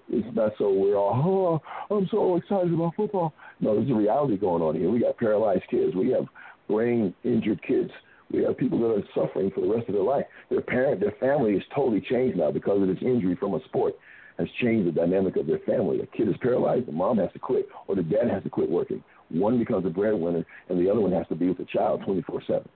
it's 0.09 0.37
not 0.37 0.53
so 0.59 0.71
we're 0.73 0.97
all, 0.97 1.63
oh, 1.91 1.97
I'm 1.97 2.09
so 2.11 2.37
excited 2.37 2.73
about 2.75 2.95
football. 2.97 3.33
No, 3.61 3.77
there's 3.77 3.91
a 3.91 3.95
reality 3.95 4.37
going 4.37 4.61
on 4.61 4.75
here. 4.75 4.91
We 4.91 5.01
got 5.01 5.17
paralyzed 5.17 5.63
kids. 5.71 5.95
We 5.95 6.11
have 6.11 6.27
brain 6.69 7.15
injured 7.25 7.63
kids. 7.63 7.91
We 8.31 8.43
have 8.43 8.59
people 8.59 8.81
that 8.81 8.89
are 8.89 9.03
suffering 9.15 9.51
for 9.55 9.61
the 9.61 9.69
rest 9.69 9.89
of 9.89 9.95
their 9.95 10.03
life. 10.03 10.27
Their 10.51 10.61
parent, 10.61 11.01
their 11.01 11.15
family 11.21 11.53
is 11.53 11.63
totally 11.75 12.01
changed 12.01 12.37
now 12.37 12.51
because 12.51 12.83
of 12.83 12.89
this 12.89 12.99
injury 13.01 13.37
from 13.37 13.55
a 13.55 13.65
sport 13.65 13.95
has 14.39 14.49
changed 14.61 14.89
the 14.89 14.93
dynamic 14.93 15.37
of 15.37 15.47
their 15.47 15.59
family. 15.61 16.01
A 16.01 16.07
kid 16.07 16.29
is 16.29 16.35
paralyzed, 16.41 16.87
the 16.87 16.93
mom 16.93 17.19
has 17.19 17.33
to 17.33 17.39
quit, 17.39 17.69
or 17.87 17.95
the 17.95 18.03
dad 18.03 18.31
has 18.31 18.43
to 18.43 18.51
quit 18.51 18.71
working. 18.71 19.03
One 19.29 19.59
becomes 19.59 19.87
a 19.87 19.91
breadwinner, 19.91 20.45
and 20.69 20.79
the 20.79 20.91
other 20.91 21.01
one 21.01 21.13
has 21.13 21.27
to 21.29 21.35
be 21.35 21.49
with 21.49 21.59
the 21.59 21.67
child 21.67 22.03
24 22.05 22.43
7. 22.47 22.69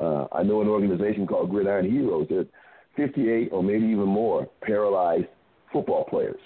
Uh, 0.00 0.26
I 0.32 0.42
know 0.42 0.60
an 0.60 0.68
organization 0.68 1.26
called 1.26 1.50
Gridiron 1.50 1.90
Heroes 1.90 2.28
that 2.28 2.48
58 2.96 3.50
or 3.52 3.62
maybe 3.62 3.86
even 3.86 4.06
more 4.06 4.48
paralyzed 4.62 5.26
football 5.72 6.04
players. 6.04 6.40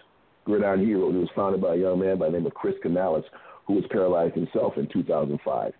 Gridiron 0.44 0.84
Heroes. 0.84 1.14
Was 1.14 1.28
founded 1.36 1.60
by 1.60 1.74
a 1.74 1.78
young 1.78 2.00
man 2.00 2.18
by 2.18 2.26
the 2.26 2.32
name 2.32 2.46
of 2.46 2.54
Chris 2.54 2.74
Canales, 2.82 3.24
who 3.66 3.74
was 3.74 3.84
paralyzed 3.90 4.34
himself 4.34 4.74
in 4.76 4.88
2005. 4.92 5.72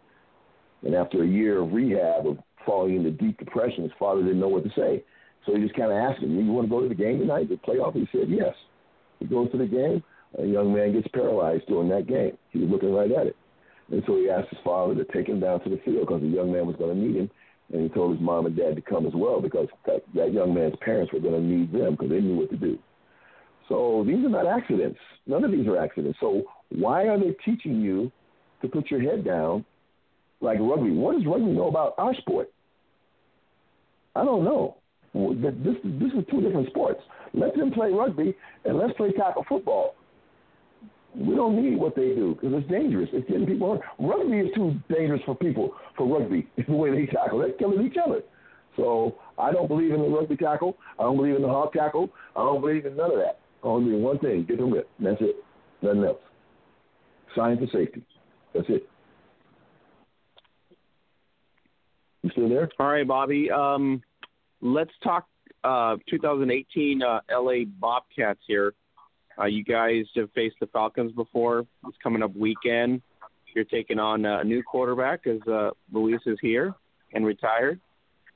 And 0.85 0.95
after 0.95 1.23
a 1.23 1.27
year 1.27 1.63
of 1.63 1.73
rehab 1.73 2.27
of 2.27 2.39
falling 2.65 2.97
into 2.97 3.11
deep 3.11 3.39
depression, 3.39 3.85
his 3.85 3.93
father 3.99 4.23
didn't 4.23 4.41
know 4.41 4.49
what 4.49 4.65
to 4.65 4.71
say. 4.77 5.03
So 5.45 5.55
he 5.55 5.63
just 5.63 5.75
kind 5.75 5.91
of 5.91 5.99
asked 5.99 6.23
him, 6.23 6.37
Do 6.37 6.45
"You 6.45 6.53
want 6.53 6.69
to 6.69 6.71
go 6.71 6.81
to 6.81 6.89
the 6.89 6.95
game 6.95 7.19
tonight, 7.19 7.49
the 7.49 7.57
playoff?" 7.57 7.95
He 7.95 8.09
said, 8.13 8.29
"Yes." 8.29 8.55
He 9.19 9.27
goes 9.27 9.51
to 9.53 9.59
the 9.59 9.67
game. 9.67 10.03
A 10.39 10.45
young 10.45 10.73
man 10.73 10.93
gets 10.93 11.09
paralyzed 11.09 11.67
during 11.67 11.89
that 11.91 12.07
game. 12.07 12.37
He 12.51 12.59
was 12.59 12.71
looking 12.71 12.95
right 12.95 13.11
at 13.11 13.27
it, 13.27 13.37
and 13.91 14.03
so 14.07 14.17
he 14.17 14.31
asked 14.31 14.49
his 14.49 14.59
father 14.65 14.95
to 14.95 15.05
take 15.13 15.29
him 15.29 15.41
down 15.41 15.63
to 15.63 15.69
the 15.69 15.77
field 15.85 16.07
because 16.07 16.23
the 16.23 16.29
young 16.29 16.51
man 16.51 16.67
was 16.67 16.77
going 16.77 16.95
to 16.95 17.01
need 17.01 17.17
him. 17.17 17.31
And 17.73 17.83
he 17.83 17.89
told 17.89 18.13
his 18.13 18.21
mom 18.21 18.47
and 18.47 18.57
dad 18.57 18.77
to 18.77 18.83
come 18.83 19.07
as 19.07 19.15
well 19.15 19.41
because 19.41 19.69
that, 19.87 20.03
that 20.15 20.33
young 20.33 20.55
man's 20.55 20.75
parents 20.83 21.13
were 21.13 21.21
going 21.21 21.35
to 21.35 21.41
need 21.41 21.73
them 21.73 21.93
because 21.93 22.11
they 22.11 22.21
knew 22.21 22.37
what 22.37 22.51
to 22.51 22.57
do. 22.57 22.79
So 23.69 24.05
these 24.07 24.25
are 24.25 24.29
not 24.29 24.47
accidents. 24.47 24.99
None 25.27 25.45
of 25.45 25.51
these 25.51 25.67
are 25.67 25.79
accidents. 25.79 26.19
So 26.21 26.43
why 26.71 27.07
are 27.07 27.19
they 27.19 27.35
teaching 27.45 27.81
you 27.81 28.13
to 28.61 28.69
put 28.69 28.91
your 28.91 29.01
head 29.01 29.25
down 29.25 29.65
like 30.41 30.59
rugby? 30.61 30.91
What 30.91 31.17
does 31.17 31.27
rugby 31.27 31.47
know 31.47 31.69
about 31.69 31.95
our 31.97 32.15
sport? 32.17 32.53
I 34.15 34.25
don't 34.25 34.45
know. 34.45 34.77
This, 35.15 35.77
this 35.85 36.13
is 36.13 36.25
two 36.31 36.41
different 36.41 36.69
sports. 36.69 37.01
Let 37.33 37.57
them 37.57 37.71
play 37.71 37.91
rugby 37.91 38.35
and 38.65 38.77
let's 38.77 38.93
play 38.95 39.13
tackle 39.13 39.45
football. 39.49 39.95
We 41.15 41.35
don't 41.35 41.63
need 41.63 41.79
what 41.79 41.95
they 41.95 42.15
do 42.15 42.35
because 42.35 42.57
it's 42.59 42.71
dangerous. 42.71 43.09
It's 43.13 43.29
getting 43.29 43.47
people 43.47 43.75
hurt. 43.75 43.83
Rugby 43.99 44.39
is 44.39 44.55
too 44.55 44.75
dangerous 44.89 45.21
for 45.27 45.35
people 45.35 45.75
for 45.97 46.07
rugby. 46.07 46.49
It's 46.57 46.67
the 46.69 46.75
way 46.75 46.91
they 46.91 47.07
tackle. 47.07 47.39
They're 47.39 47.53
killing 47.53 47.85
each 47.85 47.97
other. 48.05 48.23
So 48.77 49.17
I 49.39 49.53
don't 49.53 49.69
believe 49.69 49.93
in 49.93 50.01
the 50.01 50.09
rugby 50.09 50.37
tackle. 50.37 50.79
I 50.99 51.03
don't 51.03 51.17
believe 51.17 51.37
in 51.37 51.43
the 51.43 51.49
hog 51.49 51.73
tackle. 51.75 52.09
I 52.35 52.41
don't 52.41 52.61
believe 52.63 52.87
in 52.87 52.97
none 52.97 53.11
of 53.11 53.19
that. 53.19 53.41
Only 53.63 53.95
one 53.95 54.19
thing: 54.19 54.47
get 54.49 54.59
them 54.59 54.73
ripped. 54.73 54.91
That's 54.99 55.21
it. 55.21 55.37
Nothing 55.83 56.05
else. 56.05 56.19
Science 57.37 57.61
of 57.63 57.69
safety. 57.71 58.05
That's 58.55 58.67
it. 58.69 58.89
You 62.23 62.31
still 62.31 62.49
there? 62.49 62.71
All 62.79 62.87
right, 62.87 63.07
Bobby. 63.07 63.51
Um, 63.51 64.03
let's 64.61 64.93
talk 65.03 65.27
uh, 65.65 65.97
2018 66.09 67.03
uh, 67.03 67.21
LA 67.31 67.65
Bobcats 67.79 68.41
here. 68.47 68.75
Uh, 69.43 69.47
you 69.47 69.65
guys 69.65 70.05
have 70.15 70.31
faced 70.35 70.57
the 70.61 70.67
Falcons 70.69 71.13
before. 71.13 71.67
It's 71.89 71.97
coming 72.03 72.23
up 72.23 72.35
weekend. 72.37 73.03
You're 73.55 73.65
taking 73.65 73.99
on 73.99 74.25
a 74.25 74.45
new 74.45 74.63
quarterback 74.63 75.27
as 75.27 75.41
uh, 75.49 75.71
Louise 75.93 76.21
is 76.27 76.39
here 76.41 76.75
and 77.13 77.27
retired, 77.27 77.81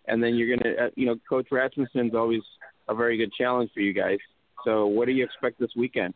and 0.07 0.23
then 0.23 0.35
you're 0.35 0.57
gonna, 0.57 0.75
uh, 0.75 0.91
you 0.95 1.07
know, 1.07 1.17
Coach 1.29 1.47
Rasmussen's 1.51 2.15
always 2.15 2.43
a 2.89 2.95
very 2.95 3.17
good 3.17 3.33
challenge 3.33 3.71
for 3.73 3.81
you 3.81 3.95
guys. 3.95 4.19
So, 4.65 4.87
what 4.87 5.07
do 5.07 5.13
you 5.13 5.25
expect 5.25 5.59
this 5.59 5.71
weekend? 5.77 6.13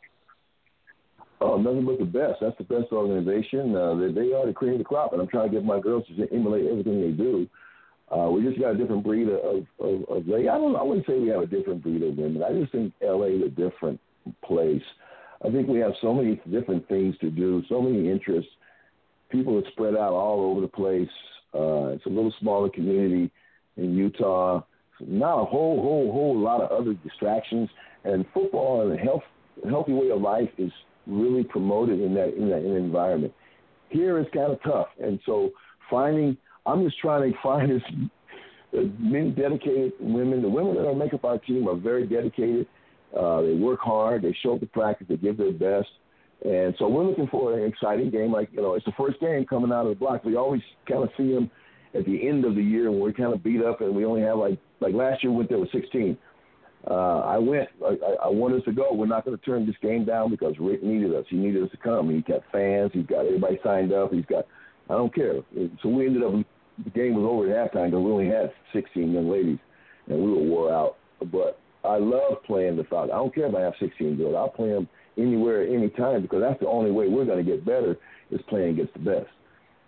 Oh, 1.41 1.57
nothing 1.57 1.86
but 1.86 1.99
the 1.99 2.05
best. 2.05 2.41
That's 2.43 2.59
the 2.59 2.64
best 2.64 2.93
organization. 2.93 3.74
Uh, 3.74 3.95
they, 3.95 4.12
they 4.12 4.32
are 4.34 4.45
the 4.45 4.53
cream 4.53 4.72
of 4.72 4.78
the 4.78 4.84
crop, 4.84 5.12
and 5.12 5.22
I'm 5.22 5.28
trying 5.28 5.51
to 5.51 5.55
get 5.55 5.64
my 5.64 5.80
girls 5.80 6.05
to 6.09 6.28
emulate 6.34 6.66
everything 6.66 7.01
they 7.01 7.12
do. 7.12 7.47
Uh, 8.14 8.28
we 8.28 8.43
just 8.43 8.61
got 8.61 8.74
a 8.74 8.76
different 8.76 9.05
breed 9.05 9.28
of, 9.28 9.66
of, 9.78 10.05
of 10.11 10.26
lady. 10.26 10.49
I 10.49 10.59
don't. 10.59 10.76
I 10.76 10.82
wouldn't 10.82 11.07
say 11.07 11.18
we 11.18 11.28
have 11.28 11.43
a 11.43 11.47
different 11.47 11.82
breed 11.82 12.03
of 12.03 12.18
women. 12.18 12.43
I 12.43 12.53
just 12.53 12.72
think 12.72 12.93
LA 13.01 13.47
is 13.47 13.53
different 13.57 14.01
place. 14.45 14.83
I 15.45 15.51
think 15.51 15.68
we 15.68 15.78
have 15.78 15.93
so 16.01 16.12
many 16.12 16.41
different 16.51 16.87
things 16.89 17.16
to 17.20 17.31
do, 17.31 17.62
so 17.68 17.81
many 17.81 18.11
interests. 18.11 18.51
People 19.31 19.59
are 19.59 19.70
spread 19.72 19.95
out 19.95 20.12
all 20.12 20.51
over 20.51 20.61
the 20.61 20.68
place. 20.68 21.09
Uh, 21.55 21.95
it's 21.95 22.07
a 22.07 22.11
little 22.11 22.35
smaller 22.41 22.68
community 22.68 23.31
in 23.76 23.97
Utah. 23.97 24.62
Not 25.01 25.41
a 25.41 25.45
whole, 25.45 25.81
whole, 25.81 26.12
whole 26.12 26.39
lot 26.39 26.61
of 26.61 26.70
other 26.70 26.95
distractions. 26.95 27.68
And 28.05 28.24
football 28.35 28.83
and 28.83 28.99
a 28.99 29.03
health, 29.03 29.22
healthy 29.68 29.93
way 29.93 30.11
of 30.11 30.20
life 30.20 30.51
is 30.59 30.72
really 31.07 31.45
promoted 31.45 32.01
in 32.01 32.14
that 32.14 32.35
in 32.35 32.49
that, 32.51 32.59
in 32.59 32.76
environment. 32.76 33.33
Here 33.89 34.18
it's 34.18 34.31
kind 34.33 34.53
of 34.53 34.62
tough, 34.62 34.89
and 35.03 35.18
so 35.26 35.51
finding 35.91 36.37
I'm 36.66 36.85
just 36.85 36.99
trying 36.99 37.33
to 37.33 37.39
find 37.43 37.72
as, 37.72 37.83
many 38.99 39.31
dedicated 39.31 39.93
women. 39.99 40.43
The 40.43 40.49
women 40.49 40.76
that 40.76 40.95
make 40.95 41.12
up 41.12 41.24
our 41.24 41.39
team 41.39 41.68
are 41.68 41.74
very 41.74 42.07
dedicated. 42.07 42.68
Uh, 43.19 43.43
they 43.43 43.55
work 43.55 43.81
hard. 43.81 44.23
They 44.23 44.37
show 44.43 44.55
up 44.55 44.61
to 44.61 44.67
practice. 44.67 45.07
They 45.09 45.17
give 45.17 45.37
their 45.37 45.53
best. 45.53 45.89
And 46.45 46.75
so 46.79 46.89
we're 46.89 47.05
looking 47.05 47.29
for 47.29 47.59
an 47.59 47.69
exciting 47.69 48.11
game. 48.11 48.33
Like 48.33 48.49
you 48.53 48.63
know, 48.63 48.75
it's 48.75 48.87
the 48.87 48.93
first 48.97 49.21
game 49.21 49.45
coming 49.45 49.73
out 49.73 49.87
of 49.87 49.91
the 49.91 49.95
block. 49.97 50.25
We 50.25 50.37
always 50.37 50.63
kind 50.89 51.03
of 51.03 51.11
see 51.17 51.33
them 51.33 51.51
at 51.95 52.07
the 52.07 52.29
end 52.29 52.45
of 52.45 52.55
the 52.55 52.63
year 52.63 52.91
when 52.91 53.01
we're 53.01 53.13
kind 53.13 53.35
of 53.35 53.43
beat 53.43 53.63
up 53.63 53.81
and 53.81 53.95
we 53.95 54.05
only 54.05 54.23
have 54.23 54.39
like 54.39 54.59
like 54.81 54.95
last 54.95 55.23
year 55.23 55.33
we 55.33 55.39
went 55.39 55.49
there 55.51 55.59
with 55.59 55.73
16 55.73 56.17
uh, 56.89 57.21
I 57.21 57.39
went. 57.39 57.69
I, 57.85 58.25
I 58.25 58.29
want 58.29 58.55
us 58.55 58.63
to 58.65 58.73
go. 58.73 58.93
We're 58.93 59.07
not 59.07 59.25
going 59.25 59.37
to 59.37 59.45
turn 59.45 59.67
this 59.67 59.77
game 59.83 60.05
down 60.05 60.31
because 60.31 60.55
Rick 60.59 60.83
needed 60.83 61.15
us. 61.15 61.27
He 61.29 61.37
needed 61.37 61.63
us 61.63 61.71
to 61.73 61.77
come. 61.77 62.09
He 62.09 62.23
got 62.23 62.41
fans. 62.51 62.91
He's 62.95 63.07
got 63.07 63.27
everybody 63.27 63.59
signed 63.63 63.93
up. 63.93 64.13
He's 64.13 64.25
got. 64.25 64.47
I 64.89 64.95
don't 64.95 65.15
care. 65.15 65.35
So 65.83 65.89
we 65.89 66.07
ended 66.07 66.23
up. 66.23 66.33
The 66.83 66.91
game 66.91 67.15
was 67.15 67.29
over 67.29 67.53
at 67.53 67.73
halftime 67.73 67.91
because 67.91 68.03
we 68.03 68.11
only 68.11 68.27
had 68.29 68.53
16 68.73 69.13
young 69.13 69.31
ladies, 69.31 69.59
and 70.09 70.19
we 70.19 70.31
were 70.31 70.43
wore 70.43 70.73
out. 70.73 70.97
But 71.31 71.61
I 71.85 71.97
love 71.97 72.43
playing 72.47 72.76
the 72.76 72.85
Falcons. 72.85 73.12
I 73.12 73.16
don't 73.16 73.35
care 73.35 73.47
if 73.47 73.55
I 73.55 73.61
have 73.61 73.74
16 73.81 74.16
girls. 74.16 74.35
I'll 74.37 74.49
play 74.49 74.70
them 74.70 74.89
anywhere, 75.16 75.66
anytime 75.66 76.22
because 76.22 76.41
that's 76.41 76.61
the 76.61 76.68
only 76.68 76.91
way 76.91 77.09
we're 77.09 77.24
going 77.24 77.45
to 77.45 77.51
get 77.51 77.64
better 77.64 77.97
is 78.31 78.41
playing 78.49 78.70
against 78.70 78.93
the 78.95 79.01
best. 79.01 79.28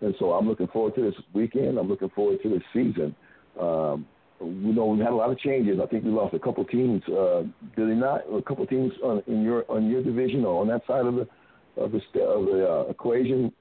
And 0.01 0.15
so 0.19 0.33
I'm 0.33 0.49
looking 0.49 0.69
forward 0.69 0.95
to 0.97 1.03
this 1.03 1.15
weekend. 1.33 1.79
I'm 1.79 1.89
looking 1.89 2.11
forward 2.11 2.43
to 2.43 2.49
this 2.49 2.63
season. 2.73 3.15
Um, 3.61 4.07
we 4.41 4.73
know 4.73 4.87
we've 4.87 5.01
had 5.01 5.13
a 5.13 5.17
lot 5.17 5.31
of 5.31 5.39
changes. 5.39 5.79
I 5.81 5.87
think 5.87 6.05
we 6.05 6.11
lost 6.11 6.35
a 6.35 6.39
couple 6.39 6.65
teams. 6.65 7.03
Uh, 7.09 7.43
did 7.77 7.89
they 7.89 7.95
not? 7.95 8.23
A 8.33 8.43
couple 8.43 8.67
teams 8.67 8.93
on, 9.05 9.23
in 9.29 9.43
your 9.43 9.65
on 9.71 9.89
your 9.89 10.03
division 10.03 10.45
or 10.45 10.61
on 10.61 10.69
that 10.69 10.83
side 10.87 11.07
of 11.07 11.15
the 11.15 11.29
of 11.77 11.93
the 11.93 12.21
of 12.21 12.47
the 12.47 12.69
uh, 12.69 12.91
equation 12.91 13.53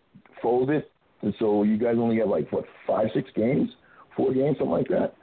folded, 0.42 0.84
and 1.22 1.36
so 1.38 1.62
you 1.62 1.78
guys 1.78 1.96
only 2.00 2.18
have 2.18 2.30
like 2.30 2.52
what 2.52 2.66
five, 2.88 3.08
six 3.14 3.30
games, 3.36 3.70
four 4.18 4.34
games, 4.34 4.58
something 4.58 4.72
like 4.72 4.88
that. 4.88 5.14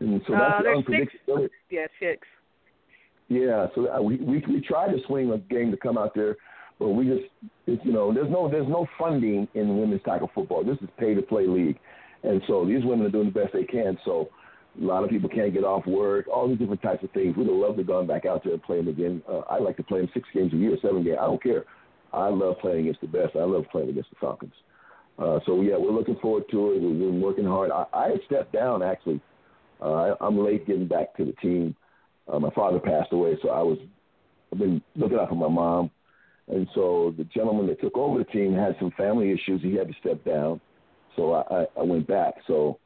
And 0.00 0.20
so 0.26 0.32
that's 0.32 0.54
uh, 0.58 0.62
the 0.62 0.68
unpredictability. 0.68 1.42
Six. 1.42 1.54
Yeah, 1.70 1.86
six. 2.00 2.28
Yeah, 3.28 3.66
so 3.74 3.88
uh, 3.88 4.02
we 4.02 4.16
we 4.16 4.42
we 4.48 4.60
tried 4.60 4.92
to 4.92 4.98
swing 5.06 5.32
a 5.32 5.38
game 5.38 5.70
to 5.70 5.76
come 5.76 5.96
out 5.96 6.14
there, 6.14 6.36
but 6.78 6.90
we 6.90 7.06
just 7.06 7.24
it's, 7.66 7.82
you 7.84 7.92
know 7.92 8.12
there's 8.12 8.30
no 8.30 8.50
there's 8.50 8.68
no 8.68 8.86
funding 8.98 9.48
in 9.54 9.78
women's 9.78 10.02
tackle 10.04 10.30
football. 10.34 10.62
This 10.62 10.76
is 10.82 10.88
pay 10.98 11.14
to 11.14 11.22
play 11.22 11.46
league, 11.46 11.78
and 12.22 12.42
so 12.46 12.66
these 12.66 12.84
women 12.84 13.06
are 13.06 13.10
doing 13.10 13.32
the 13.32 13.40
best 13.40 13.54
they 13.54 13.64
can. 13.64 13.96
So 14.04 14.28
a 14.80 14.84
lot 14.84 15.04
of 15.04 15.10
people 15.10 15.28
can't 15.28 15.54
get 15.54 15.64
off 15.64 15.86
work, 15.86 16.26
all 16.28 16.48
these 16.48 16.58
different 16.58 16.82
types 16.82 17.02
of 17.02 17.10
things. 17.12 17.36
We'd 17.36 17.46
have 17.46 17.56
loved 17.56 17.76
to 17.76 17.82
have 17.82 17.86
gone 17.86 18.06
back 18.06 18.26
out 18.26 18.44
there 18.44 18.54
and 18.54 18.62
play 18.62 18.76
them 18.76 18.88
again. 18.88 19.22
Uh, 19.28 19.40
I 19.48 19.58
like 19.58 19.76
to 19.78 19.82
play 19.82 20.00
them 20.00 20.10
six 20.12 20.28
games 20.34 20.52
a 20.52 20.56
year, 20.56 20.76
seven 20.82 21.04
games. 21.04 21.18
I 21.20 21.26
don't 21.26 21.42
care. 21.42 21.64
I 22.12 22.28
love 22.28 22.56
playing 22.60 22.80
against 22.80 23.00
the 23.00 23.06
best. 23.06 23.36
I 23.36 23.44
love 23.44 23.64
playing 23.72 23.88
against 23.88 24.10
the 24.10 24.16
Falcons. 24.20 24.54
Uh, 25.18 25.38
so 25.46 25.62
yeah, 25.62 25.76
we're 25.78 25.92
looking 25.92 26.16
forward 26.20 26.44
to 26.50 26.72
it. 26.72 26.82
We've 26.82 26.98
been 26.98 27.20
working 27.20 27.44
hard. 27.44 27.70
I, 27.70 27.84
I 27.92 28.10
stepped 28.26 28.52
down 28.52 28.82
actually. 28.82 29.20
Uh, 29.80 29.92
I, 29.92 30.14
I'm 30.20 30.38
late 30.38 30.66
getting 30.66 30.88
back 30.88 31.16
to 31.16 31.24
the 31.24 31.32
team. 31.32 31.74
Uh, 32.32 32.38
my 32.38 32.50
father 32.50 32.78
passed 32.78 33.12
away, 33.12 33.36
so 33.42 33.50
I 33.50 33.62
was 33.62 33.78
I've 34.52 34.58
been 34.58 34.82
looking 34.96 35.18
out 35.18 35.28
for 35.28 35.34
my 35.34 35.48
mom, 35.48 35.90
and 36.48 36.66
so 36.74 37.14
the 37.16 37.24
gentleman 37.24 37.66
that 37.66 37.80
took 37.80 37.96
over 37.96 38.18
the 38.18 38.24
team 38.24 38.54
had 38.54 38.76
some 38.78 38.92
family 38.96 39.30
issues. 39.30 39.62
He 39.62 39.74
had 39.74 39.88
to 39.88 39.94
step 40.00 40.24
down, 40.24 40.60
so 41.16 41.32
I, 41.32 41.42
I, 41.54 41.66
I 41.80 41.82
went 41.82 42.06
back. 42.06 42.34
So 42.46 42.78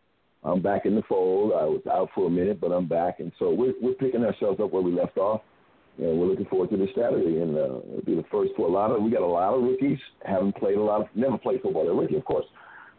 I'm 0.43 0.63
back 0.63 0.87
in 0.87 0.95
the 0.95 1.03
fold. 1.09 1.53
I 1.53 1.65
was 1.65 1.83
out 1.91 2.09
for 2.15 2.27
a 2.27 2.31
minute, 2.31 2.61
but 2.61 2.73
I'm 2.73 2.89
back, 2.89 3.21
and 3.21 3.33
so 3.39 3.53
we're 3.53 3.75
we're 3.81 3.95
picking 3.95 4.25
ourselves 4.25 4.61
up 4.61 4.73
where 4.73 4.83
we 4.83 4.93
left 4.93 5.19
off, 5.19 5.43
and 5.99 6.19
we're 6.19 6.27
looking 6.27 6.47
forward 6.47 6.71
to 6.71 6.77
this 6.77 6.91
Saturday. 6.97 7.41
And 7.41 7.57
uh, 7.57 7.81
it'll 7.91 8.03
be 8.05 8.15
the 8.15 8.25
first 8.31 8.53
for 8.57 8.67
a 8.67 8.71
lot 8.71 8.91
of 8.91 9.03
we 9.03 9.11
got 9.11 9.23
a 9.23 9.27
lot 9.27 9.55
of 9.55 9.63
rookies 9.63 9.99
haven't 10.25 10.57
played 10.57 10.79
a 10.79 10.83
lot 10.83 11.03
of 11.03 11.07
never 11.15 11.39
played 11.39 11.61
football. 11.63 11.85
They're 11.85 11.95
rookie, 11.95 12.17
of 12.17 12.25
course, 12.25 12.47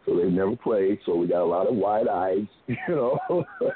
so 0.06 0.16
they've 0.16 0.32
never 0.32 0.56
played. 0.56 0.98
So 1.06 1.14
we 1.16 1.26
got 1.26 1.42
a 1.42 1.44
lot 1.44 1.66
of 1.66 1.74
wide 1.74 2.08
eyes, 2.08 2.46
you 2.66 2.76
know. 2.88 3.18
Uh, 3.60 3.66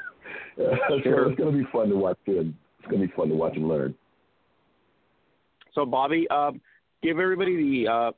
so 0.57 0.95
it's 0.97 1.37
going 1.37 1.53
to 1.53 1.59
be 1.65 1.67
fun 1.73 1.89
to 1.89 1.97
watch 1.97 2.19
them. 2.27 2.57
It's 2.79 2.89
going 2.89 3.01
to 3.03 3.09
be 3.09 3.13
fun 3.15 3.29
to 3.29 3.35
watch 3.35 3.55
them 3.55 3.69
learn. 3.69 3.95
So, 5.75 5.85
Bobby, 5.85 6.29
um, 6.31 6.61
give 7.03 7.19
everybody 7.19 7.57
the 7.85 7.93
uh, 7.93 8.13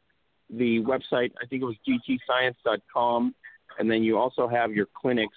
the 0.50 0.80
website. 0.80 1.32
I 1.42 1.46
think 1.48 1.62
it 1.62 1.64
was 1.64 1.76
gtscience.com, 1.88 3.34
and 3.78 3.90
then 3.90 4.02
you 4.02 4.18
also 4.18 4.46
have 4.48 4.72
your 4.72 4.86
clinics. 4.94 5.36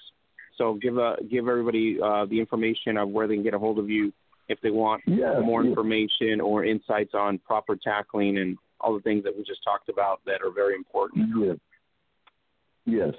So, 0.58 0.74
give 0.76 0.98
uh, 0.98 1.16
give 1.30 1.48
everybody 1.48 1.98
uh, 2.04 2.26
the 2.26 2.40
information 2.40 2.98
of 2.98 3.10
where 3.10 3.28
they 3.28 3.36
can 3.36 3.44
get 3.44 3.54
a 3.54 3.60
hold 3.60 3.80
of 3.80 3.90
you 3.90 4.12
if 4.50 4.60
they 4.62 4.72
want 4.72 5.04
Yeah, 5.06 5.40
more 5.40 5.64
yeah. 5.64 5.70
information 5.70 6.42
or 6.42 6.66
insights 6.66 7.14
on 7.14 7.38
proper 7.40 7.76
tackling 7.76 8.40
and 8.40 8.58
all 8.82 8.94
the 8.94 9.02
things 9.02 9.24
that 9.24 9.36
we 9.38 9.44
just 9.44 9.64
talked 9.64 9.90
about 9.90 10.22
that 10.26 10.42
are 10.42 10.52
very 10.52 10.76
important. 10.76 11.30
Yes. 11.40 11.58
Yes. 12.90 13.14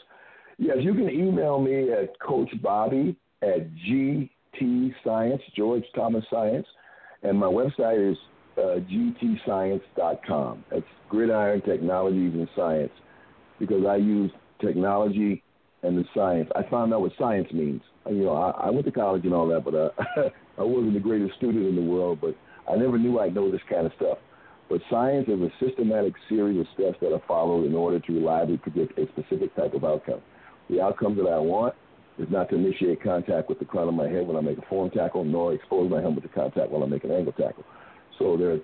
Yes, 0.59 0.77
you 0.81 0.93
can 0.93 1.09
email 1.09 1.59
me 1.59 1.93
at 1.93 2.19
Coach 2.21 2.51
Bobby 2.63 3.17
at 3.43 3.71
GT 3.89 4.95
Science, 5.05 5.41
George 5.57 5.85
Thomas 5.95 6.25
Science, 6.31 6.67
and 7.23 7.39
my 7.39 7.47
website 7.47 8.11
is 8.11 8.17
uh, 8.59 8.81
gtscience.com. 8.91 10.65
That's 10.71 10.85
Gridiron 11.09 11.63
Technologies 11.63 12.35
and 12.35 12.49
Science 12.55 12.93
because 13.59 13.85
I 13.87 13.97
use 13.97 14.31
technology 14.61 15.43
and 15.83 15.97
the 15.97 16.05
science. 16.15 16.51
I 16.55 16.69
found 16.71 16.93
out 16.93 17.01
what 17.01 17.13
science 17.19 17.49
means. 17.53 17.81
You 18.09 18.25
know, 18.25 18.35
I, 18.35 18.67
I 18.67 18.71
went 18.71 18.85
to 18.87 18.93
college 18.93 19.25
and 19.25 19.33
all 19.33 19.49
that, 19.49 19.65
but 19.65 19.75
uh, 19.75 20.29
I 20.59 20.63
wasn't 20.63 20.95
the 20.95 21.01
greatest 21.01 21.37
student 21.37 21.67
in 21.67 21.77
the 21.77 21.83
world. 21.83 22.19
But 22.21 22.37
I 22.71 22.77
never 22.77 22.99
knew 22.99 23.19
I'd 23.19 23.35
know 23.35 23.51
this 23.51 23.61
kind 23.71 23.87
of 23.87 23.93
stuff. 23.97 24.19
But 24.71 24.81
science 24.89 25.27
is 25.29 25.41
a 25.41 25.51
systematic 25.59 26.15
series 26.29 26.61
of 26.61 26.67
steps 26.75 26.97
that 27.01 27.13
are 27.13 27.23
followed 27.27 27.67
in 27.67 27.75
order 27.75 27.99
to 27.99 28.13
reliably 28.13 28.57
predict 28.57 28.97
a 28.99 29.09
specific 29.09 29.55
type 29.57 29.75
of 29.75 29.85
outcome. 29.85 30.21
The 30.71 30.81
outcome 30.81 31.17
that 31.17 31.27
I 31.27 31.39
want 31.39 31.75
is 32.19 32.29
not 32.31 32.49
to 32.51 32.55
initiate 32.55 33.03
contact 33.03 33.49
with 33.49 33.59
the 33.59 33.65
crown 33.65 33.89
of 33.89 33.95
my 33.95 34.09
head 34.09 34.29
when 34.29 34.37
I 34.37 34.41
make 34.41 34.59
a 34.59 34.67
form 34.69 34.91
tackle, 34.91 35.25
nor 35.25 35.55
expose 35.55 35.91
my 35.91 36.01
helmet 36.01 36.23
to 36.23 36.29
contact 36.29 36.71
while 36.71 36.85
I 36.85 36.87
make 36.87 37.03
an 37.03 37.11
angle 37.11 37.33
tackle. 37.33 37.65
So 38.21 38.37
there 38.37 38.53
are 38.53 38.61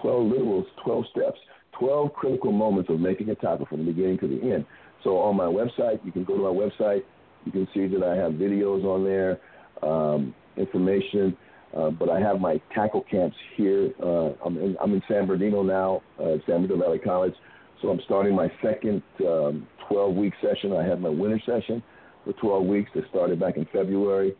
12 0.00 0.32
literals, 0.32 0.64
12 0.82 1.04
steps, 1.10 1.38
12 1.78 2.14
critical 2.14 2.50
moments 2.50 2.88
of 2.88 2.98
making 2.98 3.28
a 3.28 3.34
tackle 3.34 3.66
from 3.66 3.84
the 3.84 3.92
beginning 3.92 4.18
to 4.20 4.28
the 4.28 4.40
end. 4.50 4.64
So 5.02 5.18
on 5.18 5.36
my 5.36 5.44
website, 5.44 6.02
you 6.06 6.12
can 6.12 6.24
go 6.24 6.36
to 6.36 6.42
my 6.42 6.48
website. 6.48 7.02
You 7.44 7.52
can 7.52 7.68
see 7.74 7.86
that 7.88 8.02
I 8.02 8.16
have 8.16 8.32
videos 8.32 8.84
on 8.84 9.04
there, 9.04 9.40
um, 9.82 10.34
information. 10.56 11.36
Uh, 11.76 11.90
but 11.90 12.08
I 12.08 12.20
have 12.20 12.40
my 12.40 12.60
tackle 12.74 13.04
camps 13.10 13.36
here. 13.56 13.92
Uh, 14.02 14.30
I'm, 14.44 14.56
in, 14.58 14.76
I'm 14.80 14.92
in 14.92 15.02
San 15.08 15.26
Bernardino 15.26 15.62
now, 15.62 16.02
uh, 16.20 16.36
San 16.46 16.62
Bernardino 16.62 16.80
Valley 16.80 16.98
College. 16.98 17.34
So 17.82 17.88
I'm 17.88 18.00
starting 18.04 18.34
my 18.34 18.50
second 18.62 19.02
um, 19.20 19.66
12-week 19.90 20.34
session. 20.40 20.72
I 20.72 20.84
had 20.84 21.00
my 21.00 21.08
winter 21.08 21.40
session 21.44 21.82
for 22.24 22.32
12 22.34 22.64
weeks 22.64 22.90
that 22.94 23.04
started 23.10 23.40
back 23.40 23.56
in 23.56 23.66
February. 23.72 24.34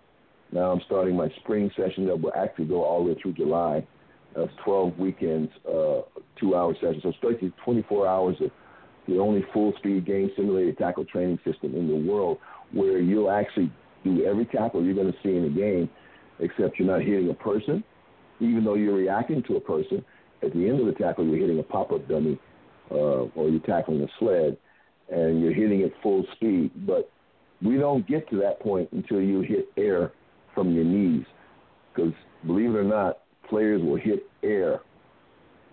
Now 0.53 0.71
I'm 0.71 0.81
starting 0.87 1.17
my 1.17 1.29
spring 1.41 1.71
session 1.77 2.07
that 2.07 2.21
will 2.21 2.33
actually 2.37 2.67
go 2.67 2.85
all 2.85 3.05
the 3.05 3.11
way 3.11 3.19
through 3.21 3.35
July. 3.35 3.87
That's 4.37 4.51
12 4.65 4.99
weekends, 4.99 5.51
uh, 5.69 6.03
two-hour 6.41 6.75
sessions. 6.75 7.03
So 7.03 7.09
it's 7.11 7.19
basically 7.21 7.53
24 7.65 8.07
hours 8.07 8.37
of 8.41 8.51
the 9.07 9.19
only 9.19 9.45
full-speed 9.53 10.07
game 10.07 10.31
simulated 10.37 10.79
tackle 10.79 11.05
training 11.05 11.39
system 11.45 11.75
in 11.75 11.89
the 11.89 12.11
world 12.11 12.39
where 12.73 12.99
you'll 12.99 13.31
actually 13.31 13.71
do 14.03 14.25
every 14.25 14.47
tackle 14.47 14.83
you're 14.83 14.95
going 14.95 15.13
to 15.13 15.19
see 15.23 15.37
in 15.37 15.45
a 15.45 15.51
game, 15.51 15.89
except 16.41 16.79
you're 16.79 16.89
not 16.89 17.03
hitting 17.03 17.31
a 17.31 17.35
person. 17.35 17.83
Even 18.41 18.65
though 18.65 18.75
you're 18.75 18.95
reacting 18.95 19.43
to 19.45 19.57
a 19.57 19.61
person, 19.61 20.05
at 20.43 20.53
the 20.53 20.69
end 20.69 20.81
of 20.81 20.87
the 20.87 20.93
tackle, 20.93 21.25
you're 21.25 21.39
hitting 21.39 21.59
a 21.59 21.63
pop-up 21.63 22.09
dummy 22.09 22.39
uh, 22.91 23.27
or 23.35 23.49
you're 23.49 23.61
tackling 23.61 24.03
a 24.03 24.09
sled, 24.19 24.57
and 25.11 25.41
you're 25.41 25.55
hitting 25.55 25.81
it 25.81 25.93
full 26.03 26.25
speed. 26.35 26.71
But 26.87 27.11
we 27.63 27.77
don't 27.77 28.07
get 28.07 28.29
to 28.31 28.37
that 28.39 28.61
point 28.61 28.91
until 28.93 29.21
you 29.21 29.41
hit 29.41 29.69
air 29.77 30.13
from 30.55 30.75
your 30.75 30.85
knees, 30.85 31.25
because 31.95 32.13
believe 32.47 32.71
it 32.71 32.79
or 32.79 32.85
not, 32.85 33.21
players 33.49 33.83
will 33.83 33.97
hit 33.97 34.27
air 34.43 34.81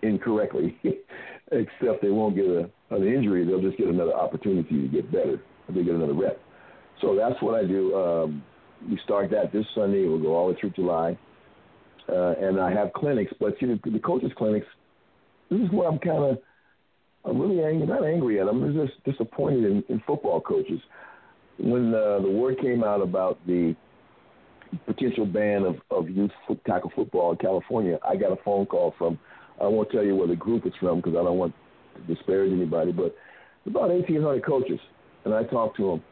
incorrectly, 0.02 0.78
except 1.52 2.02
they 2.02 2.10
won't 2.10 2.36
get 2.36 2.46
a, 2.46 2.70
an 2.90 3.06
injury. 3.06 3.44
They'll 3.44 3.62
just 3.62 3.78
get 3.78 3.88
another 3.88 4.14
opportunity 4.14 4.82
to 4.82 4.88
get 4.88 5.10
better. 5.12 5.40
They 5.68 5.84
get 5.84 5.94
another 5.94 6.14
rep. 6.14 6.40
So 7.00 7.16
that's 7.16 7.40
what 7.40 7.54
I 7.54 7.66
do. 7.66 7.94
Um, 7.94 8.44
we 8.88 8.98
start 9.04 9.30
that 9.30 9.52
this 9.52 9.66
Sunday. 9.74 10.06
We'll 10.06 10.18
go 10.18 10.34
all 10.34 10.48
the 10.48 10.54
way 10.54 10.60
through 10.60 10.70
July. 10.70 11.18
Uh, 12.08 12.34
and 12.40 12.60
I 12.60 12.72
have 12.72 12.92
clinics, 12.92 13.32
but 13.38 13.54
see, 13.60 13.66
the, 13.66 13.78
the 13.90 13.98
coaches' 13.98 14.32
clinics, 14.36 14.66
this 15.50 15.60
is 15.60 15.70
where 15.70 15.88
I'm 15.88 15.98
kind 15.98 16.24
of, 16.24 16.38
I'm 17.24 17.40
really 17.40 17.62
angry, 17.62 17.86
not 17.86 18.04
angry 18.04 18.40
at 18.40 18.46
them, 18.46 18.62
I'm 18.62 18.74
just 18.74 19.02
disappointed 19.04 19.64
in, 19.64 19.84
in 19.88 20.02
football 20.06 20.40
coaches. 20.40 20.80
When 21.58 21.94
uh, 21.94 22.18
the 22.20 22.30
word 22.30 22.58
came 22.60 22.82
out 22.82 23.02
about 23.02 23.38
the 23.46 23.76
potential 24.84 25.26
ban 25.26 25.62
of, 25.62 25.76
of 25.90 26.10
youth 26.10 26.32
foot, 26.48 26.60
tackle 26.66 26.90
football 26.94 27.32
in 27.32 27.38
California, 27.38 27.98
I 28.06 28.16
got 28.16 28.32
a 28.32 28.42
phone 28.44 28.66
call 28.66 28.94
from, 28.98 29.18
I 29.60 29.68
won't 29.68 29.90
tell 29.90 30.04
you 30.04 30.16
where 30.16 30.28
the 30.28 30.36
group 30.36 30.66
it's 30.66 30.76
from 30.78 30.96
because 30.96 31.12
I 31.12 31.22
don't 31.22 31.38
want 31.38 31.54
to 31.94 32.14
disparage 32.14 32.52
anybody, 32.52 32.90
but 32.90 33.14
about 33.64 33.90
1,800 33.90 34.44
coaches. 34.44 34.80
And 35.24 35.32
I 35.32 35.44
talked 35.44 35.76
to 35.76 35.90
them, 35.90 36.02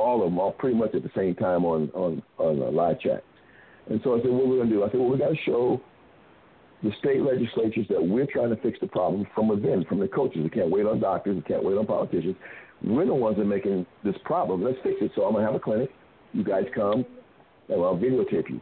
all 0.00 0.22
of 0.22 0.30
them, 0.30 0.38
all 0.38 0.52
pretty 0.52 0.76
much 0.76 0.94
at 0.94 1.02
the 1.02 1.10
same 1.16 1.34
time 1.34 1.64
on, 1.64 1.90
on, 1.94 2.22
on 2.38 2.62
uh, 2.62 2.70
live 2.70 3.00
chat. 3.00 3.24
And 3.88 4.00
so 4.04 4.14
I 4.14 4.22
said, 4.22 4.30
what 4.30 4.44
are 4.44 4.48
we 4.48 4.56
going 4.56 4.68
to 4.68 4.74
do? 4.74 4.84
I 4.84 4.90
said, 4.90 5.00
well, 5.00 5.10
we 5.10 5.18
got 5.18 5.30
to 5.30 5.36
show 5.44 5.80
the 6.82 6.90
state 6.98 7.20
legislatures 7.20 7.86
that 7.88 8.02
we're 8.02 8.26
trying 8.26 8.50
to 8.50 8.56
fix 8.62 8.78
the 8.80 8.86
problem 8.86 9.26
from 9.34 9.48
within, 9.48 9.84
from 9.88 10.00
the 10.00 10.08
coaches. 10.08 10.42
We 10.42 10.50
can't 10.50 10.70
wait 10.70 10.86
on 10.86 11.00
doctors. 11.00 11.36
We 11.36 11.42
can't 11.42 11.64
wait 11.64 11.76
on 11.76 11.86
politicians. 11.86 12.36
We're 12.82 13.06
the 13.06 13.14
ones 13.14 13.36
that 13.36 13.42
are 13.42 13.46
making 13.46 13.84
this 14.04 14.14
problem. 14.24 14.64
Let's 14.64 14.78
fix 14.82 14.96
it. 15.00 15.12
So 15.14 15.24
I'm 15.24 15.32
going 15.32 15.44
to 15.44 15.52
have 15.52 15.60
a 15.60 15.62
clinic. 15.62 15.90
You 16.32 16.44
guys 16.44 16.64
come, 16.74 17.04
and 17.68 17.82
I'll 17.82 17.96
videotape 17.96 18.48
you. 18.48 18.60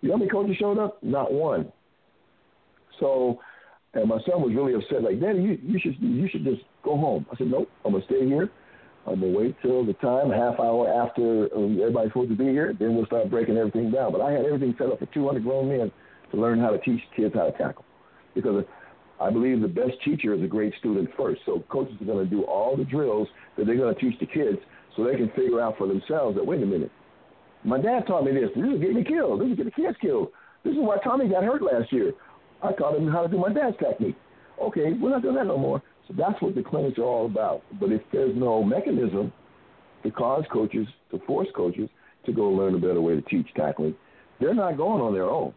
You 0.00 0.08
know 0.08 0.14
how 0.14 0.18
many 0.18 0.30
coaches 0.30 0.56
showed 0.58 0.78
up? 0.78 1.02
Not 1.02 1.32
one. 1.32 1.72
So, 3.00 3.40
and 3.94 4.08
my 4.08 4.18
son 4.26 4.42
was 4.42 4.54
really 4.54 4.74
upset. 4.74 5.02
Like, 5.02 5.20
Daddy, 5.20 5.40
you, 5.40 5.58
you 5.62 5.80
should 5.80 5.96
you 6.00 6.28
should 6.30 6.44
just 6.44 6.62
go 6.84 6.96
home. 6.96 7.26
I 7.32 7.36
said, 7.36 7.48
Nope. 7.48 7.68
I'm 7.84 7.92
gonna 7.92 8.04
stay 8.04 8.24
here. 8.26 8.50
I'm 9.08 9.20
gonna 9.20 9.36
wait 9.36 9.56
till 9.62 9.84
the 9.84 9.94
time, 9.94 10.30
half 10.30 10.60
hour 10.60 10.88
after 10.88 11.48
um, 11.54 11.78
everybody's 11.80 12.10
supposed 12.10 12.30
to 12.30 12.36
be 12.36 12.44
here. 12.44 12.74
Then 12.78 12.94
we'll 12.94 13.06
start 13.06 13.30
breaking 13.30 13.56
everything 13.56 13.90
down. 13.90 14.12
But 14.12 14.20
I 14.20 14.32
had 14.32 14.44
everything 14.44 14.74
set 14.78 14.88
up 14.88 14.98
for 14.98 15.06
200 15.06 15.42
grown 15.42 15.68
men 15.68 15.90
to 16.32 16.36
learn 16.36 16.60
how 16.60 16.70
to 16.70 16.78
teach 16.78 17.00
kids 17.16 17.34
how 17.34 17.44
to 17.44 17.52
tackle, 17.52 17.84
because 18.34 18.64
I 19.20 19.30
believe 19.30 19.60
the 19.60 19.68
best 19.68 19.94
teacher 20.04 20.34
is 20.34 20.42
a 20.42 20.46
great 20.46 20.74
student 20.78 21.08
first. 21.16 21.40
So 21.46 21.64
coaches 21.68 21.94
are 22.00 22.04
going 22.04 22.24
to 22.24 22.30
do 22.30 22.42
all 22.44 22.76
the 22.76 22.84
drills 22.84 23.28
that 23.56 23.66
they're 23.66 23.76
going 23.76 23.94
to 23.94 24.00
teach 24.00 24.18
the 24.20 24.26
kids, 24.26 24.58
so 24.96 25.04
they 25.04 25.16
can 25.16 25.28
figure 25.30 25.60
out 25.60 25.78
for 25.78 25.86
themselves 25.86 26.36
that 26.36 26.44
wait 26.44 26.62
a 26.62 26.66
minute, 26.66 26.90
my 27.64 27.80
dad 27.80 28.06
taught 28.06 28.24
me 28.24 28.32
this. 28.32 28.50
This 28.54 28.64
is 28.64 28.80
getting 28.80 28.96
me 28.96 29.04
killed. 29.04 29.40
This 29.40 29.48
is 29.48 29.56
getting 29.56 29.72
the 29.76 29.82
kids 29.82 29.96
killed. 30.00 30.28
This 30.64 30.72
is 30.72 30.78
why 30.80 30.98
Tommy 31.02 31.28
got 31.28 31.44
hurt 31.44 31.62
last 31.62 31.92
year. 31.92 32.12
I 32.62 32.72
taught 32.72 32.96
him 32.96 33.08
how 33.08 33.22
to 33.22 33.28
do 33.28 33.38
my 33.38 33.52
dad's 33.52 33.76
technique. 33.78 34.16
Okay, 34.60 34.92
we're 34.92 35.10
not 35.10 35.22
doing 35.22 35.36
that 35.36 35.46
no 35.46 35.56
more. 35.56 35.82
So 36.08 36.14
that's 36.16 36.40
what 36.40 36.54
the 36.54 36.62
clinics 36.62 36.98
are 36.98 37.04
all 37.04 37.26
about. 37.26 37.62
But 37.78 37.92
if 37.92 38.02
there's 38.12 38.34
no 38.34 38.62
mechanism 38.62 39.32
to 40.02 40.10
cause 40.10 40.44
coaches, 40.52 40.86
to 41.10 41.20
force 41.26 41.48
coaches, 41.54 41.88
to 42.26 42.32
go 42.32 42.44
learn 42.48 42.74
a 42.74 42.78
better 42.78 43.00
way 43.00 43.14
to 43.14 43.22
teach 43.22 43.46
tackling. 43.54 43.94
They're 44.40 44.54
not 44.54 44.76
going 44.76 45.00
on 45.00 45.12
their 45.12 45.24
own. 45.24 45.52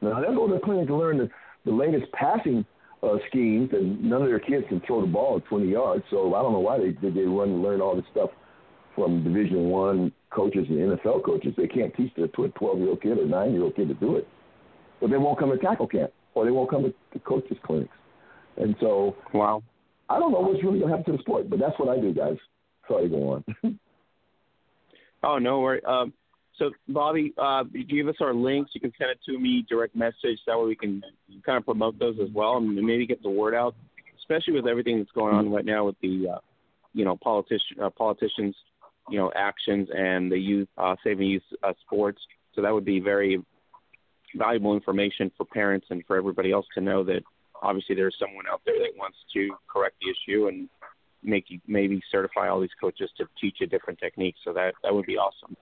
Now 0.00 0.20
they'll 0.20 0.34
go 0.34 0.48
to 0.48 0.54
the 0.54 0.60
clinic 0.60 0.86
to 0.88 0.96
learn 0.96 1.18
the, 1.18 1.30
the 1.64 1.72
latest 1.72 2.10
passing 2.12 2.64
uh, 3.02 3.16
schemes, 3.28 3.70
and 3.72 4.02
none 4.02 4.22
of 4.22 4.28
their 4.28 4.40
kids 4.40 4.64
can 4.68 4.80
throw 4.86 5.00
the 5.00 5.06
ball 5.06 5.36
at 5.36 5.44
20 5.46 5.70
yards. 5.70 6.04
So 6.10 6.34
I 6.34 6.42
don't 6.42 6.52
know 6.52 6.60
why 6.60 6.78
they 6.78 6.90
they 7.10 7.22
run 7.22 7.50
and 7.50 7.62
learn 7.62 7.80
all 7.80 7.94
this 7.94 8.04
stuff 8.10 8.30
from 8.94 9.22
Division 9.22 9.70
One 9.70 10.12
coaches 10.30 10.66
and 10.68 10.78
NFL 10.78 11.24
coaches. 11.24 11.54
They 11.56 11.68
can't 11.68 11.94
teach 11.94 12.12
their 12.16 12.28
12 12.28 12.78
year 12.78 12.88
old 12.88 13.02
kid 13.02 13.18
or 13.18 13.26
nine 13.26 13.52
year 13.52 13.62
old 13.62 13.76
kid 13.76 13.88
to 13.88 13.94
do 13.94 14.16
it, 14.16 14.26
but 15.00 15.10
they 15.10 15.16
won't 15.16 15.38
come 15.38 15.50
to 15.50 15.58
tackle 15.58 15.86
camp 15.86 16.12
or 16.34 16.44
they 16.44 16.50
won't 16.50 16.70
come 16.70 16.82
to, 16.82 16.94
to 17.12 17.18
coaches 17.24 17.56
clinics. 17.64 17.94
And 18.58 18.74
so, 18.80 19.16
wow, 19.32 19.62
I 20.08 20.18
don't 20.18 20.32
know 20.32 20.40
what's 20.40 20.62
really 20.62 20.80
going 20.80 20.90
to 20.90 20.96
happen 20.96 21.12
to 21.12 21.16
the 21.18 21.22
sport, 21.22 21.48
but 21.50 21.58
that's 21.58 21.78
what 21.78 21.88
I 21.88 22.00
do, 22.00 22.12
guys. 22.12 22.36
Sorry 22.88 23.08
go 23.08 23.32
on. 23.32 23.44
oh 25.22 25.38
no 25.38 25.60
worry. 25.60 25.82
Um, 25.84 26.12
so, 26.58 26.70
Bobby, 26.88 27.32
uh, 27.38 27.64
give 27.88 28.08
us 28.08 28.16
our 28.20 28.34
links. 28.34 28.72
You 28.74 28.80
can 28.80 28.92
send 28.98 29.10
it 29.10 29.20
to 29.26 29.38
me, 29.38 29.64
direct 29.68 29.94
message. 29.94 30.38
That 30.46 30.58
way 30.58 30.66
we 30.66 30.76
can 30.76 31.02
kind 31.46 31.56
of 31.56 31.64
promote 31.64 31.98
those 31.98 32.16
as 32.20 32.30
well 32.34 32.56
and 32.56 32.74
maybe 32.74 33.06
get 33.06 33.22
the 33.22 33.30
word 33.30 33.54
out, 33.54 33.76
especially 34.18 34.54
with 34.54 34.66
everything 34.66 34.98
that's 34.98 35.12
going 35.12 35.34
on 35.34 35.52
right 35.52 35.64
now 35.64 35.84
with 35.84 35.94
the, 36.02 36.26
uh, 36.34 36.38
you 36.94 37.04
know, 37.04 37.16
politician, 37.16 37.80
uh, 37.80 37.90
politicians, 37.90 38.56
you 39.08 39.18
know, 39.18 39.30
actions 39.36 39.88
and 39.96 40.32
the 40.32 40.38
youth, 40.38 40.68
uh, 40.78 40.96
saving 41.04 41.28
youth 41.28 41.42
uh, 41.62 41.74
sports. 41.86 42.20
So 42.54 42.62
that 42.62 42.74
would 42.74 42.84
be 42.84 42.98
very 42.98 43.40
valuable 44.34 44.74
information 44.74 45.30
for 45.36 45.44
parents 45.44 45.86
and 45.90 46.04
for 46.06 46.16
everybody 46.16 46.50
else 46.50 46.66
to 46.74 46.80
know 46.80 47.04
that 47.04 47.22
obviously 47.62 47.94
there's 47.94 48.16
someone 48.18 48.46
out 48.50 48.62
there 48.64 48.78
that 48.78 48.96
wants 48.96 49.18
to 49.34 49.50
correct 49.72 49.96
the 50.00 50.10
issue 50.10 50.48
and 50.48 50.68
make 51.22 51.46
you 51.48 51.60
maybe 51.66 52.00
certify 52.10 52.48
all 52.48 52.60
these 52.60 52.70
coaches 52.80 53.10
to 53.18 53.24
teach 53.40 53.58
a 53.62 53.66
different 53.66 53.98
technique. 53.98 54.36
So 54.44 54.52
that 54.52 54.74
that 54.82 54.94
would 54.94 55.06
be 55.06 55.16
awesome. 55.16 55.56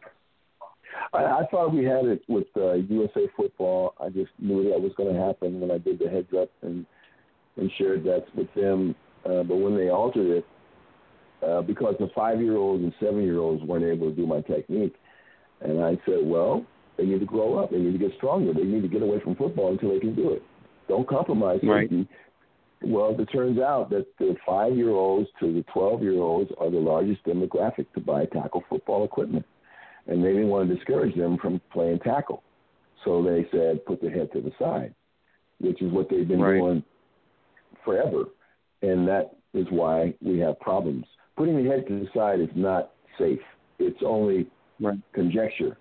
I, 1.12 1.24
I 1.24 1.47
thought 1.51 1.74
we 1.74 1.85
had 1.85 2.05
it 2.06 2.23
with 2.28 2.47
uh, 2.56 2.74
USA 2.74 3.28
Football. 3.36 3.94
I 4.01 4.09
just 4.09 4.31
knew 4.39 4.70
that 4.70 4.81
was 4.81 4.93
going 4.97 5.14
to 5.14 5.20
happen 5.20 5.60
when 5.60 5.70
I 5.70 5.78
did 5.78 5.98
the 5.98 6.09
heads 6.09 6.32
up 6.39 6.51
and 6.62 6.86
and 7.56 7.70
shared 7.78 8.05
that 8.05 8.27
with 8.35 8.52
them. 8.55 8.94
Uh, 9.24 9.43
but 9.43 9.56
when 9.56 9.77
they 9.77 9.89
altered 9.89 10.39
it, 10.39 10.47
uh, 11.47 11.62
because 11.62 11.94
the 11.98 12.09
five 12.14 12.40
year 12.40 12.56
olds 12.56 12.82
and 12.82 12.93
seven 13.01 13.23
year 13.23 13.39
olds 13.39 13.62
weren't 13.64 13.85
able 13.85 14.10
to 14.10 14.16
do 14.16 14.27
my 14.27 14.40
technique, 14.43 14.94
and 15.60 15.82
I 15.82 15.98
said, 16.05 16.20
well, 16.23 16.64
they 16.97 17.05
need 17.05 17.20
to 17.20 17.27
grow 17.27 17.59
up. 17.59 17.70
They 17.70 17.78
need 17.78 17.93
to 17.93 17.98
get 17.98 18.16
stronger. 18.16 18.52
They 18.52 18.64
need 18.64 18.82
to 18.82 18.89
get 18.89 19.02
away 19.02 19.20
from 19.20 19.36
football 19.36 19.73
until 19.73 19.90
they 19.90 20.01
can 20.01 20.14
do 20.14 20.32
it. 20.32 20.43
Don't 20.88 21.08
compromise 21.08 21.60
right. 21.62 21.88
safety. 21.88 22.08
Well, 22.82 23.16
it 23.18 23.26
turns 23.26 23.58
out 23.58 23.90
that 23.90 24.06
the 24.18 24.36
five 24.46 24.76
year 24.76 24.90
olds 24.90 25.28
to 25.40 25.52
the 25.52 25.64
12 25.72 26.02
year 26.02 26.20
olds 26.20 26.50
are 26.58 26.70
the 26.70 26.78
largest 26.78 27.24
demographic 27.24 27.86
to 27.94 28.00
buy 28.00 28.26
tackle 28.26 28.62
football 28.68 29.04
equipment 29.04 29.44
and 30.06 30.24
they 30.24 30.32
didn't 30.32 30.48
want 30.48 30.68
to 30.68 30.74
discourage 30.74 31.14
them 31.16 31.38
from 31.38 31.60
playing 31.72 31.98
tackle. 32.00 32.42
So 33.04 33.22
they 33.22 33.46
said, 33.50 33.84
put 33.84 34.00
the 34.00 34.10
head 34.10 34.30
to 34.32 34.40
the 34.40 34.52
side, 34.58 34.94
which 35.58 35.80
is 35.82 35.92
what 35.92 36.08
they've 36.08 36.26
been 36.26 36.40
right. 36.40 36.58
doing 36.58 36.82
forever. 37.84 38.24
And 38.82 39.06
that 39.08 39.36
is 39.54 39.66
why 39.70 40.14
we 40.20 40.38
have 40.38 40.58
problems. 40.60 41.06
Putting 41.36 41.62
the 41.62 41.68
head 41.68 41.86
to 41.88 42.00
the 42.00 42.06
side 42.14 42.40
is 42.40 42.48
not 42.54 42.92
safe. 43.18 43.40
It's 43.78 44.00
only 44.04 44.48
right. 44.80 44.98
conjecture 45.12 45.76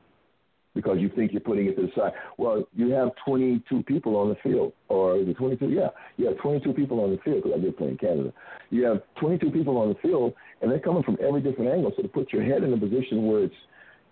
because 0.76 0.98
you 1.00 1.10
think 1.16 1.32
you're 1.32 1.42
putting 1.42 1.66
it 1.68 1.76
to 1.78 1.84
the 1.84 1.92
side. 1.96 2.12
Well, 2.38 2.68
you 2.76 2.92
have 2.92 3.10
22 3.26 3.84
people 3.84 4.18
on 4.18 4.30
the 4.30 4.36
field, 4.44 4.74
or 4.90 5.24
the 5.24 5.34
22, 5.34 5.70
yeah, 5.70 5.88
you 6.18 6.28
have 6.28 6.38
22 6.38 6.74
people 6.74 7.00
on 7.00 7.12
the 7.12 7.18
field 7.24 7.44
because 7.44 7.58
I 7.58 7.62
did 7.62 7.78
play 7.78 7.88
in 7.88 7.98
Canada. 7.98 8.34
You 8.70 8.84
have 8.84 9.02
22 9.20 9.52
people 9.52 9.78
on 9.78 9.90
the 9.90 9.96
field, 9.96 10.34
and 10.62 10.70
they're 10.70 10.80
coming 10.80 11.04
from 11.04 11.18
every 11.26 11.42
different 11.42 11.72
angle. 11.72 11.94
So 11.96 12.04
to 12.04 12.10
put 12.10 12.32
your 12.34 12.44
head 12.44 12.64
in 12.64 12.74
a 12.74 12.78
position 12.78 13.26
where 13.26 13.46
it's 13.46 13.56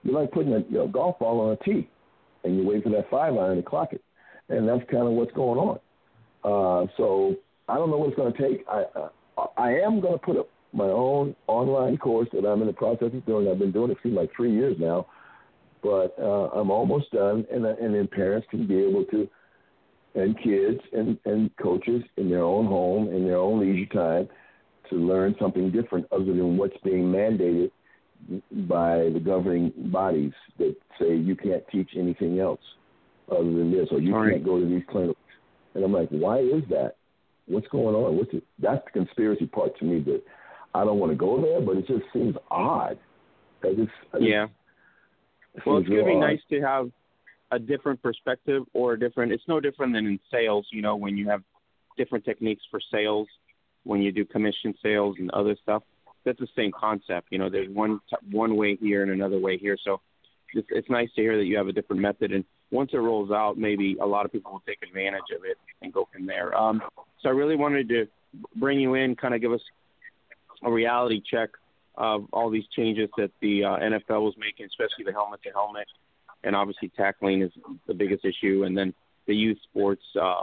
you're 0.03 0.19
like 0.19 0.31
putting 0.31 0.53
a 0.53 0.59
you 0.59 0.79
know, 0.79 0.87
golf 0.87 1.19
ball 1.19 1.41
on 1.41 1.53
a 1.53 1.63
tee, 1.63 1.89
and 2.43 2.57
you 2.57 2.65
wait 2.65 2.83
for 2.83 2.89
that 2.89 3.09
five 3.09 3.35
iron 3.35 3.57
to 3.57 3.63
clock 3.63 3.93
it, 3.93 4.01
and 4.49 4.67
that's 4.67 4.89
kind 4.89 5.05
of 5.05 5.13
what's 5.13 5.31
going 5.33 5.59
on. 5.59 5.79
Uh, 6.43 6.87
so 6.97 7.35
I 7.67 7.75
don't 7.75 7.89
know 7.89 7.97
what 7.97 8.09
it's 8.09 8.17
going 8.17 8.33
to 8.33 8.41
take. 8.41 8.65
I 8.69 8.83
uh, 8.97 9.09
I 9.57 9.71
am 9.79 9.99
going 9.99 10.13
to 10.13 10.25
put 10.25 10.37
up 10.37 10.49
my 10.73 10.85
own 10.85 11.35
online 11.47 11.97
course 11.97 12.27
that 12.33 12.45
I'm 12.45 12.61
in 12.61 12.67
the 12.67 12.73
process 12.73 13.11
of 13.13 13.25
doing. 13.25 13.47
I've 13.47 13.59
been 13.59 13.71
doing 13.71 13.91
it 13.91 13.97
for 14.01 14.09
like 14.09 14.31
three 14.35 14.51
years 14.51 14.75
now, 14.79 15.07
but 15.83 16.15
uh, 16.17 16.49
I'm 16.59 16.71
almost 16.71 17.11
done, 17.11 17.45
and 17.51 17.65
and 17.65 17.93
then 17.93 18.07
parents 18.07 18.47
can 18.49 18.65
be 18.65 18.77
able 18.77 19.03
to, 19.05 19.27
and 20.15 20.35
kids 20.41 20.79
and 20.93 21.17
and 21.25 21.51
coaches 21.61 22.01
in 22.17 22.29
their 22.29 22.43
own 22.43 22.65
home 22.65 23.09
in 23.13 23.25
their 23.25 23.37
own 23.37 23.59
leisure 23.59 23.91
time, 23.93 24.29
to 24.89 24.95
learn 24.95 25.35
something 25.39 25.71
different 25.71 26.07
other 26.11 26.25
than 26.25 26.57
what's 26.57 26.77
being 26.83 27.03
mandated 27.03 27.69
by 28.67 29.09
the 29.13 29.21
governing 29.23 29.73
bodies 29.91 30.31
that 30.57 30.75
say 30.99 31.15
you 31.15 31.35
can't 31.35 31.63
teach 31.71 31.89
anything 31.97 32.39
else 32.39 32.61
other 33.29 33.43
than 33.43 33.71
this, 33.71 33.89
or 33.91 33.99
you 33.99 34.13
can't 34.13 34.45
go 34.45 34.59
to 34.59 34.65
these 34.65 34.83
clinics. 34.89 35.19
And 35.73 35.83
I'm 35.83 35.91
like, 35.91 36.09
why 36.09 36.39
is 36.39 36.63
that? 36.69 36.95
What's 37.47 37.67
going 37.67 37.95
on? 37.95 38.15
What's 38.15 38.33
it? 38.33 38.43
That's 38.59 38.83
the 38.85 38.91
conspiracy 38.91 39.47
part 39.47 39.77
to 39.79 39.85
me 39.85 39.99
that 40.01 40.21
I 40.73 40.85
don't 40.85 40.99
want 40.99 41.11
to 41.11 41.17
go 41.17 41.41
there, 41.41 41.59
but 41.59 41.75
it 41.77 41.87
just 41.87 42.03
seems 42.13 42.35
odd. 42.49 42.97
I 43.63 43.73
just, 43.73 43.91
I 44.13 44.17
yeah. 44.19 44.47
Well, 45.65 45.77
it's 45.77 45.87
going 45.87 45.99
to 45.99 46.05
be 46.05 46.15
nice 46.15 46.39
to 46.49 46.61
have 46.61 46.91
a 47.51 47.59
different 47.59 48.01
perspective 48.01 48.63
or 48.73 48.93
a 48.93 48.99
different. 48.99 49.31
It's 49.31 49.47
no 49.47 49.59
different 49.59 49.93
than 49.93 50.05
in 50.05 50.19
sales. 50.31 50.67
You 50.71 50.81
know, 50.81 50.95
when 50.95 51.17
you 51.17 51.29
have 51.29 51.41
different 51.97 52.25
techniques 52.25 52.63
for 52.71 52.79
sales, 52.91 53.27
when 53.83 54.01
you 54.01 54.11
do 54.11 54.25
commission 54.25 54.73
sales 54.81 55.15
and 55.19 55.29
other 55.31 55.55
stuff 55.61 55.83
that's 56.25 56.39
the 56.39 56.47
same 56.55 56.71
concept. 56.71 57.27
You 57.31 57.37
know, 57.37 57.49
there's 57.49 57.69
one 57.69 57.99
one 58.31 58.55
way 58.55 58.75
here 58.75 59.03
and 59.03 59.11
another 59.11 59.39
way 59.39 59.57
here. 59.57 59.77
So 59.83 60.01
it's, 60.53 60.67
it's 60.71 60.89
nice 60.89 61.09
to 61.15 61.21
hear 61.21 61.37
that 61.37 61.45
you 61.45 61.57
have 61.57 61.67
a 61.67 61.73
different 61.73 62.01
method. 62.01 62.31
And 62.31 62.43
once 62.71 62.91
it 62.93 62.97
rolls 62.97 63.31
out, 63.31 63.57
maybe 63.57 63.97
a 64.01 64.05
lot 64.05 64.25
of 64.25 64.31
people 64.31 64.51
will 64.51 64.63
take 64.67 64.79
advantage 64.87 65.21
of 65.35 65.43
it 65.45 65.57
and 65.81 65.93
go 65.93 66.07
from 66.11 66.25
there. 66.25 66.55
Um, 66.55 66.81
so 67.21 67.29
I 67.29 67.31
really 67.31 67.55
wanted 67.55 67.89
to 67.89 68.07
bring 68.55 68.79
you 68.79 68.95
in, 68.95 69.15
kind 69.15 69.33
of 69.33 69.41
give 69.41 69.51
us 69.51 69.61
a 70.63 70.71
reality 70.71 71.21
check 71.29 71.49
of 71.95 72.25
all 72.33 72.49
these 72.49 72.65
changes 72.75 73.09
that 73.17 73.31
the 73.41 73.63
uh, 73.63 73.77
NFL 73.77 74.21
was 74.21 74.33
making, 74.37 74.65
especially 74.65 75.05
the 75.05 75.11
helmet 75.11 75.41
to 75.43 75.49
helmet, 75.51 75.87
and 76.43 76.55
obviously 76.55 76.91
tackling 76.95 77.41
is 77.41 77.51
the 77.87 77.93
biggest 77.93 78.25
issue, 78.25 78.63
and 78.63 78.77
then 78.77 78.93
the 79.27 79.35
youth 79.35 79.57
sports, 79.69 80.03
uh, 80.19 80.41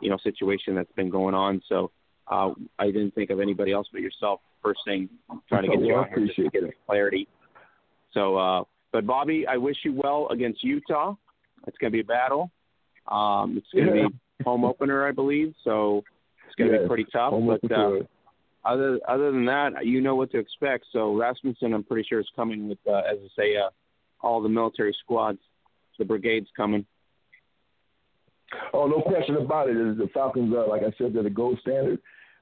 you 0.00 0.08
know, 0.10 0.16
situation 0.22 0.74
that's 0.74 0.92
been 0.92 1.10
going 1.10 1.34
on. 1.34 1.62
So 1.68 1.90
uh, 2.30 2.50
I 2.78 2.86
didn't 2.86 3.14
think 3.14 3.30
of 3.30 3.40
anybody 3.40 3.72
else 3.72 3.86
but 3.92 4.00
yourself 4.00 4.40
first 4.62 4.80
thing, 4.86 5.08
trying 5.48 5.62
to 5.62 5.68
get 5.68 5.80
you 5.80 5.94
well, 5.94 6.04
on 6.04 6.08
here 6.08 6.26
just 6.26 6.36
to 6.36 6.50
get 6.50 6.62
some 6.62 6.70
clarity. 6.86 7.28
So, 8.12 8.36
uh, 8.36 8.64
but 8.92 9.06
Bobby, 9.06 9.46
I 9.46 9.56
wish 9.56 9.76
you 9.84 9.92
well 9.92 10.28
against 10.30 10.62
Utah. 10.62 11.14
It's 11.66 11.76
going 11.78 11.90
to 11.92 11.96
be 11.96 12.00
a 12.00 12.04
battle. 12.04 12.50
Um, 13.08 13.56
it's 13.56 13.66
going 13.74 13.92
to 13.92 13.96
Yeah. 14.02 14.08
be 14.08 14.44
home 14.44 14.64
opener, 14.64 15.06
I 15.06 15.10
believe. 15.12 15.54
So 15.64 16.04
it's 16.46 16.54
going 16.56 16.70
to 16.70 16.76
Yes, 16.76 16.84
be 16.84 16.88
pretty 16.88 17.06
tough. 17.12 17.32
But 17.32 17.72
uh. 17.72 18.00
Other 18.64 19.00
other 19.08 19.32
than 19.32 19.44
that, 19.46 19.84
you 19.84 20.00
know 20.00 20.14
what 20.14 20.30
to 20.32 20.38
expect. 20.38 20.86
So 20.92 21.14
Rasmussen, 21.16 21.74
I'm 21.74 21.84
pretty 21.84 22.06
sure 22.08 22.20
is 22.20 22.26
coming 22.36 22.68
with, 22.68 22.78
uh, 22.86 22.98
as 22.98 23.18
I 23.18 23.28
say, 23.36 23.56
uh, 23.56 23.70
all 24.20 24.40
the 24.42 24.48
military 24.48 24.94
squads. 25.02 25.38
The 25.98 26.04
brigade's 26.04 26.48
coming. 26.56 26.84
Oh, 28.72 28.86
no 28.86 29.00
question 29.00 29.36
about 29.36 29.68
it. 29.68 29.74
The 29.74 30.08
Falcons 30.12 30.54
are, 30.54 30.66
like 30.66 30.82
I 30.82 30.92
said, 30.98 31.14
they're 31.14 31.22
the 31.22 31.30
gold 31.30 31.58
standard. 31.60 32.00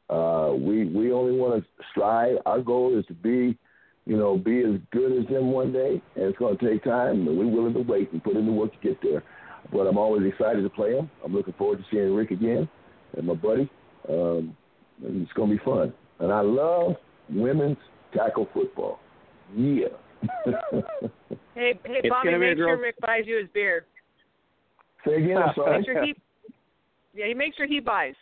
Uh, 0.08 0.54
we 0.54 0.86
we 0.86 1.12
only 1.12 1.38
want 1.38 1.62
to 1.62 1.70
strive. 1.90 2.38
Our 2.46 2.60
goal 2.60 2.98
is 2.98 3.04
to 3.06 3.14
be, 3.14 3.56
you 4.06 4.16
know, 4.16 4.36
be 4.36 4.60
as 4.60 4.80
good 4.92 5.20
as 5.20 5.28
them 5.28 5.52
one 5.52 5.72
day, 5.72 6.02
and 6.16 6.24
it's 6.24 6.38
going 6.38 6.56
to 6.56 6.70
take 6.70 6.84
time. 6.84 7.28
And 7.28 7.38
we're 7.38 7.46
willing 7.46 7.74
to 7.74 7.80
wait 7.80 8.12
and 8.12 8.22
put 8.22 8.36
in 8.36 8.46
the 8.46 8.52
work 8.52 8.72
to 8.72 8.88
get 8.88 9.00
there. 9.02 9.22
But 9.72 9.86
I'm 9.86 9.98
always 9.98 10.26
excited 10.26 10.62
to 10.62 10.70
play 10.70 10.94
them. 10.94 11.10
I'm 11.24 11.34
looking 11.34 11.54
forward 11.54 11.78
to 11.78 11.84
seeing 11.90 12.14
Rick 12.14 12.30
again 12.30 12.68
and 13.16 13.26
my 13.26 13.34
buddy. 13.34 13.70
Um, 14.08 14.56
it's 15.02 15.32
going 15.32 15.50
to 15.50 15.56
be 15.56 15.64
fun. 15.64 15.92
And 16.20 16.32
I 16.32 16.40
love 16.40 16.96
women's 17.30 17.78
tackle 18.14 18.48
football. 18.54 18.98
Yeah. 19.56 19.88
Hey, 21.54 21.74
hey, 21.84 22.00
It's 22.04 22.08
Bobby, 22.08 22.28
gonna 22.28 22.38
be 22.38 22.46
a 22.46 22.48
make 22.50 22.56
sure 22.58 22.66
girl- 22.76 22.82
Rick 22.82 22.94
buys 23.00 23.22
you 23.26 23.36
his 23.38 23.48
beer. 23.52 23.84
Say 25.06 25.22
again. 25.24 25.36
I'm 25.38 25.52
sorry. 25.54 25.78
Make 25.78 25.86
sure 25.86 26.04
he, 26.04 26.14
yeah, 27.14 27.26
he 27.26 27.34
makes 27.34 27.56
sure 27.56 27.66
he 27.66 27.80
buys. 27.80 28.14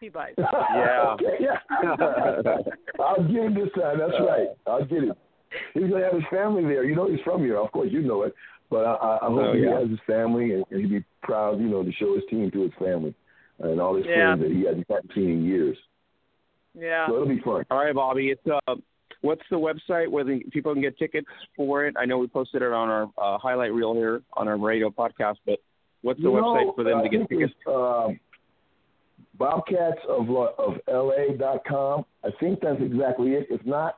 He 0.00 0.08
buys. 0.08 0.34
Yeah. 0.38 1.14
okay, 1.14 1.36
yeah. 1.40 1.58
I'll 3.00 3.22
get 3.22 3.42
him 3.44 3.54
this 3.54 3.68
time. 3.78 3.98
That's 3.98 4.12
right. 4.20 4.48
I'll 4.66 4.84
get 4.84 5.04
him. 5.04 5.12
He's 5.74 5.90
gonna 5.90 6.04
have 6.04 6.14
his 6.14 6.22
family 6.30 6.62
there. 6.64 6.84
You 6.84 6.94
know 6.94 7.10
he's 7.10 7.20
from 7.24 7.42
here. 7.42 7.58
Of 7.58 7.72
course, 7.72 7.88
you 7.90 8.02
know 8.02 8.22
it. 8.22 8.34
But 8.70 8.84
I, 8.86 8.92
I, 8.94 9.16
I 9.16 9.26
hope 9.28 9.40
Oh, 9.48 9.52
he 9.54 9.60
yeah. 9.64 9.80
has 9.80 9.90
his 9.90 9.98
family 10.06 10.52
and, 10.54 10.64
and 10.70 10.80
he'd 10.80 10.90
be 10.90 11.04
proud, 11.22 11.60
you 11.60 11.68
know, 11.68 11.82
to 11.82 11.92
show 11.92 12.14
his 12.14 12.24
team 12.30 12.50
to 12.52 12.62
his 12.62 12.72
family 12.78 13.14
and 13.58 13.80
all 13.80 13.96
his 13.96 14.06
Yeah. 14.08 14.34
friends 14.34 14.42
that 14.42 14.50
he 14.50 14.64
hasn't 14.66 14.86
seen 15.14 15.28
in 15.30 15.44
years. 15.44 15.76
Yeah. 16.74 17.06
So 17.08 17.14
it'll 17.16 17.28
be 17.28 17.40
fun. 17.40 17.64
All 17.70 17.84
right, 17.84 17.94
Bobby. 17.94 18.28
It's 18.28 18.40
uh, 18.46 18.74
what's 19.20 19.42
the 19.50 19.56
website 19.56 20.08
where 20.10 20.24
the 20.24 20.40
people 20.52 20.72
can 20.72 20.82
get 20.82 20.98
tickets 20.98 21.26
for 21.56 21.86
it? 21.86 21.94
I 21.98 22.04
know 22.06 22.18
we 22.18 22.26
posted 22.26 22.62
it 22.62 22.72
on 22.72 22.88
our 22.88 23.04
uh, 23.18 23.38
highlight 23.38 23.72
reel 23.72 23.94
here 23.94 24.22
on 24.34 24.48
our 24.48 24.56
radio 24.58 24.90
podcast, 24.90 25.36
but 25.46 25.58
what's 26.02 26.18
the 26.20 26.28
You 26.28 26.36
know, 26.36 26.42
website 26.44 26.74
for 26.74 26.84
them 26.84 26.98
I 26.98 27.02
to 27.02 27.08
get 27.08 27.18
think 27.28 27.40
tickets? 27.40 27.52
it's, 27.56 27.66
um, 27.66 28.18
Bobcats 29.38 29.98
of 30.08 30.28
of 30.30 30.74
LA 30.88 31.34
dot 31.38 31.62
com. 31.66 32.04
I 32.24 32.28
think 32.38 32.60
that's 32.60 32.80
exactly 32.80 33.32
it. 33.32 33.46
If 33.50 33.64
not, 33.64 33.96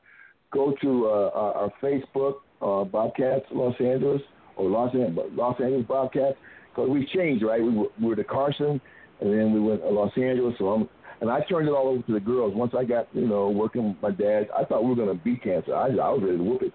go 0.52 0.74
to 0.80 1.06
uh, 1.06 1.30
our, 1.34 1.54
our 1.54 1.72
Facebook 1.82 2.34
uh, 2.62 2.84
Bobcats 2.84 3.44
Los 3.50 3.74
Angeles 3.80 4.22
or 4.56 4.70
Los 4.70 4.94
Angeles, 4.94 5.30
Los 5.32 5.60
Angeles 5.60 5.84
Bobcats 5.86 6.36
because 6.70 6.88
we 6.88 7.06
changed, 7.14 7.44
right? 7.44 7.62
We 7.62 7.70
were, 7.70 7.86
we 8.00 8.06
were 8.06 8.16
to 8.16 8.24
Carson, 8.24 8.80
and 9.20 9.32
then 9.32 9.52
we 9.52 9.60
went 9.60 9.80
to 9.82 9.88
Los 9.88 10.12
Angeles. 10.16 10.54
So 10.58 10.68
I'm, 10.68 10.88
and 11.20 11.30
I 11.30 11.40
turned 11.48 11.68
it 11.68 11.72
all 11.72 11.88
over 11.88 12.02
to 12.02 12.12
the 12.12 12.20
girls. 12.20 12.54
Once 12.54 12.72
I 12.76 12.84
got, 12.84 13.08
you 13.12 13.26
know, 13.26 13.50
working 13.50 13.88
with 13.88 14.02
my 14.02 14.10
dad, 14.10 14.48
I 14.56 14.64
thought 14.64 14.82
we 14.82 14.90
were 14.90 14.96
going 14.96 15.16
to 15.16 15.24
beat 15.24 15.42
cancer. 15.42 15.74
I, 15.74 15.86
I 15.86 16.10
was 16.10 16.22
ready 16.22 16.38
to 16.38 16.42
whoop 16.42 16.62
it. 16.62 16.72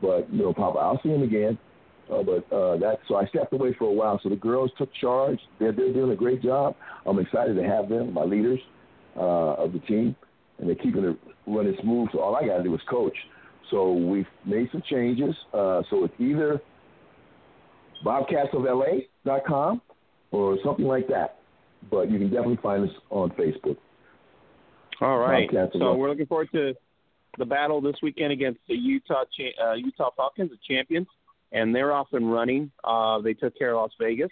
But, 0.00 0.32
you 0.32 0.42
know, 0.42 0.52
Papa, 0.52 0.78
I'll 0.78 1.00
see 1.02 1.08
him 1.08 1.22
again. 1.22 1.58
Uh, 2.12 2.22
but 2.22 2.54
uh, 2.54 2.76
that 2.78 2.98
so 3.06 3.16
I 3.16 3.26
stepped 3.26 3.52
away 3.52 3.74
for 3.78 3.84
a 3.84 3.92
while. 3.92 4.18
So 4.22 4.28
the 4.28 4.36
girls 4.36 4.70
took 4.76 4.90
charge. 5.00 5.38
They're, 5.58 5.72
they're 5.72 5.92
doing 5.92 6.10
a 6.10 6.16
great 6.16 6.42
job. 6.42 6.74
I'm 7.06 7.18
excited 7.18 7.54
to 7.54 7.62
have 7.62 7.88
them, 7.88 8.12
my 8.12 8.24
leaders 8.24 8.58
uh, 9.16 9.54
of 9.54 9.72
the 9.72 9.78
team, 9.80 10.16
and 10.58 10.68
they're 10.68 10.76
keeping 10.76 11.04
it 11.04 11.16
running 11.46 11.76
smooth. 11.82 12.08
So 12.12 12.20
all 12.20 12.34
I 12.34 12.46
got 12.46 12.58
to 12.58 12.62
do 12.64 12.74
is 12.74 12.80
coach. 12.88 13.16
So 13.70 13.92
we've 13.92 14.26
made 14.44 14.68
some 14.72 14.82
changes. 14.90 15.34
Uh, 15.54 15.82
so 15.88 16.04
it's 16.04 16.14
either 16.18 16.60
bobcatsofla.com 18.04 19.82
or 20.32 20.58
something 20.64 20.86
like 20.86 21.06
that. 21.08 21.39
But 21.90 22.10
you 22.10 22.18
can 22.18 22.28
definitely 22.28 22.58
find 22.62 22.88
us 22.88 22.94
on 23.10 23.30
Facebook. 23.30 23.76
All 25.00 25.18
right. 25.18 25.48
So 25.72 25.94
we're 25.94 26.10
looking 26.10 26.26
forward 26.26 26.50
to 26.52 26.74
the 27.38 27.46
battle 27.46 27.80
this 27.80 27.96
weekend 28.02 28.32
against 28.32 28.60
the 28.68 28.74
Utah 28.74 29.24
uh, 29.64 29.72
Utah 29.74 30.10
Falcons, 30.16 30.50
the 30.50 30.58
champions, 30.68 31.06
and 31.52 31.74
they're 31.74 31.92
off 31.92 32.08
and 32.12 32.30
running. 32.30 32.70
Uh, 32.84 33.20
they 33.20 33.34
took 33.34 33.56
care 33.56 33.70
of 33.70 33.76
Las 33.76 33.92
Vegas, 33.98 34.30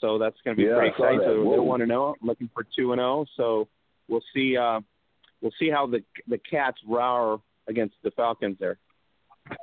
so 0.00 0.18
that's 0.18 0.36
going 0.44 0.56
to 0.56 0.62
be 0.62 0.68
Yeah, 0.68 0.74
pretty 0.74 0.90
exciting. 0.90 1.18
that. 1.18 1.26
So 1.26 1.42
Whoa. 1.44 1.50
they're 1.52 1.62
one 1.62 1.80
and 1.80 1.90
zero, 1.90 2.14
looking 2.20 2.50
for 2.52 2.66
two 2.76 2.92
and 2.92 2.98
zero. 2.98 3.24
So 3.36 3.68
we'll 4.08 4.24
see. 4.34 4.56
Uh, 4.56 4.80
we'll 5.40 5.52
see 5.58 5.70
how 5.70 5.86
the 5.86 6.02
the 6.28 6.38
Cats 6.38 6.78
roar 6.86 7.40
against 7.68 7.94
the 8.02 8.10
Falcons 8.10 8.56
there. 8.60 8.78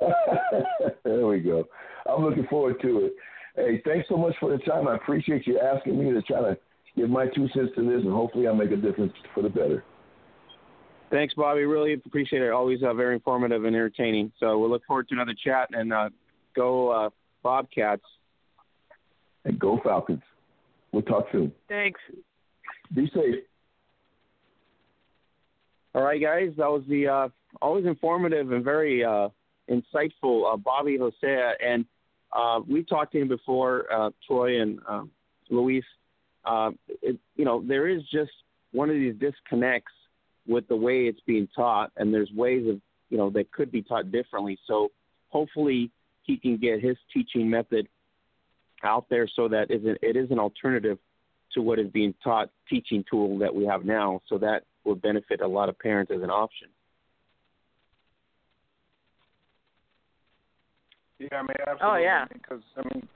there 1.04 1.26
we 1.26 1.40
go. 1.40 1.64
I'm 2.08 2.24
looking 2.24 2.46
forward 2.48 2.80
to 2.82 3.06
it. 3.06 3.14
Hey, 3.56 3.82
thanks 3.84 4.08
so 4.08 4.16
much 4.16 4.34
for 4.40 4.50
the 4.50 4.58
time. 4.58 4.88
I 4.88 4.96
appreciate 4.96 5.46
you 5.46 5.58
asking 5.60 5.98
me 5.98 6.12
to 6.12 6.22
try 6.22 6.40
to 6.40 6.58
give 6.96 7.10
my 7.10 7.26
two 7.26 7.48
cents 7.54 7.70
to 7.76 7.82
this, 7.82 8.02
and 8.04 8.12
hopefully 8.12 8.46
I'll 8.46 8.54
make 8.54 8.70
a 8.70 8.76
difference 8.76 9.12
for 9.34 9.42
the 9.42 9.48
better. 9.48 9.84
Thanks, 11.10 11.34
Bobby. 11.34 11.64
Really 11.64 11.94
appreciate 11.94 12.42
it. 12.42 12.50
Always 12.50 12.82
uh, 12.82 12.94
very 12.94 13.14
informative 13.14 13.64
and 13.64 13.74
entertaining. 13.74 14.32
So 14.38 14.58
we'll 14.58 14.70
look 14.70 14.84
forward 14.86 15.08
to 15.08 15.14
another 15.14 15.34
chat 15.44 15.68
and 15.72 15.92
uh, 15.92 16.10
go 16.54 16.88
uh, 16.88 17.10
Bobcats. 17.42 18.02
And 19.44 19.58
go 19.58 19.80
Falcons. 19.82 20.22
We'll 20.92 21.02
talk 21.02 21.26
soon. 21.32 21.52
Thanks. 21.68 22.00
Be 22.94 23.10
safe. 23.14 23.36
All 25.94 26.02
right, 26.02 26.20
guys. 26.20 26.50
That 26.56 26.70
was 26.70 26.82
the 26.88 27.08
uh, 27.08 27.28
always 27.60 27.86
informative 27.86 28.52
and 28.52 28.62
very 28.64 29.04
uh, 29.04 29.30
insightful 29.68 30.52
uh, 30.52 30.56
Bobby 30.56 30.98
Hosea, 30.98 31.54
and 31.64 31.84
uh, 32.32 32.60
we 32.68 32.84
talked 32.84 33.12
to 33.12 33.20
him 33.20 33.28
before, 33.28 33.92
uh, 33.92 34.10
Troy 34.26 34.60
and 34.60 34.78
um, 34.88 35.10
Louise. 35.48 35.84
Uh, 36.44 36.70
it, 37.02 37.18
you 37.36 37.44
know, 37.44 37.62
there 37.66 37.88
is 37.88 38.02
just 38.12 38.30
one 38.72 38.88
of 38.88 38.96
these 38.96 39.14
disconnects 39.18 39.92
with 40.46 40.66
the 40.68 40.76
way 40.76 41.06
it's 41.06 41.20
being 41.26 41.48
taught, 41.54 41.90
and 41.96 42.12
there's 42.12 42.30
ways 42.32 42.66
of 42.68 42.80
you 43.10 43.18
know 43.18 43.30
that 43.30 43.50
could 43.52 43.70
be 43.70 43.82
taught 43.82 44.10
differently. 44.10 44.58
So 44.66 44.90
hopefully 45.28 45.90
he 46.22 46.36
can 46.36 46.56
get 46.56 46.80
his 46.80 46.96
teaching 47.12 47.48
method 47.50 47.88
out 48.82 49.06
there 49.10 49.28
so 49.28 49.48
that 49.48 49.70
is 49.70 49.84
an, 49.84 49.96
it 50.02 50.16
is 50.16 50.30
an 50.30 50.38
alternative 50.38 50.98
to 51.52 51.60
what 51.60 51.78
is 51.78 51.88
being 51.90 52.14
taught 52.22 52.48
teaching 52.68 53.04
tool 53.10 53.38
that 53.38 53.54
we 53.54 53.64
have 53.66 53.84
now. 53.84 54.20
So 54.28 54.38
that 54.38 54.62
will 54.84 54.94
benefit 54.94 55.40
a 55.40 55.46
lot 55.46 55.68
of 55.68 55.78
parents 55.78 56.12
as 56.14 56.22
an 56.22 56.30
option. 56.30 56.68
Yeah, 61.18 61.28
I 61.32 61.42
mean, 61.42 61.48
absolutely. 61.60 61.86
Oh, 61.86 61.96
yeah. 61.96 62.24
Because 62.32 62.62
I 62.76 62.94
mean, 62.94 63.08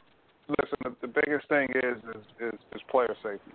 listen, 0.48 0.78
the, 0.82 0.94
the 1.02 1.08
biggest 1.08 1.48
thing 1.48 1.68
is 1.74 1.98
is, 2.14 2.24
is 2.52 2.60
is 2.74 2.82
player 2.90 3.14
safety, 3.22 3.54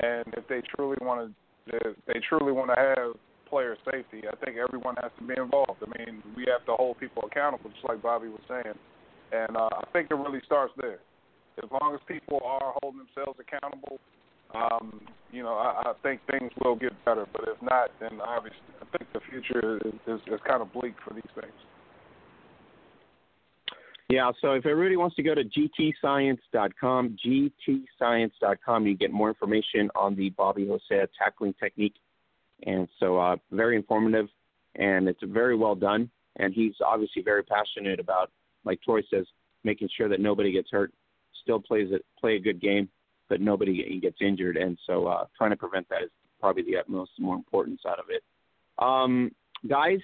and 0.00 0.24
if 0.36 0.46
they 0.48 0.62
truly 0.74 0.96
want 1.00 1.32
to, 1.66 1.76
if 1.76 1.96
they 2.06 2.20
truly 2.28 2.52
want 2.52 2.70
to 2.70 2.76
have 2.76 3.14
player 3.48 3.76
safety, 3.84 4.22
I 4.26 4.36
think 4.44 4.56
everyone 4.56 4.96
has 5.02 5.12
to 5.18 5.24
be 5.24 5.34
involved. 5.36 5.82
I 5.82 5.88
mean, 5.98 6.22
we 6.36 6.46
have 6.50 6.66
to 6.66 6.74
hold 6.74 6.98
people 6.98 7.24
accountable, 7.30 7.70
just 7.70 7.84
like 7.88 8.02
Bobby 8.02 8.28
was 8.28 8.42
saying, 8.48 8.76
and 9.32 9.56
uh, 9.56 9.70
I 9.72 9.84
think 9.92 10.10
it 10.10 10.14
really 10.14 10.40
starts 10.44 10.72
there. 10.80 10.98
As 11.62 11.70
long 11.70 11.94
as 11.94 12.00
people 12.06 12.40
are 12.44 12.74
holding 12.82 13.00
themselves 13.06 13.38
accountable, 13.40 13.98
um, 14.54 15.00
you 15.32 15.42
know, 15.42 15.54
I, 15.54 15.90
I 15.90 15.92
think 16.02 16.20
things 16.30 16.52
will 16.62 16.76
get 16.76 16.92
better. 17.04 17.26
But 17.32 17.48
if 17.48 17.60
not, 17.62 17.90
then 18.00 18.20
obviously, 18.20 18.60
I 18.80 18.96
think 18.96 19.10
the 19.12 19.20
future 19.30 19.78
is, 19.86 19.94
is, 20.06 20.20
is 20.26 20.40
kind 20.46 20.60
of 20.60 20.72
bleak 20.72 20.94
for 21.06 21.14
these 21.14 21.32
things. 21.34 21.56
Yeah, 24.08 24.30
so 24.40 24.52
if 24.52 24.64
everybody 24.66 24.96
wants 24.96 25.16
to 25.16 25.22
go 25.24 25.34
to 25.34 25.42
gtscience.com, 25.42 27.16
gtscience.com, 27.26 28.86
you 28.86 28.96
get 28.96 29.10
more 29.10 29.28
information 29.28 29.90
on 29.96 30.14
the 30.14 30.30
Bobby 30.30 30.66
Hosea 30.66 31.08
tackling 31.18 31.54
technique. 31.54 31.96
And 32.64 32.88
so, 33.00 33.18
uh, 33.18 33.36
very 33.50 33.76
informative, 33.76 34.28
and 34.76 35.08
it's 35.08 35.22
very 35.24 35.56
well 35.56 35.74
done. 35.74 36.08
And 36.36 36.54
he's 36.54 36.74
obviously 36.84 37.22
very 37.22 37.42
passionate 37.42 37.98
about, 37.98 38.30
like 38.64 38.80
Troy 38.82 39.02
says, 39.10 39.26
making 39.64 39.88
sure 39.96 40.08
that 40.08 40.20
nobody 40.20 40.52
gets 40.52 40.70
hurt, 40.70 40.92
still 41.42 41.60
plays 41.60 41.88
it, 41.90 42.04
play 42.20 42.36
a 42.36 42.40
good 42.40 42.60
game, 42.60 42.88
but 43.28 43.40
nobody 43.40 43.98
gets 44.00 44.18
injured. 44.20 44.56
And 44.56 44.78
so, 44.86 45.08
uh, 45.08 45.24
trying 45.36 45.50
to 45.50 45.56
prevent 45.56 45.88
that 45.88 46.04
is 46.04 46.10
probably 46.40 46.62
the 46.62 46.76
utmost 46.76 47.10
more 47.18 47.34
importance 47.34 47.80
out 47.86 47.98
of 47.98 48.06
it. 48.10 48.22
Um, 48.78 49.32
guys, 49.66 49.98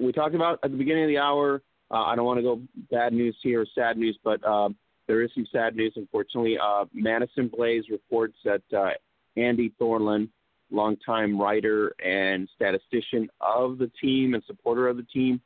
we 0.00 0.10
talked 0.10 0.34
about 0.34 0.58
at 0.64 0.72
the 0.72 0.76
beginning 0.76 1.04
of 1.04 1.08
the 1.08 1.18
hour. 1.18 1.62
Uh, 1.90 2.04
I 2.04 2.16
don't 2.16 2.24
want 2.24 2.38
to 2.38 2.42
go 2.42 2.60
bad 2.90 3.12
news 3.12 3.36
here 3.42 3.62
or 3.62 3.66
sad 3.74 3.96
news, 3.96 4.18
but 4.24 4.44
uh, 4.44 4.68
there 5.06 5.22
is 5.22 5.30
some 5.34 5.46
sad 5.52 5.76
news, 5.76 5.92
unfortunately. 5.96 6.56
Uh, 6.58 6.86
Madison 6.92 7.48
Blaze 7.48 7.84
reports 7.90 8.36
that 8.44 8.62
uh, 8.76 8.90
Andy 9.36 9.72
Thorland, 9.80 10.28
longtime 10.70 11.38
writer 11.38 11.94
and 12.04 12.48
statistician 12.56 13.28
of 13.40 13.78
the 13.78 13.90
team 14.00 14.34
and 14.34 14.42
supporter 14.46 14.88
of 14.88 14.96
the 14.96 15.02
team, 15.04 15.40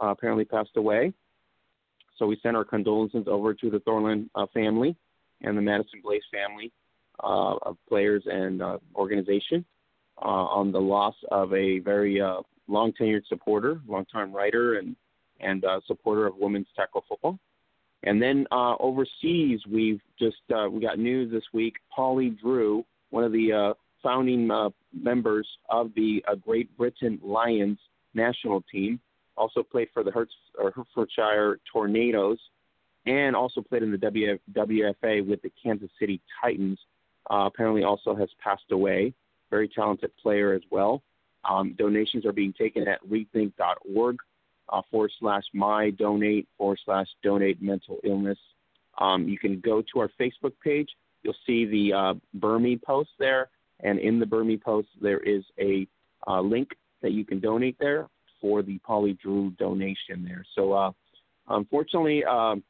apparently 0.00 0.44
passed 0.44 0.76
away. 0.76 1.12
So 2.18 2.26
we 2.26 2.38
send 2.42 2.56
our 2.56 2.64
condolences 2.64 3.24
over 3.26 3.54
to 3.54 3.70
the 3.70 3.78
Thorland 3.80 4.28
uh, 4.34 4.46
family 4.52 4.96
and 5.42 5.56
the 5.56 5.62
Madison 5.62 6.00
Blaze 6.02 6.22
family 6.32 6.72
of 7.20 7.76
players 7.88 8.24
and 8.26 8.60
organization 8.96 9.64
uh, 10.22 10.28
on 10.28 10.72
the 10.72 10.80
loss 10.80 11.14
of 11.30 11.52
a 11.52 11.78
very 11.80 12.20
uh, 12.20 12.40
long 12.68 12.92
tenured 12.92 13.26
supporter, 13.28 13.80
longtime 13.86 14.32
writer, 14.32 14.74
and 14.78 14.96
and 15.40 15.64
uh, 15.64 15.80
supporter 15.86 16.26
of 16.26 16.36
women's 16.36 16.66
tackle 16.76 17.04
football. 17.08 17.38
And 18.04 18.20
then 18.20 18.46
uh, 18.52 18.74
overseas, 18.80 19.60
we've 19.70 20.00
just 20.18 20.36
uh, 20.54 20.68
we 20.70 20.80
got 20.80 20.98
news 20.98 21.32
this 21.32 21.44
week. 21.52 21.74
Polly 21.94 22.30
Drew, 22.30 22.84
one 23.10 23.24
of 23.24 23.32
the 23.32 23.52
uh, 23.52 23.74
founding 24.02 24.50
uh, 24.50 24.68
members 24.92 25.48
of 25.70 25.90
the 25.96 26.22
uh, 26.30 26.34
Great 26.34 26.76
Britain 26.76 27.18
Lions 27.22 27.78
national 28.12 28.62
team, 28.70 29.00
also 29.36 29.62
played 29.62 29.88
for 29.94 30.04
the 30.04 30.10
Herts, 30.10 30.34
or 30.58 30.70
Hertfordshire 30.70 31.58
Tornadoes, 31.72 32.38
and 33.06 33.34
also 33.34 33.62
played 33.62 33.82
in 33.82 33.90
the 33.90 33.96
WF, 33.96 34.38
WFA 34.52 35.26
with 35.26 35.40
the 35.42 35.50
Kansas 35.62 35.90
City 35.98 36.20
Titans. 36.42 36.78
Uh, 37.30 37.46
apparently, 37.46 37.84
also 37.84 38.14
has 38.14 38.28
passed 38.42 38.70
away. 38.70 39.14
Very 39.50 39.68
talented 39.68 40.10
player 40.22 40.52
as 40.52 40.62
well. 40.70 41.02
Um, 41.48 41.74
donations 41.78 42.26
are 42.26 42.32
being 42.32 42.52
taken 42.52 42.86
at 42.86 43.02
rethink.org 43.08 44.18
uh, 44.68 44.82
forward 44.90 45.12
slash 45.20 45.42
my 45.52 45.90
donate 45.90 46.48
forward 46.56 46.78
slash 46.84 47.06
donate 47.22 47.60
mental 47.62 47.98
illness. 48.04 48.38
Um, 48.98 49.28
you 49.28 49.38
can 49.38 49.60
go 49.60 49.82
to 49.92 50.00
our 50.00 50.10
Facebook 50.20 50.52
page. 50.62 50.88
You'll 51.22 51.34
see 51.46 51.64
the 51.64 51.92
uh, 51.96 52.14
Burmy 52.38 52.80
post 52.82 53.10
there, 53.18 53.48
and 53.80 53.98
in 53.98 54.18
the 54.20 54.26
Burmy 54.26 54.60
post 54.60 54.88
there 55.00 55.20
is 55.20 55.42
a 55.58 55.86
uh, 56.26 56.40
link 56.40 56.70
that 57.02 57.12
you 57.12 57.24
can 57.24 57.40
donate 57.40 57.76
there 57.78 58.08
for 58.40 58.62
the 58.62 58.78
Polly 58.78 59.16
Drew 59.22 59.50
donation 59.58 60.24
there. 60.24 60.44
So, 60.54 60.72
uh, 60.72 60.90
unfortunately, 61.48 62.24
um, 62.24 62.62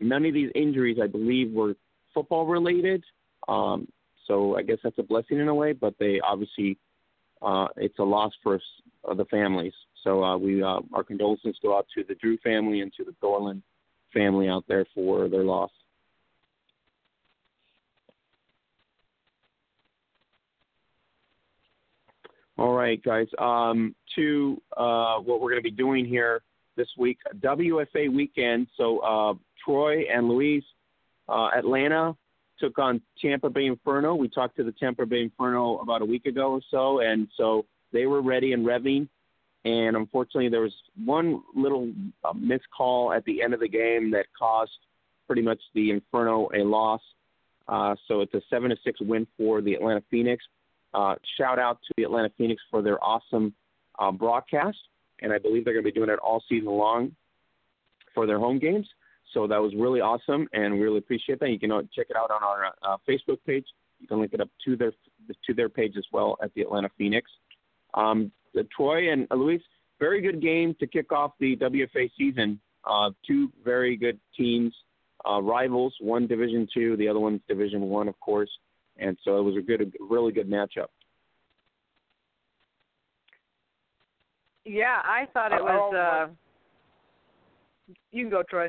none 0.00 0.24
of 0.24 0.34
these 0.34 0.50
injuries, 0.54 0.98
I 1.02 1.06
believe, 1.06 1.52
were 1.52 1.74
football 2.12 2.46
related. 2.46 3.04
Um, 3.48 3.88
so 4.26 4.56
I 4.56 4.62
guess 4.62 4.78
that's 4.82 4.98
a 4.98 5.02
blessing 5.02 5.38
in 5.38 5.48
a 5.48 5.54
way, 5.54 5.72
but 5.72 5.94
they 5.98 6.20
obviously 6.20 6.78
uh, 7.42 7.68
it's 7.76 7.98
a 7.98 8.02
loss 8.02 8.32
for 8.42 8.60
uh, 9.08 9.14
the 9.14 9.24
families. 9.26 9.74
So 10.06 10.22
uh, 10.22 10.36
we 10.36 10.62
uh, 10.62 10.78
our 10.92 11.02
condolences 11.02 11.56
go 11.60 11.76
out 11.76 11.86
to 11.96 12.04
the 12.04 12.14
Drew 12.14 12.38
family 12.38 12.80
and 12.80 12.92
to 12.94 13.02
the 13.02 13.10
Thorland 13.20 13.60
family 14.14 14.48
out 14.48 14.62
there 14.68 14.86
for 14.94 15.28
their 15.28 15.42
loss. 15.42 15.70
All 22.56 22.72
right, 22.72 23.02
guys. 23.02 23.26
Um, 23.36 23.96
to 24.14 24.62
uh, 24.76 25.16
what 25.16 25.40
we're 25.40 25.50
going 25.50 25.62
to 25.62 25.68
be 25.68 25.72
doing 25.72 26.06
here 26.06 26.40
this 26.76 26.86
week, 26.96 27.18
WFA 27.40 28.10
weekend. 28.14 28.68
So 28.76 29.00
uh, 29.00 29.34
Troy 29.64 30.04
and 30.04 30.28
Louise, 30.28 30.62
uh, 31.28 31.48
Atlanta 31.58 32.16
took 32.60 32.78
on 32.78 33.02
Tampa 33.20 33.50
Bay 33.50 33.66
Inferno. 33.66 34.14
We 34.14 34.28
talked 34.28 34.56
to 34.58 34.62
the 34.62 34.72
Tampa 34.72 35.04
Bay 35.04 35.22
Inferno 35.22 35.78
about 35.78 36.00
a 36.00 36.06
week 36.06 36.26
ago 36.26 36.52
or 36.52 36.60
so, 36.70 37.00
and 37.00 37.26
so 37.36 37.66
they 37.92 38.06
were 38.06 38.22
ready 38.22 38.52
and 38.52 38.64
revving. 38.64 39.08
And 39.66 39.96
unfortunately 39.96 40.48
there 40.48 40.60
was 40.60 40.74
one 41.04 41.42
little 41.54 41.92
uh, 42.24 42.32
missed 42.32 42.70
call 42.74 43.12
at 43.12 43.24
the 43.24 43.42
end 43.42 43.52
of 43.52 43.58
the 43.58 43.68
game 43.68 44.12
that 44.12 44.26
caused 44.38 44.70
pretty 45.26 45.42
much 45.42 45.60
the 45.74 45.90
Inferno 45.90 46.48
a 46.54 46.62
loss. 46.62 47.00
Uh, 47.66 47.96
so 48.06 48.20
it's 48.20 48.32
a 48.32 48.40
seven 48.48 48.70
to 48.70 48.76
six 48.84 49.00
win 49.00 49.26
for 49.36 49.60
the 49.60 49.74
Atlanta 49.74 50.02
Phoenix. 50.08 50.44
Uh, 50.94 51.16
shout 51.36 51.58
out 51.58 51.80
to 51.84 51.94
the 51.96 52.04
Atlanta 52.04 52.30
Phoenix 52.38 52.62
for 52.70 52.80
their 52.80 53.02
awesome 53.02 53.52
uh, 53.98 54.12
broadcast, 54.12 54.78
and 55.20 55.32
I 55.32 55.38
believe 55.38 55.64
they're 55.64 55.74
going 55.74 55.84
to 55.84 55.90
be 55.90 55.98
doing 55.98 56.10
it 56.10 56.20
all 56.20 56.40
season 56.48 56.70
long 56.70 57.16
for 58.14 58.24
their 58.24 58.38
home 58.38 58.60
games. 58.60 58.86
So 59.34 59.48
that 59.48 59.60
was 59.60 59.74
really 59.74 60.00
awesome, 60.00 60.48
and 60.52 60.74
we 60.74 60.80
really 60.80 60.98
appreciate 60.98 61.40
that. 61.40 61.50
You 61.50 61.58
can 61.58 61.72
uh, 61.72 61.82
check 61.92 62.06
it 62.08 62.16
out 62.16 62.30
on 62.30 62.42
our 62.44 62.66
uh, 62.82 62.96
Facebook 63.08 63.38
page. 63.44 63.66
You 63.98 64.06
can 64.06 64.20
link 64.20 64.32
it 64.32 64.40
up 64.40 64.48
to 64.64 64.76
their 64.76 64.92
to 65.44 65.54
their 65.54 65.68
page 65.68 65.94
as 65.98 66.04
well 66.12 66.38
at 66.40 66.54
the 66.54 66.62
Atlanta 66.62 66.88
Phoenix. 66.96 67.28
Um, 67.94 68.30
Troy 68.64 69.12
and 69.12 69.26
Louise, 69.30 69.60
very 69.98 70.20
good 70.20 70.42
game 70.42 70.74
to 70.80 70.86
kick 70.86 71.12
off 71.12 71.32
the 71.40 71.56
WFA 71.56 72.10
season. 72.18 72.60
Uh, 72.84 73.10
two 73.26 73.50
very 73.64 73.96
good 73.96 74.18
teams, 74.36 74.74
uh, 75.28 75.40
rivals. 75.40 75.94
One 76.00 76.26
Division 76.26 76.68
Two, 76.72 76.96
the 76.96 77.08
other 77.08 77.18
one's 77.18 77.40
Division 77.48 77.82
One, 77.82 78.08
of 78.08 78.18
course. 78.20 78.50
And 78.98 79.16
so 79.24 79.38
it 79.38 79.42
was 79.42 79.56
a 79.56 79.60
good, 79.60 79.82
a 79.82 79.86
really 80.08 80.32
good 80.32 80.48
matchup. 80.48 80.86
Yeah, 84.64 85.00
I 85.04 85.26
thought 85.32 85.52
it 85.52 85.62
was. 85.62 85.94
Uh, 85.94 86.32
you 88.10 88.24
can 88.24 88.30
go, 88.30 88.42
Troy. 88.48 88.68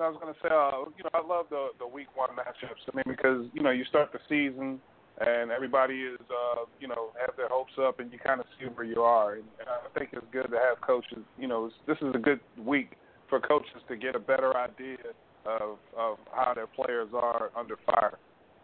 I 0.00 0.08
was 0.08 0.18
going 0.22 0.32
to 0.32 0.40
say, 0.40 0.48
uh, 0.48 0.88
you 0.96 1.02
know, 1.02 1.10
I 1.12 1.26
love 1.26 1.46
the 1.50 1.68
the 1.80 1.86
week 1.86 2.06
one 2.14 2.30
matchups. 2.30 2.86
I 2.92 2.96
mean, 2.96 3.04
because 3.08 3.46
you 3.52 3.62
know 3.62 3.70
you 3.70 3.84
start 3.84 4.12
the 4.12 4.20
season 4.28 4.80
and 5.20 5.50
everybody 5.50 6.02
is, 6.02 6.20
uh, 6.30 6.64
you 6.80 6.86
know, 6.86 7.10
have 7.20 7.36
their 7.36 7.48
hopes 7.48 7.72
up, 7.80 7.98
and 8.00 8.12
you 8.12 8.18
kind 8.18 8.40
of 8.40 8.46
see 8.58 8.66
where 8.66 8.84
you 8.84 9.02
are. 9.02 9.34
And, 9.34 9.44
and 9.58 9.68
I 9.68 9.98
think 9.98 10.10
it's 10.12 10.26
good 10.32 10.50
to 10.50 10.56
have 10.56 10.80
coaches. 10.80 11.24
You 11.38 11.48
know, 11.48 11.70
this 11.86 11.96
is 12.00 12.14
a 12.14 12.18
good 12.18 12.40
week 12.56 12.92
for 13.28 13.40
coaches 13.40 13.82
to 13.88 13.96
get 13.96 14.14
a 14.14 14.18
better 14.18 14.56
idea 14.56 14.98
of 15.44 15.78
of 15.96 16.18
how 16.32 16.54
their 16.54 16.66
players 16.66 17.08
are 17.14 17.50
under 17.56 17.76
fire. 17.86 18.18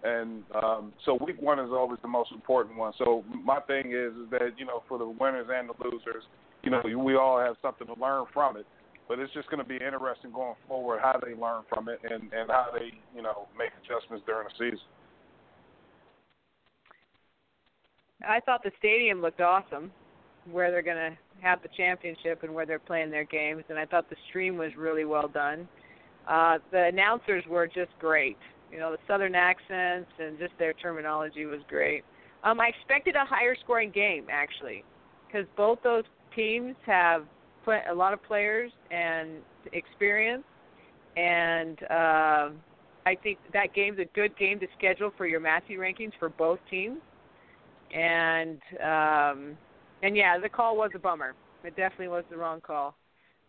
And 0.05 0.43
um, 0.62 0.93
so 1.05 1.18
week 1.26 1.40
one 1.40 1.59
is 1.59 1.70
always 1.70 1.98
the 2.02 2.09
most 2.09 2.31
important 2.31 2.76
one. 2.76 2.93
So 2.98 3.24
my 3.43 3.60
thing 3.60 3.93
is, 3.93 4.12
is 4.12 4.31
that 4.31 4.52
you 4.56 4.66
know 4.66 4.82
for 4.89 4.98
the 4.98 5.09
winners 5.09 5.48
and 5.52 5.68
the 5.68 5.74
losers, 5.82 6.24
you 6.62 6.70
know 6.70 6.82
we 6.85 7.16
all 7.16 7.40
have 7.40 7.56
something 7.62 7.86
to 7.86 8.01
learn 8.01 8.26
from 8.32 8.56
it. 8.56 8.66
But 9.06 9.18
it's 9.18 9.32
just 9.35 9.51
going 9.51 9.62
to 9.62 9.68
be 9.68 9.76
interesting 9.76 10.32
going 10.32 10.55
forward 10.66 11.01
how 11.02 11.20
they 11.20 11.35
learn 11.35 11.64
from 11.68 11.89
it 11.89 12.01
and 12.05 12.32
and 12.32 12.48
how 12.48 12.68
they 12.72 12.93
you 13.14 13.22
know 13.22 13.48
make 13.59 13.70
adjustments 13.82 14.24
during 14.26 14.47
the 14.47 14.55
season. 14.55 14.86
I 18.26 18.40
thought 18.40 18.62
the 18.62 18.72
stadium 18.78 19.20
looked 19.20 19.40
awesome, 19.40 19.90
where 20.51 20.70
they're 20.70 20.82
going 20.82 20.96
to 21.12 21.16
have 21.40 21.62
the 21.62 21.68
championship 21.76 22.42
and 22.42 22.55
where 22.55 22.66
they're 22.66 22.78
playing 22.78 23.10
their 23.10 23.24
games, 23.24 23.64
and 23.68 23.78
I 23.78 23.86
thought 23.86 24.09
the 24.10 24.16
stream 24.28 24.56
was 24.56 24.70
really 24.76 25.05
well 25.05 25.28
done. 25.28 25.68
Uh, 26.28 26.59
the 26.70 26.84
announcers 26.84 27.44
were 27.48 27.66
just 27.66 27.90
great. 27.98 28.38
You 28.72 28.78
know, 28.78 28.90
the 28.90 28.98
southern 29.06 29.34
accents 29.34 30.10
and 30.18 30.38
just 30.38 30.52
their 30.59 30.72
terminology 30.72 31.44
was 31.44 31.60
great. 31.68 32.02
Um, 32.42 32.60
I 32.60 32.68
expected 32.68 33.14
a 33.14 33.24
higher 33.24 33.56
scoring 33.62 33.90
game 33.90 34.26
actually, 34.30 34.84
because 35.26 35.46
both 35.56 35.78
those 35.82 36.05
teams 36.34 36.74
have 36.86 37.24
put 37.64 37.78
a 37.90 37.94
lot 37.94 38.12
of 38.12 38.22
players 38.22 38.70
and 38.90 39.38
experience, 39.72 40.44
and 41.16 41.82
uh, 41.84 42.51
I 43.06 43.14
think 43.22 43.38
that 43.52 43.74
game's 43.74 43.98
a 43.98 44.06
good 44.14 44.36
game 44.38 44.59
to 44.60 44.66
schedule 44.76 45.10
for 45.16 45.26
your 45.26 45.40
Massey 45.40 45.74
rankings 45.74 46.12
for 46.18 46.28
both 46.28 46.59
teams. 46.70 46.98
And 47.95 48.61
um, 48.83 49.57
and 50.03 50.16
yeah, 50.16 50.39
the 50.39 50.49
call 50.49 50.77
was 50.77 50.91
a 50.95 50.99
bummer. 50.99 51.35
It 51.62 51.77
definitely 51.77 52.09
was 52.09 52.25
the 52.31 52.37
wrong 52.37 52.61
call. 52.61 52.97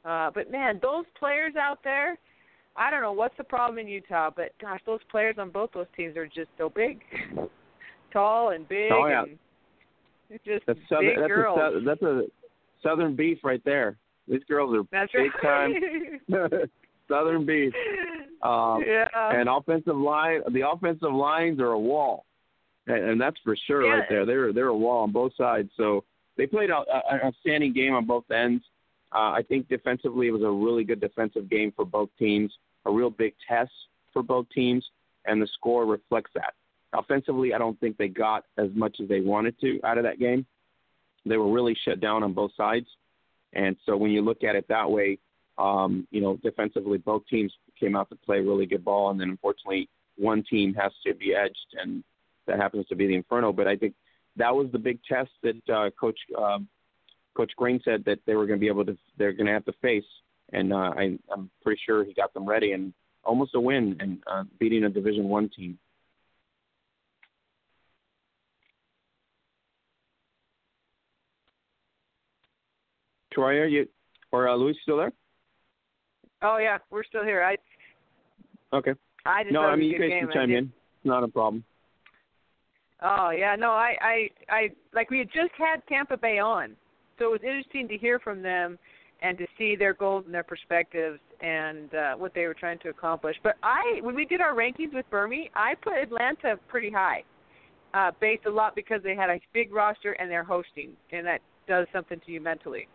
Uh, 0.06 0.30
but 0.34 0.52
man, 0.52 0.80
those 0.82 1.06
players 1.18 1.54
out 1.60 1.80
there, 1.84 2.18
I 2.78 2.92
don't 2.92 3.02
know 3.02 3.12
what's 3.12 3.36
the 3.38 3.44
problem 3.44 3.80
in 3.80 3.88
Utah, 3.88 4.30
but 4.34 4.52
gosh, 4.62 4.80
those 4.86 5.00
players 5.10 5.36
on 5.40 5.50
both 5.50 5.72
those 5.74 5.88
teams 5.98 6.16
are 6.16 6.28
just 6.28 6.50
so 6.58 6.70
big, 6.70 7.02
tall 8.14 8.52
and 8.52 8.68
big, 8.70 8.92
oh, 8.92 9.08
yeah. 9.08 9.24
and 9.24 10.40
just 10.46 10.66
that's 10.68 10.80
southern, 10.88 11.08
big 11.08 11.20
that's 11.20 11.28
girls. 11.28 11.60
A, 11.60 11.80
that's 11.84 12.02
a 12.04 12.22
southern 12.84 13.16
beef 13.16 13.40
right 13.44 13.62
there. 13.66 13.98
These 14.28 14.44
girls 14.48 14.76
are 14.76 14.84
That's 14.92 15.12
big 15.12 15.32
right. 15.44 15.76
time 16.30 16.50
southern 17.08 17.46
beef. 17.46 17.74
Um, 18.42 18.84
yeah. 18.86 19.06
And 19.14 19.48
offensive 19.50 19.96
line, 19.96 20.42
the 20.52 20.68
offensive 20.68 21.14
lines 21.14 21.60
are 21.60 21.72
a 21.72 21.80
wall, 21.80 22.25
and, 22.88 22.98
and 23.10 23.22
that's 23.22 23.38
for 23.44 23.56
sure 23.68 23.84
Yeah. 23.86 23.94
right 23.94 24.10
there. 24.10 24.26
They're 24.26 24.54
they're 24.54 24.68
a 24.68 24.78
wall 24.78 25.04
on 25.04 25.12
both 25.12 25.34
sides. 25.36 25.70
So 25.78 26.04
they 26.38 26.46
played 26.48 26.70
a, 26.70 26.78
a, 26.78 27.02
an 27.12 27.20
outstanding 27.26 27.74
game 27.74 27.94
on 27.94 28.06
both 28.06 28.30
ends. 28.32 28.64
Uh, 29.14 29.32
I 29.32 29.44
think 29.48 29.70
defensively 29.70 30.28
it 30.28 30.32
was 30.32 30.42
a 30.42 30.50
really 30.50 30.84
good 30.84 31.00
defensive 31.00 31.50
game 31.50 31.72
for 31.76 31.86
both 31.86 32.10
teams, 32.20 32.52
a 32.86 32.92
real 32.92 33.10
big 33.10 33.34
test 33.48 33.72
for 34.12 34.22
both 34.24 34.48
teams, 34.54 34.86
and 35.26 35.42
the 35.42 35.48
score 35.48 35.86
reflects 35.86 36.32
that. 36.36 36.54
Offensively, 36.94 37.54
I 37.54 37.58
don't 37.58 37.80
think 37.80 37.98
they 37.98 38.08
got 38.08 38.44
as 38.58 38.70
much 38.74 38.98
as 39.02 39.08
they 39.08 39.22
wanted 39.22 39.60
to 39.62 39.80
out 39.84 39.98
of 39.98 40.04
that 40.04 40.20
game. 40.20 40.46
They 41.26 41.38
were 41.38 41.52
really 41.52 41.76
shut 41.86 42.00
down 42.02 42.24
on 42.24 42.34
both 42.34 42.52
sides, 42.56 42.88
and 43.54 43.76
so 43.86 43.96
when 43.98 44.12
you 44.12 44.22
look 44.22 44.44
at 44.44 44.56
it 44.56 44.68
that 44.68 44.90
way, 44.90 45.18
um, 45.58 46.08
you 46.12 46.22
know, 46.22 46.38
defensively 46.44 46.98
both 46.98 47.24
teams 47.28 47.54
came 47.80 47.96
out 47.96 48.10
to 48.10 48.16
play 48.18 48.40
really 48.42 48.66
good 48.66 48.84
ball, 48.84 49.10
and 49.10 49.20
then 49.20 49.30
unfortunately 49.30 49.88
one 50.18 50.44
team 50.50 50.74
has 50.74 50.92
to 51.06 51.14
be 51.16 51.34
edged, 51.34 51.68
and 51.82 52.04
that 52.48 52.58
happens 52.58 52.88
to 52.88 52.96
be 52.96 53.08
the 53.08 53.16
Inferno. 53.16 53.52
But 53.52 53.68
I 53.68 53.76
think 53.76 53.94
that 54.36 54.54
was 54.54 54.68
the 54.72 54.80
big 54.80 55.00
test 55.08 55.32
that 55.44 55.70
uh, 55.74 55.90
Coach 56.00 56.20
um, 56.38 56.68
Coach 57.36 57.52
Green 57.58 57.80
said 57.84 58.04
that 58.06 58.20
they 58.26 58.36
were 58.36 58.46
going 58.46 58.60
to 58.60 58.62
be 58.62 58.68
able 58.68 58.86
to, 58.86 58.98
they're 59.18 59.34
going 59.34 59.48
to 59.48 59.54
have 59.54 59.66
to 59.66 59.74
face, 59.82 60.06
and 60.54 60.72
uh, 60.72 60.94
I, 60.98 61.18
I'm 61.32 61.50
pretty 61.62 61.82
sure 61.86 62.04
he 62.06 62.14
got 62.14 62.34
them 62.34 62.48
ready 62.48 62.72
and 62.72 62.94
almost 63.24 63.56
a 63.56 63.60
win 63.60 63.98
and 64.00 64.20
uh, 64.32 64.44
beating 64.60 64.86
a 64.86 64.90
Division 64.90 65.28
One 65.28 65.50
team. 65.56 65.78
Troy, 73.34 73.60
are 73.60 73.66
you 73.66 73.86
or 74.32 74.48
uh, 74.48 74.56
Louise 74.56 74.78
still 74.82 74.98
there? 74.98 75.12
Oh 76.42 76.58
yeah, 76.58 76.78
we're 76.90 77.04
still 77.04 77.24
here. 77.26 77.44
I 77.44 77.58
Okay. 78.74 78.94
I 79.26 79.44
just 79.44 79.54
No, 79.54 79.62
I 79.62 79.76
mean 79.76 79.90
you 79.90 80.00
guys 80.00 80.10
can 80.22 80.30
chime 80.34 80.52
in. 80.52 80.66
It's 80.66 81.06
not 81.06 81.24
a 81.24 81.28
problem. 81.28 81.66
Oh 83.02 83.32
yeah, 83.32 83.56
no, 83.58 83.72
I, 83.72 83.96
I, 84.02 84.30
I 84.50 84.70
like 84.94 85.10
we 85.10 85.20
had 85.20 85.28
just 85.28 85.52
had 85.58 85.86
Tampa 85.88 86.18
Bay 86.18 86.40
on, 86.40 86.76
so 87.20 87.26
it 87.26 87.32
was 87.32 87.42
interesting 87.44 87.88
to 87.90 87.98
hear 87.98 88.20
from 88.20 88.42
them 88.42 88.78
and 89.22 89.38
to 89.38 89.46
see 89.58 89.76
their 89.76 89.94
goals 89.94 90.24
and 90.26 90.34
their 90.34 90.44
perspectives 90.44 91.20
and 91.42 91.94
uh, 91.94 92.14
what 92.16 92.34
they 92.34 92.46
were 92.46 92.54
trying 92.54 92.80
to 92.80 92.90
accomplish. 92.90 93.36
But 93.44 93.56
I, 93.64 94.00
when 94.02 94.16
we 94.16 94.26
did 94.26 94.42
our 94.42 94.54
rankings 94.54 94.94
with 94.94 95.06
Burmy, 95.12 95.50
I 95.56 95.74
put 95.82 95.94
Atlanta 95.94 96.58
pretty 96.68 96.92
high, 96.92 97.24
uh, 97.94 98.12
based 98.20 98.46
a 98.46 98.50
lot 98.50 98.76
because 98.76 99.02
they 99.04 99.16
had 99.16 99.30
a 99.30 99.40
big 99.54 99.74
roster 99.74 100.14
and 100.14 100.30
they're 100.30 100.44
hosting, 100.44 100.92
and 101.12 101.26
that 101.26 101.40
does 101.68 101.88
something 101.94 102.20
to 102.26 102.32
you 102.32 102.42
mentally. 102.42 102.88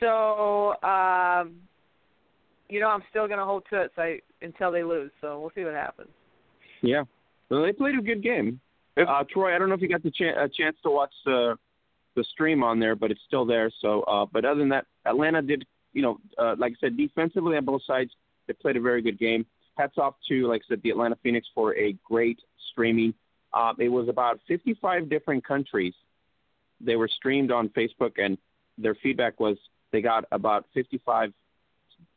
So, 0.00 0.80
um, 0.82 1.56
you 2.68 2.80
know, 2.80 2.88
I'm 2.88 3.02
still 3.10 3.26
going 3.26 3.38
to 3.38 3.44
hold 3.44 3.64
to 3.70 3.82
it 3.82 3.92
so 3.94 4.02
I, 4.02 4.20
until 4.42 4.72
they 4.72 4.82
lose. 4.82 5.10
So 5.20 5.40
we'll 5.40 5.52
see 5.54 5.64
what 5.64 5.74
happens. 5.74 6.08
Yeah. 6.82 7.02
Well, 7.50 7.62
they 7.62 7.72
played 7.72 7.98
a 7.98 8.02
good 8.02 8.22
game. 8.22 8.60
Uh, 9.08 9.24
Troy, 9.30 9.54
I 9.54 9.58
don't 9.58 9.68
know 9.68 9.74
if 9.74 9.80
you 9.82 9.88
got 9.88 10.02
the 10.02 10.10
ch- 10.10 10.22
a 10.22 10.48
chance 10.48 10.76
to 10.82 10.90
watch 10.90 11.12
the 11.24 11.56
the 12.16 12.24
stream 12.24 12.62
on 12.64 12.80
there, 12.80 12.96
but 12.96 13.10
it's 13.12 13.20
still 13.26 13.44
there. 13.44 13.70
So, 13.80 14.02
uh, 14.02 14.26
but 14.30 14.44
other 14.44 14.58
than 14.58 14.68
that, 14.70 14.84
Atlanta 15.06 15.40
did, 15.42 15.64
you 15.92 16.02
know, 16.02 16.18
uh, 16.38 16.56
like 16.58 16.72
I 16.72 16.76
said, 16.80 16.96
defensively 16.96 17.56
on 17.56 17.64
both 17.64 17.82
sides, 17.86 18.10
they 18.46 18.52
played 18.52 18.76
a 18.76 18.80
very 18.80 19.00
good 19.00 19.16
game. 19.18 19.46
Hats 19.78 19.96
off 19.96 20.14
to, 20.28 20.48
like 20.48 20.62
I 20.64 20.74
said, 20.74 20.82
the 20.82 20.90
Atlanta 20.90 21.16
Phoenix 21.22 21.46
for 21.54 21.76
a 21.76 21.94
great 22.04 22.40
streaming. 22.72 23.14
Uh, 23.54 23.74
it 23.78 23.88
was 23.88 24.08
about 24.08 24.40
55 24.48 25.08
different 25.08 25.44
countries. 25.46 25.94
They 26.80 26.96
were 26.96 27.08
streamed 27.08 27.52
on 27.52 27.68
Facebook, 27.70 28.12
and 28.18 28.36
their 28.76 28.96
feedback 28.96 29.38
was 29.38 29.56
they 29.92 30.00
got 30.02 30.24
about 30.32 30.66
55 30.74 31.32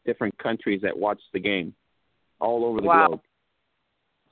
different 0.05 0.37
countries 0.39 0.81
that 0.81 0.97
watched 0.97 1.31
the 1.33 1.39
game 1.39 1.73
all 2.39 2.65
over 2.65 2.81
the 2.81 2.87
Wow. 2.87 3.07
globe. 3.07 3.21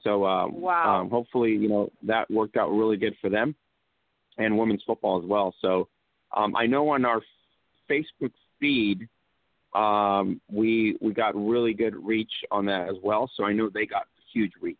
So 0.04 0.26
um, 0.26 0.60
Wow. 0.62 1.02
um, 1.02 1.10
hopefully, 1.10 1.52
you 1.52 1.70
know 1.70 1.92
that 2.04 2.30
worked 2.30 2.58
out 2.58 2.70
really 2.70 2.98
good 2.98 3.16
for 3.22 3.30
them 3.30 3.56
and 4.38 4.58
women's 4.58 4.84
football 4.84 5.22
as 5.22 5.28
well. 5.28 5.54
So 5.62 5.88
um, 6.36 6.56
I 6.56 6.66
know 6.66 6.90
on 6.90 7.06
our 7.06 7.22
Facebook 7.90 8.32
feed 8.60 9.08
um, 9.74 10.42
we 10.52 10.98
we 11.02 11.14
got 11.14 11.36
really 11.36 11.74
good 11.74 11.96
reach 11.96 12.32
on 12.52 12.66
that 12.66 12.90
as 12.90 12.96
well. 13.04 13.30
So 13.36 13.44
I 13.46 13.54
know 13.54 13.70
they 13.70 13.86
got 13.86 14.04
huge 14.34 14.52
reach 14.62 14.78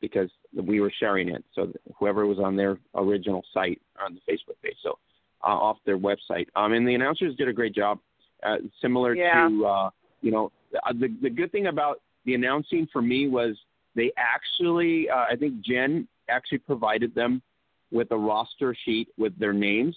because 0.00 0.28
we 0.54 0.80
were 0.80 0.92
sharing 1.00 1.28
it. 1.28 1.44
So 1.54 1.72
whoever 1.98 2.26
was 2.26 2.38
on 2.38 2.56
their 2.56 2.78
original 2.94 3.44
site 3.52 3.80
on 4.04 4.14
the 4.14 4.20
Facebook 4.32 4.56
page, 4.62 4.76
so 4.82 4.98
uh, 5.42 5.46
off 5.46 5.78
their 5.86 5.98
website, 5.98 6.46
um, 6.56 6.72
and 6.72 6.86
the 6.86 6.94
announcers 6.94 7.34
did 7.36 7.48
a 7.48 7.52
great 7.52 7.74
job. 7.74 7.98
Uh, 8.42 8.56
similar 8.82 9.14
Yeah. 9.14 9.48
to 9.48 9.66
uh, 9.66 9.90
you 10.20 10.30
know 10.30 10.52
the 10.92 11.08
the 11.22 11.30
good 11.30 11.50
thing 11.52 11.66
about 11.66 12.00
the 12.24 12.34
announcing 12.34 12.86
for 12.92 13.02
me 13.02 13.28
was 13.28 13.56
they 13.94 14.12
actually 14.16 15.08
uh, 15.08 15.26
I 15.30 15.36
think 15.36 15.60
Jen 15.60 16.08
actually 16.28 16.58
provided 16.58 17.14
them 17.14 17.42
with 17.90 18.10
a 18.10 18.16
roster 18.16 18.74
sheet 18.84 19.08
with 19.16 19.38
their 19.38 19.52
names, 19.52 19.96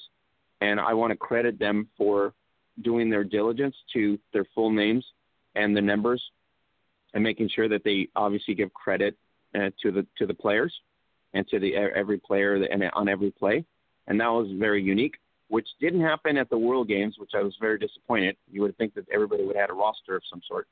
and 0.61 0.79
I 0.79 0.93
want 0.93 1.11
to 1.11 1.17
credit 1.17 1.57
them 1.57 1.87
for 1.97 2.33
doing 2.83 3.09
their 3.09 3.23
diligence 3.23 3.75
to 3.93 4.19
their 4.33 4.45
full 4.53 4.71
names 4.71 5.03
and 5.55 5.75
the 5.75 5.81
numbers, 5.81 6.21
and 7.13 7.23
making 7.23 7.49
sure 7.49 7.67
that 7.69 7.83
they 7.83 8.07
obviously 8.15 8.53
give 8.53 8.73
credit 8.73 9.15
uh, 9.55 9.69
to 9.81 9.91
the 9.91 10.05
to 10.17 10.25
the 10.25 10.33
players 10.33 10.73
and 11.33 11.47
to 11.49 11.59
the 11.59 11.75
every 11.75 12.17
player 12.17 12.55
and 12.55 12.83
on 12.93 13.09
every 13.09 13.31
play, 13.31 13.65
and 14.07 14.19
that 14.19 14.27
was 14.27 14.47
very 14.57 14.81
unique, 14.81 15.15
which 15.49 15.67
didn't 15.79 16.01
happen 16.01 16.37
at 16.37 16.49
the 16.49 16.57
World 16.57 16.87
Games, 16.87 17.15
which 17.17 17.31
I 17.35 17.41
was 17.41 17.55
very 17.59 17.77
disappointed. 17.77 18.37
You 18.51 18.61
would 18.61 18.77
think 18.77 18.93
that 18.95 19.05
everybody 19.11 19.43
would 19.43 19.55
have 19.55 19.69
had 19.69 19.69
a 19.69 19.73
roster 19.73 20.15
of 20.15 20.23
some 20.29 20.41
sort, 20.47 20.67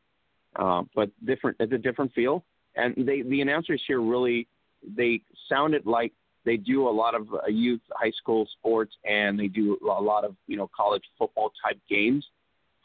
uh, 0.56 0.84
but 0.94 1.10
different. 1.26 1.58
It's 1.60 1.74
a 1.74 1.78
different 1.78 2.14
feel, 2.14 2.44
and 2.76 2.94
they 2.98 3.22
the 3.22 3.42
announcers 3.42 3.82
here 3.88 4.02
really 4.02 4.48
they 4.96 5.22
sounded 5.50 5.86
like 5.86 6.14
they 6.46 6.58
do 6.58 6.88
a 6.88 6.90
lot 6.90 7.16
of 7.16 7.28
uh, 7.34 7.48
youth 7.48 7.82
high 7.92 8.12
school 8.12 8.48
sports 8.58 8.94
and 9.04 9.40
they 9.40 9.48
do 9.48 9.78
a 9.84 10.02
lot 10.02 10.24
of 10.24 10.36
you 10.48 10.58
know 10.58 10.70
college 10.76 11.04
football 11.18 11.52
type 11.64 11.80
games 11.90 12.26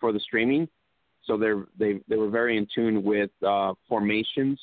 for 0.01 0.12
the 0.12 0.21
streaming. 0.21 0.69
So 1.27 1.37
they're 1.37 1.67
they 1.79 2.01
they 2.09 2.17
were 2.17 2.31
very 2.31 2.57
in 2.57 2.67
tune 2.75 3.05
with 3.05 3.31
uh, 3.47 3.75
formations, 3.89 4.59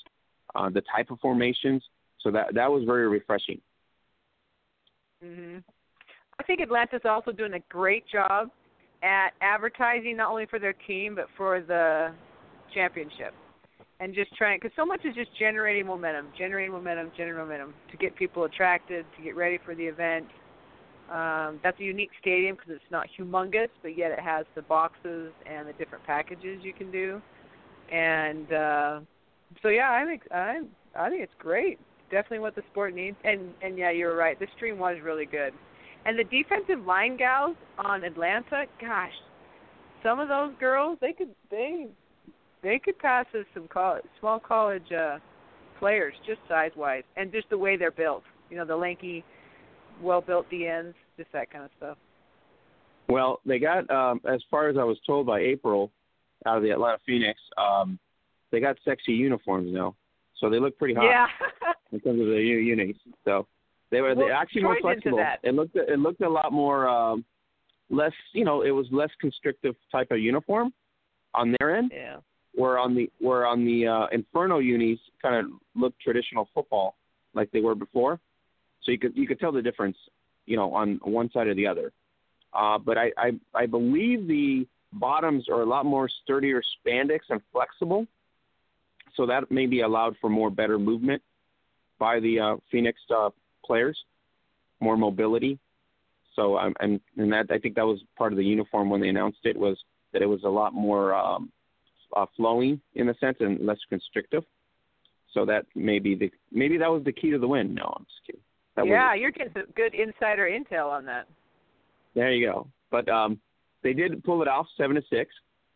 uh, 0.55 0.69
the 0.69 0.81
type 0.93 1.11
of 1.11 1.19
formations. 1.19 1.83
So 2.21 2.31
that 2.31 2.55
that 2.55 2.71
was 2.71 2.83
very 2.85 3.07
refreshing. 3.07 3.61
Mhm. 5.23 5.63
I 6.39 6.43
think 6.43 6.61
Atlanta's 6.61 7.05
also 7.05 7.31
doing 7.31 7.53
a 7.53 7.59
great 7.69 8.07
job 8.07 8.51
at 9.03 9.29
advertising 9.41 10.17
not 10.17 10.29
only 10.29 10.45
for 10.47 10.59
their 10.59 10.73
team 10.73 11.15
but 11.15 11.27
for 11.35 11.61
the 11.61 12.11
championship 12.73 13.33
and 13.99 14.13
just 14.13 14.35
trying 14.35 14.59
because 14.61 14.75
so 14.75 14.85
much 14.85 15.01
is 15.05 15.15
just 15.15 15.29
generating 15.37 15.87
momentum, 15.87 16.27
generating 16.37 16.71
momentum, 16.71 17.11
generating 17.17 17.47
momentum 17.47 17.73
to 17.91 17.97
get 17.97 18.15
people 18.15 18.43
attracted, 18.43 19.05
to 19.17 19.23
get 19.23 19.35
ready 19.35 19.59
for 19.65 19.75
the 19.75 19.83
event. 19.83 20.25
Um, 21.11 21.59
that's 21.63 21.79
a 21.79 21.83
unique 21.83 22.11
stadium 22.19 22.55
because 22.55 22.71
it's 22.71 22.91
not 22.91 23.07
humongous, 23.17 23.69
but 23.81 23.97
yet 23.97 24.11
it 24.11 24.19
has 24.19 24.45
the 24.55 24.61
boxes 24.61 25.31
and 25.45 25.67
the 25.67 25.73
different 25.73 26.03
packages 26.05 26.59
you 26.63 26.73
can 26.73 26.91
do. 26.91 27.21
And 27.91 28.51
uh, 28.51 28.99
so, 29.61 29.69
yeah, 29.69 29.91
I 29.91 30.05
think 30.05 30.23
I 30.31 30.61
I 30.95 31.09
think 31.09 31.21
it's 31.21 31.33
great. 31.39 31.79
Definitely 32.11 32.39
what 32.39 32.55
the 32.55 32.63
sport 32.71 32.93
needs. 32.93 33.17
And 33.23 33.53
and 33.61 33.77
yeah, 33.77 33.91
you're 33.91 34.15
right. 34.15 34.37
The 34.39 34.47
stream 34.55 34.77
was 34.77 34.97
really 35.03 35.25
good. 35.25 35.53
And 36.05 36.17
the 36.19 36.23
defensive 36.23 36.85
line 36.85 37.17
gals 37.17 37.55
on 37.77 38.03
Atlanta, 38.03 38.65
gosh, 38.79 39.11
some 40.03 40.19
of 40.19 40.27
those 40.27 40.53
girls 40.59 40.97
they 41.01 41.13
could 41.13 41.33
they 41.49 41.87
they 42.67 42.79
could 42.79 42.99
pass 42.99 43.25
as 43.33 43.45
some 43.53 43.65
college, 43.69 44.03
small 44.19 44.41
college 44.41 44.91
uh, 44.91 45.19
players, 45.79 46.13
just 46.27 46.41
size 46.49 46.71
wise, 46.75 47.03
and 47.15 47.31
just 47.31 47.49
the 47.49 47.57
way 47.57 47.77
they're 47.77 47.91
built. 47.91 48.23
You 48.49 48.57
know, 48.57 48.65
the 48.65 48.75
lanky, 48.75 49.23
well 50.01 50.19
built 50.19 50.51
DNs, 50.51 50.93
just 51.15 51.31
that 51.31 51.49
kind 51.49 51.63
of 51.63 51.71
stuff. 51.77 51.97
Well, 53.07 53.39
they 53.45 53.57
got 53.57 53.89
um, 53.89 54.19
as 54.29 54.41
far 54.51 54.67
as 54.67 54.75
I 54.77 54.83
was 54.83 54.97
told 55.07 55.25
by 55.25 55.39
April, 55.39 55.91
out 56.45 56.57
of 56.57 56.63
the 56.63 56.71
Atlanta 56.71 56.97
Phoenix, 57.05 57.39
um, 57.57 57.97
they 58.51 58.59
got 58.59 58.75
sexy 58.83 59.13
uniforms 59.13 59.73
now, 59.73 59.95
so 60.37 60.49
they 60.49 60.59
look 60.59 60.77
pretty 60.77 60.93
hot. 60.93 61.05
Yeah. 61.05 61.27
in 61.93 62.01
terms 62.01 62.19
of 62.19 62.27
the 62.27 62.33
unis, 62.33 62.97
so 63.23 63.47
they 63.91 64.01
were 64.01 64.13
well, 64.13 64.27
they 64.27 64.33
actually 64.33 64.63
more 64.63 64.77
flexible. 64.81 65.25
It 65.41 65.53
looked 65.53 65.77
it 65.77 65.99
looked 65.99 66.19
a 66.19 66.29
lot 66.29 66.51
more 66.51 66.89
um, 66.89 67.23
less, 67.89 68.11
you 68.33 68.43
know, 68.43 68.63
it 68.63 68.71
was 68.71 68.87
less 68.91 69.09
constrictive 69.21 69.75
type 69.89 70.11
of 70.11 70.19
uniform 70.19 70.73
on 71.33 71.55
their 71.57 71.77
end. 71.77 71.93
Yeah 71.95 72.17
where 72.57 72.79
on 72.79 72.95
the 72.95 73.09
where 73.19 73.45
on 73.45 73.63
the 73.65 73.87
uh, 73.87 74.07
Inferno 74.11 74.57
unis 74.57 74.97
kind 75.21 75.35
of 75.35 75.51
look 75.75 75.93
traditional 75.99 76.49
football 76.55 76.95
like 77.35 77.51
they 77.51 77.61
were 77.61 77.75
before. 77.75 78.19
So 78.83 78.91
you 78.91 78.97
could 78.97 79.15
you 79.15 79.27
could 79.27 79.39
tell 79.39 79.51
the 79.51 79.61
difference, 79.61 79.95
you 80.47 80.57
know, 80.57 80.73
on 80.73 80.99
one 81.03 81.29
side 81.31 81.47
or 81.47 81.53
the 81.53 81.67
other. 81.67 81.93
Uh, 82.53 82.79
but 82.79 82.97
I, 82.97 83.11
I 83.15 83.31
I 83.53 83.65
believe 83.67 84.27
the 84.27 84.67
bottoms 84.91 85.47
are 85.49 85.61
a 85.61 85.65
lot 85.65 85.85
more 85.85 86.09
sturdier 86.23 86.63
spandex 86.73 87.19
and 87.29 87.41
flexible, 87.51 88.07
so 89.15 89.27
that 89.27 89.51
maybe 89.51 89.81
allowed 89.81 90.15
for 90.19 90.29
more 90.29 90.49
better 90.49 90.79
movement 90.79 91.21
by 91.99 92.19
the 92.19 92.39
uh, 92.39 92.55
Phoenix 92.71 92.99
uh, 93.15 93.29
players, 93.63 93.97
more 94.79 94.97
mobility. 94.97 95.59
So 96.35 96.57
I'm 96.57 96.73
and, 96.79 96.99
and 97.17 97.31
that 97.33 97.51
I 97.51 97.59
think 97.59 97.75
that 97.75 97.85
was 97.85 97.99
part 98.17 98.33
of 98.33 98.37
the 98.37 98.45
uniform 98.45 98.89
when 98.89 98.99
they 98.99 99.09
announced 99.09 99.39
it 99.43 99.57
was 99.57 99.77
that 100.13 100.23
it 100.23 100.27
was 100.27 100.43
a 100.43 100.49
lot 100.49 100.73
more 100.73 101.13
um, 101.13 101.51
uh, 102.15 102.25
flowing 102.35 102.79
in 102.95 103.09
a 103.09 103.17
sense 103.17 103.37
and 103.39 103.65
less 103.65 103.77
constrictive. 103.89 104.43
So 105.33 105.45
that 105.45 105.65
maybe 105.75 106.15
the 106.15 106.31
maybe 106.51 106.77
that 106.77 106.89
was 106.89 107.03
the 107.03 107.11
key 107.11 107.31
to 107.31 107.37
the 107.37 107.47
win. 107.47 107.73
No, 107.73 107.93
I'm 107.95 108.05
just 108.05 108.25
kidding. 108.25 108.41
That 108.75 108.87
yeah, 108.87 109.13
you're 109.13 109.31
getting 109.31 109.53
some 109.53 109.65
good 109.75 109.93
insider 109.93 110.49
intel 110.49 110.89
on 110.89 111.05
that. 111.05 111.27
There 112.15 112.31
you 112.31 112.47
go. 112.47 112.67
But 112.89 113.09
um, 113.09 113.39
they 113.83 113.93
did 113.93 114.23
pull 114.23 114.41
it 114.41 114.47
off, 114.47 114.67
seven 114.77 114.95
to 114.95 115.01
six. 115.09 115.31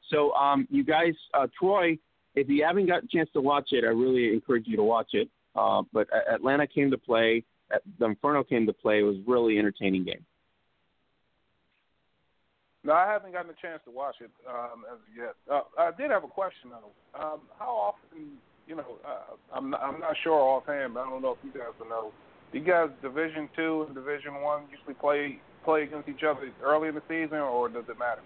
So 0.10 0.34
um, 0.34 0.68
you 0.72 0.84
guys, 0.84 1.14
uh, 1.34 1.48
Troy, 1.58 1.98
if 2.36 2.50
you 2.50 2.64
haven't 2.66 2.88
got 2.88 3.04
a 3.04 3.08
chance 3.08 3.30
to 3.34 3.42
watch 3.42 3.70
it, 3.72 3.84
I 3.84 3.90
really 3.90 4.34
encourage 4.34 4.68
you 4.68 4.78
to 4.78 4.84
watch 4.84 5.10
it. 5.14 5.30
Uh, 5.56 5.84
but 5.92 6.08
Atlanta 6.32 6.66
came 6.66 6.90
to 6.92 6.98
play. 6.98 7.44
The 8.00 8.06
Inferno 8.06 8.44
came 8.44 8.66
to 8.66 8.74
play. 8.74 9.00
It 9.00 9.04
was 9.04 9.18
really 9.28 9.58
entertaining 9.58 10.06
game. 10.06 10.26
No, 12.84 12.94
I 12.94 13.08
haven't 13.08 13.32
gotten 13.32 13.52
a 13.52 13.62
chance 13.62 13.82
to 13.86 13.92
watch 13.92 14.16
it 14.22 14.32
um, 14.50 14.84
as 14.92 14.98
yet. 15.16 15.36
Uh, 15.52 15.62
I 15.78 15.92
did 15.96 16.10
have 16.10 16.24
a 16.24 16.28
question 16.28 16.72
though. 16.72 17.20
Um, 17.20 17.42
how 17.60 17.70
often, 17.70 18.38
you 18.68 18.76
know, 18.76 18.98
uh, 19.06 19.36
I'm 19.54 19.70
not, 19.70 19.82
I'm 19.82 20.00
not 20.00 20.16
sure 20.24 20.34
offhand, 20.34 20.96
but 20.96 21.02
I 21.02 21.10
don't 21.10 21.22
know 21.22 21.32
if 21.32 21.38
you 21.44 21.52
guys 21.52 21.74
will 21.80 21.90
know. 21.90 22.12
Do 22.52 22.58
you 22.58 22.66
guys 22.66 22.90
Division 23.02 23.50
Two 23.56 23.84
and 23.86 23.96
Division 23.96 24.42
One 24.42 24.64
usually 24.72 24.96
play 24.96 25.40
play 25.64 25.84
against 25.84 26.10
each 26.10 26.24
other 26.28 26.50
early 26.64 26.90
in 26.90 26.96
the 26.96 27.04
season, 27.08 27.38
or 27.38 27.70
does 27.70 27.86
it 27.88 27.98
matter? 28.00 28.22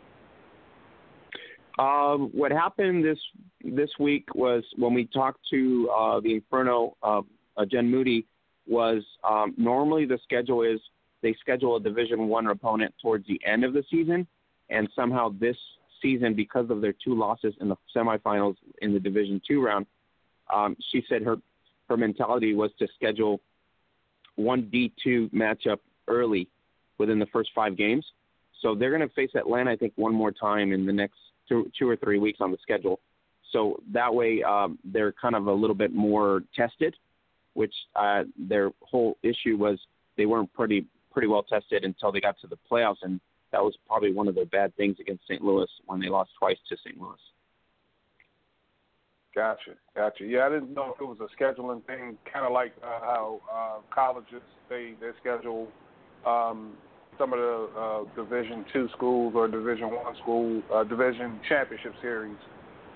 Um, 1.77 2.29
what 2.33 2.51
happened 2.51 3.03
this 3.03 3.19
this 3.63 3.89
week 3.99 4.33
was 4.33 4.63
when 4.77 4.93
we 4.93 5.05
talked 5.05 5.41
to 5.51 5.89
uh, 5.95 6.19
the 6.21 6.35
Inferno, 6.35 6.95
uh, 7.03 7.21
uh, 7.57 7.65
Jen 7.65 7.91
Moody, 7.91 8.25
was 8.67 9.03
um, 9.27 9.53
normally 9.57 10.05
the 10.05 10.17
schedule 10.23 10.61
is 10.61 10.79
they 11.21 11.35
schedule 11.41 11.75
a 11.75 11.79
Division 11.79 12.27
One 12.27 12.47
opponent 12.47 12.93
towards 13.01 13.27
the 13.27 13.39
end 13.45 13.63
of 13.63 13.73
the 13.73 13.83
season, 13.91 14.25
and 14.69 14.89
somehow 14.95 15.29
this 15.39 15.57
season, 16.01 16.33
because 16.33 16.69
of 16.69 16.81
their 16.81 16.93
two 16.93 17.15
losses 17.17 17.53
in 17.61 17.69
the 17.69 17.75
semifinals 17.95 18.55
in 18.81 18.93
the 18.93 18.99
Division 18.99 19.41
Two 19.47 19.63
round, 19.63 19.85
um, 20.53 20.75
she 20.91 21.03
said 21.09 21.23
her 21.23 21.37
her 21.89 21.97
mentality 21.97 22.53
was 22.53 22.71
to 22.79 22.87
schedule 22.95 23.41
one 24.35 24.69
D 24.71 24.91
two 25.03 25.29
matchup 25.33 25.79
early 26.07 26.47
within 26.97 27.19
the 27.19 27.27
first 27.27 27.49
five 27.55 27.77
games. 27.77 28.05
So 28.61 28.73
they're 28.73 28.89
going 28.89 29.07
to 29.07 29.13
face 29.13 29.31
Atlanta, 29.35 29.71
I 29.71 29.75
think, 29.75 29.93
one 29.95 30.13
more 30.13 30.31
time 30.31 30.71
in 30.71 30.85
the 30.85 30.93
next 30.93 31.17
two, 31.47 31.71
two 31.77 31.87
or 31.89 31.95
three 31.95 32.19
weeks 32.19 32.39
on 32.41 32.51
the 32.51 32.57
schedule. 32.61 32.99
So 33.51 33.79
that 33.91 34.13
way, 34.13 34.41
um, 34.43 34.79
they're 34.83 35.11
kind 35.13 35.35
of 35.35 35.47
a 35.47 35.53
little 35.53 35.75
bit 35.75 35.93
more 35.93 36.41
tested, 36.55 36.95
which 37.53 37.73
uh, 37.95 38.23
their 38.37 38.71
whole 38.81 39.17
issue 39.23 39.55
was 39.57 39.79
they 40.17 40.25
weren't 40.25 40.51
pretty 40.53 40.87
pretty 41.11 41.27
well 41.27 41.43
tested 41.43 41.83
until 41.85 42.11
they 42.11 42.19
got 42.19 42.39
to 42.41 42.47
the 42.47 42.57
playoffs, 42.69 42.97
and 43.03 43.21
that 43.55 43.63
was 43.63 43.73
probably 43.87 44.11
one 44.11 44.27
of 44.27 44.35
the 44.35 44.43
bad 44.43 44.75
things 44.75 44.97
against 44.99 45.23
St. 45.23 45.41
Louis 45.41 45.69
when 45.85 46.01
they 46.01 46.09
lost 46.09 46.31
twice 46.37 46.57
to 46.67 46.75
St. 46.85 46.99
Louis. 46.99 47.15
Gotcha, 49.33 49.71
gotcha. 49.95 50.25
Yeah, 50.25 50.45
I 50.45 50.49
didn't 50.49 50.73
know 50.73 50.93
if 50.93 50.99
it 50.99 51.05
was 51.05 51.17
a 51.21 51.41
scheduling 51.41 51.85
thing, 51.85 52.17
kind 52.31 52.45
of 52.45 52.51
like 52.51 52.73
uh, 52.83 52.99
how 52.99 53.39
uh, 53.49 53.93
colleges 53.93 54.41
they 54.69 54.95
they 54.99 55.11
schedule 55.21 55.69
um, 56.25 56.73
some 57.17 57.31
of 57.31 57.39
the 57.39 57.69
uh, 57.77 58.03
Division 58.21 58.65
two 58.73 58.89
schools 58.95 59.33
or 59.35 59.47
Division 59.47 59.87
one 59.87 60.15
school 60.21 60.61
uh, 60.73 60.83
Division 60.83 61.39
championship 61.47 61.93
series. 62.01 62.37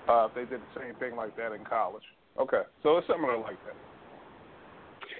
Uh, 0.08 0.28
if 0.28 0.34
they 0.34 0.44
did 0.44 0.60
the 0.60 0.80
same 0.80 0.94
thing 0.96 1.16
like 1.16 1.34
that 1.38 1.52
in 1.52 1.64
college. 1.64 2.04
Okay, 2.38 2.62
so 2.82 2.98
it's 2.98 3.06
similar 3.06 3.38
like 3.38 3.56
that. 3.64 3.76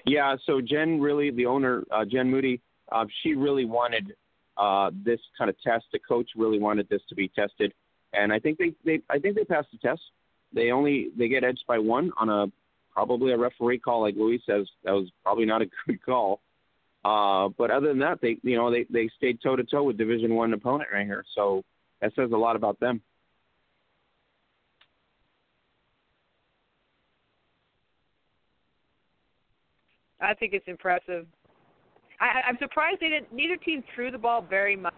Yeah. 0.05 0.35
So 0.45 0.61
Jen 0.61 0.99
really, 0.99 1.31
the 1.31 1.47
owner, 1.47 1.83
uh, 1.91 2.05
Jen 2.05 2.29
Moody, 2.29 2.61
uh, 2.91 3.05
she 3.23 3.33
really 3.33 3.65
wanted 3.65 4.13
uh, 4.57 4.91
this 5.03 5.19
kind 5.37 5.49
of 5.49 5.55
test. 5.61 5.85
The 5.91 5.99
coach 5.99 6.29
really 6.35 6.59
wanted 6.59 6.87
this 6.89 7.01
to 7.09 7.15
be 7.15 7.29
tested, 7.29 7.73
and 8.13 8.31
I 8.31 8.39
think 8.39 8.57
they, 8.57 8.73
they 8.85 9.01
I 9.09 9.19
think 9.19 9.35
they 9.35 9.43
passed 9.43 9.69
the 9.71 9.77
test. 9.77 10.01
They 10.53 10.71
only 10.71 11.09
they 11.17 11.27
get 11.27 11.43
edged 11.43 11.63
by 11.67 11.79
one 11.79 12.11
on 12.17 12.29
a 12.29 12.51
probably 12.93 13.31
a 13.31 13.37
referee 13.37 13.79
call, 13.79 14.01
like 14.01 14.15
Louise 14.15 14.41
says. 14.45 14.67
That 14.83 14.91
was 14.91 15.09
probably 15.23 15.45
not 15.45 15.61
a 15.61 15.65
good 15.87 16.03
call. 16.03 16.41
Uh, 17.03 17.49
but 17.57 17.71
other 17.71 17.87
than 17.87 17.99
that, 17.99 18.19
they 18.21 18.37
you 18.43 18.57
know 18.57 18.69
they 18.69 18.85
they 18.89 19.09
stayed 19.17 19.39
toe 19.41 19.55
to 19.55 19.63
toe 19.63 19.83
with 19.83 19.97
Division 19.97 20.35
One 20.35 20.53
opponent 20.53 20.89
right 20.93 21.05
here. 21.05 21.23
So 21.35 21.63
that 22.01 22.13
says 22.15 22.31
a 22.31 22.37
lot 22.37 22.55
about 22.55 22.79
them. 22.79 23.01
I 30.19 30.35
think 30.35 30.53
it's 30.53 30.67
impressive. 30.67 31.25
I, 32.21 32.47
I'm 32.47 32.57
surprised 32.59 32.99
they 33.01 33.09
didn't. 33.09 33.33
Neither 33.33 33.57
team 33.57 33.83
threw 33.93 34.11
the 34.11 34.17
ball 34.17 34.45
very 34.47 34.75
much. 34.75 34.93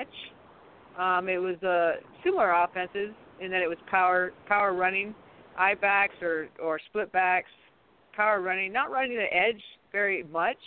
Um, 1.00 1.30
it 1.30 1.38
was 1.38 1.56
uh, 1.64 2.02
similar 2.24 2.52
offenses 2.52 3.16
in 3.42 3.50
that 3.50 3.62
it 3.62 3.70
was 3.70 3.78
power 3.90 4.34
power 4.48 4.74
running, 4.74 5.16
I 5.58 5.74
backs 5.74 6.16
or 6.22 6.50
or 6.62 6.80
split 6.90 7.12
backs, 7.12 7.50
power 8.16 8.42
running, 8.42 8.72
not 8.72 8.92
running 8.92 9.16
the 9.16 9.34
edge 9.36 9.62
very 9.92 10.24
much. 10.24 10.58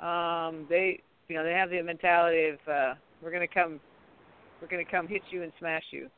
Um, 0.00 0.66
they, 0.68 1.00
you 1.28 1.36
know, 1.36 1.44
they 1.44 1.52
have 1.52 1.70
the 1.70 1.80
mentality 1.82 2.48
of 2.48 2.58
uh, 2.70 2.94
we're 3.22 3.30
going 3.30 3.46
to 3.46 3.52
come, 3.52 3.80
we're 4.60 4.68
to 4.68 4.90
come 4.90 5.06
hit 5.06 5.22
you 5.30 5.42
and 5.42 5.52
smash 5.58 5.84
you. 5.90 6.08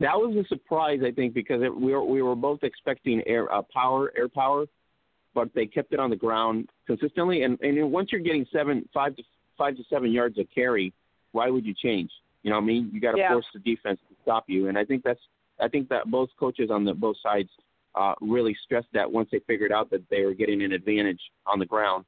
That 0.00 0.14
was 0.14 0.36
a 0.36 0.46
surprise, 0.48 1.00
I 1.04 1.10
think, 1.10 1.34
because 1.34 1.62
it, 1.62 1.74
we 1.74 1.92
were 1.92 2.04
we 2.04 2.22
were 2.22 2.36
both 2.36 2.60
expecting 2.62 3.22
air 3.26 3.52
uh, 3.52 3.62
power, 3.72 4.12
air 4.16 4.28
power, 4.28 4.66
but 5.38 5.54
they 5.54 5.66
kept 5.66 5.92
it 5.92 6.00
on 6.00 6.10
the 6.10 6.16
ground 6.16 6.68
consistently. 6.84 7.44
And 7.44 7.60
and 7.60 7.92
once 7.92 8.08
you're 8.10 8.20
getting 8.20 8.44
seven, 8.52 8.88
five 8.92 9.14
to 9.14 9.22
five 9.56 9.76
to 9.76 9.84
seven 9.88 10.10
yards 10.10 10.36
of 10.36 10.46
carry, 10.52 10.92
why 11.30 11.48
would 11.48 11.64
you 11.64 11.74
change? 11.74 12.10
You 12.42 12.50
know 12.50 12.56
what 12.56 12.62
I 12.62 12.66
mean? 12.66 12.90
You 12.92 13.00
got 13.00 13.12
to 13.12 13.18
Yeah. 13.18 13.32
force 13.34 13.46
the 13.54 13.60
defense 13.60 14.00
to 14.08 14.16
stop 14.22 14.44
you. 14.48 14.66
And 14.68 14.76
I 14.76 14.84
think 14.84 15.04
that's 15.04 15.20
I 15.60 15.68
think 15.68 15.88
that 15.90 16.10
both 16.10 16.30
coaches 16.40 16.70
on 16.72 16.84
the 16.84 16.92
both 16.92 17.16
sides 17.22 17.50
uh, 17.94 18.14
really 18.20 18.56
stressed 18.64 18.88
that 18.94 19.10
once 19.10 19.28
they 19.30 19.38
figured 19.46 19.70
out 19.70 19.90
that 19.90 20.02
they 20.08 20.24
were 20.24 20.34
getting 20.34 20.60
an 20.62 20.72
advantage 20.72 21.20
on 21.46 21.60
the 21.60 21.66
ground 21.66 22.04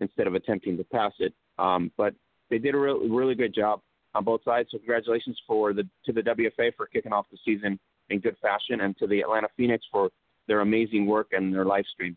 instead 0.00 0.26
of 0.26 0.34
attempting 0.34 0.78
to 0.78 0.84
pass 0.84 1.12
it. 1.18 1.34
Um, 1.58 1.92
but 1.98 2.14
they 2.48 2.56
did 2.56 2.74
a 2.74 2.78
really 2.78 3.10
really 3.10 3.34
good 3.34 3.54
job 3.54 3.82
on 4.14 4.24
both 4.24 4.42
sides. 4.44 4.70
So 4.70 4.78
congratulations 4.78 5.38
for 5.46 5.74
the 5.74 5.86
to 6.06 6.12
the 6.14 6.22
WFA 6.22 6.74
for 6.74 6.86
kicking 6.86 7.12
off 7.12 7.26
the 7.30 7.38
season 7.44 7.78
in 8.08 8.20
good 8.20 8.38
fashion, 8.40 8.80
and 8.80 8.96
to 8.96 9.06
the 9.06 9.20
Atlanta 9.20 9.48
Phoenix 9.58 9.84
for 9.92 10.08
their 10.46 10.60
amazing 10.60 11.04
work 11.04 11.28
and 11.32 11.52
their 11.52 11.66
live 11.66 11.84
stream. 11.92 12.16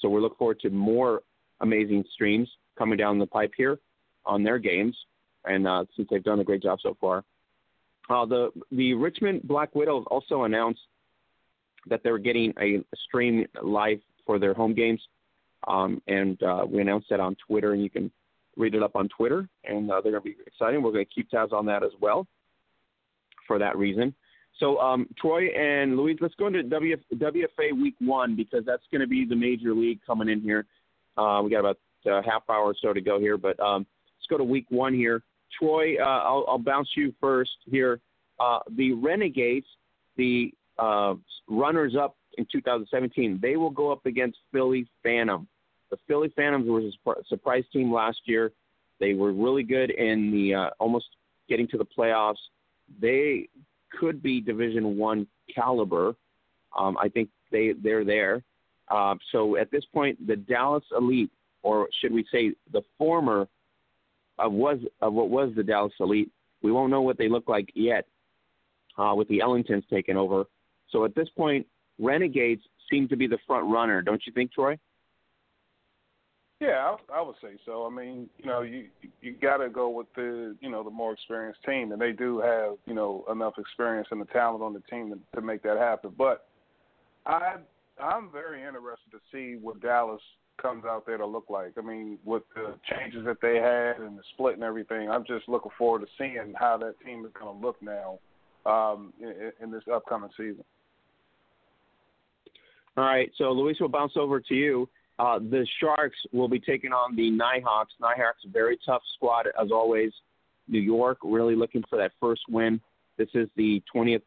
So 0.00 0.08
we 0.08 0.20
look 0.20 0.38
forward 0.38 0.60
to 0.60 0.70
more 0.70 1.22
amazing 1.60 2.04
streams 2.12 2.48
coming 2.76 2.96
down 2.96 3.18
the 3.18 3.26
pipe 3.26 3.52
here 3.56 3.78
on 4.24 4.42
their 4.42 4.58
games, 4.58 4.96
and 5.44 5.66
uh, 5.66 5.84
since 5.96 6.08
they've 6.10 6.22
done 6.22 6.40
a 6.40 6.44
great 6.44 6.62
job 6.62 6.78
so 6.82 6.96
far. 7.00 7.24
Uh, 8.10 8.24
the 8.24 8.50
the 8.72 8.94
Richmond 8.94 9.42
Black 9.44 9.74
Widows 9.74 10.04
also 10.10 10.44
announced 10.44 10.80
that 11.88 12.02
they 12.02 12.10
were 12.10 12.18
getting 12.18 12.52
a 12.60 12.82
stream 13.06 13.46
live 13.62 14.00
for 14.24 14.38
their 14.38 14.54
home 14.54 14.74
games, 14.74 15.00
um, 15.66 16.00
and 16.06 16.42
uh, 16.42 16.64
we 16.68 16.80
announced 16.80 17.08
that 17.10 17.20
on 17.20 17.36
Twitter, 17.46 17.72
and 17.72 17.82
you 17.82 17.90
can 17.90 18.10
read 18.56 18.74
it 18.74 18.82
up 18.82 18.96
on 18.96 19.08
Twitter, 19.08 19.48
and 19.64 19.90
uh, 19.90 20.00
they're 20.00 20.12
going 20.12 20.22
to 20.22 20.28
be 20.28 20.36
exciting. 20.46 20.82
We're 20.82 20.92
going 20.92 21.04
to 21.04 21.14
keep 21.14 21.30
tabs 21.30 21.52
on 21.52 21.66
that 21.66 21.82
as 21.82 21.92
well 22.00 22.26
for 23.46 23.58
that 23.58 23.76
reason. 23.76 24.14
So, 24.58 24.78
um, 24.80 25.06
Troy 25.16 25.46
and 25.48 25.96
Louise, 25.96 26.18
let's 26.20 26.34
go 26.34 26.48
into 26.48 26.64
WF, 26.64 27.00
WFA 27.14 27.80
Week 27.80 27.94
One 28.00 28.34
because 28.34 28.64
that's 28.66 28.82
going 28.90 29.00
to 29.00 29.06
be 29.06 29.24
the 29.24 29.36
major 29.36 29.72
league 29.72 30.00
coming 30.06 30.28
in 30.28 30.40
here. 30.40 30.66
Uh, 31.16 31.40
we 31.44 31.50
got 31.50 31.60
about 31.60 31.78
a 32.06 32.22
half 32.22 32.42
hour 32.48 32.64
or 32.64 32.74
so 32.80 32.92
to 32.92 33.00
go 33.00 33.20
here, 33.20 33.36
but 33.36 33.58
um, 33.60 33.86
let's 34.16 34.26
go 34.28 34.36
to 34.36 34.44
Week 34.44 34.66
One 34.70 34.94
here. 34.94 35.22
Troy, 35.58 35.96
uh, 36.00 36.22
I'll, 36.24 36.44
I'll 36.48 36.58
bounce 36.58 36.88
you 36.96 37.14
first 37.20 37.56
here. 37.66 38.00
Uh, 38.40 38.60
the 38.76 38.92
Renegades, 38.92 39.66
the 40.16 40.52
uh, 40.78 41.14
runners-up 41.48 42.16
in 42.36 42.46
2017, 42.50 43.38
they 43.40 43.56
will 43.56 43.70
go 43.70 43.90
up 43.90 44.06
against 44.06 44.38
Philly 44.52 44.88
Phantom. 45.02 45.48
The 45.90 45.98
Philly 46.06 46.32
Phantoms 46.36 46.68
were 46.68 46.80
a 47.14 47.24
surprise 47.28 47.64
team 47.72 47.92
last 47.92 48.18
year. 48.26 48.52
They 49.00 49.14
were 49.14 49.32
really 49.32 49.62
good 49.62 49.90
in 49.90 50.30
the 50.30 50.54
uh, 50.54 50.70
almost 50.78 51.06
getting 51.48 51.66
to 51.68 51.78
the 51.78 51.86
playoffs. 51.86 52.36
They 53.00 53.48
could 53.98 54.22
be 54.22 54.40
Division 54.40 54.96
One 54.96 55.26
caliber. 55.54 56.14
Um, 56.78 56.96
I 56.98 57.08
think 57.08 57.30
they 57.50 57.72
they're 57.72 58.04
there. 58.04 58.42
Uh, 58.88 59.16
so 59.32 59.56
at 59.56 59.70
this 59.70 59.84
point, 59.92 60.26
the 60.26 60.36
Dallas 60.36 60.84
Elite, 60.96 61.30
or 61.62 61.88
should 62.00 62.12
we 62.12 62.24
say 62.32 62.52
the 62.72 62.82
former 62.96 63.48
of 64.38 64.52
was 64.52 64.78
of 65.00 65.12
what 65.12 65.30
was 65.30 65.52
the 65.56 65.62
Dallas 65.62 65.92
Elite, 66.00 66.30
we 66.62 66.72
won't 66.72 66.90
know 66.90 67.02
what 67.02 67.18
they 67.18 67.28
look 67.28 67.48
like 67.48 67.70
yet. 67.74 68.06
Uh, 68.96 69.14
with 69.14 69.28
the 69.28 69.38
Ellingtons 69.38 69.84
taking 69.88 70.16
over, 70.16 70.44
so 70.90 71.04
at 71.04 71.14
this 71.14 71.28
point, 71.36 71.64
Renegades 72.00 72.62
seem 72.90 73.06
to 73.08 73.16
be 73.16 73.28
the 73.28 73.38
front 73.46 73.70
runner, 73.70 74.02
don't 74.02 74.22
you 74.26 74.32
think, 74.32 74.52
Troy? 74.52 74.76
Yeah, 76.60 76.96
I, 77.10 77.18
I 77.18 77.22
would 77.22 77.36
say 77.40 77.56
so. 77.64 77.86
I 77.86 77.90
mean, 77.90 78.28
you 78.38 78.46
know, 78.46 78.62
you 78.62 78.86
you 79.22 79.32
got 79.40 79.58
to 79.58 79.68
go 79.68 79.88
with 79.90 80.08
the 80.16 80.56
you 80.60 80.70
know 80.70 80.82
the 80.82 80.90
more 80.90 81.12
experienced 81.12 81.60
team, 81.64 81.92
and 81.92 82.00
they 82.00 82.12
do 82.12 82.40
have 82.40 82.72
you 82.84 82.94
know 82.94 83.24
enough 83.30 83.54
experience 83.58 84.08
and 84.10 84.20
the 84.20 84.24
talent 84.26 84.62
on 84.62 84.72
the 84.72 84.82
team 84.90 85.10
to, 85.10 85.40
to 85.40 85.44
make 85.44 85.62
that 85.62 85.78
happen. 85.78 86.12
But 86.18 86.48
I 87.26 87.56
I'm 88.02 88.30
very 88.32 88.62
interested 88.64 89.10
to 89.12 89.18
see 89.32 89.56
what 89.60 89.80
Dallas 89.80 90.20
comes 90.60 90.84
out 90.84 91.06
there 91.06 91.18
to 91.18 91.26
look 91.26 91.46
like. 91.48 91.72
I 91.78 91.80
mean, 91.80 92.18
with 92.24 92.42
the 92.54 92.74
changes 92.90 93.24
that 93.24 93.40
they 93.40 93.56
had 93.56 94.04
and 94.04 94.18
the 94.18 94.22
split 94.34 94.54
and 94.54 94.64
everything, 94.64 95.08
I'm 95.08 95.24
just 95.24 95.48
looking 95.48 95.70
forward 95.78 96.00
to 96.00 96.08
seeing 96.18 96.54
how 96.58 96.76
that 96.78 96.94
team 97.04 97.24
is 97.24 97.30
going 97.38 97.60
to 97.60 97.66
look 97.66 97.76
now 97.80 98.18
um, 98.66 99.12
in, 99.20 99.52
in 99.62 99.70
this 99.70 99.84
upcoming 99.92 100.30
season. 100.36 100.64
All 102.96 103.04
right, 103.04 103.30
so 103.38 103.52
Louise 103.52 103.76
will 103.80 103.88
bounce 103.88 104.14
over 104.16 104.40
to 104.40 104.54
you. 104.54 104.88
Uh, 105.18 105.38
the 105.38 105.66
Sharks 105.80 106.18
will 106.32 106.48
be 106.48 106.60
taking 106.60 106.92
on 106.92 107.16
the 107.16 107.30
Nighthawks. 107.30 107.92
Nighthawks, 108.00 108.42
very 108.52 108.78
tough 108.86 109.02
squad 109.16 109.46
as 109.60 109.70
always. 109.72 110.12
New 110.68 110.80
York 110.80 111.18
really 111.24 111.56
looking 111.56 111.82
for 111.88 111.96
that 111.98 112.12
first 112.20 112.42
win. 112.48 112.80
This 113.16 113.28
is 113.34 113.48
the 113.56 113.82
20th 113.94 114.22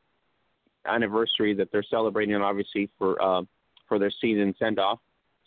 anniversary 0.86 1.54
that 1.54 1.72
they're 1.72 1.86
celebrating, 1.90 2.36
obviously 2.36 2.90
for 2.98 3.22
uh, 3.22 3.44
for 3.88 4.00
their 4.00 4.12
season 4.22 4.54
send 4.60 4.80
off. 4.80 5.00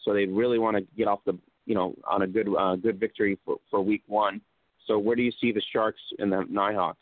So 0.04 0.12
they 0.12 0.26
really 0.26 0.58
want 0.58 0.76
to 0.76 0.82
get 0.96 1.08
off 1.08 1.20
the 1.26 1.36
you 1.66 1.74
know 1.74 1.94
on 2.08 2.22
a 2.22 2.26
good 2.26 2.48
uh, 2.56 2.76
good 2.76 2.98
victory 2.98 3.38
for, 3.44 3.56
for 3.70 3.82
week 3.82 4.02
one. 4.06 4.40
So 4.86 4.98
where 4.98 5.16
do 5.16 5.22
you 5.22 5.32
see 5.40 5.52
the 5.52 5.62
Sharks 5.72 6.00
and 6.18 6.30
the 6.32 6.44
Nighthawks? 6.48 6.98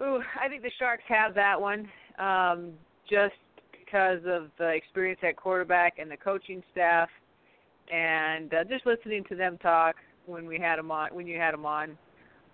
Ooh, 0.00 0.20
I 0.40 0.48
think 0.48 0.62
the 0.62 0.70
Sharks 0.78 1.02
have 1.08 1.34
that 1.34 1.60
one, 1.60 1.88
um, 2.18 2.72
just 3.10 3.34
because 3.88 4.20
of 4.26 4.50
the 4.58 4.68
experience 4.68 5.20
at 5.22 5.36
quarterback 5.36 5.98
and 5.98 6.10
the 6.10 6.16
coaching 6.16 6.62
staff, 6.72 7.08
and 7.92 8.52
uh, 8.52 8.64
just 8.64 8.84
listening 8.86 9.24
to 9.28 9.34
them 9.34 9.58
talk 9.58 9.96
when 10.26 10.46
we 10.46 10.58
had 10.58 10.78
them 10.78 10.90
on. 10.90 11.08
When 11.12 11.26
you 11.26 11.38
had 11.38 11.54
them 11.54 11.64
on, 11.64 11.90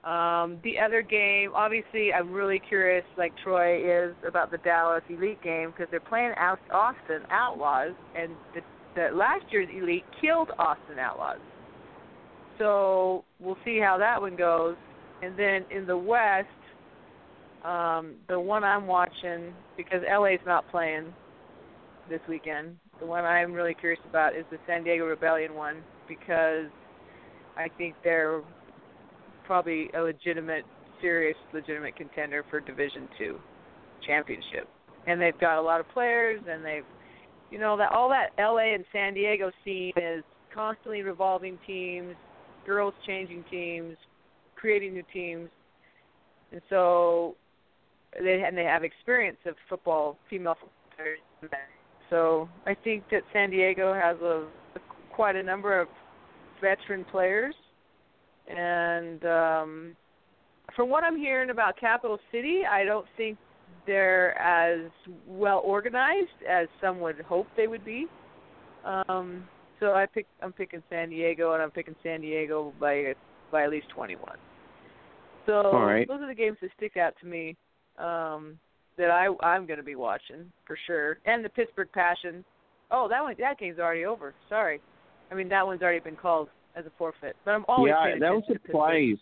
um, 0.05 0.59
the 0.63 0.79
other 0.79 1.03
game, 1.03 1.51
obviously, 1.55 2.13
I'm 2.13 2.33
really 2.33 2.61
curious, 2.69 3.05
like 3.17 3.33
Troy 3.43 3.79
is, 3.79 4.15
about 4.27 4.51
the 4.51 4.59
Dallas 4.59 5.03
Elite 5.09 5.43
game 5.43 5.71
because 5.71 5.89
they're 5.91 6.01
playing 6.01 6.33
Aus- 6.39 6.59
Austin 6.73 7.23
Outlaws, 7.31 7.95
and 8.17 8.33
the, 8.55 8.61
the 8.95 9.17
last 9.17 9.45
year's 9.51 9.69
Elite 9.75 10.05
killed 10.21 10.51
Austin 10.59 10.99
Outlaws. 10.99 11.39
So 12.59 13.25
we'll 13.41 13.59
see 13.65 13.81
how 13.81 13.99
that 13.99 14.21
one 14.21 14.37
goes. 14.37 14.77
And 15.23 15.37
then 15.39 15.65
in 15.71 15.87
the 15.87 15.97
West, 15.97 16.49
um, 17.65 18.17
the 18.29 18.39
one 18.39 18.63
I'm 18.63 18.87
watching 18.87 19.55
because 19.77 20.03
LA's 20.09 20.39
not 20.47 20.71
playing 20.71 21.13
this 22.09 22.21
weekend. 22.29 22.77
The 23.01 23.07
one 23.07 23.25
I'm 23.25 23.53
really 23.53 23.75
curious 23.75 24.01
about 24.09 24.37
is 24.37 24.45
the 24.51 24.59
San 24.67 24.85
Diego 24.85 25.05
Rebellion 25.05 25.55
one 25.55 25.83
because 26.09 26.71
I 27.57 27.69
think 27.77 27.95
they're 28.03 28.43
probably 29.47 29.91
a 29.97 30.01
legitimate, 30.01 30.65
serious, 31.01 31.37
legitimate 31.53 31.97
contender 31.97 32.45
for 32.51 32.61
Division 32.61 33.09
Two 33.19 33.39
championship. 34.07 34.69
And 35.07 35.21
they've 35.21 35.39
got 35.39 35.59
a 35.59 35.63
lot 35.63 35.81
of 35.81 35.89
players, 35.91 36.41
and 36.49 36.65
they've, 36.65 36.85
you 37.51 37.59
know, 37.59 37.77
that 37.77 37.93
all 37.93 38.09
that 38.09 38.31
LA 38.39 38.75
and 38.75 38.85
San 38.93 39.15
Diego 39.15 39.51
scene 39.65 39.93
is 39.97 40.25
constantly 40.55 41.03
revolving 41.03 41.59
teams, 41.67 42.15
girls 42.67 42.95
changing 43.07 43.45
teams, 43.51 43.97
creating 44.57 44.95
new 44.95 45.05
teams, 45.13 45.49
and 46.53 46.61
so 46.71 47.37
they 48.19 48.45
and 48.47 48.57
they 48.57 48.65
have 48.65 48.85
experience 48.85 49.39
of 49.47 49.55
football, 49.69 50.17
female 50.31 50.57
players. 50.97 51.19
So 52.15 52.49
I 52.65 52.75
think 52.75 53.03
that 53.11 53.23
San 53.33 53.51
Diego 53.51 53.93
has 53.93 54.17
a, 54.23 54.47
a 54.77 54.81
quite 55.13 55.35
a 55.35 55.43
number 55.43 55.81
of 55.81 55.89
veteran 56.61 57.05
players, 57.11 57.57
and 58.47 59.25
um, 59.25 59.97
from 60.77 60.91
what 60.91 61.03
I'm 61.03 61.17
hearing 61.17 61.51
about 61.51 61.77
Capital 61.77 62.21
City, 62.31 62.61
I 62.71 62.85
don't 62.85 63.07
think 63.17 63.37
they're 63.85 64.39
as 64.39 64.93
well 65.27 65.61
organized 65.65 66.29
as 66.49 66.69
some 66.81 67.01
would 67.01 67.19
hope 67.23 67.49
they 67.57 67.67
would 67.67 67.85
be. 67.85 68.07
Um, 68.85 69.49
so 69.81 69.95
I 69.95 70.07
pick 70.07 70.27
I'm 70.41 70.53
picking 70.53 70.85
San 70.89 71.11
Diego, 71.11 71.55
and 71.55 71.63
I'm 71.65 71.73
picking 71.73 71.97
San 72.05 72.21
Diego 72.21 72.73
by 72.79 73.15
by 73.51 73.65
at 73.65 73.71
least 73.71 73.89
21. 73.89 74.37
So 75.47 75.73
right. 75.73 76.07
those 76.07 76.21
are 76.21 76.29
the 76.29 76.35
games 76.35 76.59
that 76.63 76.71
stick 76.77 76.97
out 76.97 77.15
to 77.23 77.27
me 77.27 77.57
um, 77.99 78.57
that 78.99 79.11
I 79.11 79.29
I'm 79.43 79.67
going 79.67 79.79
to 79.79 79.85
be 79.85 79.95
watching 79.97 80.51
for 80.67 80.77
sure. 80.87 81.19
And 81.27 81.45
the 81.45 81.49
Pittsburgh 81.49 81.89
Passion. 81.93 82.45
Oh, 82.91 83.09
that 83.09 83.23
one 83.23 83.35
that 83.41 83.59
game's 83.59 83.79
already 83.79 84.05
over. 84.05 84.35
Sorry, 84.49 84.81
I 85.31 85.35
mean 85.35 85.49
that 85.49 85.67
one's 85.67 85.83
already 85.83 86.01
been 86.01 86.17
called 86.17 86.49
as 86.77 86.87
a 86.87 86.93
forfeit. 86.99 87.37
But 87.45 87.53
I'm 87.53 87.65
always 87.69 87.91
yeah, 87.91 88.15
that 88.19 88.33
was 88.33 88.43
attention 88.45 88.55
to 88.55 88.59
Pittsburgh. 88.61 88.67
surprise. 88.67 89.17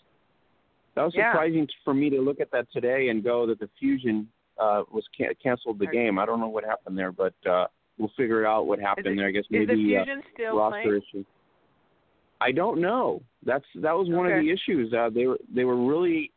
That 0.94 1.02
was 1.04 1.14
Yeah. 1.16 1.32
surprising 1.32 1.68
for 1.84 1.94
me 1.94 2.10
to 2.10 2.20
look 2.20 2.40
at 2.40 2.50
that 2.50 2.66
today 2.72 3.08
and 3.08 3.24
go 3.24 3.46
that 3.46 3.58
the 3.60 3.68
Fusion 3.78 4.28
uh, 4.58 4.82
was 4.92 5.04
can- 5.16 5.32
canceled 5.42 5.78
the 5.78 5.86
game. 5.86 6.18
I 6.18 6.26
don't 6.26 6.38
know 6.40 6.48
what 6.48 6.64
happened 6.64 6.98
there, 6.98 7.12
but 7.12 7.32
uh, 7.48 7.66
we'll 7.98 8.10
figure 8.16 8.44
out 8.46 8.66
what 8.66 8.78
happened 8.78 9.06
it- 9.06 9.16
there. 9.16 9.28
I 9.28 9.30
guess 9.30 9.44
maybe 9.50 9.72
uh, 9.96 10.04
Fusion 10.04 10.22
still 10.34 10.56
roster 10.58 10.82
playing? 10.82 11.02
issue. 11.14 11.24
I 12.40 12.52
don't 12.52 12.80
know. 12.80 13.22
That's 13.44 13.64
that 13.76 13.92
was 13.92 14.08
one 14.10 14.26
of 14.26 14.32
the 14.32 14.50
issues. 14.50 14.92
Uh, 14.92 15.08
they 15.14 15.26
were 15.26 15.38
they 15.54 15.64
were 15.64 15.76
really 15.76 16.30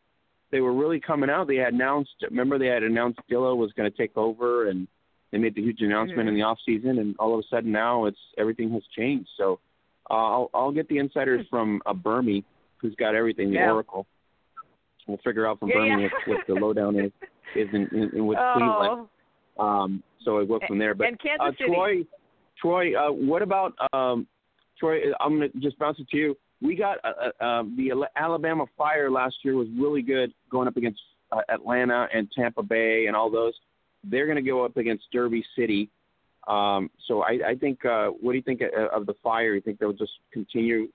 they 0.52 0.62
were 0.62 0.74
really 0.74 1.00
coming 1.00 1.30
out. 1.30 1.48
They 1.48 1.56
had 1.58 1.74
announced. 1.74 2.12
Remember, 2.30 2.58
they 2.58 2.68
had 2.68 2.84
announced 2.84 3.20
Dillo 3.30 3.56
was 3.58 3.72
going 3.74 3.90
to 3.92 3.98
take 3.98 4.16
over, 4.18 4.70
and 4.70 4.88
They 5.32 5.40
made 5.40 5.56
the 5.56 5.62
huge 5.62 5.82
announcement 5.82 6.28
Mhm. 6.28 6.30
in 6.30 6.36
the 6.36 6.44
off 6.44 6.60
season, 6.66 7.00
and 7.00 7.14
all 7.20 7.34
of 7.34 7.40
a 7.44 7.48
sudden 7.50 7.70
now 7.72 8.06
it's 8.06 8.20
everything 8.38 8.70
has 8.72 8.84
changed. 8.96 9.28
So 9.36 9.60
uh, 10.10 10.14
I'll 10.14 10.50
I'll 10.54 10.72
get 10.72 10.88
the 10.88 10.98
insiders 11.00 11.46
from 11.50 11.82
uh, 11.86 11.94
Burmy, 11.94 12.44
who's 12.78 12.96
got 12.96 13.16
everything, 13.16 13.50
the 13.50 13.56
Yeah. 13.56 13.72
Oracle. 13.74 14.06
We'll 15.08 15.18
figure 15.26 15.46
out 15.46 15.60
from 15.60 15.70
Yeah, 15.70 15.76
Burmy 15.78 16.02
yeah. 16.04 16.10
what, 16.28 16.38
what 16.38 16.48
the 16.48 16.54
lowdown 16.54 16.96
is 16.98 17.12
is 17.56 17.68
in, 17.74 17.88
in, 17.92 18.12
in 18.16 18.28
with 18.28 18.38
Cleveland. 18.54 19.08
oh, 19.58 19.64
Um, 19.66 20.04
so 20.24 20.38
it 20.38 20.48
go 20.48 20.60
from 20.68 20.78
there. 20.78 20.94
But 20.96 21.08
and 21.08 21.20
Kansas 21.20 21.48
uh, 21.48 21.52
City. 21.58 21.72
Troy, 21.74 22.06
Troy, 22.62 22.96
uh, 22.96 23.12
what 23.12 23.42
about 23.42 23.74
um, 23.94 24.28
Troy? 24.80 25.00
I'm 25.20 25.34
gonna 25.34 25.50
just 25.60 25.78
bounce 25.80 26.00
it 26.00 26.08
to 26.10 26.18
you. 26.18 26.38
We 26.66 26.76
got 26.76 26.98
uh, 27.04 27.32
uh, 27.40 27.46
um, 27.46 27.76
the 27.78 28.08
Alabama 28.16 28.66
Fire 28.78 29.12
last 29.12 29.36
year 29.44 29.56
was 29.56 29.68
really 29.78 30.02
good 30.02 30.34
going 30.50 30.68
up 30.68 30.78
against 30.78 31.00
uh, 31.32 31.42
Atlanta 31.50 32.08
and 32.14 32.28
Tampa 32.32 32.64
Bay 32.64 33.06
and 33.06 33.16
all 33.16 33.30
those. 33.30 33.54
They're 34.04 34.26
going 34.26 34.44
to 34.44 34.50
go 34.50 34.66
up 34.66 34.78
against 34.78 35.04
Derby 35.12 35.46
City. 35.56 35.90
Um, 36.48 36.90
so 37.08 37.22
I, 37.22 37.40
I 37.50 37.56
think. 37.56 37.86
Uh, 37.86 38.08
what 38.08 38.32
do 38.32 38.38
you 38.38 38.44
think 38.44 38.62
of, 38.62 39.02
of 39.02 39.06
the 39.06 39.16
Fire? 39.24 39.54
You 39.54 39.62
think 39.62 39.80
they'll 39.80 39.94
just 39.94 40.14
continue 40.32 40.88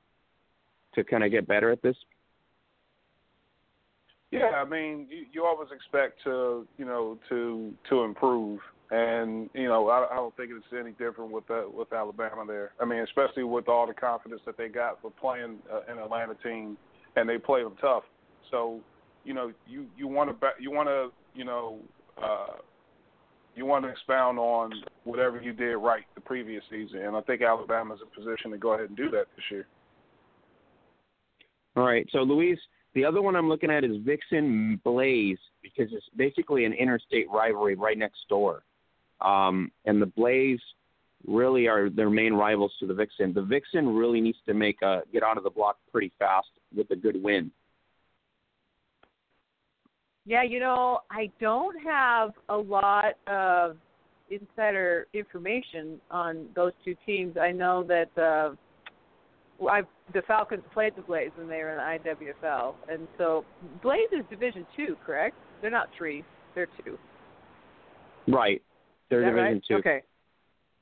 to 0.94 1.04
kind 1.04 1.24
of 1.24 1.30
get 1.30 1.46
better 1.46 1.70
at 1.70 1.82
this? 1.82 1.96
Yeah, 4.30 4.50
I 4.54 4.64
mean, 4.64 5.06
you, 5.10 5.26
you 5.32 5.44
always 5.44 5.68
expect 5.74 6.22
to, 6.24 6.66
you 6.78 6.84
know, 6.84 7.18
to 7.28 7.72
to 7.88 8.02
improve, 8.02 8.60
and 8.90 9.48
you 9.54 9.68
know, 9.68 9.88
I, 9.88 10.08
I 10.10 10.16
don't 10.16 10.36
think 10.36 10.50
it's 10.52 10.64
any 10.78 10.92
different 10.92 11.30
with 11.30 11.46
that 11.46 11.72
with 11.72 11.92
Alabama 11.92 12.44
there. 12.46 12.72
I 12.80 12.84
mean, 12.84 13.00
especially 13.00 13.44
with 13.44 13.68
all 13.68 13.86
the 13.86 13.94
confidence 13.94 14.42
that 14.46 14.56
they 14.56 14.68
got 14.68 15.00
for 15.00 15.10
playing 15.10 15.58
uh, 15.72 15.80
an 15.92 15.98
Atlanta 15.98 16.34
team, 16.42 16.76
and 17.16 17.28
they 17.28 17.38
played 17.38 17.64
them 17.64 17.76
tough. 17.80 18.02
So, 18.50 18.80
you 19.24 19.34
know, 19.34 19.52
you 19.68 19.86
you 19.96 20.08
want 20.08 20.30
to 20.30 20.48
you 20.58 20.72
want 20.72 20.88
to 20.88 21.08
you 21.34 21.44
know 21.44 21.78
uh, 22.20 22.58
you 23.54 23.64
want 23.64 23.84
to 23.84 23.90
expound 23.90 24.38
on 24.38 24.72
whatever 25.04 25.40
you 25.40 25.52
did 25.52 25.74
right 25.76 26.04
the 26.16 26.20
previous 26.20 26.64
season, 26.68 27.02
and 27.02 27.16
I 27.16 27.20
think 27.20 27.42
Alabama's 27.42 28.00
in 28.02 28.24
position 28.24 28.50
to 28.50 28.58
go 28.58 28.74
ahead 28.74 28.88
and 28.88 28.96
do 28.96 29.08
that 29.10 29.26
this 29.36 29.44
year. 29.50 29.66
All 31.76 31.84
right. 31.84 32.08
So, 32.10 32.18
Louise, 32.18 32.58
the 32.94 33.04
other 33.04 33.22
one 33.22 33.36
I'm 33.36 33.48
looking 33.48 33.70
at 33.70 33.84
is 33.84 33.92
Vixen 34.04 34.80
Blaze 34.82 35.38
because 35.62 35.92
it's 35.92 36.06
basically 36.16 36.64
an 36.64 36.72
interstate 36.72 37.30
rivalry 37.30 37.76
right 37.76 37.96
next 37.96 38.18
door. 38.28 38.64
Um, 39.22 39.70
and 39.84 40.00
the 40.00 40.06
Blaze 40.06 40.60
really 41.26 41.68
are 41.68 41.90
their 41.90 42.10
main 42.10 42.32
rivals 42.32 42.72
to 42.80 42.86
the 42.86 42.94
Vixen. 42.94 43.32
The 43.32 43.42
Vixen 43.42 43.88
really 43.94 44.20
needs 44.20 44.38
to 44.46 44.54
make 44.54 44.80
a 44.82 45.02
get 45.12 45.22
onto 45.22 45.42
the 45.42 45.50
block 45.50 45.76
pretty 45.92 46.12
fast 46.18 46.48
with 46.74 46.90
a 46.90 46.96
good 46.96 47.22
win. 47.22 47.50
Yeah, 50.26 50.42
you 50.42 50.60
know, 50.60 51.00
I 51.10 51.30
don't 51.40 51.76
have 51.84 52.30
a 52.48 52.56
lot 52.56 53.14
of 53.26 53.76
insider 54.30 55.06
information 55.12 56.00
on 56.10 56.46
those 56.54 56.72
two 56.84 56.94
teams. 57.04 57.36
I 57.36 57.50
know 57.50 57.84
that 57.84 58.10
uh, 58.16 58.54
I 59.68 59.82
the 60.14 60.22
Falcons 60.26 60.62
played 60.72 60.94
the 60.96 61.02
Blaze 61.02 61.30
when 61.36 61.48
they 61.48 61.58
were 61.58 61.70
in 61.70 62.00
the 62.04 62.10
IWFL, 62.10 62.74
and 62.88 63.06
so 63.18 63.44
Blaze 63.82 64.08
is 64.12 64.24
Division 64.30 64.66
Two, 64.76 64.96
correct? 65.04 65.36
They're 65.60 65.70
not 65.70 65.88
three; 65.96 66.24
they're 66.54 66.68
two. 66.84 66.98
Right. 68.28 68.62
They're 69.10 69.24
Division 69.24 69.54
right? 69.54 69.62
two. 69.66 69.74
Okay. 69.76 70.02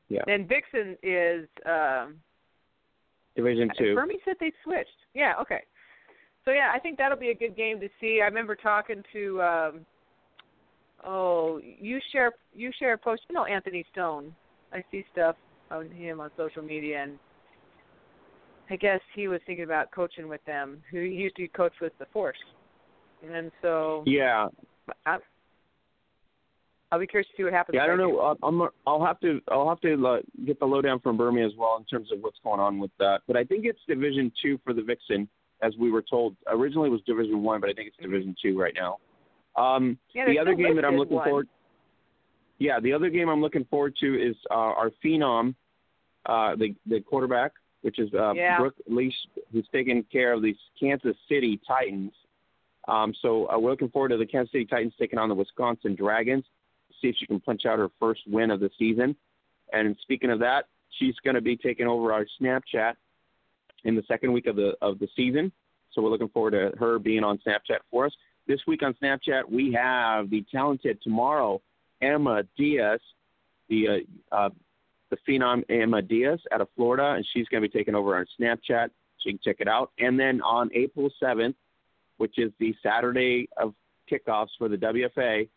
Yeah. 0.09 0.23
And 0.27 0.49
Vixen 0.49 0.97
is 1.03 1.49
um, 1.67 2.17
Division 3.37 3.71
two. 3.77 3.95
Burmy 3.97 4.17
said 4.25 4.35
they 4.41 4.53
switched. 4.65 4.89
Yeah, 5.15 5.35
okay. 5.41 5.63
So 6.45 6.53
yeah, 6.53 6.71
I 6.75 6.79
think 6.79 6.97
that'll 6.97 7.19
be 7.19 7.31
a 7.31 7.35
good 7.35 7.57
game 7.57 7.81
to 7.81 7.89
see. 8.01 8.21
I 8.23 8.27
remember 8.27 8.55
talking 8.55 9.03
to 9.13 9.43
um 9.43 9.81
oh, 11.05 11.61
you 11.63 12.01
share 12.13 12.33
you 12.55 12.71
share 12.79 12.95
a 12.95 12.99
post 12.99 13.23
you 13.29 13.35
know 13.35 13.45
Anthony 13.45 13.85
Stone. 13.93 14.35
I 14.73 14.83
see 14.91 15.05
stuff 15.13 15.37
on 15.71 15.91
him 15.91 16.21
on 16.21 16.31
social 16.37 16.63
media 16.63 17.03
and 17.03 17.19
I 18.71 18.77
guess 18.77 19.01
he 19.15 19.29
was 19.29 19.41
thinking 19.47 19.65
about 19.65 19.91
coaching 19.91 20.29
with 20.29 20.45
them. 20.45 20.83
Who 20.91 21.03
he 21.03 21.11
used 21.11 21.37
to 21.37 21.49
coach 21.49 21.73
with 21.81 21.93
the 21.99 22.07
Force. 22.13 22.37
And 23.23 23.51
so 23.63 24.03
Yeah. 24.07 24.49
I, 25.07 25.19
I'll 26.91 26.99
be 26.99 27.07
curious 27.07 27.29
to 27.31 27.37
see 27.37 27.45
what 27.45 27.53
happens. 27.53 27.75
Yeah, 27.77 27.85
I 27.85 27.87
don't 27.87 27.99
know. 27.99 28.19
I'll- 28.19 28.39
I'm, 28.43 28.63
I'll 28.87 29.05
have 29.05 29.21
to 29.21 29.41
I'll 29.51 29.69
have 29.69 29.81
to 29.83 30.07
uh, 30.07 30.19
get 30.47 30.59
the 30.59 30.65
lowdown 30.67 31.01
from 31.01 31.19
Burmy 31.19 31.45
as 31.47 31.53
well 31.57 31.77
in 31.79 31.85
terms 31.85 32.11
of 32.13 32.21
what's 32.21 32.39
going 32.43 32.61
on 32.61 32.79
with 32.79 32.91
that. 32.99 33.21
But 33.27 33.37
I 33.37 33.45
think 33.45 33.67
it's 33.67 33.79
Division 33.87 34.33
Two 34.43 34.59
for 34.65 34.73
the 34.73 34.83
Vixen, 34.83 35.29
as 35.63 35.75
we 35.79 35.91
were 35.91 36.03
told. 36.03 36.35
Originally 36.47 36.89
it 36.89 36.93
was 36.93 37.03
Division 37.03 37.43
One, 37.43 37.61
but 37.61 37.69
I 37.69 37.75
think 37.75 37.89
it's 37.89 37.97
Division 37.99 38.35
Two 38.41 38.59
right 38.59 38.75
now. 38.75 38.99
Um, 39.63 39.99
Yeah, 40.15 40.27
the 40.27 40.39
other 40.39 40.55
game 40.55 40.77
that 40.77 40.85
I'm 40.85 40.97
looking 40.97 41.17
one. 41.17 41.25
forward. 41.29 41.49
Yeah, 42.59 42.81
the 42.81 42.93
other 42.93 43.11
game 43.11 43.29
I'm 43.29 43.41
looking 43.41 43.65
forward 43.67 43.95
to 44.01 44.15
is 44.21 44.35
uh, 44.51 44.55
our 44.55 44.91
phenom, 45.05 45.55
uh, 46.27 46.57
the 46.57 46.75
the 46.87 47.01
quarterback, 47.01 47.53
which 47.83 47.99
is 47.99 48.09
uh, 48.15 48.33
Yeah. 48.33 48.59
Brooke 48.59 48.75
Leash, 48.89 49.15
who's 49.53 49.69
taking 49.73 50.03
care 50.05 50.33
of 50.33 50.43
the 50.43 50.57
Kansas 50.81 51.17
City 51.29 51.61
Titans. 51.69 52.13
Um, 52.89 53.13
so 53.21 53.47
uh, 53.51 53.59
we're 53.59 53.71
looking 53.73 53.91
forward 53.91 54.09
to 54.09 54.17
the 54.17 54.25
Kansas 54.27 54.51
City 54.53 54.65
Titans 54.65 54.95
taking 54.99 55.19
on 55.19 55.29
the 55.29 55.35
Wisconsin 55.35 55.95
Dragons. 55.95 56.45
See 57.01 57.09
if 57.09 57.17
she 57.19 57.27
can 57.27 57.41
punch 57.41 57.67
out 57.67 57.79
her 57.79 57.91
first 58.01 58.23
win 58.27 58.51
of 58.51 58.61
the 58.61 58.71
season. 58.79 59.17
And 59.73 59.97
speaking 60.03 60.31
of 60.31 60.41
that, 60.41 60.67
she's 60.99 61.15
going 61.25 61.35
to 61.35 61.41
be 61.41 61.57
taking 61.57 61.87
over 61.87 62.13
our 62.13 62.27
Snapchat 62.41 62.95
in 63.85 63.95
the 63.95 64.03
second 64.09 64.33
week 64.33 64.47
of 64.47 64.57
the 64.57 64.75
of 64.83 64.99
the 64.99 65.09
season. 65.15 65.53
So 65.93 66.03
we're 66.03 66.11
looking 66.11 66.29
forward 66.29 66.53
to 66.53 66.77
her 66.79 66.99
being 66.99 67.25
on 67.25 67.39
Snapchat 67.39 67.79
for 67.91 68.07
us. 68.07 68.13
This 68.47 68.61
week 68.67 68.83
on 68.83 68.95
Snapchat, 69.03 69.51
we 69.51 69.73
have 69.73 70.31
the 70.31 70.45
talented 70.51 71.01
tomorrow 71.03 71.61
Emma 72.01 72.45
Diaz, 72.57 73.01
the 73.69 74.05
uh, 74.33 74.35
uh, 74.35 74.51
the 75.11 75.17
phenom 75.29 75.65
Emma 75.69 76.03
Diaz 76.03 76.41
out 76.53 76.61
of 76.61 76.69
Florida, 76.77 77.15
and 77.15 77.27
she's 77.33 77.47
going 77.49 77.63
to 77.63 77.69
be 77.69 77.73
taking 77.79 77.95
over 77.95 78.15
our 78.15 78.27
Snapchat. 78.41 78.89
So 78.89 79.27
you 79.27 79.33
can 79.33 79.41
check 79.43 79.57
it 79.61 79.69
out. 79.69 79.91
And 79.99 80.19
then 80.19 80.41
on 80.43 80.71
April 80.75 81.11
7th, 81.21 81.55
which 82.19 82.39
is 82.39 82.53
the 82.59 82.75
Saturday 82.83 83.49
of 83.57 83.75
kickoffs 84.11 84.51
for 84.59 84.69
the 84.69 84.77
WFA, 84.77 85.49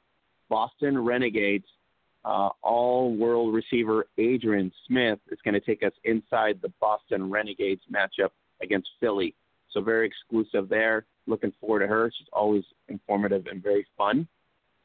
Boston 0.51 0.99
Renegades 0.99 1.65
uh, 2.23 2.49
all 2.61 3.15
world 3.15 3.53
receiver 3.53 4.05
Adrian 4.17 4.71
Smith 4.87 5.19
is 5.31 5.39
going 5.43 5.55
to 5.55 5.59
take 5.59 5.81
us 5.83 5.93
inside 6.03 6.59
the 6.61 6.71
Boston 6.79 7.29
Renegades 7.29 7.81
matchup 7.91 8.29
against 8.61 8.89
Philly. 8.99 9.33
So 9.71 9.81
very 9.81 10.05
exclusive 10.05 10.69
there. 10.69 11.05
Looking 11.25 11.53
forward 11.59 11.79
to 11.79 11.87
her. 11.87 12.11
She's 12.15 12.27
always 12.33 12.63
informative 12.89 13.47
and 13.49 13.63
very 13.63 13.87
fun. 13.97 14.27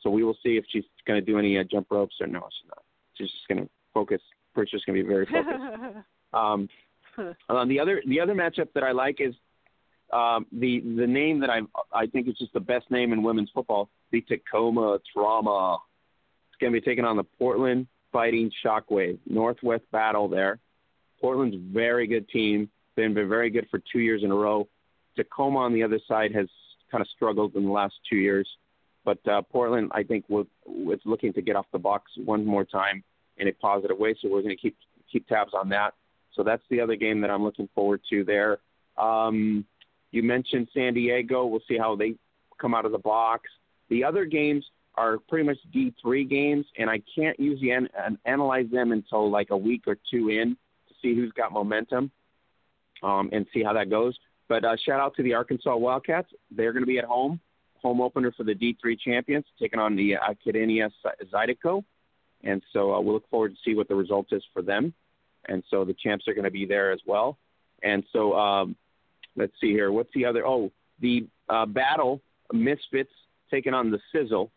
So 0.03 0.11
we 0.11 0.25
will 0.25 0.37
see 0.43 0.57
if 0.57 0.65
she's 0.71 0.85
going 1.07 1.21
to 1.21 1.27
do 1.27 1.39
any 1.39 1.59
uh, 1.59 1.65
jump 1.71 1.89
ropes 1.91 2.15
or 2.21 2.27
no, 2.27 2.41
she's 2.41 2.69
not. 2.69 2.83
She's 3.15 3.31
just 3.31 3.49
going 3.49 3.65
to 3.65 3.71
focus. 3.93 4.21
Pretty 4.55 4.71
sure 4.71 4.79
she's 4.79 4.85
going 4.85 4.99
to 4.99 5.03
be 5.03 5.09
very 5.09 5.27
focused. 5.27 5.99
Um, 6.33 6.69
uh, 7.49 7.65
the 7.65 7.81
other 7.81 8.03
the 8.07 8.21
other 8.21 8.35
matchup 8.35 8.69
that 8.75 8.83
I 8.83 8.91
like 8.91 9.21
is 9.21 9.33
um, 10.13 10.45
the 10.53 10.81
the 10.81 11.07
name 11.07 11.41
that 11.41 11.49
I 11.49 11.61
I 11.93 12.07
think 12.07 12.29
is 12.29 12.35
just 12.37 12.53
the 12.53 12.61
best 12.61 12.91
name 12.91 13.13
in 13.13 13.23
women's 13.23 13.49
football, 13.55 13.89
the 14.11 14.21
Tacoma 14.23 14.99
Trauma. 15.13 15.79
It's 16.49 16.61
going 16.61 16.73
to 16.73 16.81
be 16.81 16.85
taking 16.85 17.05
on 17.05 17.17
the 17.17 17.25
Portland 17.25 17.87
Fighting 18.13 18.51
Shockwave 18.65 19.19
Northwest 19.27 19.85
battle 19.93 20.29
there. 20.29 20.59
Portland's 21.21 21.57
very 21.73 22.07
good 22.07 22.29
team, 22.29 22.71
been 22.95 23.15
been 23.15 23.29
very 23.29 23.51
good 23.51 23.67
for 23.71 23.81
two 23.93 24.01
years 24.01 24.23
in 24.23 24.31
a 24.31 24.35
row. 24.35 24.69
Tacoma 25.17 25.59
on 25.61 25.73
the 25.73 25.83
other 25.83 26.01
side 26.07 26.35
has 26.35 26.49
kind 26.91 27.03
of 27.03 27.09
struggled 27.09 27.57
in 27.57 27.65
the 27.65 27.71
last 27.71 27.95
two 28.09 28.17
years, 28.17 28.49
but 29.05 29.19
uh, 29.29 29.43
Portland 29.43 29.91
I 29.95 30.03
think 30.03 30.25
will 30.29 30.47
is 30.67 31.01
looking 31.05 31.33
to 31.35 31.43
get 31.43 31.57
off 31.57 31.67
the 31.73 31.79
box 31.79 32.11
one 32.25 32.45
more 32.45 32.65
time 32.65 33.03
in 33.39 33.49
a 33.49 33.53
positive 33.53 33.99
way. 33.99 34.15
So 34.21 34.29
we're 34.29 34.43
going 34.43 34.57
to 34.57 34.61
keep 34.61 34.77
keep 35.11 35.27
tabs 35.29 35.53
on 35.55 35.69
that. 35.71 35.95
So 36.35 36.43
that's 36.43 36.63
the 36.71 36.81
other 36.81 36.97
game 36.97 37.21
that 37.23 37.31
I'm 37.31 37.43
looking 37.43 37.69
forward 37.75 38.03
to 38.11 38.25
there. 38.25 38.59
Um, 38.99 39.65
you 40.11 40.23
mentioned 40.23 40.69
San 40.75 40.95
Diego. 40.95 41.47
We'll 41.47 41.61
see 41.69 41.79
how 41.79 41.97
they 41.97 42.15
come 42.59 42.75
out 42.75 42.85
of 42.85 42.93
the 42.93 42.99
box. 42.99 43.49
The 43.89 44.05
other 44.05 44.25
games 44.25 44.65
are 44.97 45.19
pretty 45.19 45.47
much 45.47 45.59
D3 45.75 46.29
games, 46.29 46.67
and 46.79 46.89
I 46.89 47.03
can't 47.15 47.39
usually 47.39 47.71
an- 47.71 47.89
an- 47.97 48.19
analyze 48.25 48.71
them 48.71 48.93
until 48.93 49.31
like 49.31 49.51
a 49.51 49.57
week 49.57 49.83
or 49.87 49.97
two 50.11 50.31
in 50.31 50.57
to 50.89 50.95
see 51.03 51.15
who's 51.15 51.33
got 51.33 51.53
momentum 51.53 52.11
um, 53.03 53.29
and 53.33 53.47
see 53.53 53.63
how 53.63 53.75
that 53.75 53.91
goes. 53.91 54.17
But 54.49 54.65
uh, 54.65 54.77
shout 54.77 55.01
out 55.01 55.15
to 55.17 55.23
the 55.23 55.35
Arkansas 55.35 55.77
Wildcats. 55.77 56.29
They're 56.51 56.73
going 56.73 56.83
to 56.83 56.87
be 56.87 56.99
at 56.99 57.05
home, 57.05 57.41
home 57.83 58.01
opener 58.01 58.33
for 58.33 58.45
the 58.45 58.55
D3 58.55 58.99
champions, 58.99 59.45
taking 59.61 59.79
on 59.79 59.97
the 59.97 60.17
uh, 60.17 60.33
Acadiana 60.33 60.91
Zydeco. 61.33 61.85
And 62.45 62.63
so 62.73 62.95
uh, 62.95 63.01
we'll 63.01 63.15
look 63.15 63.29
forward 63.29 63.53
to 63.53 63.59
see 63.65 63.75
what 63.75 63.89
the 63.89 63.95
result 63.95 64.29
is 64.33 64.43
for 64.53 64.63
them. 64.63 64.95
And 65.49 65.63
so 65.71 65.85
the 65.85 65.95
champs 65.95 66.27
are 66.29 66.35
going 66.35 66.45
to 66.45 66.51
be 66.51 66.67
there 66.67 66.93
as 66.93 67.01
well. 67.07 67.39
And 67.83 68.05
so 68.13 68.35
um, 68.35 68.77
let's 69.37 69.53
see 69.61 69.71
here. 69.71 69.93
What's 69.93 70.13
the 70.15 70.25
other? 70.25 70.47
Oh, 70.47 70.71
the 71.01 71.27
uh, 71.49 71.67
battle 71.67 72.21
Misfits 72.53 73.11
taking 73.51 73.75
on 73.75 73.91
the 73.91 73.99
Sizzle, 74.13 74.51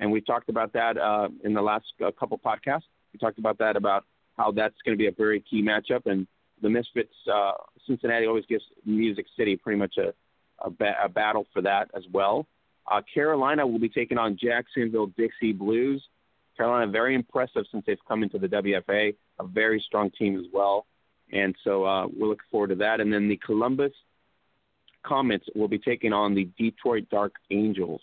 and 0.00 0.10
we 0.10 0.20
talked 0.20 0.48
about 0.48 0.72
that 0.74 0.96
uh, 0.96 1.28
in 1.44 1.54
the 1.54 1.62
last 1.62 1.86
uh, 2.04 2.10
couple 2.18 2.38
podcasts. 2.38 2.82
We 3.12 3.18
talked 3.18 3.38
about 3.38 3.58
that 3.58 3.76
about 3.76 4.04
how 4.36 4.52
that's 4.52 4.76
going 4.84 4.96
to 4.96 4.98
be 4.98 5.08
a 5.08 5.12
very 5.12 5.40
key 5.40 5.62
matchup, 5.62 6.06
and 6.06 6.26
the 6.62 6.68
Misfits 6.68 7.14
uh, 7.32 7.52
Cincinnati 7.86 8.26
always 8.26 8.46
gives 8.46 8.64
Music 8.84 9.26
City 9.36 9.56
pretty 9.56 9.78
much 9.78 9.96
a 9.98 10.12
a, 10.60 10.70
ba- 10.70 10.96
a 11.02 11.08
battle 11.08 11.46
for 11.52 11.62
that 11.62 11.90
as 11.94 12.02
well. 12.12 12.46
Uh, 12.90 13.00
Carolina 13.12 13.66
will 13.66 13.78
be 13.78 13.88
taking 13.88 14.18
on 14.18 14.38
Jacksonville 14.40 15.06
Dixie 15.06 15.52
Blues. 15.52 16.02
Carolina 16.56 16.90
very 16.90 17.14
impressive 17.14 17.64
since 17.70 17.84
they've 17.86 17.98
come 18.08 18.22
into 18.22 18.38
the 18.38 18.48
WFA, 18.48 19.14
a 19.38 19.46
very 19.46 19.82
strong 19.86 20.10
team 20.10 20.38
as 20.38 20.46
well, 20.52 20.86
and 21.32 21.54
so 21.62 21.84
uh, 21.84 22.06
we're 22.06 22.28
looking 22.28 22.48
forward 22.50 22.70
to 22.70 22.74
that. 22.76 23.00
And 23.00 23.12
then 23.12 23.28
the 23.28 23.36
Columbus 23.36 23.92
Comets 25.04 25.46
will 25.54 25.68
be 25.68 25.78
taking 25.78 26.12
on 26.12 26.34
the 26.34 26.48
Detroit 26.58 27.06
Dark 27.10 27.34
Angels. 27.50 28.00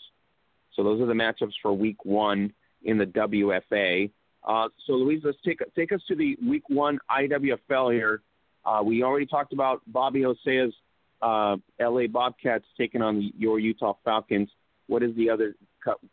So 0.76 0.84
those 0.84 1.02
are 1.02 1.06
the 1.06 1.14
matchups 1.14 1.54
for 1.62 1.74
Week 1.74 2.04
One 2.04 2.54
in 2.84 2.98
the 2.98 3.06
WFA. 3.06 4.12
Uh, 4.44 4.70
so 4.86 4.94
Louise, 4.94 5.22
let's 5.24 5.38
take 5.44 5.60
take 5.76 5.92
us 5.92 6.02
to 6.08 6.16
the 6.16 6.38
Week 6.48 6.64
One 6.70 7.00
IWFL 7.10 7.94
here. 7.94 8.22
Uh, 8.66 8.82
we 8.84 9.04
already 9.04 9.26
talked 9.26 9.54
about 9.54 9.82
Bobby 9.88 10.22
Hosea's 10.22 10.74
uh, 11.22 11.58
LA 11.80 12.08
Bobcats 12.08 12.66
taking 12.78 13.02
on 13.02 13.32
your 13.38 13.60
Utah 13.60 13.94
Falcons. 14.04 14.50
What 14.88 15.04
is 15.04 15.16
the 15.16 15.30
other 15.30 15.56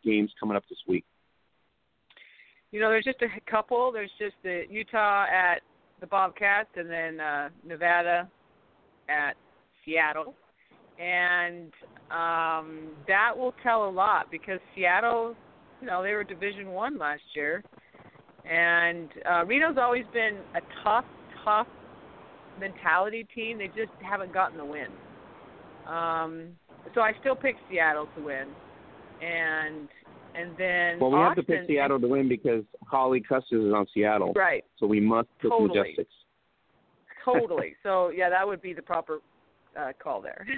games 0.05 0.31
coming 0.39 0.57
up 0.57 0.65
this 0.69 0.79
week? 0.89 1.05
You 2.71 2.81
know, 2.81 2.89
there's 2.89 3.05
just 3.05 3.21
a 3.21 3.51
couple. 3.51 3.93
There's 3.93 4.11
just 4.19 4.35
the 4.43 4.63
Utah 4.71 5.25
at 5.25 5.61
the 6.01 6.07
Bobcats, 6.07 6.71
and 6.77 6.89
then 6.89 7.21
uh, 7.21 7.51
Nevada 7.67 8.29
at 9.09 9.37
Seattle, 9.85 10.35
and 10.99 11.73
um, 12.13 12.91
that 13.09 13.33
will 13.37 13.55
tell 13.63 13.89
a 13.89 13.91
lot 13.91 14.31
because 14.31 14.61
Seattle, 14.75 15.35
you 15.81 15.87
know, 15.87 16.03
they 16.03 16.13
were 16.13 16.25
Division 16.25 16.69
One 16.69 16.99
last 16.99 17.23
year, 17.35 17.65
and 18.49 19.09
uh, 19.29 19.45
Reno's 19.47 19.79
always 19.81 20.05
been 20.13 20.39
a 20.55 20.61
tough, 20.85 21.07
tough 21.43 21.67
mentality 22.61 23.27
team. 23.35 23.59
They 23.59 23.69
just 23.69 23.93
haven't 24.03 24.33
gotten 24.35 24.59
the 24.59 24.65
win. 24.65 24.89
Um, 25.87 26.49
so 26.95 27.01
I 27.01 27.13
still 27.21 27.35
pick 27.35 27.57
Seattle 27.71 28.09
to 28.17 28.23
win, 28.23 28.49
and 29.23 29.89
and 30.35 30.51
then 30.59 31.01
well, 31.01 31.11
we 31.11 31.17
Austin, 31.17 31.25
have 31.25 31.37
to 31.37 31.43
pick 31.45 31.67
Seattle 31.67 31.99
to 31.99 32.09
win 32.09 32.29
because 32.29 32.65
Holly 32.85 33.23
Custis 33.27 33.59
is 33.59 33.73
on 33.73 33.87
Seattle, 33.95 34.35
right? 34.35 34.65
So 34.79 34.87
we 34.87 35.01
must 35.01 35.29
pick 35.41 35.51
totally. 35.51 35.97
Majestics. 35.99 36.07
Totally. 37.25 37.75
so 37.83 38.11
yeah, 38.11 38.29
that 38.29 38.47
would 38.47 38.61
be 38.61 38.75
the 38.75 38.83
proper 38.83 39.21
uh, 39.79 39.93
call 40.03 40.21
there. 40.21 40.47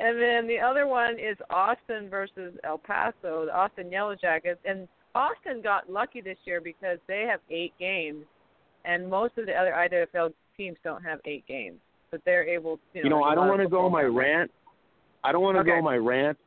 and 0.00 0.20
then 0.20 0.46
the 0.46 0.58
other 0.58 0.86
one 0.86 1.18
is 1.18 1.36
Austin 1.50 2.08
versus 2.08 2.54
El 2.64 2.78
Paso, 2.78 3.46
the 3.46 3.54
Austin 3.54 3.90
Yellow 3.92 4.14
Jackets, 4.16 4.60
and 4.64 4.88
Austin 5.14 5.60
got 5.62 5.90
lucky 5.90 6.20
this 6.20 6.38
year 6.44 6.60
because 6.60 6.98
they 7.06 7.26
have 7.28 7.40
eight 7.50 7.72
games, 7.78 8.24
and 8.84 9.08
most 9.08 9.36
of 9.38 9.46
the 9.46 9.52
other 9.52 9.72
IWFL 9.72 10.32
teams 10.56 10.76
don't 10.84 11.02
have 11.02 11.18
eight 11.24 11.46
games, 11.46 11.78
but 12.10 12.20
they're 12.24 12.44
able. 12.48 12.78
You 12.94 13.02
know, 13.02 13.04
you 13.04 13.10
know 13.10 13.22
I 13.24 13.34
don't 13.34 13.48
want 13.48 13.60
to 13.60 13.68
go 13.68 13.84
on 13.86 13.92
my 13.92 14.02
rant. 14.02 14.50
I 15.22 15.32
don't 15.32 15.42
want 15.42 15.56
to 15.56 15.60
Okay. 15.60 15.70
go 15.70 15.76
on 15.76 15.84
my 15.84 15.96
rant, 15.96 16.38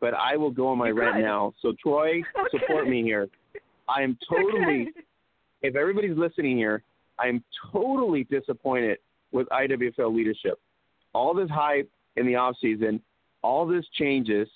but 0.00 0.14
I 0.14 0.36
will 0.36 0.50
go 0.50 0.68
on 0.68 0.78
my 0.78 0.88
You 0.88 0.94
rant 0.94 1.16
could. 1.16 1.22
now. 1.22 1.52
So 1.60 1.74
Troy, 1.82 2.22
support 2.50 2.88
me 2.88 3.02
here. 3.02 3.28
I 3.88 4.02
am 4.02 4.16
totally. 4.28 4.88
Okay. 4.88 5.00
If 5.62 5.74
everybody's 5.76 6.16
listening 6.16 6.56
here, 6.56 6.82
I 7.18 7.28
am 7.28 7.42
totally 7.72 8.24
disappointed 8.24 8.98
with 9.32 9.48
IWFL 9.48 10.14
leadership. 10.14 10.58
All 11.12 11.34
this 11.34 11.50
hype 11.50 11.90
in 12.16 12.26
the 12.26 12.36
off 12.36 12.56
season, 12.60 13.00
all 13.42 13.66
this 13.66 13.84
changes, 13.98 14.48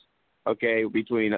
okay, 0.46 0.84
between 0.84 1.34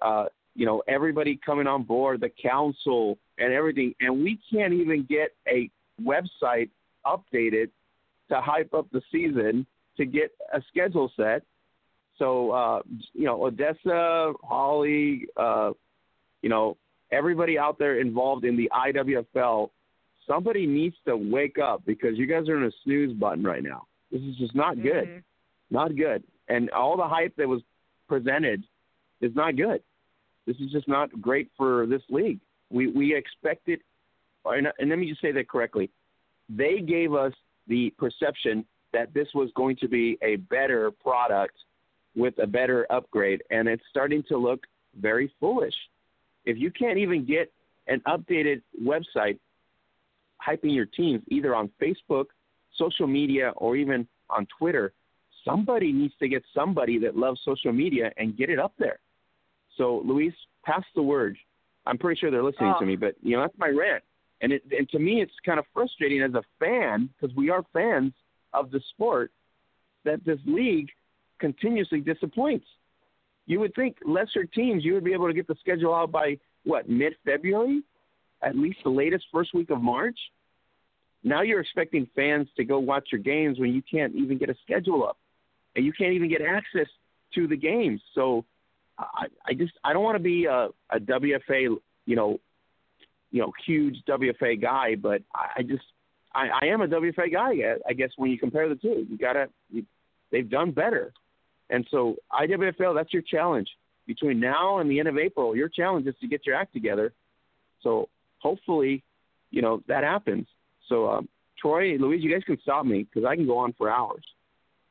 uh, 0.00 0.24
you 0.54 0.64
know, 0.64 0.82
everybody 0.88 1.38
coming 1.44 1.66
on 1.66 1.82
board, 1.82 2.20
the 2.20 2.30
council 2.30 3.18
and 3.38 3.52
everything, 3.52 3.94
and 4.00 4.22
we 4.22 4.38
can't 4.50 4.72
even 4.72 5.06
get 5.08 5.34
a 5.46 5.70
website 6.02 6.70
updated 7.04 7.70
to 8.30 8.40
hype 8.40 8.72
up 8.74 8.86
the 8.92 9.02
season 9.12 9.66
to 9.96 10.04
get 10.06 10.32
a 10.52 10.62
schedule 10.68 11.12
set. 11.16 11.42
So 12.18 12.50
uh, 12.50 12.82
you 13.12 13.24
know, 13.24 13.44
Odessa, 13.44 14.32
Holly, 14.42 15.26
uh, 15.36 15.72
you 16.42 16.48
know, 16.48 16.76
everybody 17.12 17.58
out 17.58 17.78
there 17.78 18.00
involved 18.00 18.44
in 18.44 18.56
the 18.56 18.70
IWFL, 18.74 19.70
somebody 20.26 20.66
needs 20.66 20.96
to 21.06 21.16
wake 21.16 21.58
up 21.58 21.82
because 21.86 22.16
you 22.16 22.26
guys 22.26 22.48
are 22.48 22.56
in 22.56 22.64
a 22.64 22.72
snooze 22.84 23.12
button 23.12 23.44
right 23.44 23.62
now. 23.62 23.86
This 24.10 24.22
is 24.22 24.36
just 24.36 24.54
not 24.54 24.80
good. 24.82 25.22
Not 25.70 25.96
good. 25.96 26.22
And 26.48 26.70
all 26.70 26.96
the 26.96 27.08
hype 27.08 27.34
that 27.36 27.48
was 27.48 27.62
presented 28.08 28.62
is 29.20 29.34
not 29.34 29.56
good. 29.56 29.82
This 30.46 30.56
is 30.58 30.70
just 30.70 30.86
not 30.86 31.20
great 31.20 31.50
for 31.56 31.86
this 31.86 32.02
league. 32.08 32.38
We 32.70 32.88
we 32.88 33.14
expected, 33.14 33.80
and, 34.44 34.68
and 34.78 34.90
let 34.90 34.98
me 34.98 35.08
just 35.08 35.20
say 35.20 35.32
that 35.32 35.48
correctly. 35.48 35.90
They 36.48 36.80
gave 36.80 37.14
us 37.14 37.32
the 37.66 37.92
perception 37.98 38.64
that 38.92 39.12
this 39.12 39.28
was 39.34 39.50
going 39.56 39.76
to 39.76 39.88
be 39.88 40.16
a 40.22 40.36
better 40.36 40.90
product 40.90 41.56
with 42.14 42.34
a 42.38 42.46
better 42.46 42.86
upgrade, 42.90 43.42
and 43.50 43.68
it's 43.68 43.82
starting 43.90 44.22
to 44.28 44.36
look 44.36 44.66
very 45.00 45.32
foolish. 45.40 45.74
If 46.44 46.56
you 46.56 46.70
can't 46.70 46.98
even 46.98 47.24
get 47.26 47.52
an 47.88 48.00
updated 48.06 48.62
website 48.82 49.38
hyping 50.44 50.74
your 50.74 50.86
teams 50.86 51.22
either 51.28 51.54
on 51.54 51.70
Facebook, 51.82 52.26
social 52.76 53.06
media, 53.06 53.52
or 53.56 53.76
even 53.76 54.06
on 54.30 54.46
Twitter, 54.58 54.92
somebody 55.46 55.92
needs 55.92 56.14
to 56.20 56.28
get 56.28 56.42
somebody 56.52 56.98
that 56.98 57.16
loves 57.16 57.40
social 57.44 57.72
media 57.72 58.10
and 58.18 58.36
get 58.36 58.50
it 58.50 58.58
up 58.58 58.74
there. 58.78 58.98
So, 59.78 60.02
Louise, 60.04 60.34
pass 60.64 60.84
the 60.94 61.02
word. 61.02 61.36
I'm 61.86 61.96
pretty 61.96 62.18
sure 62.18 62.30
they're 62.30 62.42
listening 62.42 62.74
Oh. 62.76 62.80
to 62.80 62.86
me, 62.86 62.96
but 62.96 63.14
you 63.22 63.36
know 63.36 63.42
that's 63.42 63.58
my 63.58 63.68
rant. 63.68 64.02
And 64.42 64.52
it, 64.52 64.62
and 64.76 64.88
to 64.90 64.98
me, 64.98 65.22
it's 65.22 65.32
kind 65.46 65.58
of 65.58 65.64
frustrating 65.72 66.20
as 66.20 66.34
a 66.34 66.42
fan 66.58 67.08
because 67.18 67.34
we 67.36 67.48
are 67.48 67.62
fans 67.72 68.12
of 68.52 68.70
the 68.70 68.80
sport 68.90 69.30
that 70.04 70.24
this 70.24 70.38
league 70.44 70.90
continuously 71.38 72.00
disappoints. 72.00 72.66
You 73.46 73.60
would 73.60 73.74
think 73.74 73.96
lesser 74.04 74.44
teams, 74.44 74.84
you 74.84 74.94
would 74.94 75.04
be 75.04 75.12
able 75.12 75.28
to 75.28 75.34
get 75.34 75.46
the 75.46 75.54
schedule 75.60 75.94
out 75.94 76.10
by 76.10 76.38
what 76.64 76.88
mid 76.88 77.14
February, 77.24 77.82
at 78.42 78.56
least 78.56 78.78
the 78.82 78.90
latest 78.90 79.24
first 79.32 79.54
week 79.54 79.70
of 79.70 79.80
March. 79.80 80.18
Now 81.22 81.42
you're 81.42 81.60
expecting 81.60 82.06
fans 82.14 82.48
to 82.56 82.64
go 82.64 82.78
watch 82.78 83.08
your 83.12 83.20
games 83.20 83.58
when 83.58 83.72
you 83.72 83.82
can't 83.82 84.14
even 84.14 84.38
get 84.38 84.50
a 84.50 84.56
schedule 84.62 85.04
up, 85.04 85.16
and 85.76 85.84
you 85.84 85.92
can't 85.92 86.14
even 86.14 86.28
get 86.28 86.40
access 86.40 86.88
to 87.34 87.46
the 87.46 87.56
games. 87.56 88.00
So 88.14 88.44
I, 88.98 89.26
I 89.46 89.52
just 89.52 89.74
I 89.84 89.92
don't 89.92 90.02
want 90.02 90.16
to 90.16 90.22
be 90.22 90.46
a, 90.46 90.68
a 90.90 90.98
WFA, 90.98 91.76
you 92.06 92.16
know, 92.16 92.40
you 93.30 93.42
know, 93.42 93.52
huge 93.66 93.96
WFA 94.08 94.60
guy, 94.60 94.94
but 94.94 95.22
I, 95.34 95.60
I 95.60 95.62
just 95.62 95.84
I, 96.34 96.48
I 96.62 96.66
am 96.66 96.80
a 96.80 96.88
WFA 96.88 97.30
guy. 97.32 97.52
I 97.86 97.92
guess 97.92 98.10
when 98.16 98.30
you 98.30 98.38
compare 98.38 98.68
the 98.68 98.74
two, 98.74 99.06
you 99.08 99.18
gotta 99.18 99.48
you, 99.70 99.84
they've 100.32 100.48
done 100.48 100.70
better, 100.72 101.12
and 101.68 101.86
so 101.90 102.16
IWFL 102.32 102.94
that's 102.94 103.12
your 103.12 103.22
challenge 103.22 103.68
between 104.06 104.40
now 104.40 104.78
and 104.78 104.90
the 104.90 104.98
end 104.98 105.08
of 105.08 105.18
April. 105.18 105.54
Your 105.54 105.68
challenge 105.68 106.06
is 106.06 106.14
to 106.20 106.28
get 106.28 106.46
your 106.46 106.56
act 106.56 106.72
together. 106.72 107.12
So 107.82 108.08
hopefully, 108.38 109.02
you 109.50 109.60
know 109.60 109.82
that 109.88 110.04
happens. 110.04 110.46
So 110.88 111.10
um, 111.10 111.28
Troy, 111.60 111.96
Louise, 111.98 112.22
you 112.22 112.32
guys 112.32 112.44
can 112.46 112.58
stop 112.62 112.86
me 112.86 113.02
because 113.02 113.26
I 113.28 113.36
can 113.36 113.46
go 113.46 113.58
on 113.58 113.74
for 113.74 113.90
hours. 113.90 114.24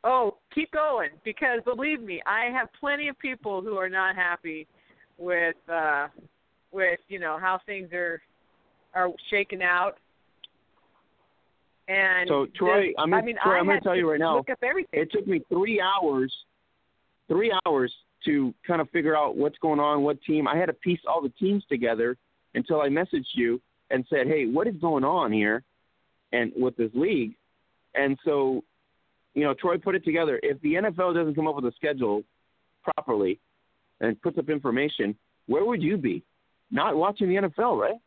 Oh, 0.08 0.38
keep 0.54 0.72
going 0.72 1.10
because 1.24 1.62
believe 1.66 2.00
me, 2.00 2.22
I 2.28 2.46
have 2.56 2.70
plenty 2.80 3.08
of 3.08 3.18
people 3.18 3.62
who 3.62 3.76
are 3.78 3.90
not 3.90 4.16
happy 4.16 4.68
with 5.18 5.56
uh 5.68 6.08
with, 6.72 7.00
you 7.08 7.20
know, 7.20 7.40
how 7.40 7.60
things 7.66 7.92
are 7.92 8.22
are 8.94 9.10
shaken 9.32 9.62
out. 9.64 9.98
And 11.88 12.28
So, 12.28 12.46
Troy, 12.56 12.94
the- 12.94 13.00
I'm 13.00 13.10
gonna- 13.10 13.22
I 13.22 13.26
mean, 13.26 13.38
Troy, 13.42 13.56
I 13.56 13.60
I'm 13.60 13.66
gonna 13.66 13.74
had 13.76 13.84
tell 13.84 13.96
you 13.96 14.10
right 14.10 14.20
now, 14.20 14.38
Look 14.38 14.50
up 14.50 14.60
everything. 14.64 15.02
It 15.02 15.12
took 15.12 15.26
me 15.28 15.40
three 15.50 15.82
hours, 15.82 16.46
three 17.28 17.52
hours 17.66 17.96
to 18.26 18.54
kind 18.64 18.82
of 18.82 18.90
figure 18.92 19.16
out 19.16 19.36
what's 19.36 19.58
going 19.58 19.80
on, 19.80 20.04
what 20.04 20.22
team. 20.24 20.48
I 20.48 20.56
had 20.56 20.68
to 20.68 20.74
piece 20.74 21.00
all 21.08 21.22
the 21.22 21.30
teams 21.30 21.66
together 21.66 22.16
until 22.54 22.82
I 22.82 22.90
messaged 22.90 23.34
you 23.34 23.60
and 23.90 24.06
said, 24.08 24.28
"Hey, 24.28 24.46
what 24.46 24.68
is 24.68 24.76
going 24.78 25.04
on 25.04 25.32
here?" 25.32 25.64
And 26.32 26.52
with 26.56 26.76
this 26.76 26.94
league, 26.94 27.36
and 27.94 28.20
so, 28.24 28.64
you 29.36 29.44
know, 29.44 29.54
Troy 29.54 29.78
put 29.78 29.96
it 29.96 30.04
together. 30.04 30.40
If 30.42 30.60
the 30.62 30.76
NFL 30.76 31.14
doesn't 31.14 31.36
come 31.36 31.48
up 31.48 31.56
with 31.56 31.66
a 31.66 31.74
schedule 31.76 32.24
properly 32.84 33.40
and 34.00 34.20
puts 34.22 34.38
up 34.38 34.50
information, 34.50 35.16
where 35.46 35.66
would 35.66 35.84
you 35.84 35.98
be? 35.98 36.24
Not 36.72 36.96
watching 36.96 37.30
the 37.30 37.36
NFL, 37.36 37.80
right? 37.80 38.00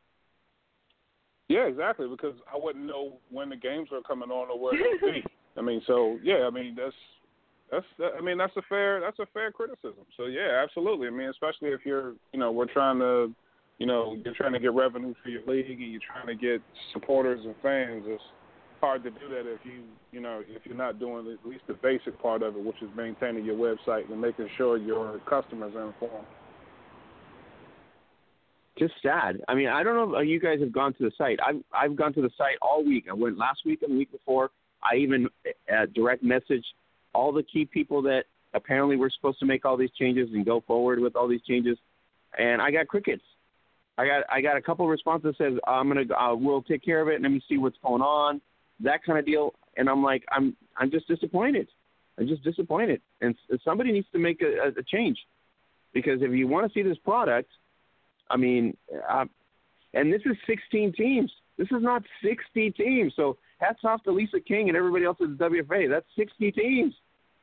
Yeah, 1.48 1.66
exactly. 1.66 2.08
Because 2.08 2.34
I 2.52 2.58
wouldn't 2.60 2.84
know 2.84 3.18
when 3.30 3.50
the 3.50 3.56
games 3.56 3.90
are 3.92 4.02
coming 4.02 4.30
on 4.30 4.50
or 4.50 4.58
where 4.58 4.72
they'll 4.72 5.12
be. 5.12 5.22
I 5.56 5.62
mean, 5.62 5.82
so 5.86 6.18
yeah, 6.22 6.46
I 6.46 6.50
mean 6.50 6.76
that's 6.76 6.94
that's 7.70 7.86
that, 7.98 8.12
I 8.16 8.20
mean 8.20 8.38
that's 8.38 8.56
a 8.56 8.62
fair 8.68 9.00
that's 9.00 9.18
a 9.18 9.26
fair 9.32 9.50
criticism. 9.50 10.04
So 10.16 10.26
yeah, 10.26 10.62
absolutely. 10.62 11.08
I 11.08 11.10
mean, 11.10 11.28
especially 11.28 11.70
if 11.70 11.80
you're 11.84 12.14
you 12.32 12.38
know 12.38 12.52
we're 12.52 12.72
trying 12.72 12.98
to 13.00 13.34
you 13.78 13.86
know 13.86 14.16
you're 14.24 14.34
trying 14.34 14.52
to 14.52 14.60
get 14.60 14.72
revenue 14.72 15.14
for 15.22 15.30
your 15.30 15.42
league 15.46 15.80
and 15.80 15.90
you're 15.90 16.00
trying 16.06 16.26
to 16.26 16.34
get 16.34 16.62
supporters 16.92 17.40
and 17.44 17.54
fans. 17.62 18.04
It's 18.06 18.22
hard 18.80 19.02
to 19.04 19.10
do 19.10 19.28
that 19.30 19.40
if 19.40 19.60
you 19.64 19.82
you 20.12 20.20
know 20.20 20.42
if 20.48 20.64
you're 20.64 20.76
not 20.76 20.98
doing 20.98 21.26
at 21.30 21.48
least 21.48 21.62
the 21.66 21.74
basic 21.74 22.20
part 22.22 22.42
of 22.42 22.56
it, 22.56 22.64
which 22.64 22.80
is 22.82 22.88
maintaining 22.96 23.44
your 23.44 23.56
website 23.56 24.10
and 24.10 24.20
making 24.20 24.48
sure 24.56 24.76
your 24.76 25.18
customers 25.28 25.74
are 25.74 25.88
informed. 25.88 26.26
just 28.78 28.94
sad. 29.02 29.40
I 29.48 29.54
mean, 29.54 29.68
I 29.68 29.82
don't 29.82 29.94
know 29.94 30.18
if 30.18 30.28
you 30.28 30.40
guys 30.40 30.60
have 30.60 30.72
gone 30.72 30.94
to 30.94 31.04
the 31.04 31.12
site. 31.18 31.38
I've 31.46 31.62
I've 31.72 31.96
gone 31.96 32.14
to 32.14 32.22
the 32.22 32.30
site 32.38 32.56
all 32.62 32.84
week. 32.84 33.06
I 33.10 33.14
went 33.14 33.36
last 33.36 33.60
week 33.66 33.82
and 33.82 33.92
the 33.92 33.98
week 33.98 34.12
before. 34.12 34.50
I 34.82 34.96
even 34.96 35.28
uh, 35.44 35.86
direct 35.94 36.22
message 36.22 36.64
all 37.14 37.32
the 37.32 37.42
key 37.42 37.64
people 37.64 38.02
that 38.02 38.24
apparently 38.54 38.96
were 38.96 39.10
supposed 39.10 39.40
to 39.40 39.46
make 39.46 39.64
all 39.64 39.76
these 39.76 39.90
changes 39.98 40.28
and 40.32 40.46
go 40.46 40.62
forward 40.66 41.00
with 41.00 41.16
all 41.16 41.26
these 41.28 41.42
changes, 41.42 41.76
and 42.38 42.62
I 42.62 42.70
got 42.70 42.86
crickets. 42.86 43.24
I 43.96 44.06
got 44.06 44.24
I 44.30 44.40
got 44.40 44.56
a 44.56 44.62
couple 44.62 44.84
of 44.84 44.90
responses 44.90 45.34
that 45.38 45.44
says 45.44 45.58
I'm 45.66 45.88
gonna 45.88 46.04
uh, 46.14 46.34
we'll 46.34 46.62
take 46.62 46.84
care 46.84 47.00
of 47.00 47.08
it. 47.08 47.16
And 47.16 47.24
let 47.24 47.32
me 47.32 47.42
see 47.48 47.58
what's 47.58 47.78
going 47.84 48.02
on, 48.02 48.40
that 48.80 49.02
kind 49.04 49.18
of 49.18 49.26
deal. 49.26 49.54
And 49.76 49.88
I'm 49.88 50.02
like 50.02 50.24
I'm 50.30 50.56
I'm 50.76 50.90
just 50.90 51.08
disappointed. 51.08 51.68
I'm 52.18 52.26
just 52.26 52.42
disappointed, 52.42 53.00
and 53.20 53.36
somebody 53.64 53.92
needs 53.92 54.08
to 54.12 54.18
make 54.18 54.42
a, 54.42 54.68
a 54.76 54.82
change 54.82 55.18
because 55.92 56.20
if 56.20 56.32
you 56.32 56.48
want 56.48 56.66
to 56.66 56.74
see 56.74 56.82
this 56.82 56.98
product, 56.98 57.48
I 58.30 58.36
mean, 58.36 58.76
uh, 59.08 59.24
and 59.94 60.12
this 60.12 60.22
is 60.26 60.36
16 60.46 60.92
teams. 60.94 61.30
This 61.56 61.68
is 61.68 61.82
not 61.82 62.02
60 62.22 62.70
teams. 62.72 63.12
So 63.16 63.36
hats 63.58 63.80
off 63.84 64.02
to 64.04 64.12
Lisa 64.12 64.40
King 64.40 64.68
and 64.68 64.76
everybody 64.76 65.04
else 65.04 65.18
at 65.20 65.38
the 65.38 65.44
WFA. 65.44 65.88
That's 65.88 66.06
60 66.16 66.52
teams, 66.52 66.94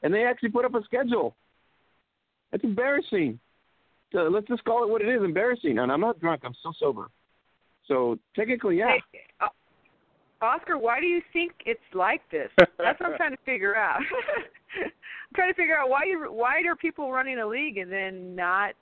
and 0.03 0.13
they 0.13 0.23
actually 0.23 0.49
put 0.49 0.65
up 0.65 0.75
a 0.75 0.83
schedule. 0.83 1.35
That's 2.51 2.63
embarrassing. 2.63 3.39
So 4.11 4.29
let's 4.31 4.47
just 4.47 4.63
call 4.63 4.83
it 4.83 4.89
what 4.89 5.01
it 5.01 5.09
is, 5.09 5.21
embarrassing. 5.23 5.79
And 5.79 5.91
I'm 5.91 5.99
not 5.99 6.19
drunk. 6.19 6.41
I'm 6.45 6.53
still 6.59 6.75
sober. 6.79 7.09
So 7.87 8.17
technically, 8.35 8.77
yeah. 8.77 8.93
Hey, 9.11 9.21
uh, 9.41 9.47
Oscar, 10.45 10.77
why 10.77 10.99
do 10.99 11.05
you 11.05 11.21
think 11.33 11.53
it's 11.65 11.79
like 11.93 12.21
this? 12.31 12.49
That's 12.57 12.99
what 12.99 13.11
I'm 13.11 13.17
trying 13.17 13.31
to 13.31 13.43
figure 13.45 13.75
out. 13.75 13.99
I'm 14.83 14.91
trying 15.35 15.49
to 15.49 15.55
figure 15.55 15.77
out 15.77 15.89
why 15.89 16.05
you 16.05 16.27
why 16.31 16.61
are 16.67 16.75
people 16.75 17.11
running 17.11 17.39
a 17.39 17.47
league 17.47 17.77
and 17.77 17.91
then 17.91 18.35
not 18.35 18.73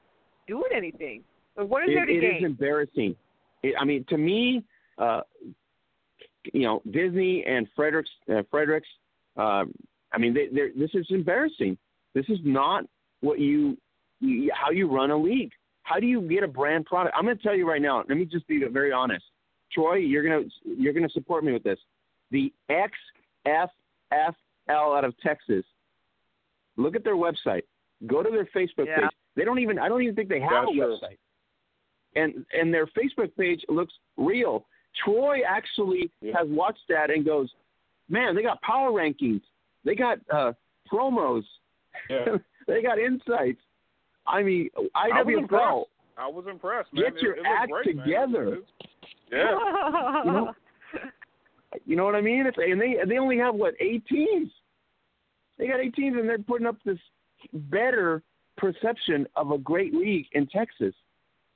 doing 0.48 0.72
anything? 0.76 1.23
What 1.56 1.84
is 1.84 1.90
it, 1.90 1.95
there 1.95 2.06
to 2.06 2.14
it 2.14 2.22
gain? 2.22 2.38
is 2.38 2.44
embarrassing. 2.44 3.15
It, 3.61 3.76
I 3.80 3.85
mean, 3.85 4.06
to 4.10 4.18
me, 4.18 4.64
uh, 4.98 5.22
you 6.52 6.64
know, 6.64 6.81
Disney 6.91 7.44
and 7.45 7.68
Fredericks, 7.76 8.10
uh, 8.31 8.41
Fredericks. 8.49 8.88
Um, 9.38 9.73
I 10.11 10.18
mean, 10.19 10.34
they, 10.34 10.48
they're, 10.53 10.69
this 10.77 10.91
is 10.94 11.07
embarrassing. 11.10 11.77
This 12.14 12.26
is 12.30 12.40
not 12.44 12.85
what 13.22 13.40
you 13.40 13.77
how 14.53 14.72
you 14.72 14.90
run 14.90 15.11
a 15.11 15.18
league. 15.18 15.52
How 15.84 15.99
do 15.99 16.06
you 16.06 16.22
get 16.22 16.44
a 16.44 16.48
brand 16.48 16.85
product? 16.85 17.15
I'm 17.18 17.26
going 17.26 17.38
to 17.38 17.44
tell 17.44 17.56
you 17.56 17.68
right 17.68 17.81
now. 17.81 18.03
Let 18.07 18.18
me 18.18 18.26
just 18.26 18.48
be 18.48 18.64
very 18.72 18.91
honest. 18.91 19.26
Troy, 19.73 19.95
you're 19.95 20.23
gonna 20.23 20.43
you're 20.63 20.93
gonna 20.93 21.09
support 21.09 21.43
me 21.43 21.51
with 21.51 21.63
this. 21.63 21.79
The 22.31 22.51
XFFL 22.69 24.35
out 24.69 25.03
of 25.05 25.17
Texas. 25.19 25.63
Look 26.77 26.95
at 26.95 27.03
their 27.03 27.15
website. 27.15 27.63
Go 28.07 28.23
to 28.23 28.29
their 28.29 28.45
Facebook 28.55 28.87
Yeah. 28.87 29.01
page. 29.01 29.09
They 29.35 29.45
don't 29.45 29.59
even. 29.59 29.79
I 29.79 29.87
don't 29.89 30.01
even 30.01 30.15
think 30.15 30.29
they 30.29 30.39
have 30.39 30.65
a 30.65 30.71
website. 30.71 31.17
And 32.15 32.45
and 32.53 32.73
their 32.73 32.87
Facebook 32.87 33.35
page 33.37 33.63
looks 33.69 33.93
real. 34.17 34.65
Troy 35.03 35.41
actually 35.47 36.11
Yeah. 36.21 36.37
has 36.37 36.47
watched 36.49 36.87
that 36.89 37.09
and 37.09 37.25
goes, 37.25 37.51
"Man, 38.09 38.35
they 38.35 38.43
got 38.43 38.61
power 38.61 38.91
rankings. 38.91 39.41
They 39.83 39.95
got 39.95 40.19
uh, 40.31 40.53
promos. 40.91 41.43
Yeah. 42.09 42.37
they 42.67 42.81
got 42.81 42.99
insights. 42.99 43.61
I 44.27 44.41
mean, 44.43 44.69
I 44.95 45.21
was 45.23 45.35
impressed. 45.37 45.89
I 46.17 46.27
was 46.27 46.45
impressed, 46.47 46.93
man. 46.93 47.03
Get 47.05 47.15
It- 47.17 47.21
your 47.23 47.33
it 47.37 47.45
act 47.45 47.71
great, 47.71 47.85
together. 47.85 48.55
It's- 48.55 48.87
Yeah. 49.31 49.56
You 50.26 50.31
know, 50.31 50.53
you 51.85 51.95
know 51.95 52.06
what 52.06 52.14
I 52.15 52.22
mean? 52.22 52.45
It's, 52.45 52.57
and 52.60 52.80
they 52.80 52.98
they 53.07 53.18
only 53.18 53.38
have 53.40 53.56
what 53.56 53.73
eight 53.80 54.06
teams. 54.06 54.52
They 55.57 55.68
got 55.68 55.80
eight 55.80 55.95
teams, 55.95 56.18
and 56.18 56.30
they're 56.30 56.38
putting 56.38 56.68
up 56.68 56.77
this 56.85 56.99
better 57.52 58.22
perception 58.57 59.26
of 59.35 59.49
a 59.52 59.57
great 59.57 59.94
league 59.94 60.27
in 60.34 60.45
Texas. 60.48 60.94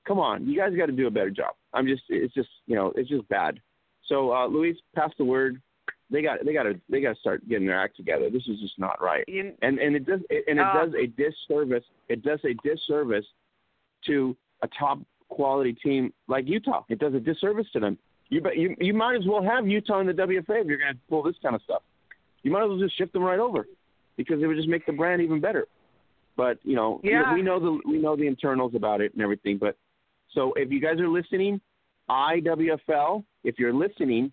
Come 0.07 0.17
on, 0.19 0.47
you 0.47 0.57
guys 0.57 0.73
got 0.75 0.87
to 0.87 0.91
do 0.91 1.05
a 1.07 1.11
better 1.11 1.29
job. 1.29 1.53
I'm 1.73 1.85
just, 1.85 2.01
it's 2.09 2.33
just, 2.33 2.49
you 2.65 2.75
know, 2.75 2.91
it's 2.95 3.09
just 3.09 3.27
bad. 3.29 3.59
So, 4.07 4.33
uh, 4.33 4.47
Louise, 4.47 4.77
pass 4.95 5.11
the 5.19 5.25
word. 5.25 5.61
They 6.09 6.21
got, 6.21 6.43
they 6.45 6.53
got 6.53 6.63
to, 6.63 6.79
they 6.89 7.01
got 7.01 7.13
to 7.13 7.19
start 7.19 7.47
getting 7.47 7.67
their 7.67 7.79
act 7.79 7.97
together. 7.97 8.29
This 8.31 8.47
is 8.47 8.59
just 8.59 8.79
not 8.79 8.99
right. 9.01 9.23
You- 9.27 9.53
And 9.61 9.77
and 9.77 9.95
it 9.95 10.05
does, 10.05 10.21
and 10.31 10.57
it 10.59 10.65
Uh, 10.65 10.85
does 10.85 10.93
a 10.95 11.07
disservice. 11.07 11.83
It 12.09 12.23
does 12.23 12.39
a 12.43 12.53
disservice 12.67 13.25
to 14.07 14.35
a 14.63 14.67
top 14.79 14.99
quality 15.29 15.73
team 15.73 16.13
like 16.27 16.47
Utah. 16.47 16.83
It 16.89 16.99
does 16.99 17.13
a 17.13 17.19
disservice 17.19 17.67
to 17.73 17.79
them. 17.79 17.97
You 18.29 18.41
bet 18.41 18.57
you 18.57 18.75
you 18.79 18.93
might 18.93 19.15
as 19.15 19.25
well 19.25 19.41
have 19.43 19.67
Utah 19.67 19.99
in 19.99 20.07
the 20.07 20.13
WFA 20.13 20.61
if 20.61 20.67
you're 20.67 20.77
going 20.77 20.93
to 20.93 20.99
pull 21.09 21.23
this 21.23 21.35
kind 21.41 21.55
of 21.55 21.61
stuff. 21.63 21.81
You 22.43 22.51
might 22.51 22.63
as 22.63 22.69
well 22.69 22.79
just 22.79 22.97
shift 22.97 23.13
them 23.13 23.23
right 23.23 23.39
over 23.39 23.67
because 24.17 24.41
it 24.41 24.47
would 24.47 24.57
just 24.57 24.69
make 24.69 24.85
the 24.85 24.91
brand 24.93 25.21
even 25.21 25.39
better. 25.39 25.67
But 26.35 26.59
you 26.63 26.75
know, 26.75 26.99
Yeah. 27.03 27.33
we 27.33 27.41
know 27.41 27.59
the 27.59 27.79
we 27.85 27.97
know 27.97 28.15
the 28.15 28.27
internals 28.27 28.75
about 28.75 29.01
it 29.01 29.13
and 29.13 29.21
everything. 29.21 29.57
But 29.57 29.77
so 30.33 30.53
if 30.53 30.71
you 30.71 30.79
guys 30.81 30.99
are 30.99 31.07
listening, 31.07 31.61
IWFL, 32.09 33.23
if 33.43 33.57
you're 33.59 33.73
listening, 33.73 34.31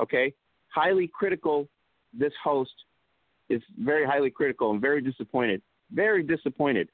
okay, 0.00 0.32
highly 0.68 1.08
critical. 1.08 1.68
This 2.12 2.32
host 2.42 2.72
is 3.48 3.62
very 3.78 4.04
highly 4.04 4.30
critical 4.30 4.72
and 4.72 4.80
very 4.80 5.00
disappointed. 5.00 5.62
Very 5.92 6.22
disappointed. 6.22 6.88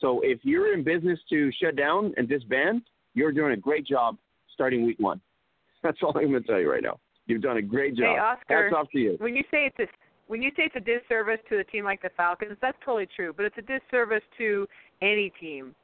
So 0.00 0.20
if 0.22 0.40
you're 0.42 0.74
in 0.74 0.84
business 0.84 1.18
to 1.30 1.50
shut 1.60 1.76
down 1.76 2.14
and 2.16 2.28
disband, 2.28 2.82
you're 3.14 3.32
doing 3.32 3.52
a 3.52 3.56
great 3.56 3.86
job 3.86 4.16
starting 4.54 4.84
week 4.84 4.98
one. 4.98 5.20
That's 5.82 5.98
all 6.02 6.16
I'm 6.16 6.30
going 6.30 6.42
to 6.42 6.48
tell 6.48 6.60
you 6.60 6.70
right 6.70 6.82
now. 6.82 6.98
You've 7.26 7.42
done 7.42 7.58
a 7.58 7.62
great 7.62 7.96
job. 7.96 8.16
Hey, 8.16 8.18
Oscar. 8.18 8.64
Hats 8.64 8.74
off 8.76 8.90
to 8.92 8.98
you. 8.98 9.16
when 9.18 9.36
you 9.36 9.42
say 9.50 9.66
it's 9.66 9.78
a 9.78 9.86
when 10.28 10.42
you 10.42 10.50
say 10.56 10.64
it's 10.64 10.76
a 10.76 10.80
disservice 10.80 11.40
to 11.48 11.58
a 11.58 11.64
team 11.64 11.84
like 11.84 12.02
the 12.02 12.10
Falcons, 12.16 12.56
that's 12.60 12.76
totally 12.84 13.08
true. 13.16 13.32
But 13.34 13.46
it's 13.46 13.56
a 13.58 13.62
disservice 13.62 14.22
to 14.36 14.66
any 15.00 15.32
team 15.40 15.74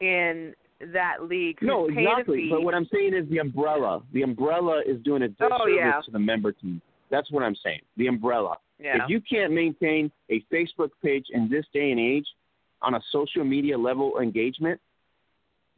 in 0.00 0.54
that 0.92 1.24
league 1.28 1.58
No, 1.62 1.86
exactly. 1.86 2.48
But 2.50 2.62
what 2.62 2.74
I'm 2.74 2.88
saying 2.92 3.14
is 3.14 3.28
the 3.30 3.38
umbrella. 3.38 4.02
The 4.12 4.22
umbrella 4.22 4.82
is 4.84 5.00
doing 5.02 5.22
a 5.22 5.26
oh, 5.26 5.28
disservice 5.28 5.58
Oh, 5.60 5.66
yeah. 5.68 6.00
to 6.04 6.10
the 6.10 6.18
member 6.18 6.50
team. 6.50 6.82
That's 7.10 7.30
what 7.30 7.44
I'm 7.44 7.54
saying. 7.62 7.80
The 7.96 8.08
umbrella. 8.08 8.56
yeah. 8.80 8.96
If 8.96 9.02
you 9.08 9.20
can't 9.20 9.52
maintain 9.52 10.10
a 10.30 10.44
Facebook 10.52 10.90
page 11.02 11.26
in 11.30 11.48
this 11.48 11.64
day 11.72 11.92
and 11.92 12.00
age 12.00 12.26
on 12.82 12.94
a 12.94 13.00
social 13.10 13.44
media 13.44 13.76
level 13.78 14.18
engagement, 14.20 14.80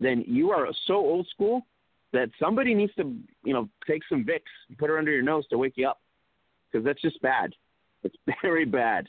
then 0.00 0.24
you 0.26 0.50
are 0.50 0.66
so 0.86 0.94
old 0.94 1.26
school 1.28 1.62
that 2.12 2.30
somebody 2.40 2.74
needs 2.74 2.94
to, 2.94 3.16
you 3.44 3.52
know, 3.52 3.68
take 3.86 4.02
some 4.08 4.24
Vicks 4.24 4.52
and 4.68 4.78
put 4.78 4.88
her 4.88 4.98
under 4.98 5.10
your 5.10 5.22
nose 5.22 5.44
to 5.48 5.58
wake 5.58 5.74
you 5.76 5.88
up 5.88 6.00
because 6.70 6.84
that's 6.84 7.00
just 7.02 7.20
bad. 7.22 7.52
It's 8.02 8.16
very 8.42 8.64
bad. 8.64 9.08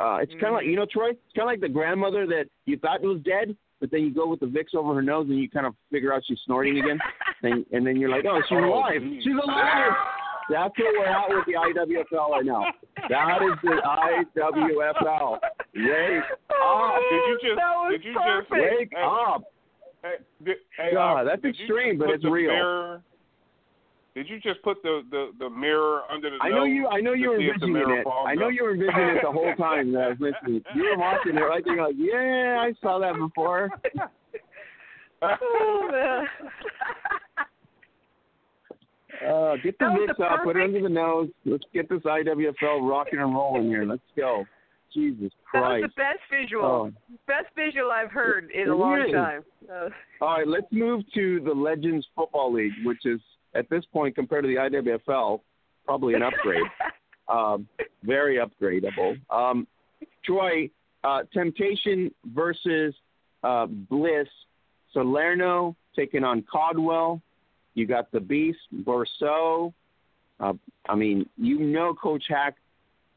Uh, 0.00 0.18
it's 0.22 0.32
kind 0.32 0.46
of 0.46 0.54
like 0.54 0.66
you 0.66 0.74
know, 0.74 0.86
Troy. 0.90 1.10
It's 1.10 1.20
kind 1.36 1.48
of 1.48 1.52
like 1.52 1.60
the 1.60 1.68
grandmother 1.68 2.26
that 2.26 2.46
you 2.66 2.76
thought 2.78 3.00
was 3.02 3.20
dead, 3.24 3.56
but 3.80 3.90
then 3.92 4.00
you 4.00 4.12
go 4.12 4.26
with 4.26 4.40
the 4.40 4.46
Vicks 4.46 4.74
over 4.74 4.92
her 4.94 5.02
nose 5.02 5.26
and 5.28 5.38
you 5.38 5.48
kind 5.48 5.66
of 5.66 5.74
figure 5.92 6.12
out 6.12 6.22
she's 6.26 6.38
snorting 6.44 6.78
again, 6.78 6.98
and, 7.42 7.64
and 7.72 7.86
then 7.86 7.96
you're 7.96 8.10
like, 8.10 8.24
oh, 8.28 8.40
she's 8.48 8.58
Oh, 8.60 8.64
alive. 8.64 9.00
She's 9.22 9.34
alive. 9.42 9.92
That's 10.50 10.74
what 10.78 10.94
we're 10.98 11.06
at 11.06 11.28
with 11.28 11.46
the 11.46 11.54
IWFL 11.54 12.28
right 12.30 12.44
now. 12.44 12.64
That 13.08 13.42
is 13.42 13.58
the 13.62 13.80
IWFL. 14.36 15.38
Wake 15.74 16.22
up. 16.50 17.00
Did 17.10 17.22
you 17.28 17.38
just? 17.42 17.56
That 17.56 17.74
was 17.74 17.92
did 17.92 18.04
you 18.04 18.14
just? 18.14 18.50
Wake 18.50 18.92
Hey, 18.92 19.02
up. 19.02 19.42
Hey, 20.02 20.16
did, 20.44 20.56
hey, 20.76 20.90
God, 20.92 21.20
uh, 21.20 21.24
that's 21.24 21.44
extreme, 21.44 21.98
but 21.98 22.10
it's 22.10 22.24
real. 22.24 22.50
Mirror, 22.52 23.02
did 24.14 24.28
you 24.28 24.38
just 24.38 24.62
put 24.62 24.82
the, 24.82 25.02
the, 25.10 25.30
the 25.38 25.50
mirror 25.50 26.02
under 26.12 26.30
the 26.30 26.36
I 26.40 26.50
know 26.50 26.64
you. 26.64 26.86
I 26.86 27.00
know 27.00 27.14
you 27.14 27.30
were 27.30 27.38
see 27.38 27.44
if 27.46 27.58
the 27.60 27.66
envisioning 27.66 27.98
it. 28.00 28.06
I 28.06 28.34
know 28.34 28.46
up? 28.48 28.52
you 28.52 28.62
were 28.64 28.72
envisioning 28.72 29.16
it 29.16 29.22
the 29.24 29.32
whole 29.32 29.54
time 29.58 29.92
that 29.92 30.02
I 30.02 30.08
was 30.10 30.18
listening. 30.20 30.62
You 30.74 30.84
were 30.84 30.98
watching 30.98 31.36
it 31.36 31.40
right 31.40 31.64
there. 31.64 31.74
You're 31.74 31.86
like, 31.86 31.96
yeah, 31.98 32.58
I 32.60 32.74
saw 32.80 32.98
that 33.00 33.16
before. 33.18 33.70
Oh, 35.22 35.88
man. 35.90 36.26
Uh, 39.26 39.56
get 39.62 39.78
the 39.78 39.90
mix 39.90 40.18
up, 40.20 40.44
put 40.44 40.56
it 40.56 40.62
under 40.62 40.80
the 40.82 40.88
nose. 40.88 41.28
Let's 41.44 41.64
get 41.72 41.88
this 41.88 42.00
IWFL 42.02 42.88
rocking 42.88 43.18
and 43.20 43.34
rolling 43.34 43.66
here. 43.68 43.84
Let's 43.84 44.02
go. 44.16 44.44
Jesus 44.92 45.32
Christ. 45.50 45.64
that 45.64 45.80
was 45.82 45.90
the 45.96 46.00
best 46.00 46.20
visual, 46.30 46.64
Oh. 46.64 46.92
best 47.26 47.48
visual 47.56 47.90
I've 47.90 48.12
heard 48.12 48.50
in 48.52 48.68
a 48.68 48.74
long 48.76 49.00
is. 49.00 49.12
time. 49.12 49.44
Uh, 49.68 49.88
All 50.20 50.36
right, 50.38 50.46
let's 50.46 50.70
move 50.70 51.02
to 51.14 51.40
the 51.40 51.52
Legends 51.52 52.06
Football 52.14 52.52
League, 52.52 52.72
which 52.84 53.04
is 53.04 53.20
at 53.54 53.68
this 53.70 53.84
point 53.92 54.14
compared 54.14 54.44
to 54.44 54.48
the 54.48 54.56
IWFL, 54.56 55.40
probably 55.84 56.14
an 56.14 56.22
upgrade. 56.22 56.62
um, 57.28 57.66
very 58.04 58.36
upgradable. 58.38 59.18
Um, 59.30 59.66
Troy, 60.24 60.70
uh, 61.02 61.22
Temptation 61.32 62.12
versus 62.26 62.94
uh, 63.42 63.66
Bliss. 63.66 64.28
Salerno 64.92 65.74
taking 65.96 66.22
on 66.22 66.42
Caldwell. 66.42 67.20
You 67.74 67.86
got 67.86 68.10
the 68.12 68.20
Beast, 68.20 68.58
Borso. 68.72 69.72
Uh, 70.40 70.54
I 70.88 70.94
mean, 70.94 71.28
you 71.36 71.58
know 71.58 71.94
Coach 71.94 72.24
Hack 72.28 72.56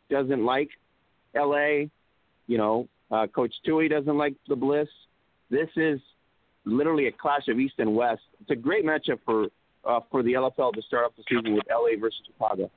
doesn't 0.10 0.44
like 0.44 0.70
L.A. 1.36 1.90
You 2.48 2.58
know, 2.58 2.88
uh, 3.12 3.28
Coach 3.28 3.54
Tui 3.66 3.88
doesn't 3.88 4.18
like 4.18 4.34
the 4.48 4.56
Bliss. 4.56 4.88
This 5.50 5.70
is 5.76 6.00
literally 6.66 7.08
a 7.08 7.12
clash 7.12 7.48
of 7.48 7.60
East 7.60 7.76
and 7.78 7.96
West. 7.96 8.22
It's 8.42 8.52
a 8.52 8.56
great 8.56 8.86
matchup 8.86 9.20
for 9.26 9.48
uh, 9.86 10.02
for 10.12 10.22
the 10.24 10.34
LFL 10.34 10.74
to 10.74 10.82
start 10.82 11.06
off 11.06 11.12
the 11.16 11.24
season 11.30 11.54
with 11.54 11.64
LA 11.70 12.00
versus 12.00 12.20
Chicago. 12.26 12.70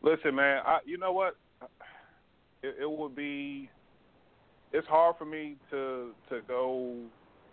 Listen, 0.00 0.34
man. 0.34 0.62
I, 0.64 0.78
you 0.84 0.98
know 0.98 1.12
what? 1.12 1.36
It, 2.62 2.76
it 2.80 2.90
would 2.90 3.14
be. 3.14 3.68
It's 4.72 4.86
hard 4.88 5.16
for 5.18 5.26
me 5.26 5.56
to 5.70 6.10
to 6.30 6.40
go 6.48 6.96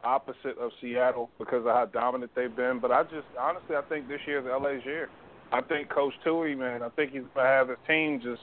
opposite 0.04 0.58
of 0.60 0.72
Seattle 0.82 1.30
because 1.38 1.66
of 1.66 1.74
how 1.74 1.86
dominant 1.86 2.32
they've 2.36 2.56
been. 2.56 2.80
But 2.80 2.92
I 2.92 3.04
just 3.04 3.28
honestly, 3.40 3.76
I 3.76 3.82
think 3.90 4.08
this 4.08 4.20
year 4.26 4.40
is 4.40 4.46
LA's 4.46 4.86
year. 4.86 5.10
I 5.52 5.62
think 5.62 5.90
Coach 5.90 6.14
Tui, 6.24 6.56
man. 6.56 6.84
I 6.84 6.90
think 6.90 7.12
he's 7.12 7.24
gonna 7.36 7.48
have 7.48 7.70
his 7.70 7.78
team 7.88 8.22
just. 8.24 8.42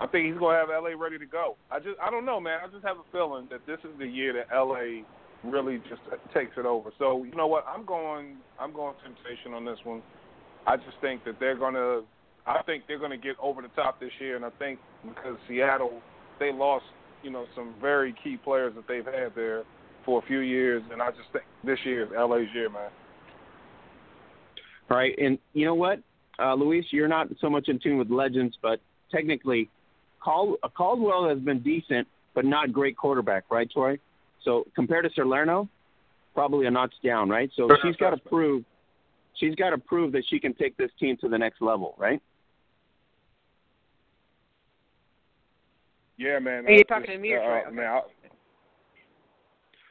I 0.00 0.06
think 0.06 0.26
he's 0.26 0.38
gonna 0.38 0.58
have 0.58 0.68
LA 0.68 0.90
ready 0.98 1.18
to 1.18 1.26
go. 1.26 1.56
I 1.70 1.78
just, 1.78 1.98
I 2.02 2.10
don't 2.10 2.24
know, 2.24 2.40
man. 2.40 2.58
I 2.62 2.68
just 2.68 2.84
have 2.84 2.96
a 2.96 3.12
feeling 3.12 3.48
that 3.50 3.60
this 3.66 3.78
is 3.84 3.96
the 3.98 4.06
year 4.06 4.32
that 4.34 4.54
LA 4.54 5.02
really 5.44 5.78
just 5.88 6.02
takes 6.34 6.52
it 6.56 6.66
over. 6.66 6.90
So 6.98 7.24
you 7.24 7.34
know 7.34 7.46
what? 7.46 7.64
I'm 7.66 7.84
going. 7.84 8.36
I'm 8.60 8.72
going 8.72 8.94
temptation 9.02 9.54
on 9.54 9.64
this 9.64 9.78
one. 9.84 10.02
I 10.66 10.76
just 10.76 10.96
think 11.00 11.24
that 11.24 11.40
they're 11.40 11.58
gonna. 11.58 12.02
I 12.46 12.62
think 12.62 12.84
they're 12.88 12.98
gonna 12.98 13.16
get 13.16 13.36
over 13.40 13.62
the 13.62 13.68
top 13.68 14.00
this 14.00 14.12
year, 14.20 14.36
and 14.36 14.44
I 14.44 14.50
think 14.58 14.78
because 15.02 15.36
Seattle, 15.48 16.00
they 16.38 16.52
lost, 16.52 16.84
you 17.22 17.30
know, 17.30 17.46
some 17.54 17.74
very 17.80 18.14
key 18.22 18.36
players 18.36 18.74
that 18.74 18.86
they've 18.88 19.04
had 19.04 19.34
there 19.34 19.64
for 20.04 20.22
a 20.22 20.26
few 20.26 20.40
years, 20.40 20.82
and 20.92 21.00
I 21.00 21.10
just 21.10 21.30
think 21.32 21.44
this 21.64 21.78
year 21.84 22.04
is 22.04 22.10
LA's 22.10 22.48
year, 22.54 22.68
man. 22.68 22.90
All 24.90 24.96
right, 24.96 25.14
and 25.18 25.38
you 25.54 25.64
know 25.64 25.74
what, 25.74 26.00
uh, 26.38 26.54
Louise, 26.54 26.84
you're 26.90 27.08
not 27.08 27.28
so 27.40 27.48
much 27.48 27.68
in 27.68 27.78
tune 27.78 27.98
with 27.98 28.10
legends, 28.10 28.56
but 28.60 28.80
technically, 29.10 29.70
Cal- 30.22 30.56
Caldwell 30.76 31.28
has 31.28 31.38
been 31.38 31.62
decent, 31.62 32.06
but 32.34 32.44
not 32.44 32.72
great 32.72 32.96
quarterback, 32.96 33.44
right, 33.50 33.70
Troy? 33.70 33.98
So 34.44 34.66
compared 34.74 35.04
to 35.04 35.10
Salerno, 35.14 35.68
probably 36.34 36.66
a 36.66 36.70
notch 36.70 36.94
down, 37.04 37.28
right? 37.28 37.50
So 37.56 37.68
Fair 37.68 37.78
she's 37.82 37.96
got 37.96 38.10
to 38.10 38.16
prove 38.16 38.64
she's 39.34 39.54
got 39.54 39.70
to 39.70 39.78
prove 39.78 40.12
that 40.12 40.24
she 40.28 40.38
can 40.38 40.54
take 40.54 40.76
this 40.76 40.90
team 40.98 41.16
to 41.18 41.28
the 41.28 41.38
next 41.38 41.62
level, 41.62 41.94
right? 41.98 42.20
Yeah, 46.18 46.38
man. 46.38 46.66
Are 46.66 46.70
you 46.70 46.84
talking 46.84 47.06
just, 47.06 47.16
to 47.16 47.18
me 47.18 47.32
or 47.32 47.40
uh, 47.40 47.44
Troy? 47.44 47.60
Okay. 47.66 47.76
Man, 47.76 47.86
I, 47.86 48.00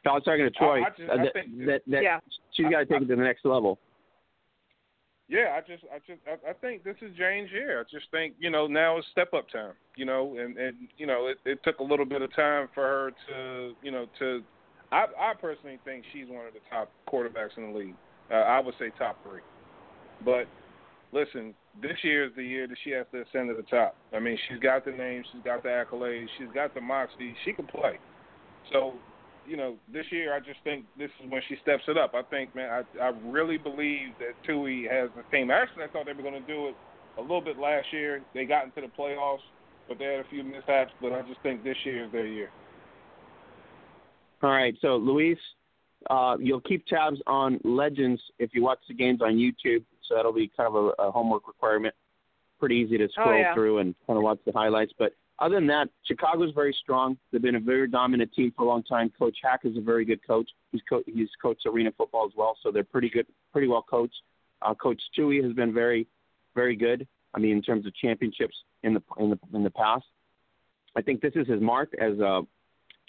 No, 0.06 0.12
I 0.12 0.14
was 0.16 0.24
talking 0.24 0.44
to 0.46 0.50
Troy. 0.52 0.84
I 0.84 0.90
just- 0.90 1.10
uh, 1.10 1.14
I 1.14 1.18
that, 1.18 1.34
think- 1.34 1.66
that, 1.66 1.82
that 1.88 2.04
Yeah. 2.04 2.20
she's 2.54 2.66
got 2.70 2.80
to 2.80 2.86
take 2.86 3.02
it 3.04 3.08
to 3.08 3.16
the 3.16 3.22
next 3.22 3.46
level. 3.46 3.80
Yeah, 5.28 5.56
I 5.56 5.62
just, 5.62 5.84
I 5.94 6.00
just, 6.00 6.20
I, 6.28 6.50
I 6.50 6.54
think 6.54 6.84
this 6.84 6.98
is 7.02 7.16
Jane's 7.16 7.50
year. 7.52 7.80
I 7.80 7.84
just 7.90 8.12
think, 8.12 8.34
you 8.38 8.50
know, 8.50 8.68
now 8.68 8.98
is 8.98 9.06
step 9.12 9.34
up 9.34 9.50
time. 9.50 9.74
You 9.96 10.04
know, 10.06 10.36
and 10.38 10.58
and 10.58 10.76
you 10.98 11.08
know, 11.08 11.28
it, 11.28 11.38
it 11.46 11.64
took 11.64 11.80
a 11.80 11.84
little 11.84 12.06
bit 12.06 12.22
of 12.22 12.36
time 12.36 12.68
for 12.74 12.84
her 12.84 13.12
to, 13.30 13.74
you 13.82 13.92
know, 13.92 14.08
to. 14.20 14.42
I, 14.92 15.06
I 15.18 15.34
personally 15.40 15.80
think 15.86 16.04
she's 16.12 16.28
one 16.28 16.46
of 16.48 16.54
the 16.54 16.60
top 16.70 16.92
quarterbacks 17.08 17.56
in 17.56 17.72
the 17.72 17.80
league. 17.80 17.96
Uh, 18.30 18.36
I 18.36 18.60
would 18.60 18.74
say 18.78 18.92
top 19.00 19.18
three. 19.24 19.40
But 20.26 20.48
listen, 21.14 21.54
this 21.82 21.98
year 22.04 22.26
is 22.26 22.32
the 22.36 22.44
year 22.44 22.68
that 22.68 22.78
she 22.84 22.90
has 22.92 23.06
to 23.14 23.22
ascend 23.22 23.50
to 23.50 23.56
the 23.56 23.64
top. 23.70 23.96
I 24.14 24.20
mean, 24.20 24.38
she's 24.50 24.60
got 24.60 24.84
the 24.84 24.92
name, 24.92 25.24
she's 25.32 25.44
got 25.46 25.64
the 25.64 25.70
accolades, 25.70 26.28
she's 26.38 26.50
got 26.54 26.74
the 26.74 26.82
moxie, 26.82 27.34
she 27.46 27.54
can 27.54 27.68
play. 27.68 28.00
So 28.74 28.96
you 29.52 29.58
know, 29.58 29.76
this 29.92 30.06
year 30.12 30.34
I 30.34 30.40
just 30.40 30.60
think 30.64 30.86
this 30.98 31.10
is 31.22 31.30
when 31.30 31.42
she 31.50 31.58
steps 31.62 31.84
it 31.90 31.98
up. 31.98 32.14
I 32.16 32.22
think, 32.22 32.56
man, 32.56 32.70
I 32.70 33.04
I 33.04 33.12
really 33.26 33.58
believe 33.58 34.16
that 34.20 34.32
Tui 34.48 34.88
has 34.90 35.10
the 35.18 35.24
team. 35.30 35.52
Actually, 35.52 35.84
I 35.84 35.88
thought 35.88 36.06
they 36.06 36.14
were 36.14 36.24
going 36.24 36.42
to 36.42 36.48
do 36.48 36.70
it 36.70 36.76
a 37.18 37.22
little 37.22 37.42
bit 37.42 37.60
last 37.60 37.88
year. 37.92 38.22
They 38.34 38.46
got 38.46 38.64
into 38.64 38.80
the 38.80 38.88
playoffs, 38.88 39.44
but 39.90 40.00
they 40.00 40.06
had 40.06 40.26
a 40.26 40.30
few 40.30 40.46
mishaps. 40.46 40.94
But 41.02 41.12
I 41.12 41.22
just 41.24 41.42
think 41.44 41.66
this 41.66 41.76
year 41.84 42.06
is 42.06 42.12
their 42.14 42.26
year. 42.26 42.50
All 44.42 44.52
right, 44.52 44.74
so 44.82 44.96
Louise, 44.96 45.38
uh, 46.10 46.38
you'll 46.40 46.62
keep 46.62 46.88
tabs 46.88 47.20
on 47.28 47.60
Legends 47.66 48.22
if 48.40 48.52
you 48.54 48.64
watch 48.64 48.80
the 48.88 48.94
games 48.94 49.22
on 49.22 49.34
YouTube. 49.34 49.84
So 50.08 50.16
that'll 50.16 50.34
be 50.34 50.50
kind 50.56 50.74
of 50.74 50.76
a, 50.76 51.04
a 51.04 51.12
homework 51.12 51.46
requirement. 51.46 51.94
Pretty 52.58 52.76
easy 52.76 52.98
to 52.98 53.10
scroll 53.10 53.38
yeah. 53.38 53.54
through 53.54 53.80
and 53.80 53.96
kind 54.08 54.16
of 54.16 54.24
watch 54.24 54.40
the 54.46 54.54
highlights. 54.54 54.94
But 54.98 55.14
other 55.42 55.56
than 55.56 55.68
that, 55.68 55.90
Chicago's 56.06 56.54
very 56.54 56.76
strong. 56.82 57.18
They've 57.32 57.42
been 57.42 57.56
a 57.56 57.60
very 57.60 57.88
dominant 57.88 58.32
team 58.34 58.54
for 58.56 58.64
a 58.64 58.68
long 58.68 58.84
time. 58.84 59.12
Coach 59.18 59.38
Hack 59.44 59.62
is 59.64 59.76
a 59.76 59.82
very 59.82 60.06
good 60.06 60.26
coach. 60.26 60.50
He's 60.72 60.82
co- 60.88 61.04
he's 61.08 61.30
coached 61.42 61.66
arena 61.66 61.92
football 61.98 62.26
as 62.26 62.32
well, 62.38 62.56
so 62.62 62.72
they're 62.72 62.84
pretty 62.84 63.10
good, 63.10 63.26
pretty 63.52 63.68
well 63.68 63.82
coached. 63.82 64.22
Uh, 64.62 64.76
coach 64.76 65.02
Tui 65.16 65.42
has 65.42 65.52
been 65.54 65.74
very, 65.74 66.08
very 66.54 66.76
good. 66.76 67.08
I 67.34 67.40
mean, 67.40 67.54
in 67.54 67.62
terms 67.64 67.88
of 67.88 67.96
championships 67.96 68.56
in 68.84 68.94
the 68.94 69.02
in 69.18 69.32
the 69.32 69.40
in 69.54 69.64
the 69.64 69.72
past. 69.72 70.06
I 70.96 71.02
think 71.02 71.22
this 71.22 71.34
is 71.36 71.48
his 71.48 71.62
mark, 71.62 71.94
as 72.00 72.20
uh, 72.20 72.42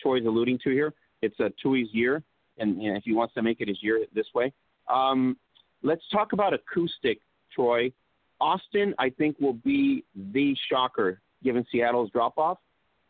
Troy's 0.01 0.25
alluding 0.25 0.59
to 0.65 0.71
here. 0.71 0.95
It's 1.21 1.39
uh, 1.39 1.51
Tui's 1.63 1.89
year, 1.93 2.23
and 2.59 2.83
you 2.83 2.93
know, 2.93 2.97
if 2.97 3.05
he 3.05 3.13
wants 3.13 3.35
to 3.35 3.43
make 3.43 3.61
it 3.61 3.69
his 3.69 3.83
year 3.83 4.07
this 4.15 4.27
way. 4.35 4.53
Um, 4.89 5.37
let's 5.83 6.03
talk 6.11 6.33
about 6.33 6.55
acoustic, 6.55 7.19
Troy. 7.55 7.93
Austin, 8.41 8.95
I 8.99 9.11
think, 9.11 9.39
will 9.39 9.53
be 9.53 10.05
the 10.33 10.57
shocker 10.71 11.21
given 11.43 11.65
Seattle's 11.71 12.11
drop 12.11 12.39
off. 12.39 12.59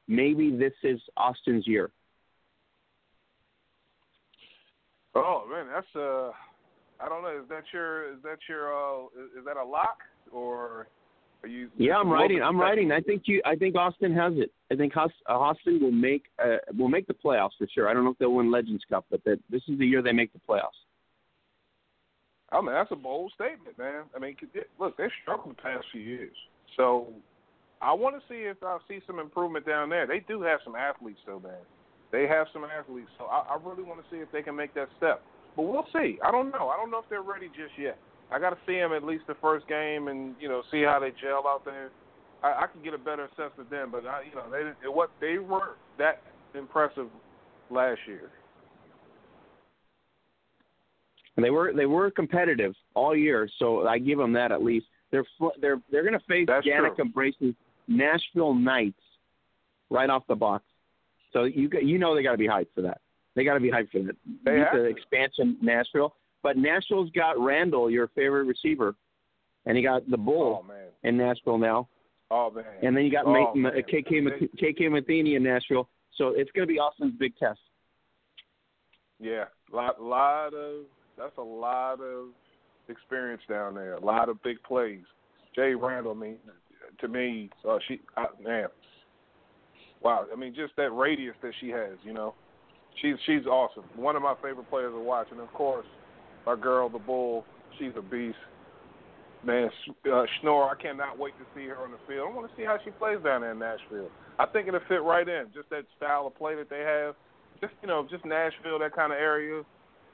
Maybe 0.09 0.51
this 0.51 0.73
is 0.83 1.01
Austin's 1.17 1.67
year. 1.67 1.91
Oh 5.15 5.45
man, 5.51 5.67
that's 5.73 5.87
uh, 5.95 6.31
I 7.01 7.09
don't 7.09 7.23
know. 7.23 7.41
Is 7.43 7.49
that 7.49 7.65
your 7.73 8.13
is 8.13 8.23
that 8.23 8.39
your 8.49 8.73
uh, 8.73 9.07
is, 9.07 9.41
is 9.41 9.45
that 9.45 9.57
a 9.57 9.65
lock 9.65 9.99
or 10.33 10.87
are 11.43 11.49
you? 11.49 11.69
Yeah, 11.77 11.97
I'm 11.97 12.11
writing. 12.11 12.43
I'm 12.43 12.59
writing. 12.59 12.93
I 12.93 13.01
think 13.01 13.23
you. 13.27 13.43
I 13.45 13.57
think 13.57 13.77
Austin 13.77 14.15
has 14.15 14.33
it. 14.37 14.53
I 14.71 14.77
think 14.77 14.97
uh, 14.97 15.09
Austin 15.29 15.81
will 15.83 15.93
make 15.93 16.25
uh, 16.43 16.57
will 16.77 16.89
make 16.89 17.07
the 17.07 17.15
playoffs 17.15 17.57
for 17.59 17.67
sure. 17.73 17.89
I 17.89 17.95
don't 17.95 18.05
know 18.05 18.11
if 18.11 18.19
they'll 18.19 18.33
win 18.33 18.51
Legends 18.51 18.85
Cup, 18.89 19.05
but 19.11 19.23
that 19.25 19.39
this 19.51 19.63
is 19.69 19.79
the 19.79 19.87
year 19.87 20.03
they 20.03 20.13
make 20.13 20.33
the 20.33 20.41
playoffs. 20.49 20.81
I 22.51 22.61
mean, 22.61 22.73
that's 22.73 22.93
a 22.93 22.97
bold 22.97 23.33
statement, 23.35 23.79
man. 23.79 24.05
I 24.15 24.19
mean, 24.19 24.37
look, 24.79 24.97
they've 24.99 25.09
struggled 25.23 25.57
the 25.57 25.63
past 25.63 25.87
few 25.91 26.03
years. 26.03 26.37
So 26.77 27.09
I 27.83 27.93
want 27.93 28.15
to 28.17 28.23
see 28.29 28.43
if 28.43 28.57
I 28.63 28.79
see 28.89 29.01
some 29.07 29.19
improvement 29.19 29.67
down 29.67 29.91
there. 29.91 30.07
They 30.07 30.21
do 30.21 30.41
have 30.43 30.61
some 30.65 30.77
athletes, 30.77 31.19
though, 31.27 31.41
man. 31.41 31.67
They 32.13 32.27
have 32.29 32.47
some 32.53 32.65
athletes. 32.65 33.09
So 33.19 33.25
I, 33.25 33.57
I 33.57 33.59
really 33.65 33.83
want 33.83 34.01
to 34.01 34.07
see 34.15 34.21
if 34.21 34.31
they 34.31 34.43
can 34.43 34.55
make 34.55 34.75
that 34.75 34.89
step. 34.99 35.23
But 35.57 35.63
we'll 35.63 35.87
see. 35.93 36.19
I 36.25 36.31
don't 36.31 36.51
know. 36.51 36.69
I 36.69 36.77
don't 36.77 36.91
know 36.91 36.99
if 36.99 37.09
they're 37.11 37.23
ready 37.23 37.49
just 37.49 37.77
yet. 37.79 37.99
I 38.31 38.39
got 38.39 38.51
to 38.51 38.59
see 38.67 38.75
them 38.75 38.93
at 38.93 39.05
least 39.05 39.25
the 39.27 39.35
first 39.41 39.69
game 39.69 40.09
and 40.09 40.35
you 40.41 40.49
know 40.49 40.63
see 40.71 40.83
how 40.83 40.99
they 40.99 41.11
gel 41.21 41.45
out 41.47 41.65
there. 41.65 41.91
I, 42.43 42.65
I 42.65 42.67
can 42.73 42.83
get 42.83 42.95
a 42.95 42.99
better 42.99 43.29
sense 43.37 43.53
of 43.59 43.69
them, 43.69 43.91
but 43.91 44.07
I, 44.07 44.23
you 44.29 44.35
know 44.35 44.45
they 44.51 44.89
what 44.89 45.11
they 45.21 45.39
weren't 45.39 45.77
that 45.99 46.23
impressive 46.55 47.09
last 47.71 48.01
year. 48.07 48.31
And 51.37 51.45
they 51.45 51.51
were 51.51 51.73
they 51.75 51.87
were 51.87 52.11
competitive 52.11 52.75
all 52.95 53.15
year, 53.15 53.49
so 53.59 53.87
I 53.87 53.99
give 53.99 54.19
them 54.19 54.33
that 54.35 54.53
at 54.53 54.63
least. 54.63 54.87
They're 55.11 55.25
they're 55.61 55.81
they're 55.91 56.03
going 56.03 56.19
to 56.19 56.25
face 56.27 56.47
That's 56.47 56.67
Danica. 56.67 57.13
Nashville 57.89 58.55
Knights 58.55 59.01
right 59.91 60.09
off 60.11 60.25
the 60.29 60.35
box. 60.35 60.65
So 61.33 61.45
you 61.45 61.71
you 61.83 61.99
know 61.99 62.15
they 62.15 62.23
got 62.23 62.33
to 62.33 62.39
be 62.39 62.49
hyped 62.49 62.69
for 62.75 62.83
that. 62.83 63.01
They 63.35 63.45
got 63.45 63.55
to 63.55 63.61
be 63.61 63.71
hyped 63.71 63.91
for 63.91 64.01
that. 64.01 64.17
They 64.45 64.59
have 64.59 64.75
the 64.75 64.85
expansion 64.85 65.57
Nashville, 65.63 66.15
but 66.43 66.57
Nashville's 66.57 67.11
got 67.11 67.39
Randall, 67.39 67.91
your 67.91 68.09
favorite 68.09 68.45
receiver, 68.45 68.95
and 69.67 69.77
he 69.77 69.83
got 69.83 70.09
the 70.11 70.17
Bull 70.19 70.65
Oh 70.69 70.75
in 71.03 71.17
Nashville 71.17 71.59
now. 71.59 71.89
Oh 72.31 72.51
man. 72.51 72.65
And 72.83 72.97
then 72.97 73.05
you 73.05 73.11
got 73.11 73.27
Oh, 73.27 73.33
Ma- 73.33 73.53
Ma-. 73.55 73.71
KK 73.71 74.23
Math- 74.23 74.51
KK 74.59 74.91
Matheny 74.91 75.35
in 75.35 75.43
Nashville. 75.43 75.89
So 76.17 76.29
it's 76.29 76.51
going 76.53 76.67
to 76.67 76.73
be 76.73 76.79
Austin's 76.79 77.15
big 77.19 77.37
test. 77.37 77.61
Yeah, 79.19 79.45
lot 79.73 80.03
lot 80.03 80.53
of 80.55 80.85
that's 81.17 81.37
a 81.39 81.43
lot 81.43 82.01
of 82.01 82.29
experience 82.89 83.43
down 83.49 83.75
there. 83.75 83.95
A 83.95 84.01
lot 84.01 84.29
of 84.29 84.43
big 84.43 84.63
plays. 84.63 85.05
Jay 85.55 85.75
Randall, 85.75 86.13
I 86.13 86.15
mean, 86.15 86.37
to 87.01 87.09
me, 87.09 87.51
uh, 87.69 87.79
she 87.89 88.01
uh, 88.17 88.27
man, 88.43 88.67
wow. 90.03 90.27
I 90.33 90.37
mean, 90.37 90.55
just 90.55 90.75
that 90.77 90.91
radius 90.91 91.35
that 91.43 91.53
she 91.61 91.69
has, 91.71 91.93
you 92.05 92.13
know, 92.13 92.35
she's 93.01 93.17
she's 93.27 93.47
awesome. 93.47 93.85
One 93.97 94.17
of 94.17 94.23
my 94.23 94.35
favorite 94.43 94.69
players 94.71 94.93
to 94.93 95.01
watch, 95.01 95.29
and 95.31 95.41
of 95.41 95.53
course, 95.53 95.87
our 96.47 96.57
girl, 96.57 96.89
the 96.89 96.99
Bull, 96.99 97.45
she's 97.79 97.93
a 97.97 98.03
beast. 98.03 98.37
Man, 99.45 99.69
uh, 100.13 100.23
Schnorr, 100.41 100.71
I 100.71 100.81
cannot 100.81 101.19
wait 101.19 101.35
to 101.39 101.45
see 101.53 101.67
her 101.67 101.77
on 101.79 101.91
the 101.91 101.99
field. 102.07 102.29
I 102.31 102.35
want 102.35 102.49
to 102.49 102.57
see 102.57 102.65
how 102.65 102.79
she 102.85 102.93
plays 102.93 103.19
down 103.25 103.41
there 103.41 103.51
in 103.51 103.59
Nashville. 103.59 104.09
I 104.39 104.47
think 104.47 104.69
it'll 104.69 104.79
fit 104.89 105.03
right 105.03 105.29
in. 105.29 105.47
Just 105.53 105.69
that 105.71 105.85
style 105.97 106.29
of 106.29 106.37
play 106.37 106.55
that 106.55 106.71
they 106.71 106.79
have 106.79 107.17
just 107.63 107.73
you 107.81 107.89
know, 107.89 108.07
just 108.11 108.25
Nashville, 108.27 108.79
that 108.81 108.95
kind 108.95 109.13
of 109.13 109.19
area. 109.19 109.63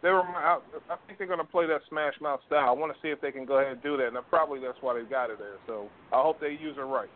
They 0.03 0.11
were, 0.11 0.23
I, 0.23 0.59
I 0.91 0.97
think 1.07 1.19
they're 1.19 1.27
going 1.27 1.41
to 1.41 1.45
play 1.45 1.67
that 1.67 1.81
smash 1.89 2.15
mouth 2.21 2.41
style. 2.47 2.69
I 2.69 2.73
want 2.73 2.93
to 2.93 2.99
see 3.03 3.09
if 3.09 3.21
they 3.21 3.33
can 3.33 3.45
go 3.45 3.59
ahead 3.59 3.73
and 3.73 3.83
do 3.83 3.97
that, 3.97 4.09
and 4.09 4.17
probably 4.31 4.61
that's 4.61 4.79
why 4.81 4.95
they 4.95 5.09
got 5.09 5.31
it 5.31 5.39
there. 5.39 5.57
So 5.67 5.89
I 6.13 6.23
hope 6.23 6.41
they 6.41 6.51
use 6.51 6.77
it 6.77 6.83
right. 6.83 7.11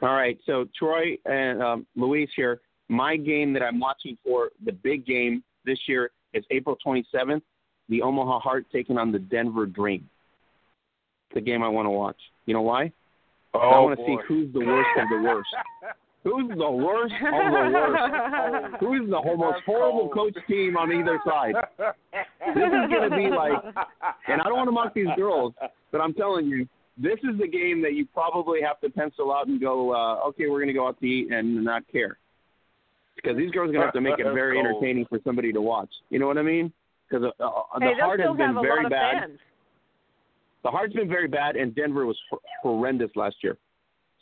All 0.00 0.14
right, 0.14 0.38
so 0.46 0.66
Troy 0.78 1.18
and 1.24 1.62
um, 1.62 1.86
Luis 1.96 2.28
here. 2.36 2.60
My 2.88 3.16
game 3.16 3.52
that 3.52 3.62
I'm 3.62 3.80
watching 3.80 4.16
for 4.24 4.50
the 4.64 4.72
big 4.72 5.04
game 5.04 5.42
this 5.64 5.78
year 5.88 6.10
is 6.34 6.44
April 6.50 6.76
27th. 6.86 7.42
The 7.88 8.02
Omaha 8.02 8.38
Heart 8.38 8.66
taking 8.72 8.96
on 8.96 9.10
the 9.10 9.18
Denver 9.18 9.66
Dream. 9.66 10.08
It's 11.28 11.34
the 11.34 11.40
game 11.40 11.62
I 11.62 11.68
want 11.68 11.86
to 11.86 11.90
watch. 11.90 12.16
You 12.46 12.54
know 12.54 12.62
why? 12.62 12.92
Oh, 13.54 13.58
I 13.58 13.78
want 13.80 13.98
to 13.98 14.06
see 14.06 14.16
who's 14.28 14.52
the 14.52 14.60
worst 14.60 14.88
of 14.98 15.08
the 15.08 15.22
worst. 15.28 15.48
Who's 16.28 16.58
the 16.58 16.70
worst 16.70 17.14
of 17.24 17.52
the 17.52 17.70
worst? 17.72 18.76
Who's 18.80 19.10
the 19.10 19.36
most 19.36 19.62
horrible 19.64 20.10
coach 20.10 20.34
team 20.46 20.76
on 20.76 20.92
either 20.92 21.18
side? 21.24 21.54
This 21.78 22.56
is 22.56 22.90
going 22.90 23.10
to 23.10 23.16
be 23.16 23.28
like, 23.34 23.62
and 24.28 24.40
I 24.40 24.44
don't 24.44 24.56
want 24.56 24.68
to 24.68 24.72
mock 24.72 24.94
these 24.94 25.08
girls, 25.16 25.54
but 25.90 26.00
I'm 26.00 26.12
telling 26.12 26.46
you, 26.46 26.68
this 26.98 27.18
is 27.22 27.38
the 27.40 27.48
game 27.48 27.80
that 27.82 27.94
you 27.94 28.06
probably 28.12 28.60
have 28.60 28.80
to 28.80 28.90
pencil 28.90 29.32
out 29.32 29.46
and 29.46 29.60
go, 29.60 29.94
uh, 29.94 30.28
okay, 30.28 30.48
we're 30.48 30.58
going 30.58 30.68
to 30.68 30.74
go 30.74 30.88
out 30.88 31.00
to 31.00 31.06
eat 31.06 31.32
and 31.32 31.64
not 31.64 31.82
care. 31.90 32.18
Because 33.16 33.36
these 33.36 33.50
girls 33.50 33.70
are 33.70 33.72
going 33.72 33.80
to 33.80 33.86
have 33.86 33.94
to 33.94 34.00
make 34.00 34.18
it 34.18 34.24
very 34.34 34.58
entertaining 34.58 35.06
for 35.08 35.18
somebody 35.24 35.52
to 35.52 35.60
watch. 35.60 35.90
You 36.10 36.18
know 36.18 36.26
what 36.26 36.38
I 36.38 36.42
mean? 36.42 36.72
Because 37.08 37.32
uh, 37.40 37.44
uh, 37.44 37.78
the 37.78 37.86
hey, 37.86 38.00
heart 38.00 38.20
has 38.20 38.36
been 38.36 38.54
very 38.60 38.88
bad. 38.88 39.20
fans. 39.20 39.38
The 40.62 40.70
heart's 40.70 40.92
been 40.92 41.08
very 41.08 41.28
bad, 41.28 41.56
and 41.56 41.74
Denver 41.74 42.04
was 42.04 42.18
hor- 42.28 42.40
horrendous 42.62 43.10
last 43.14 43.36
year. 43.42 43.56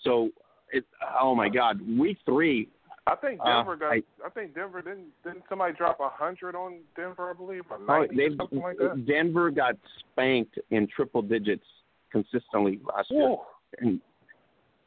So, 0.05 0.29
it, 0.73 0.85
oh 1.21 1.35
my 1.35 1.49
God, 1.49 1.81
week 1.99 2.19
three, 2.25 2.69
I 3.07 3.15
think 3.17 3.41
Uh, 3.43 3.57
Denver 3.57 3.77
got. 3.77 3.93
I- 3.93 4.03
I, 4.25 4.29
think 4.31 4.55
Denver 4.55 4.83
didn't. 4.83 5.13
Didn't 5.25 5.45
somebody 5.49 5.75
drop 5.75 6.01
a 6.01 6.09
hundred 6.09 6.55
on 6.57 6.81
Denver? 6.97 7.31
I 7.31 7.35
believe, 7.35 7.63
or 7.71 7.79
Oh, 7.81 7.85
ninety, 8.03 8.21
or 8.25 8.37
something 8.37 8.61
like 8.61 8.79
that. 8.79 9.07
Denver 9.07 9.51
got 9.51 9.77
spanked 10.13 10.59
in 10.71 10.89
triple 10.89 11.23
digits 11.23 11.65
consistently 12.11 12.81
last 12.85 13.11
year, 13.11 13.29
Ooh. 13.31 13.39
and 13.79 14.01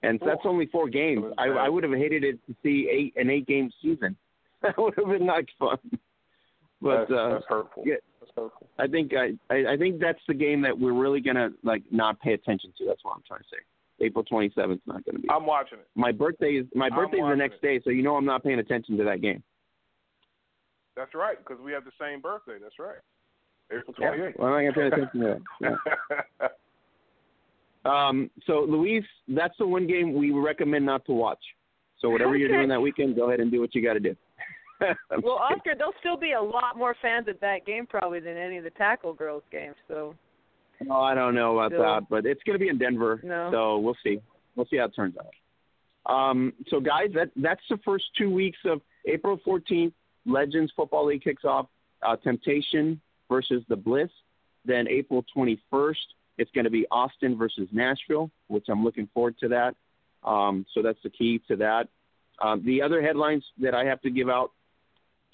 and 0.03 0.19
that's 0.25 0.41
only 0.45 0.65
four 0.67 0.89
games. 0.89 1.25
I. 1.37 1.47
I 1.47 1.69
would 1.69 1.83
have 1.83 1.93
hated 1.93 2.23
it 2.23 2.39
to 2.47 2.55
see 2.63 2.89
eight 2.91 3.13
an 3.21 3.29
eight 3.29 3.47
game 3.47 3.71
season. 3.81 4.15
That 4.61 4.77
would 4.77 4.93
have 4.97 5.05
been 5.05 5.25
not 5.25 5.45
fun. 5.57 5.77
But 6.81 7.07
that's, 7.07 7.11
uh, 7.11 7.29
that's 7.29 7.45
hurtful. 7.47 7.83
yeah. 7.85 7.95
That's 8.19 8.31
hurtful. 8.35 8.67
I 8.77 8.87
think 8.87 9.13
I, 9.13 9.31
I 9.49 9.73
I 9.73 9.77
think 9.77 10.01
that's 10.01 10.19
the 10.27 10.33
game 10.33 10.61
that 10.63 10.77
we're 10.77 10.91
really 10.93 11.21
gonna 11.21 11.51
like 11.63 11.83
not 11.91 12.19
pay 12.19 12.33
attention 12.33 12.73
to. 12.77 12.85
That's 12.85 13.01
what 13.05 13.15
I'm 13.15 13.23
trying 13.25 13.39
to 13.39 13.45
say. 13.49 13.57
April 14.01 14.23
27th 14.23 14.73
is 14.73 14.79
not 14.85 15.03
gonna 15.05 15.19
be. 15.19 15.29
I'm 15.29 15.45
watching 15.45 15.79
it. 15.79 15.87
my 15.95 16.11
birthday 16.11 16.51
is 16.53 16.65
my 16.75 16.89
birthday 16.89 17.17
is 17.17 17.29
the 17.29 17.35
next 17.35 17.55
it. 17.55 17.61
day, 17.61 17.81
so 17.83 17.89
you 17.89 18.01
know 18.03 18.15
I'm 18.15 18.25
not 18.25 18.43
paying 18.43 18.59
attention 18.59 18.97
to 18.97 19.03
that 19.05 19.21
game. 19.21 19.43
That's 20.95 21.13
right, 21.15 21.37
because 21.37 21.61
we 21.63 21.71
have 21.71 21.85
the 21.85 21.91
same 21.99 22.19
birthday. 22.21 22.57
That's 22.61 22.77
right. 22.79 22.97
April 23.71 23.93
Yeah. 23.99 24.11
28th. 24.11 24.39
Well, 24.39 24.47
I'm 24.53 24.65
not 24.65 24.73
gonna 24.73 24.89
pay 24.89 24.95
attention 24.95 25.21
to 25.21 25.41
that. 25.59 25.77
Yeah. 26.41 26.47
Um, 27.85 28.29
so, 28.45 28.65
Louise, 28.67 29.05
that's 29.29 29.53
the 29.57 29.65
one 29.65 29.87
game 29.87 30.13
we 30.13 30.31
recommend 30.31 30.85
not 30.85 31.05
to 31.05 31.13
watch. 31.13 31.39
So, 31.99 32.09
whatever 32.09 32.35
you're 32.35 32.49
doing 32.49 32.67
that 32.69 32.81
weekend, 32.81 33.15
go 33.15 33.29
ahead 33.29 33.39
and 33.39 33.49
do 33.49 33.61
what 33.61 33.73
you 33.73 33.81
got 33.81 33.93
to 33.93 33.99
do. 34.01 34.15
Well. 35.23 35.35
Oscar, 35.35 35.73
there'll 35.77 35.93
still 35.99 36.17
be 36.17 36.33
a 36.33 36.41
lot 36.41 36.77
more 36.77 36.95
fans 37.01 37.27
at 37.29 37.39
that 37.41 37.65
game 37.65 37.85
probably 37.85 38.19
than 38.19 38.37
any 38.37 38.57
of 38.57 38.63
the 38.63 38.69
tackle 38.71 39.13
girls 39.13 39.43
games. 39.51 39.75
So 39.87 40.13
oh, 40.89 41.01
I 41.01 41.13
don't 41.13 41.35
know 41.35 41.57
about 41.59 41.71
that, 41.71 42.09
but 42.09 42.25
it's 42.25 42.41
going 42.43 42.57
to 42.57 42.63
be 42.63 42.69
in 42.69 42.77
Denver, 42.77 43.19
No. 43.23 43.49
so 43.51 43.79
we'll 43.79 43.97
see. 44.03 44.19
We'll 44.55 44.65
see 44.67 44.77
how 44.77 44.85
it 44.85 44.95
turns 44.95 45.15
out. 45.17 45.33
Um, 46.11 46.53
so, 46.69 46.79
guys, 46.79 47.09
that 47.13 47.31
that's 47.35 47.61
the 47.69 47.77
first 47.85 48.05
two 48.17 48.29
weeks 48.29 48.57
of 48.65 48.81
April 49.05 49.39
14th. 49.45 49.93
Legends 50.25 50.71
Football 50.75 51.05
League 51.07 51.23
kicks 51.23 51.45
off. 51.45 51.67
Uh, 52.01 52.15
Temptation 52.15 52.99
versus 53.29 53.63
the 53.69 53.75
Bliss. 53.75 54.09
Then 54.65 54.87
April 54.87 55.23
21st, 55.35 55.95
it's 56.37 56.51
going 56.51 56.65
to 56.65 56.69
be 56.69 56.85
Austin 56.91 57.37
versus 57.37 57.67
Nashville, 57.71 58.29
which 58.47 58.65
I'm 58.69 58.83
looking 58.83 59.07
forward 59.13 59.37
to 59.39 59.47
that. 59.49 59.75
Um, 60.23 60.65
so 60.73 60.81
that's 60.81 61.01
the 61.03 61.09
key 61.09 61.41
to 61.47 61.55
that. 61.57 61.87
Um, 62.41 62.63
the 62.65 62.81
other 62.81 63.01
headlines 63.01 63.43
that 63.59 63.73
I 63.73 63.85
have 63.85 64.01
to 64.01 64.09
give 64.09 64.29
out, 64.29 64.51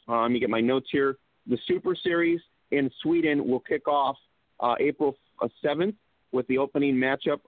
uh, 0.07 0.21
let 0.21 0.31
me 0.31 0.39
get 0.39 0.49
my 0.49 0.61
notes 0.61 0.87
here. 0.91 1.17
The 1.47 1.57
Super 1.67 1.95
Series 1.95 2.39
in 2.71 2.89
Sweden 3.01 3.47
will 3.47 3.59
kick 3.59 3.87
off 3.87 4.17
uh, 4.59 4.75
April 4.79 5.15
uh, 5.41 5.47
7th 5.63 5.95
with 6.31 6.47
the 6.47 6.57
opening 6.57 6.95
matchup, 6.95 7.39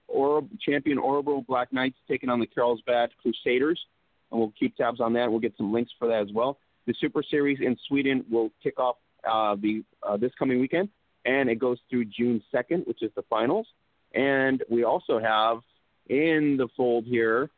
champion 0.62 0.98
Orebro 0.98 1.46
Black 1.46 1.74
Knights 1.74 1.98
taking 2.08 2.30
on 2.30 2.40
the 2.40 2.48
Carlstad 2.48 3.10
Crusaders. 3.22 3.80
And 4.32 4.40
we'll 4.40 4.54
keep 4.60 4.76
tabs 4.76 5.00
on 5.02 5.14
that. 5.14 5.30
We'll 5.30 5.40
get 5.40 5.56
some 5.58 5.74
links 5.74 5.92
for 5.98 6.08
that 6.08 6.22
as 6.22 6.32
well. 6.34 6.58
The 6.86 6.94
Super 7.00 7.24
Series 7.24 7.60
in 7.62 7.78
Sweden 7.88 8.26
will 8.30 8.52
kick 8.64 8.80
off 8.80 8.96
uh, 9.30 9.56
the 9.56 9.84
uh, 10.04 10.18
this 10.18 10.32
coming 10.40 10.60
weekend, 10.60 10.90
and 11.26 11.50
it 11.50 11.60
goes 11.60 11.80
through 11.90 12.06
June 12.06 12.42
2nd, 12.54 12.88
which 12.88 13.04
is 13.04 13.12
the 13.16 13.24
finals. 13.24 13.68
And 14.14 14.64
we 14.70 14.84
also 14.84 15.20
have 15.20 15.60
in 16.08 16.56
the 16.58 16.68
fold 16.78 17.06
here 17.06 17.50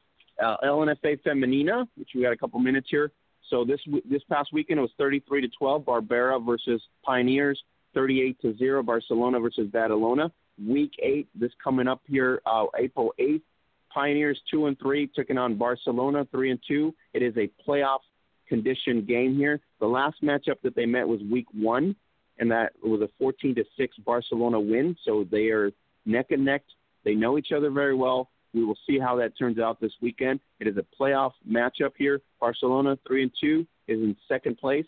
uh, 0.43 0.57
LNFA 0.63 1.21
Femenina, 1.21 1.87
which 1.95 2.09
we 2.15 2.21
got 2.21 2.33
a 2.33 2.37
couple 2.37 2.59
minutes 2.59 2.87
here. 2.89 3.11
So 3.49 3.65
this 3.65 3.79
this 4.09 4.21
past 4.29 4.49
weekend 4.53 4.79
it 4.79 4.81
was 4.81 4.91
33 4.97 5.41
to 5.41 5.47
12, 5.47 5.83
Barbera 5.83 6.43
versus 6.43 6.81
Pioneers, 7.03 7.61
38 7.93 8.41
to 8.41 8.57
zero, 8.57 8.83
Barcelona 8.83 9.39
versus 9.39 9.67
Badalona. 9.67 10.31
Week 10.65 10.91
eight, 11.01 11.27
this 11.33 11.51
coming 11.63 11.87
up 11.87 12.01
here, 12.07 12.41
uh, 12.45 12.65
April 12.77 13.13
8th, 13.19 13.41
Pioneers 13.89 14.39
two 14.51 14.67
and 14.67 14.77
three 14.79 15.07
taking 15.15 15.37
on 15.37 15.55
Barcelona 15.55 16.27
three 16.31 16.51
and 16.51 16.59
two. 16.67 16.93
It 17.13 17.23
is 17.23 17.35
a 17.37 17.49
playoff 17.67 17.99
condition 18.47 19.05
game 19.05 19.35
here. 19.35 19.59
The 19.79 19.87
last 19.87 20.21
matchup 20.23 20.61
that 20.63 20.75
they 20.75 20.85
met 20.85 21.07
was 21.07 21.21
week 21.31 21.47
one, 21.53 21.95
and 22.37 22.51
that 22.51 22.73
was 22.83 23.01
a 23.01 23.09
14 23.17 23.55
to 23.55 23.63
six 23.77 23.97
Barcelona 23.97 24.59
win. 24.59 24.95
So 25.05 25.25
they 25.29 25.47
are 25.47 25.71
neck 26.05 26.27
and 26.31 26.45
neck. 26.45 26.63
They 27.03 27.15
know 27.15 27.37
each 27.37 27.51
other 27.55 27.71
very 27.71 27.95
well. 27.95 28.29
We 28.53 28.63
will 28.63 28.77
see 28.87 28.99
how 28.99 29.15
that 29.17 29.37
turns 29.37 29.59
out 29.59 29.79
this 29.79 29.93
weekend. 30.01 30.39
It 30.59 30.67
is 30.67 30.75
a 30.77 30.85
playoff 30.99 31.31
matchup 31.49 31.91
here. 31.97 32.21
Barcelona 32.39 32.97
three 33.07 33.23
and 33.23 33.31
two 33.39 33.65
is 33.87 33.99
in 33.99 34.15
second 34.27 34.57
place. 34.57 34.85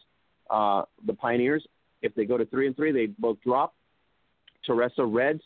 Uh, 0.49 0.83
the 1.05 1.13
Pioneers, 1.13 1.65
if 2.01 2.15
they 2.15 2.25
go 2.25 2.37
to 2.37 2.45
three 2.45 2.67
and 2.67 2.75
three, 2.75 2.91
they 2.91 3.07
both 3.07 3.37
drop. 3.41 3.73
Terrassa 4.67 5.05
Reds, 5.11 5.41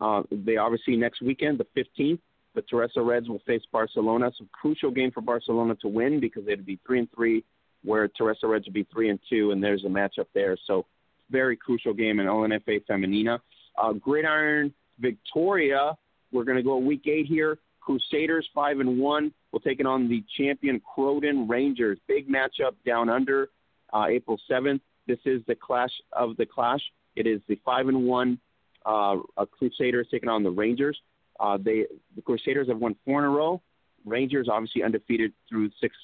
uh, 0.00 0.22
they 0.30 0.56
obviously 0.56 0.96
next 0.96 1.22
weekend, 1.22 1.58
the 1.58 1.66
15th. 1.80 2.18
The 2.54 2.62
Terrassa 2.62 3.06
Reds 3.06 3.28
will 3.28 3.42
face 3.46 3.62
Barcelona. 3.70 4.28
It's 4.28 4.40
a 4.40 4.44
crucial 4.50 4.90
game 4.90 5.10
for 5.10 5.20
Barcelona 5.20 5.74
to 5.82 5.88
win 5.88 6.20
because 6.20 6.46
they'd 6.46 6.64
be 6.64 6.78
three 6.86 7.00
and 7.00 7.08
three, 7.14 7.44
where 7.84 8.08
Terrassa 8.08 8.44
Reds 8.44 8.64
would 8.66 8.74
be 8.74 8.86
three 8.92 9.10
and 9.10 9.18
two, 9.28 9.50
and 9.50 9.62
there's 9.62 9.84
a 9.84 9.88
matchup 9.88 10.26
there. 10.34 10.56
So 10.66 10.86
very 11.30 11.56
crucial 11.56 11.92
game 11.92 12.18
in 12.18 12.26
LNFA 12.26 12.84
Femenina. 12.88 13.40
Uh, 13.76 13.92
Gridiron 13.92 14.72
Victoria, 14.98 15.96
we're 16.32 16.44
going 16.44 16.56
to 16.56 16.62
go 16.62 16.78
week 16.78 17.06
eight 17.06 17.26
here. 17.26 17.58
Crusaders 17.80 18.48
five 18.54 18.80
and 18.80 18.98
one. 18.98 19.32
will 19.52 19.60
take 19.60 19.78
it 19.78 19.86
on 19.86 20.08
the 20.08 20.24
champion 20.36 20.80
Croydon 20.80 21.46
Rangers. 21.46 21.98
Big 22.08 22.28
matchup 22.28 22.72
down 22.84 23.08
under 23.08 23.48
uh, 23.92 24.06
April 24.08 24.40
seventh. 24.48 24.82
This 25.06 25.18
is 25.24 25.42
the 25.46 25.54
clash 25.54 25.90
of 26.12 26.36
the 26.36 26.46
clash. 26.46 26.80
It 27.14 27.26
is 27.26 27.40
the 27.48 27.58
five 27.64 27.88
and 27.88 28.04
one 28.04 28.38
uh, 28.84 29.16
uh, 29.36 29.46
Crusaders 29.46 30.06
taking 30.10 30.28
on 30.28 30.42
the 30.42 30.50
Rangers. 30.50 30.98
Uh, 31.38 31.58
they 31.58 31.86
the 32.14 32.22
Crusaders 32.22 32.68
have 32.68 32.78
won 32.78 32.96
four 33.04 33.20
in 33.20 33.24
a 33.24 33.30
row. 33.30 33.60
Rangers 34.04 34.48
obviously 34.50 34.82
undefeated 34.82 35.32
through 35.48 35.70
six 35.80 35.94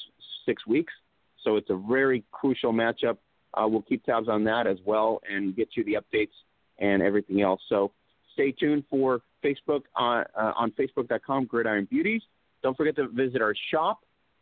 six 0.47 0.67
weeks, 0.67 0.93
so 1.45 1.57
it's 1.57 1.71
a 1.71 1.77
very 1.77 2.25
crucial 2.33 2.73
matchup. 2.73 3.19
Uh, 3.55 3.67
we'll 3.69 3.83
keep 3.83 4.05
tabs 4.05 4.29
on 4.29 4.45
that 4.45 4.67
as 4.67 4.79
well 4.85 5.21
and 5.31 5.55
get 5.55 5.69
you 5.77 5.85
the 5.85 5.95
updates 5.95 6.33
and 6.79 7.03
everything 7.03 7.43
else. 7.43 7.61
So 7.69 7.93
stay 8.33 8.53
tuned 8.53 8.85
for 8.91 9.21
Facebook 9.45 9.83
on 9.95 10.25
uh, 10.37 10.53
on 10.57 10.73
Facebook.com 10.73 11.47
Gridiron 11.47 11.87
Beauties. 11.91 12.23
Don't 12.63 12.77
forget 12.77 12.97
to 12.97 13.09
visit 13.09 13.43
our 13.43 13.55
shop 13.71 14.01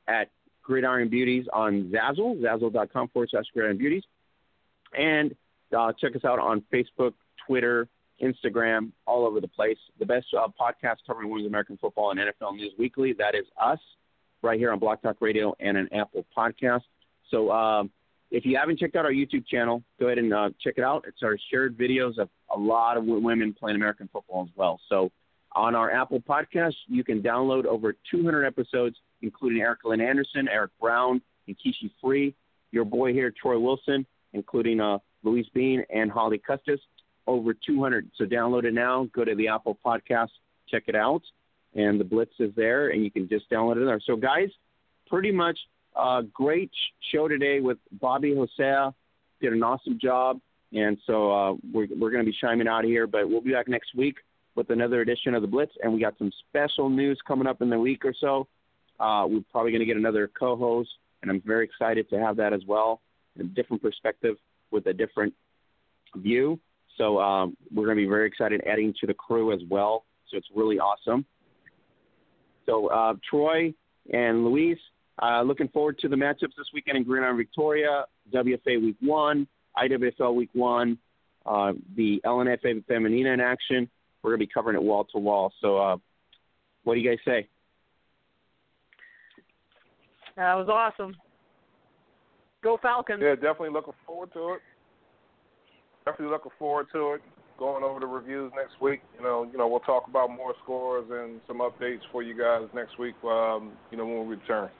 at 0.08 0.30
Gridiron 0.62 1.08
Beauties 1.08 1.46
on 1.52 1.92
Zazzle, 1.92 2.40
Zazzle.com 2.40 3.08
forward 3.08 3.28
slash 3.30 3.44
Gridiron 3.52 3.78
Beauties, 3.78 4.04
and 4.96 5.34
uh, 5.76 5.92
check 6.00 6.16
us 6.16 6.24
out 6.24 6.38
on 6.38 6.62
Facebook, 6.72 7.14
Twitter, 7.46 7.88
Instagram, 8.22 8.90
all 9.06 9.26
over 9.26 9.40
the 9.40 9.48
place. 9.48 9.78
The 9.98 10.06
best 10.06 10.26
uh, 10.36 10.48
podcast 10.60 10.96
covering 11.06 11.30
women's 11.30 11.48
American 11.48 11.78
football 11.78 12.10
and 12.10 12.20
NFL 12.20 12.56
news 12.56 12.72
weekly. 12.78 13.14
That 13.14 13.34
is 13.34 13.46
us, 13.60 13.78
right 14.42 14.58
here 14.58 14.72
on 14.72 14.78
Blog 14.78 15.00
Talk 15.02 15.16
Radio 15.20 15.54
and 15.60 15.76
an 15.76 15.88
Apple 15.92 16.26
Podcast. 16.36 16.82
So 17.30 17.50
um, 17.50 17.90
if 18.30 18.44
you 18.44 18.56
haven't 18.56 18.78
checked 18.78 18.96
out 18.96 19.04
our 19.04 19.12
YouTube 19.12 19.46
channel, 19.46 19.82
go 19.98 20.06
ahead 20.06 20.18
and 20.18 20.32
uh, 20.32 20.50
check 20.62 20.74
it 20.76 20.84
out. 20.84 21.04
It's 21.06 21.22
our 21.22 21.36
shared 21.50 21.76
videos 21.76 22.18
of 22.18 22.28
a 22.54 22.58
lot 22.58 22.96
of 22.96 23.04
women 23.04 23.54
playing 23.54 23.76
American 23.76 24.08
football 24.12 24.44
as 24.44 24.56
well. 24.56 24.80
So 24.88 25.10
on 25.52 25.74
our 25.74 25.90
Apple 25.90 26.20
Podcast, 26.20 26.74
you 26.86 27.02
can 27.02 27.22
download 27.22 27.64
over 27.64 27.94
200 28.10 28.44
episodes, 28.44 28.96
including 29.22 29.60
Erica 29.62 29.88
Lynn 29.88 30.00
Anderson, 30.00 30.48
Eric 30.48 30.70
Brown, 30.80 31.20
and 31.46 31.56
Kishi 31.56 31.90
Free, 32.00 32.34
your 32.70 32.84
boy 32.84 33.12
here, 33.12 33.32
Troy 33.32 33.58
Wilson, 33.58 34.06
including 34.32 34.80
uh, 34.80 34.98
Louise 35.22 35.46
Bean 35.54 35.84
and 35.90 36.10
Holly 36.10 36.38
Custis 36.38 36.80
over 37.26 37.54
200. 37.54 38.10
So 38.16 38.24
download 38.24 38.64
it 38.64 38.74
now. 38.74 39.08
Go 39.14 39.24
to 39.24 39.34
the 39.34 39.48
Apple 39.48 39.78
Podcast, 39.84 40.30
check 40.68 40.84
it 40.86 40.94
out, 40.96 41.22
and 41.74 42.00
the 42.00 42.04
Blitz 42.04 42.34
is 42.38 42.52
there, 42.56 42.88
and 42.88 43.04
you 43.04 43.10
can 43.10 43.28
just 43.28 43.50
download 43.50 43.80
it 43.80 43.84
there. 43.84 44.00
So 44.04 44.16
guys, 44.16 44.48
pretty 45.08 45.30
much 45.32 45.58
uh, 45.94 46.22
great 46.32 46.70
show 47.12 47.28
today 47.28 47.60
with 47.60 47.78
Bobby 47.92 48.34
Hosea. 48.34 48.94
Did 49.40 49.52
an 49.52 49.62
awesome 49.62 49.98
job, 50.00 50.40
and 50.72 50.98
so 51.06 51.30
uh, 51.32 51.52
we're 51.72 51.88
we're 51.98 52.10
going 52.10 52.24
to 52.24 52.30
be 52.30 52.36
chiming 52.38 52.68
out 52.68 52.84
here, 52.84 53.06
but 53.06 53.28
we'll 53.28 53.40
be 53.40 53.52
back 53.52 53.68
next 53.68 53.94
week 53.94 54.16
with 54.54 54.70
another 54.70 55.00
edition 55.00 55.34
of 55.34 55.42
the 55.42 55.48
Blitz, 55.48 55.72
and 55.82 55.92
we 55.92 56.00
got 56.00 56.18
some 56.18 56.30
special 56.48 56.90
news 56.90 57.18
coming 57.26 57.46
up 57.46 57.62
in 57.62 57.70
the 57.70 57.78
week 57.78 58.04
or 58.04 58.14
so. 58.18 58.46
Uh, 58.98 59.26
we're 59.26 59.42
probably 59.50 59.70
going 59.70 59.80
to 59.80 59.86
get 59.86 59.96
another 59.96 60.28
co-host, 60.28 60.90
and 61.22 61.30
I'm 61.30 61.40
very 61.40 61.64
excited 61.64 62.10
to 62.10 62.18
have 62.18 62.36
that 62.36 62.52
as 62.52 62.60
well, 62.66 63.00
a 63.38 63.44
different 63.44 63.82
perspective 63.82 64.36
with 64.70 64.86
a 64.86 64.92
different 64.92 65.34
view. 66.16 66.58
So 66.96 67.18
um, 67.20 67.56
we're 67.72 67.86
going 67.86 67.96
to 67.96 68.02
be 68.02 68.08
very 68.08 68.26
excited 68.26 68.62
adding 68.66 68.94
to 69.00 69.06
the 69.06 69.14
crew 69.14 69.52
as 69.52 69.60
well. 69.68 70.04
So 70.28 70.36
it's 70.36 70.48
really 70.54 70.78
awesome. 70.78 71.24
So 72.66 72.88
uh, 72.88 73.14
Troy 73.28 73.72
and 74.12 74.44
Louise, 74.44 74.78
uh, 75.22 75.42
looking 75.42 75.68
forward 75.68 75.98
to 76.00 76.08
the 76.08 76.16
matchups 76.16 76.54
this 76.56 76.68
weekend 76.72 76.98
in 76.98 77.04
Gridiron 77.04 77.36
Victoria, 77.36 78.04
WFA 78.32 78.80
Week 78.82 78.96
One, 79.00 79.46
IWFL 79.76 80.34
Week 80.34 80.50
One, 80.52 80.98
uh, 81.46 81.72
the 81.96 82.20
LNFA 82.24 82.84
Femenina 82.84 83.34
in 83.34 83.40
action. 83.40 83.88
We're 84.22 84.30
going 84.30 84.40
to 84.40 84.46
be 84.46 84.52
covering 84.52 84.76
it 84.76 84.82
wall 84.82 85.04
to 85.12 85.18
wall. 85.18 85.52
So 85.60 85.78
uh, 85.78 85.96
what 86.84 86.94
do 86.94 87.00
you 87.00 87.08
guys 87.08 87.18
say? 87.24 87.48
that 90.36 90.54
was 90.54 90.68
awesome. 90.68 91.16
Go 92.62 92.78
Falcons. 92.80 93.20
Yeah, 93.22 93.34
definitely 93.34 93.70
looking 93.70 93.94
forward 94.06 94.32
to 94.34 94.54
it. 94.54 94.60
Definitely 96.04 96.32
looking 96.32 96.52
forward 96.58 96.86
to 96.92 97.12
it. 97.14 97.22
Going 97.58 97.84
over 97.84 98.00
the 98.00 98.06
reviews 98.06 98.52
next 98.56 98.80
week. 98.80 99.00
You 99.18 99.24
know, 99.24 99.48
you 99.50 99.58
know, 99.58 99.68
we'll 99.68 99.80
talk 99.80 100.06
about 100.08 100.30
more 100.30 100.54
scores 100.62 101.04
and 101.10 101.40
some 101.46 101.58
updates 101.58 102.00
for 102.10 102.22
you 102.22 102.36
guys 102.36 102.68
next 102.74 102.98
week. 102.98 103.14
Um, 103.22 103.72
you 103.90 103.98
know, 103.98 104.06
when 104.06 104.26
we 104.26 104.36
return. 104.36 104.70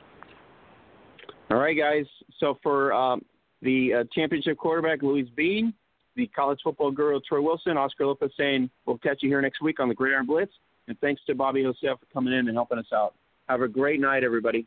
All 1.51 1.59
right, 1.59 1.77
guys. 1.77 2.07
So 2.39 2.59
for 2.62 2.93
um, 2.93 3.23
the 3.61 3.94
uh, 4.01 4.05
championship 4.15 4.57
quarterback, 4.57 5.02
Louise 5.02 5.28
Bean, 5.36 5.74
the 6.16 6.27
college 6.28 6.61
football 6.65 6.90
guru, 6.90 7.20
Troy 7.28 7.43
Wilson, 7.43 7.77
Oscar 7.77 8.07
Lopez 8.07 8.31
saying 8.36 8.70
we'll 8.86 8.98
catch 8.98 9.19
you 9.23 9.28
here 9.28 9.43
next 9.43 9.62
week 9.62 9.81
on 9.81 9.89
the 9.89 9.94
Gridiron 9.94 10.27
Blitz. 10.27 10.52
And 10.89 10.98
thanks 11.01 11.20
to 11.27 11.35
Bobby 11.35 11.62
Joseph 11.62 12.01
for 12.01 12.07
coming 12.12 12.32
in 12.32 12.48
and 12.48 12.57
helping 12.57 12.78
us 12.78 12.86
out. 12.93 13.15
Have 13.48 13.62
a 13.62 13.69
great 13.69 14.01
night, 14.01 14.24
everybody. 14.24 14.66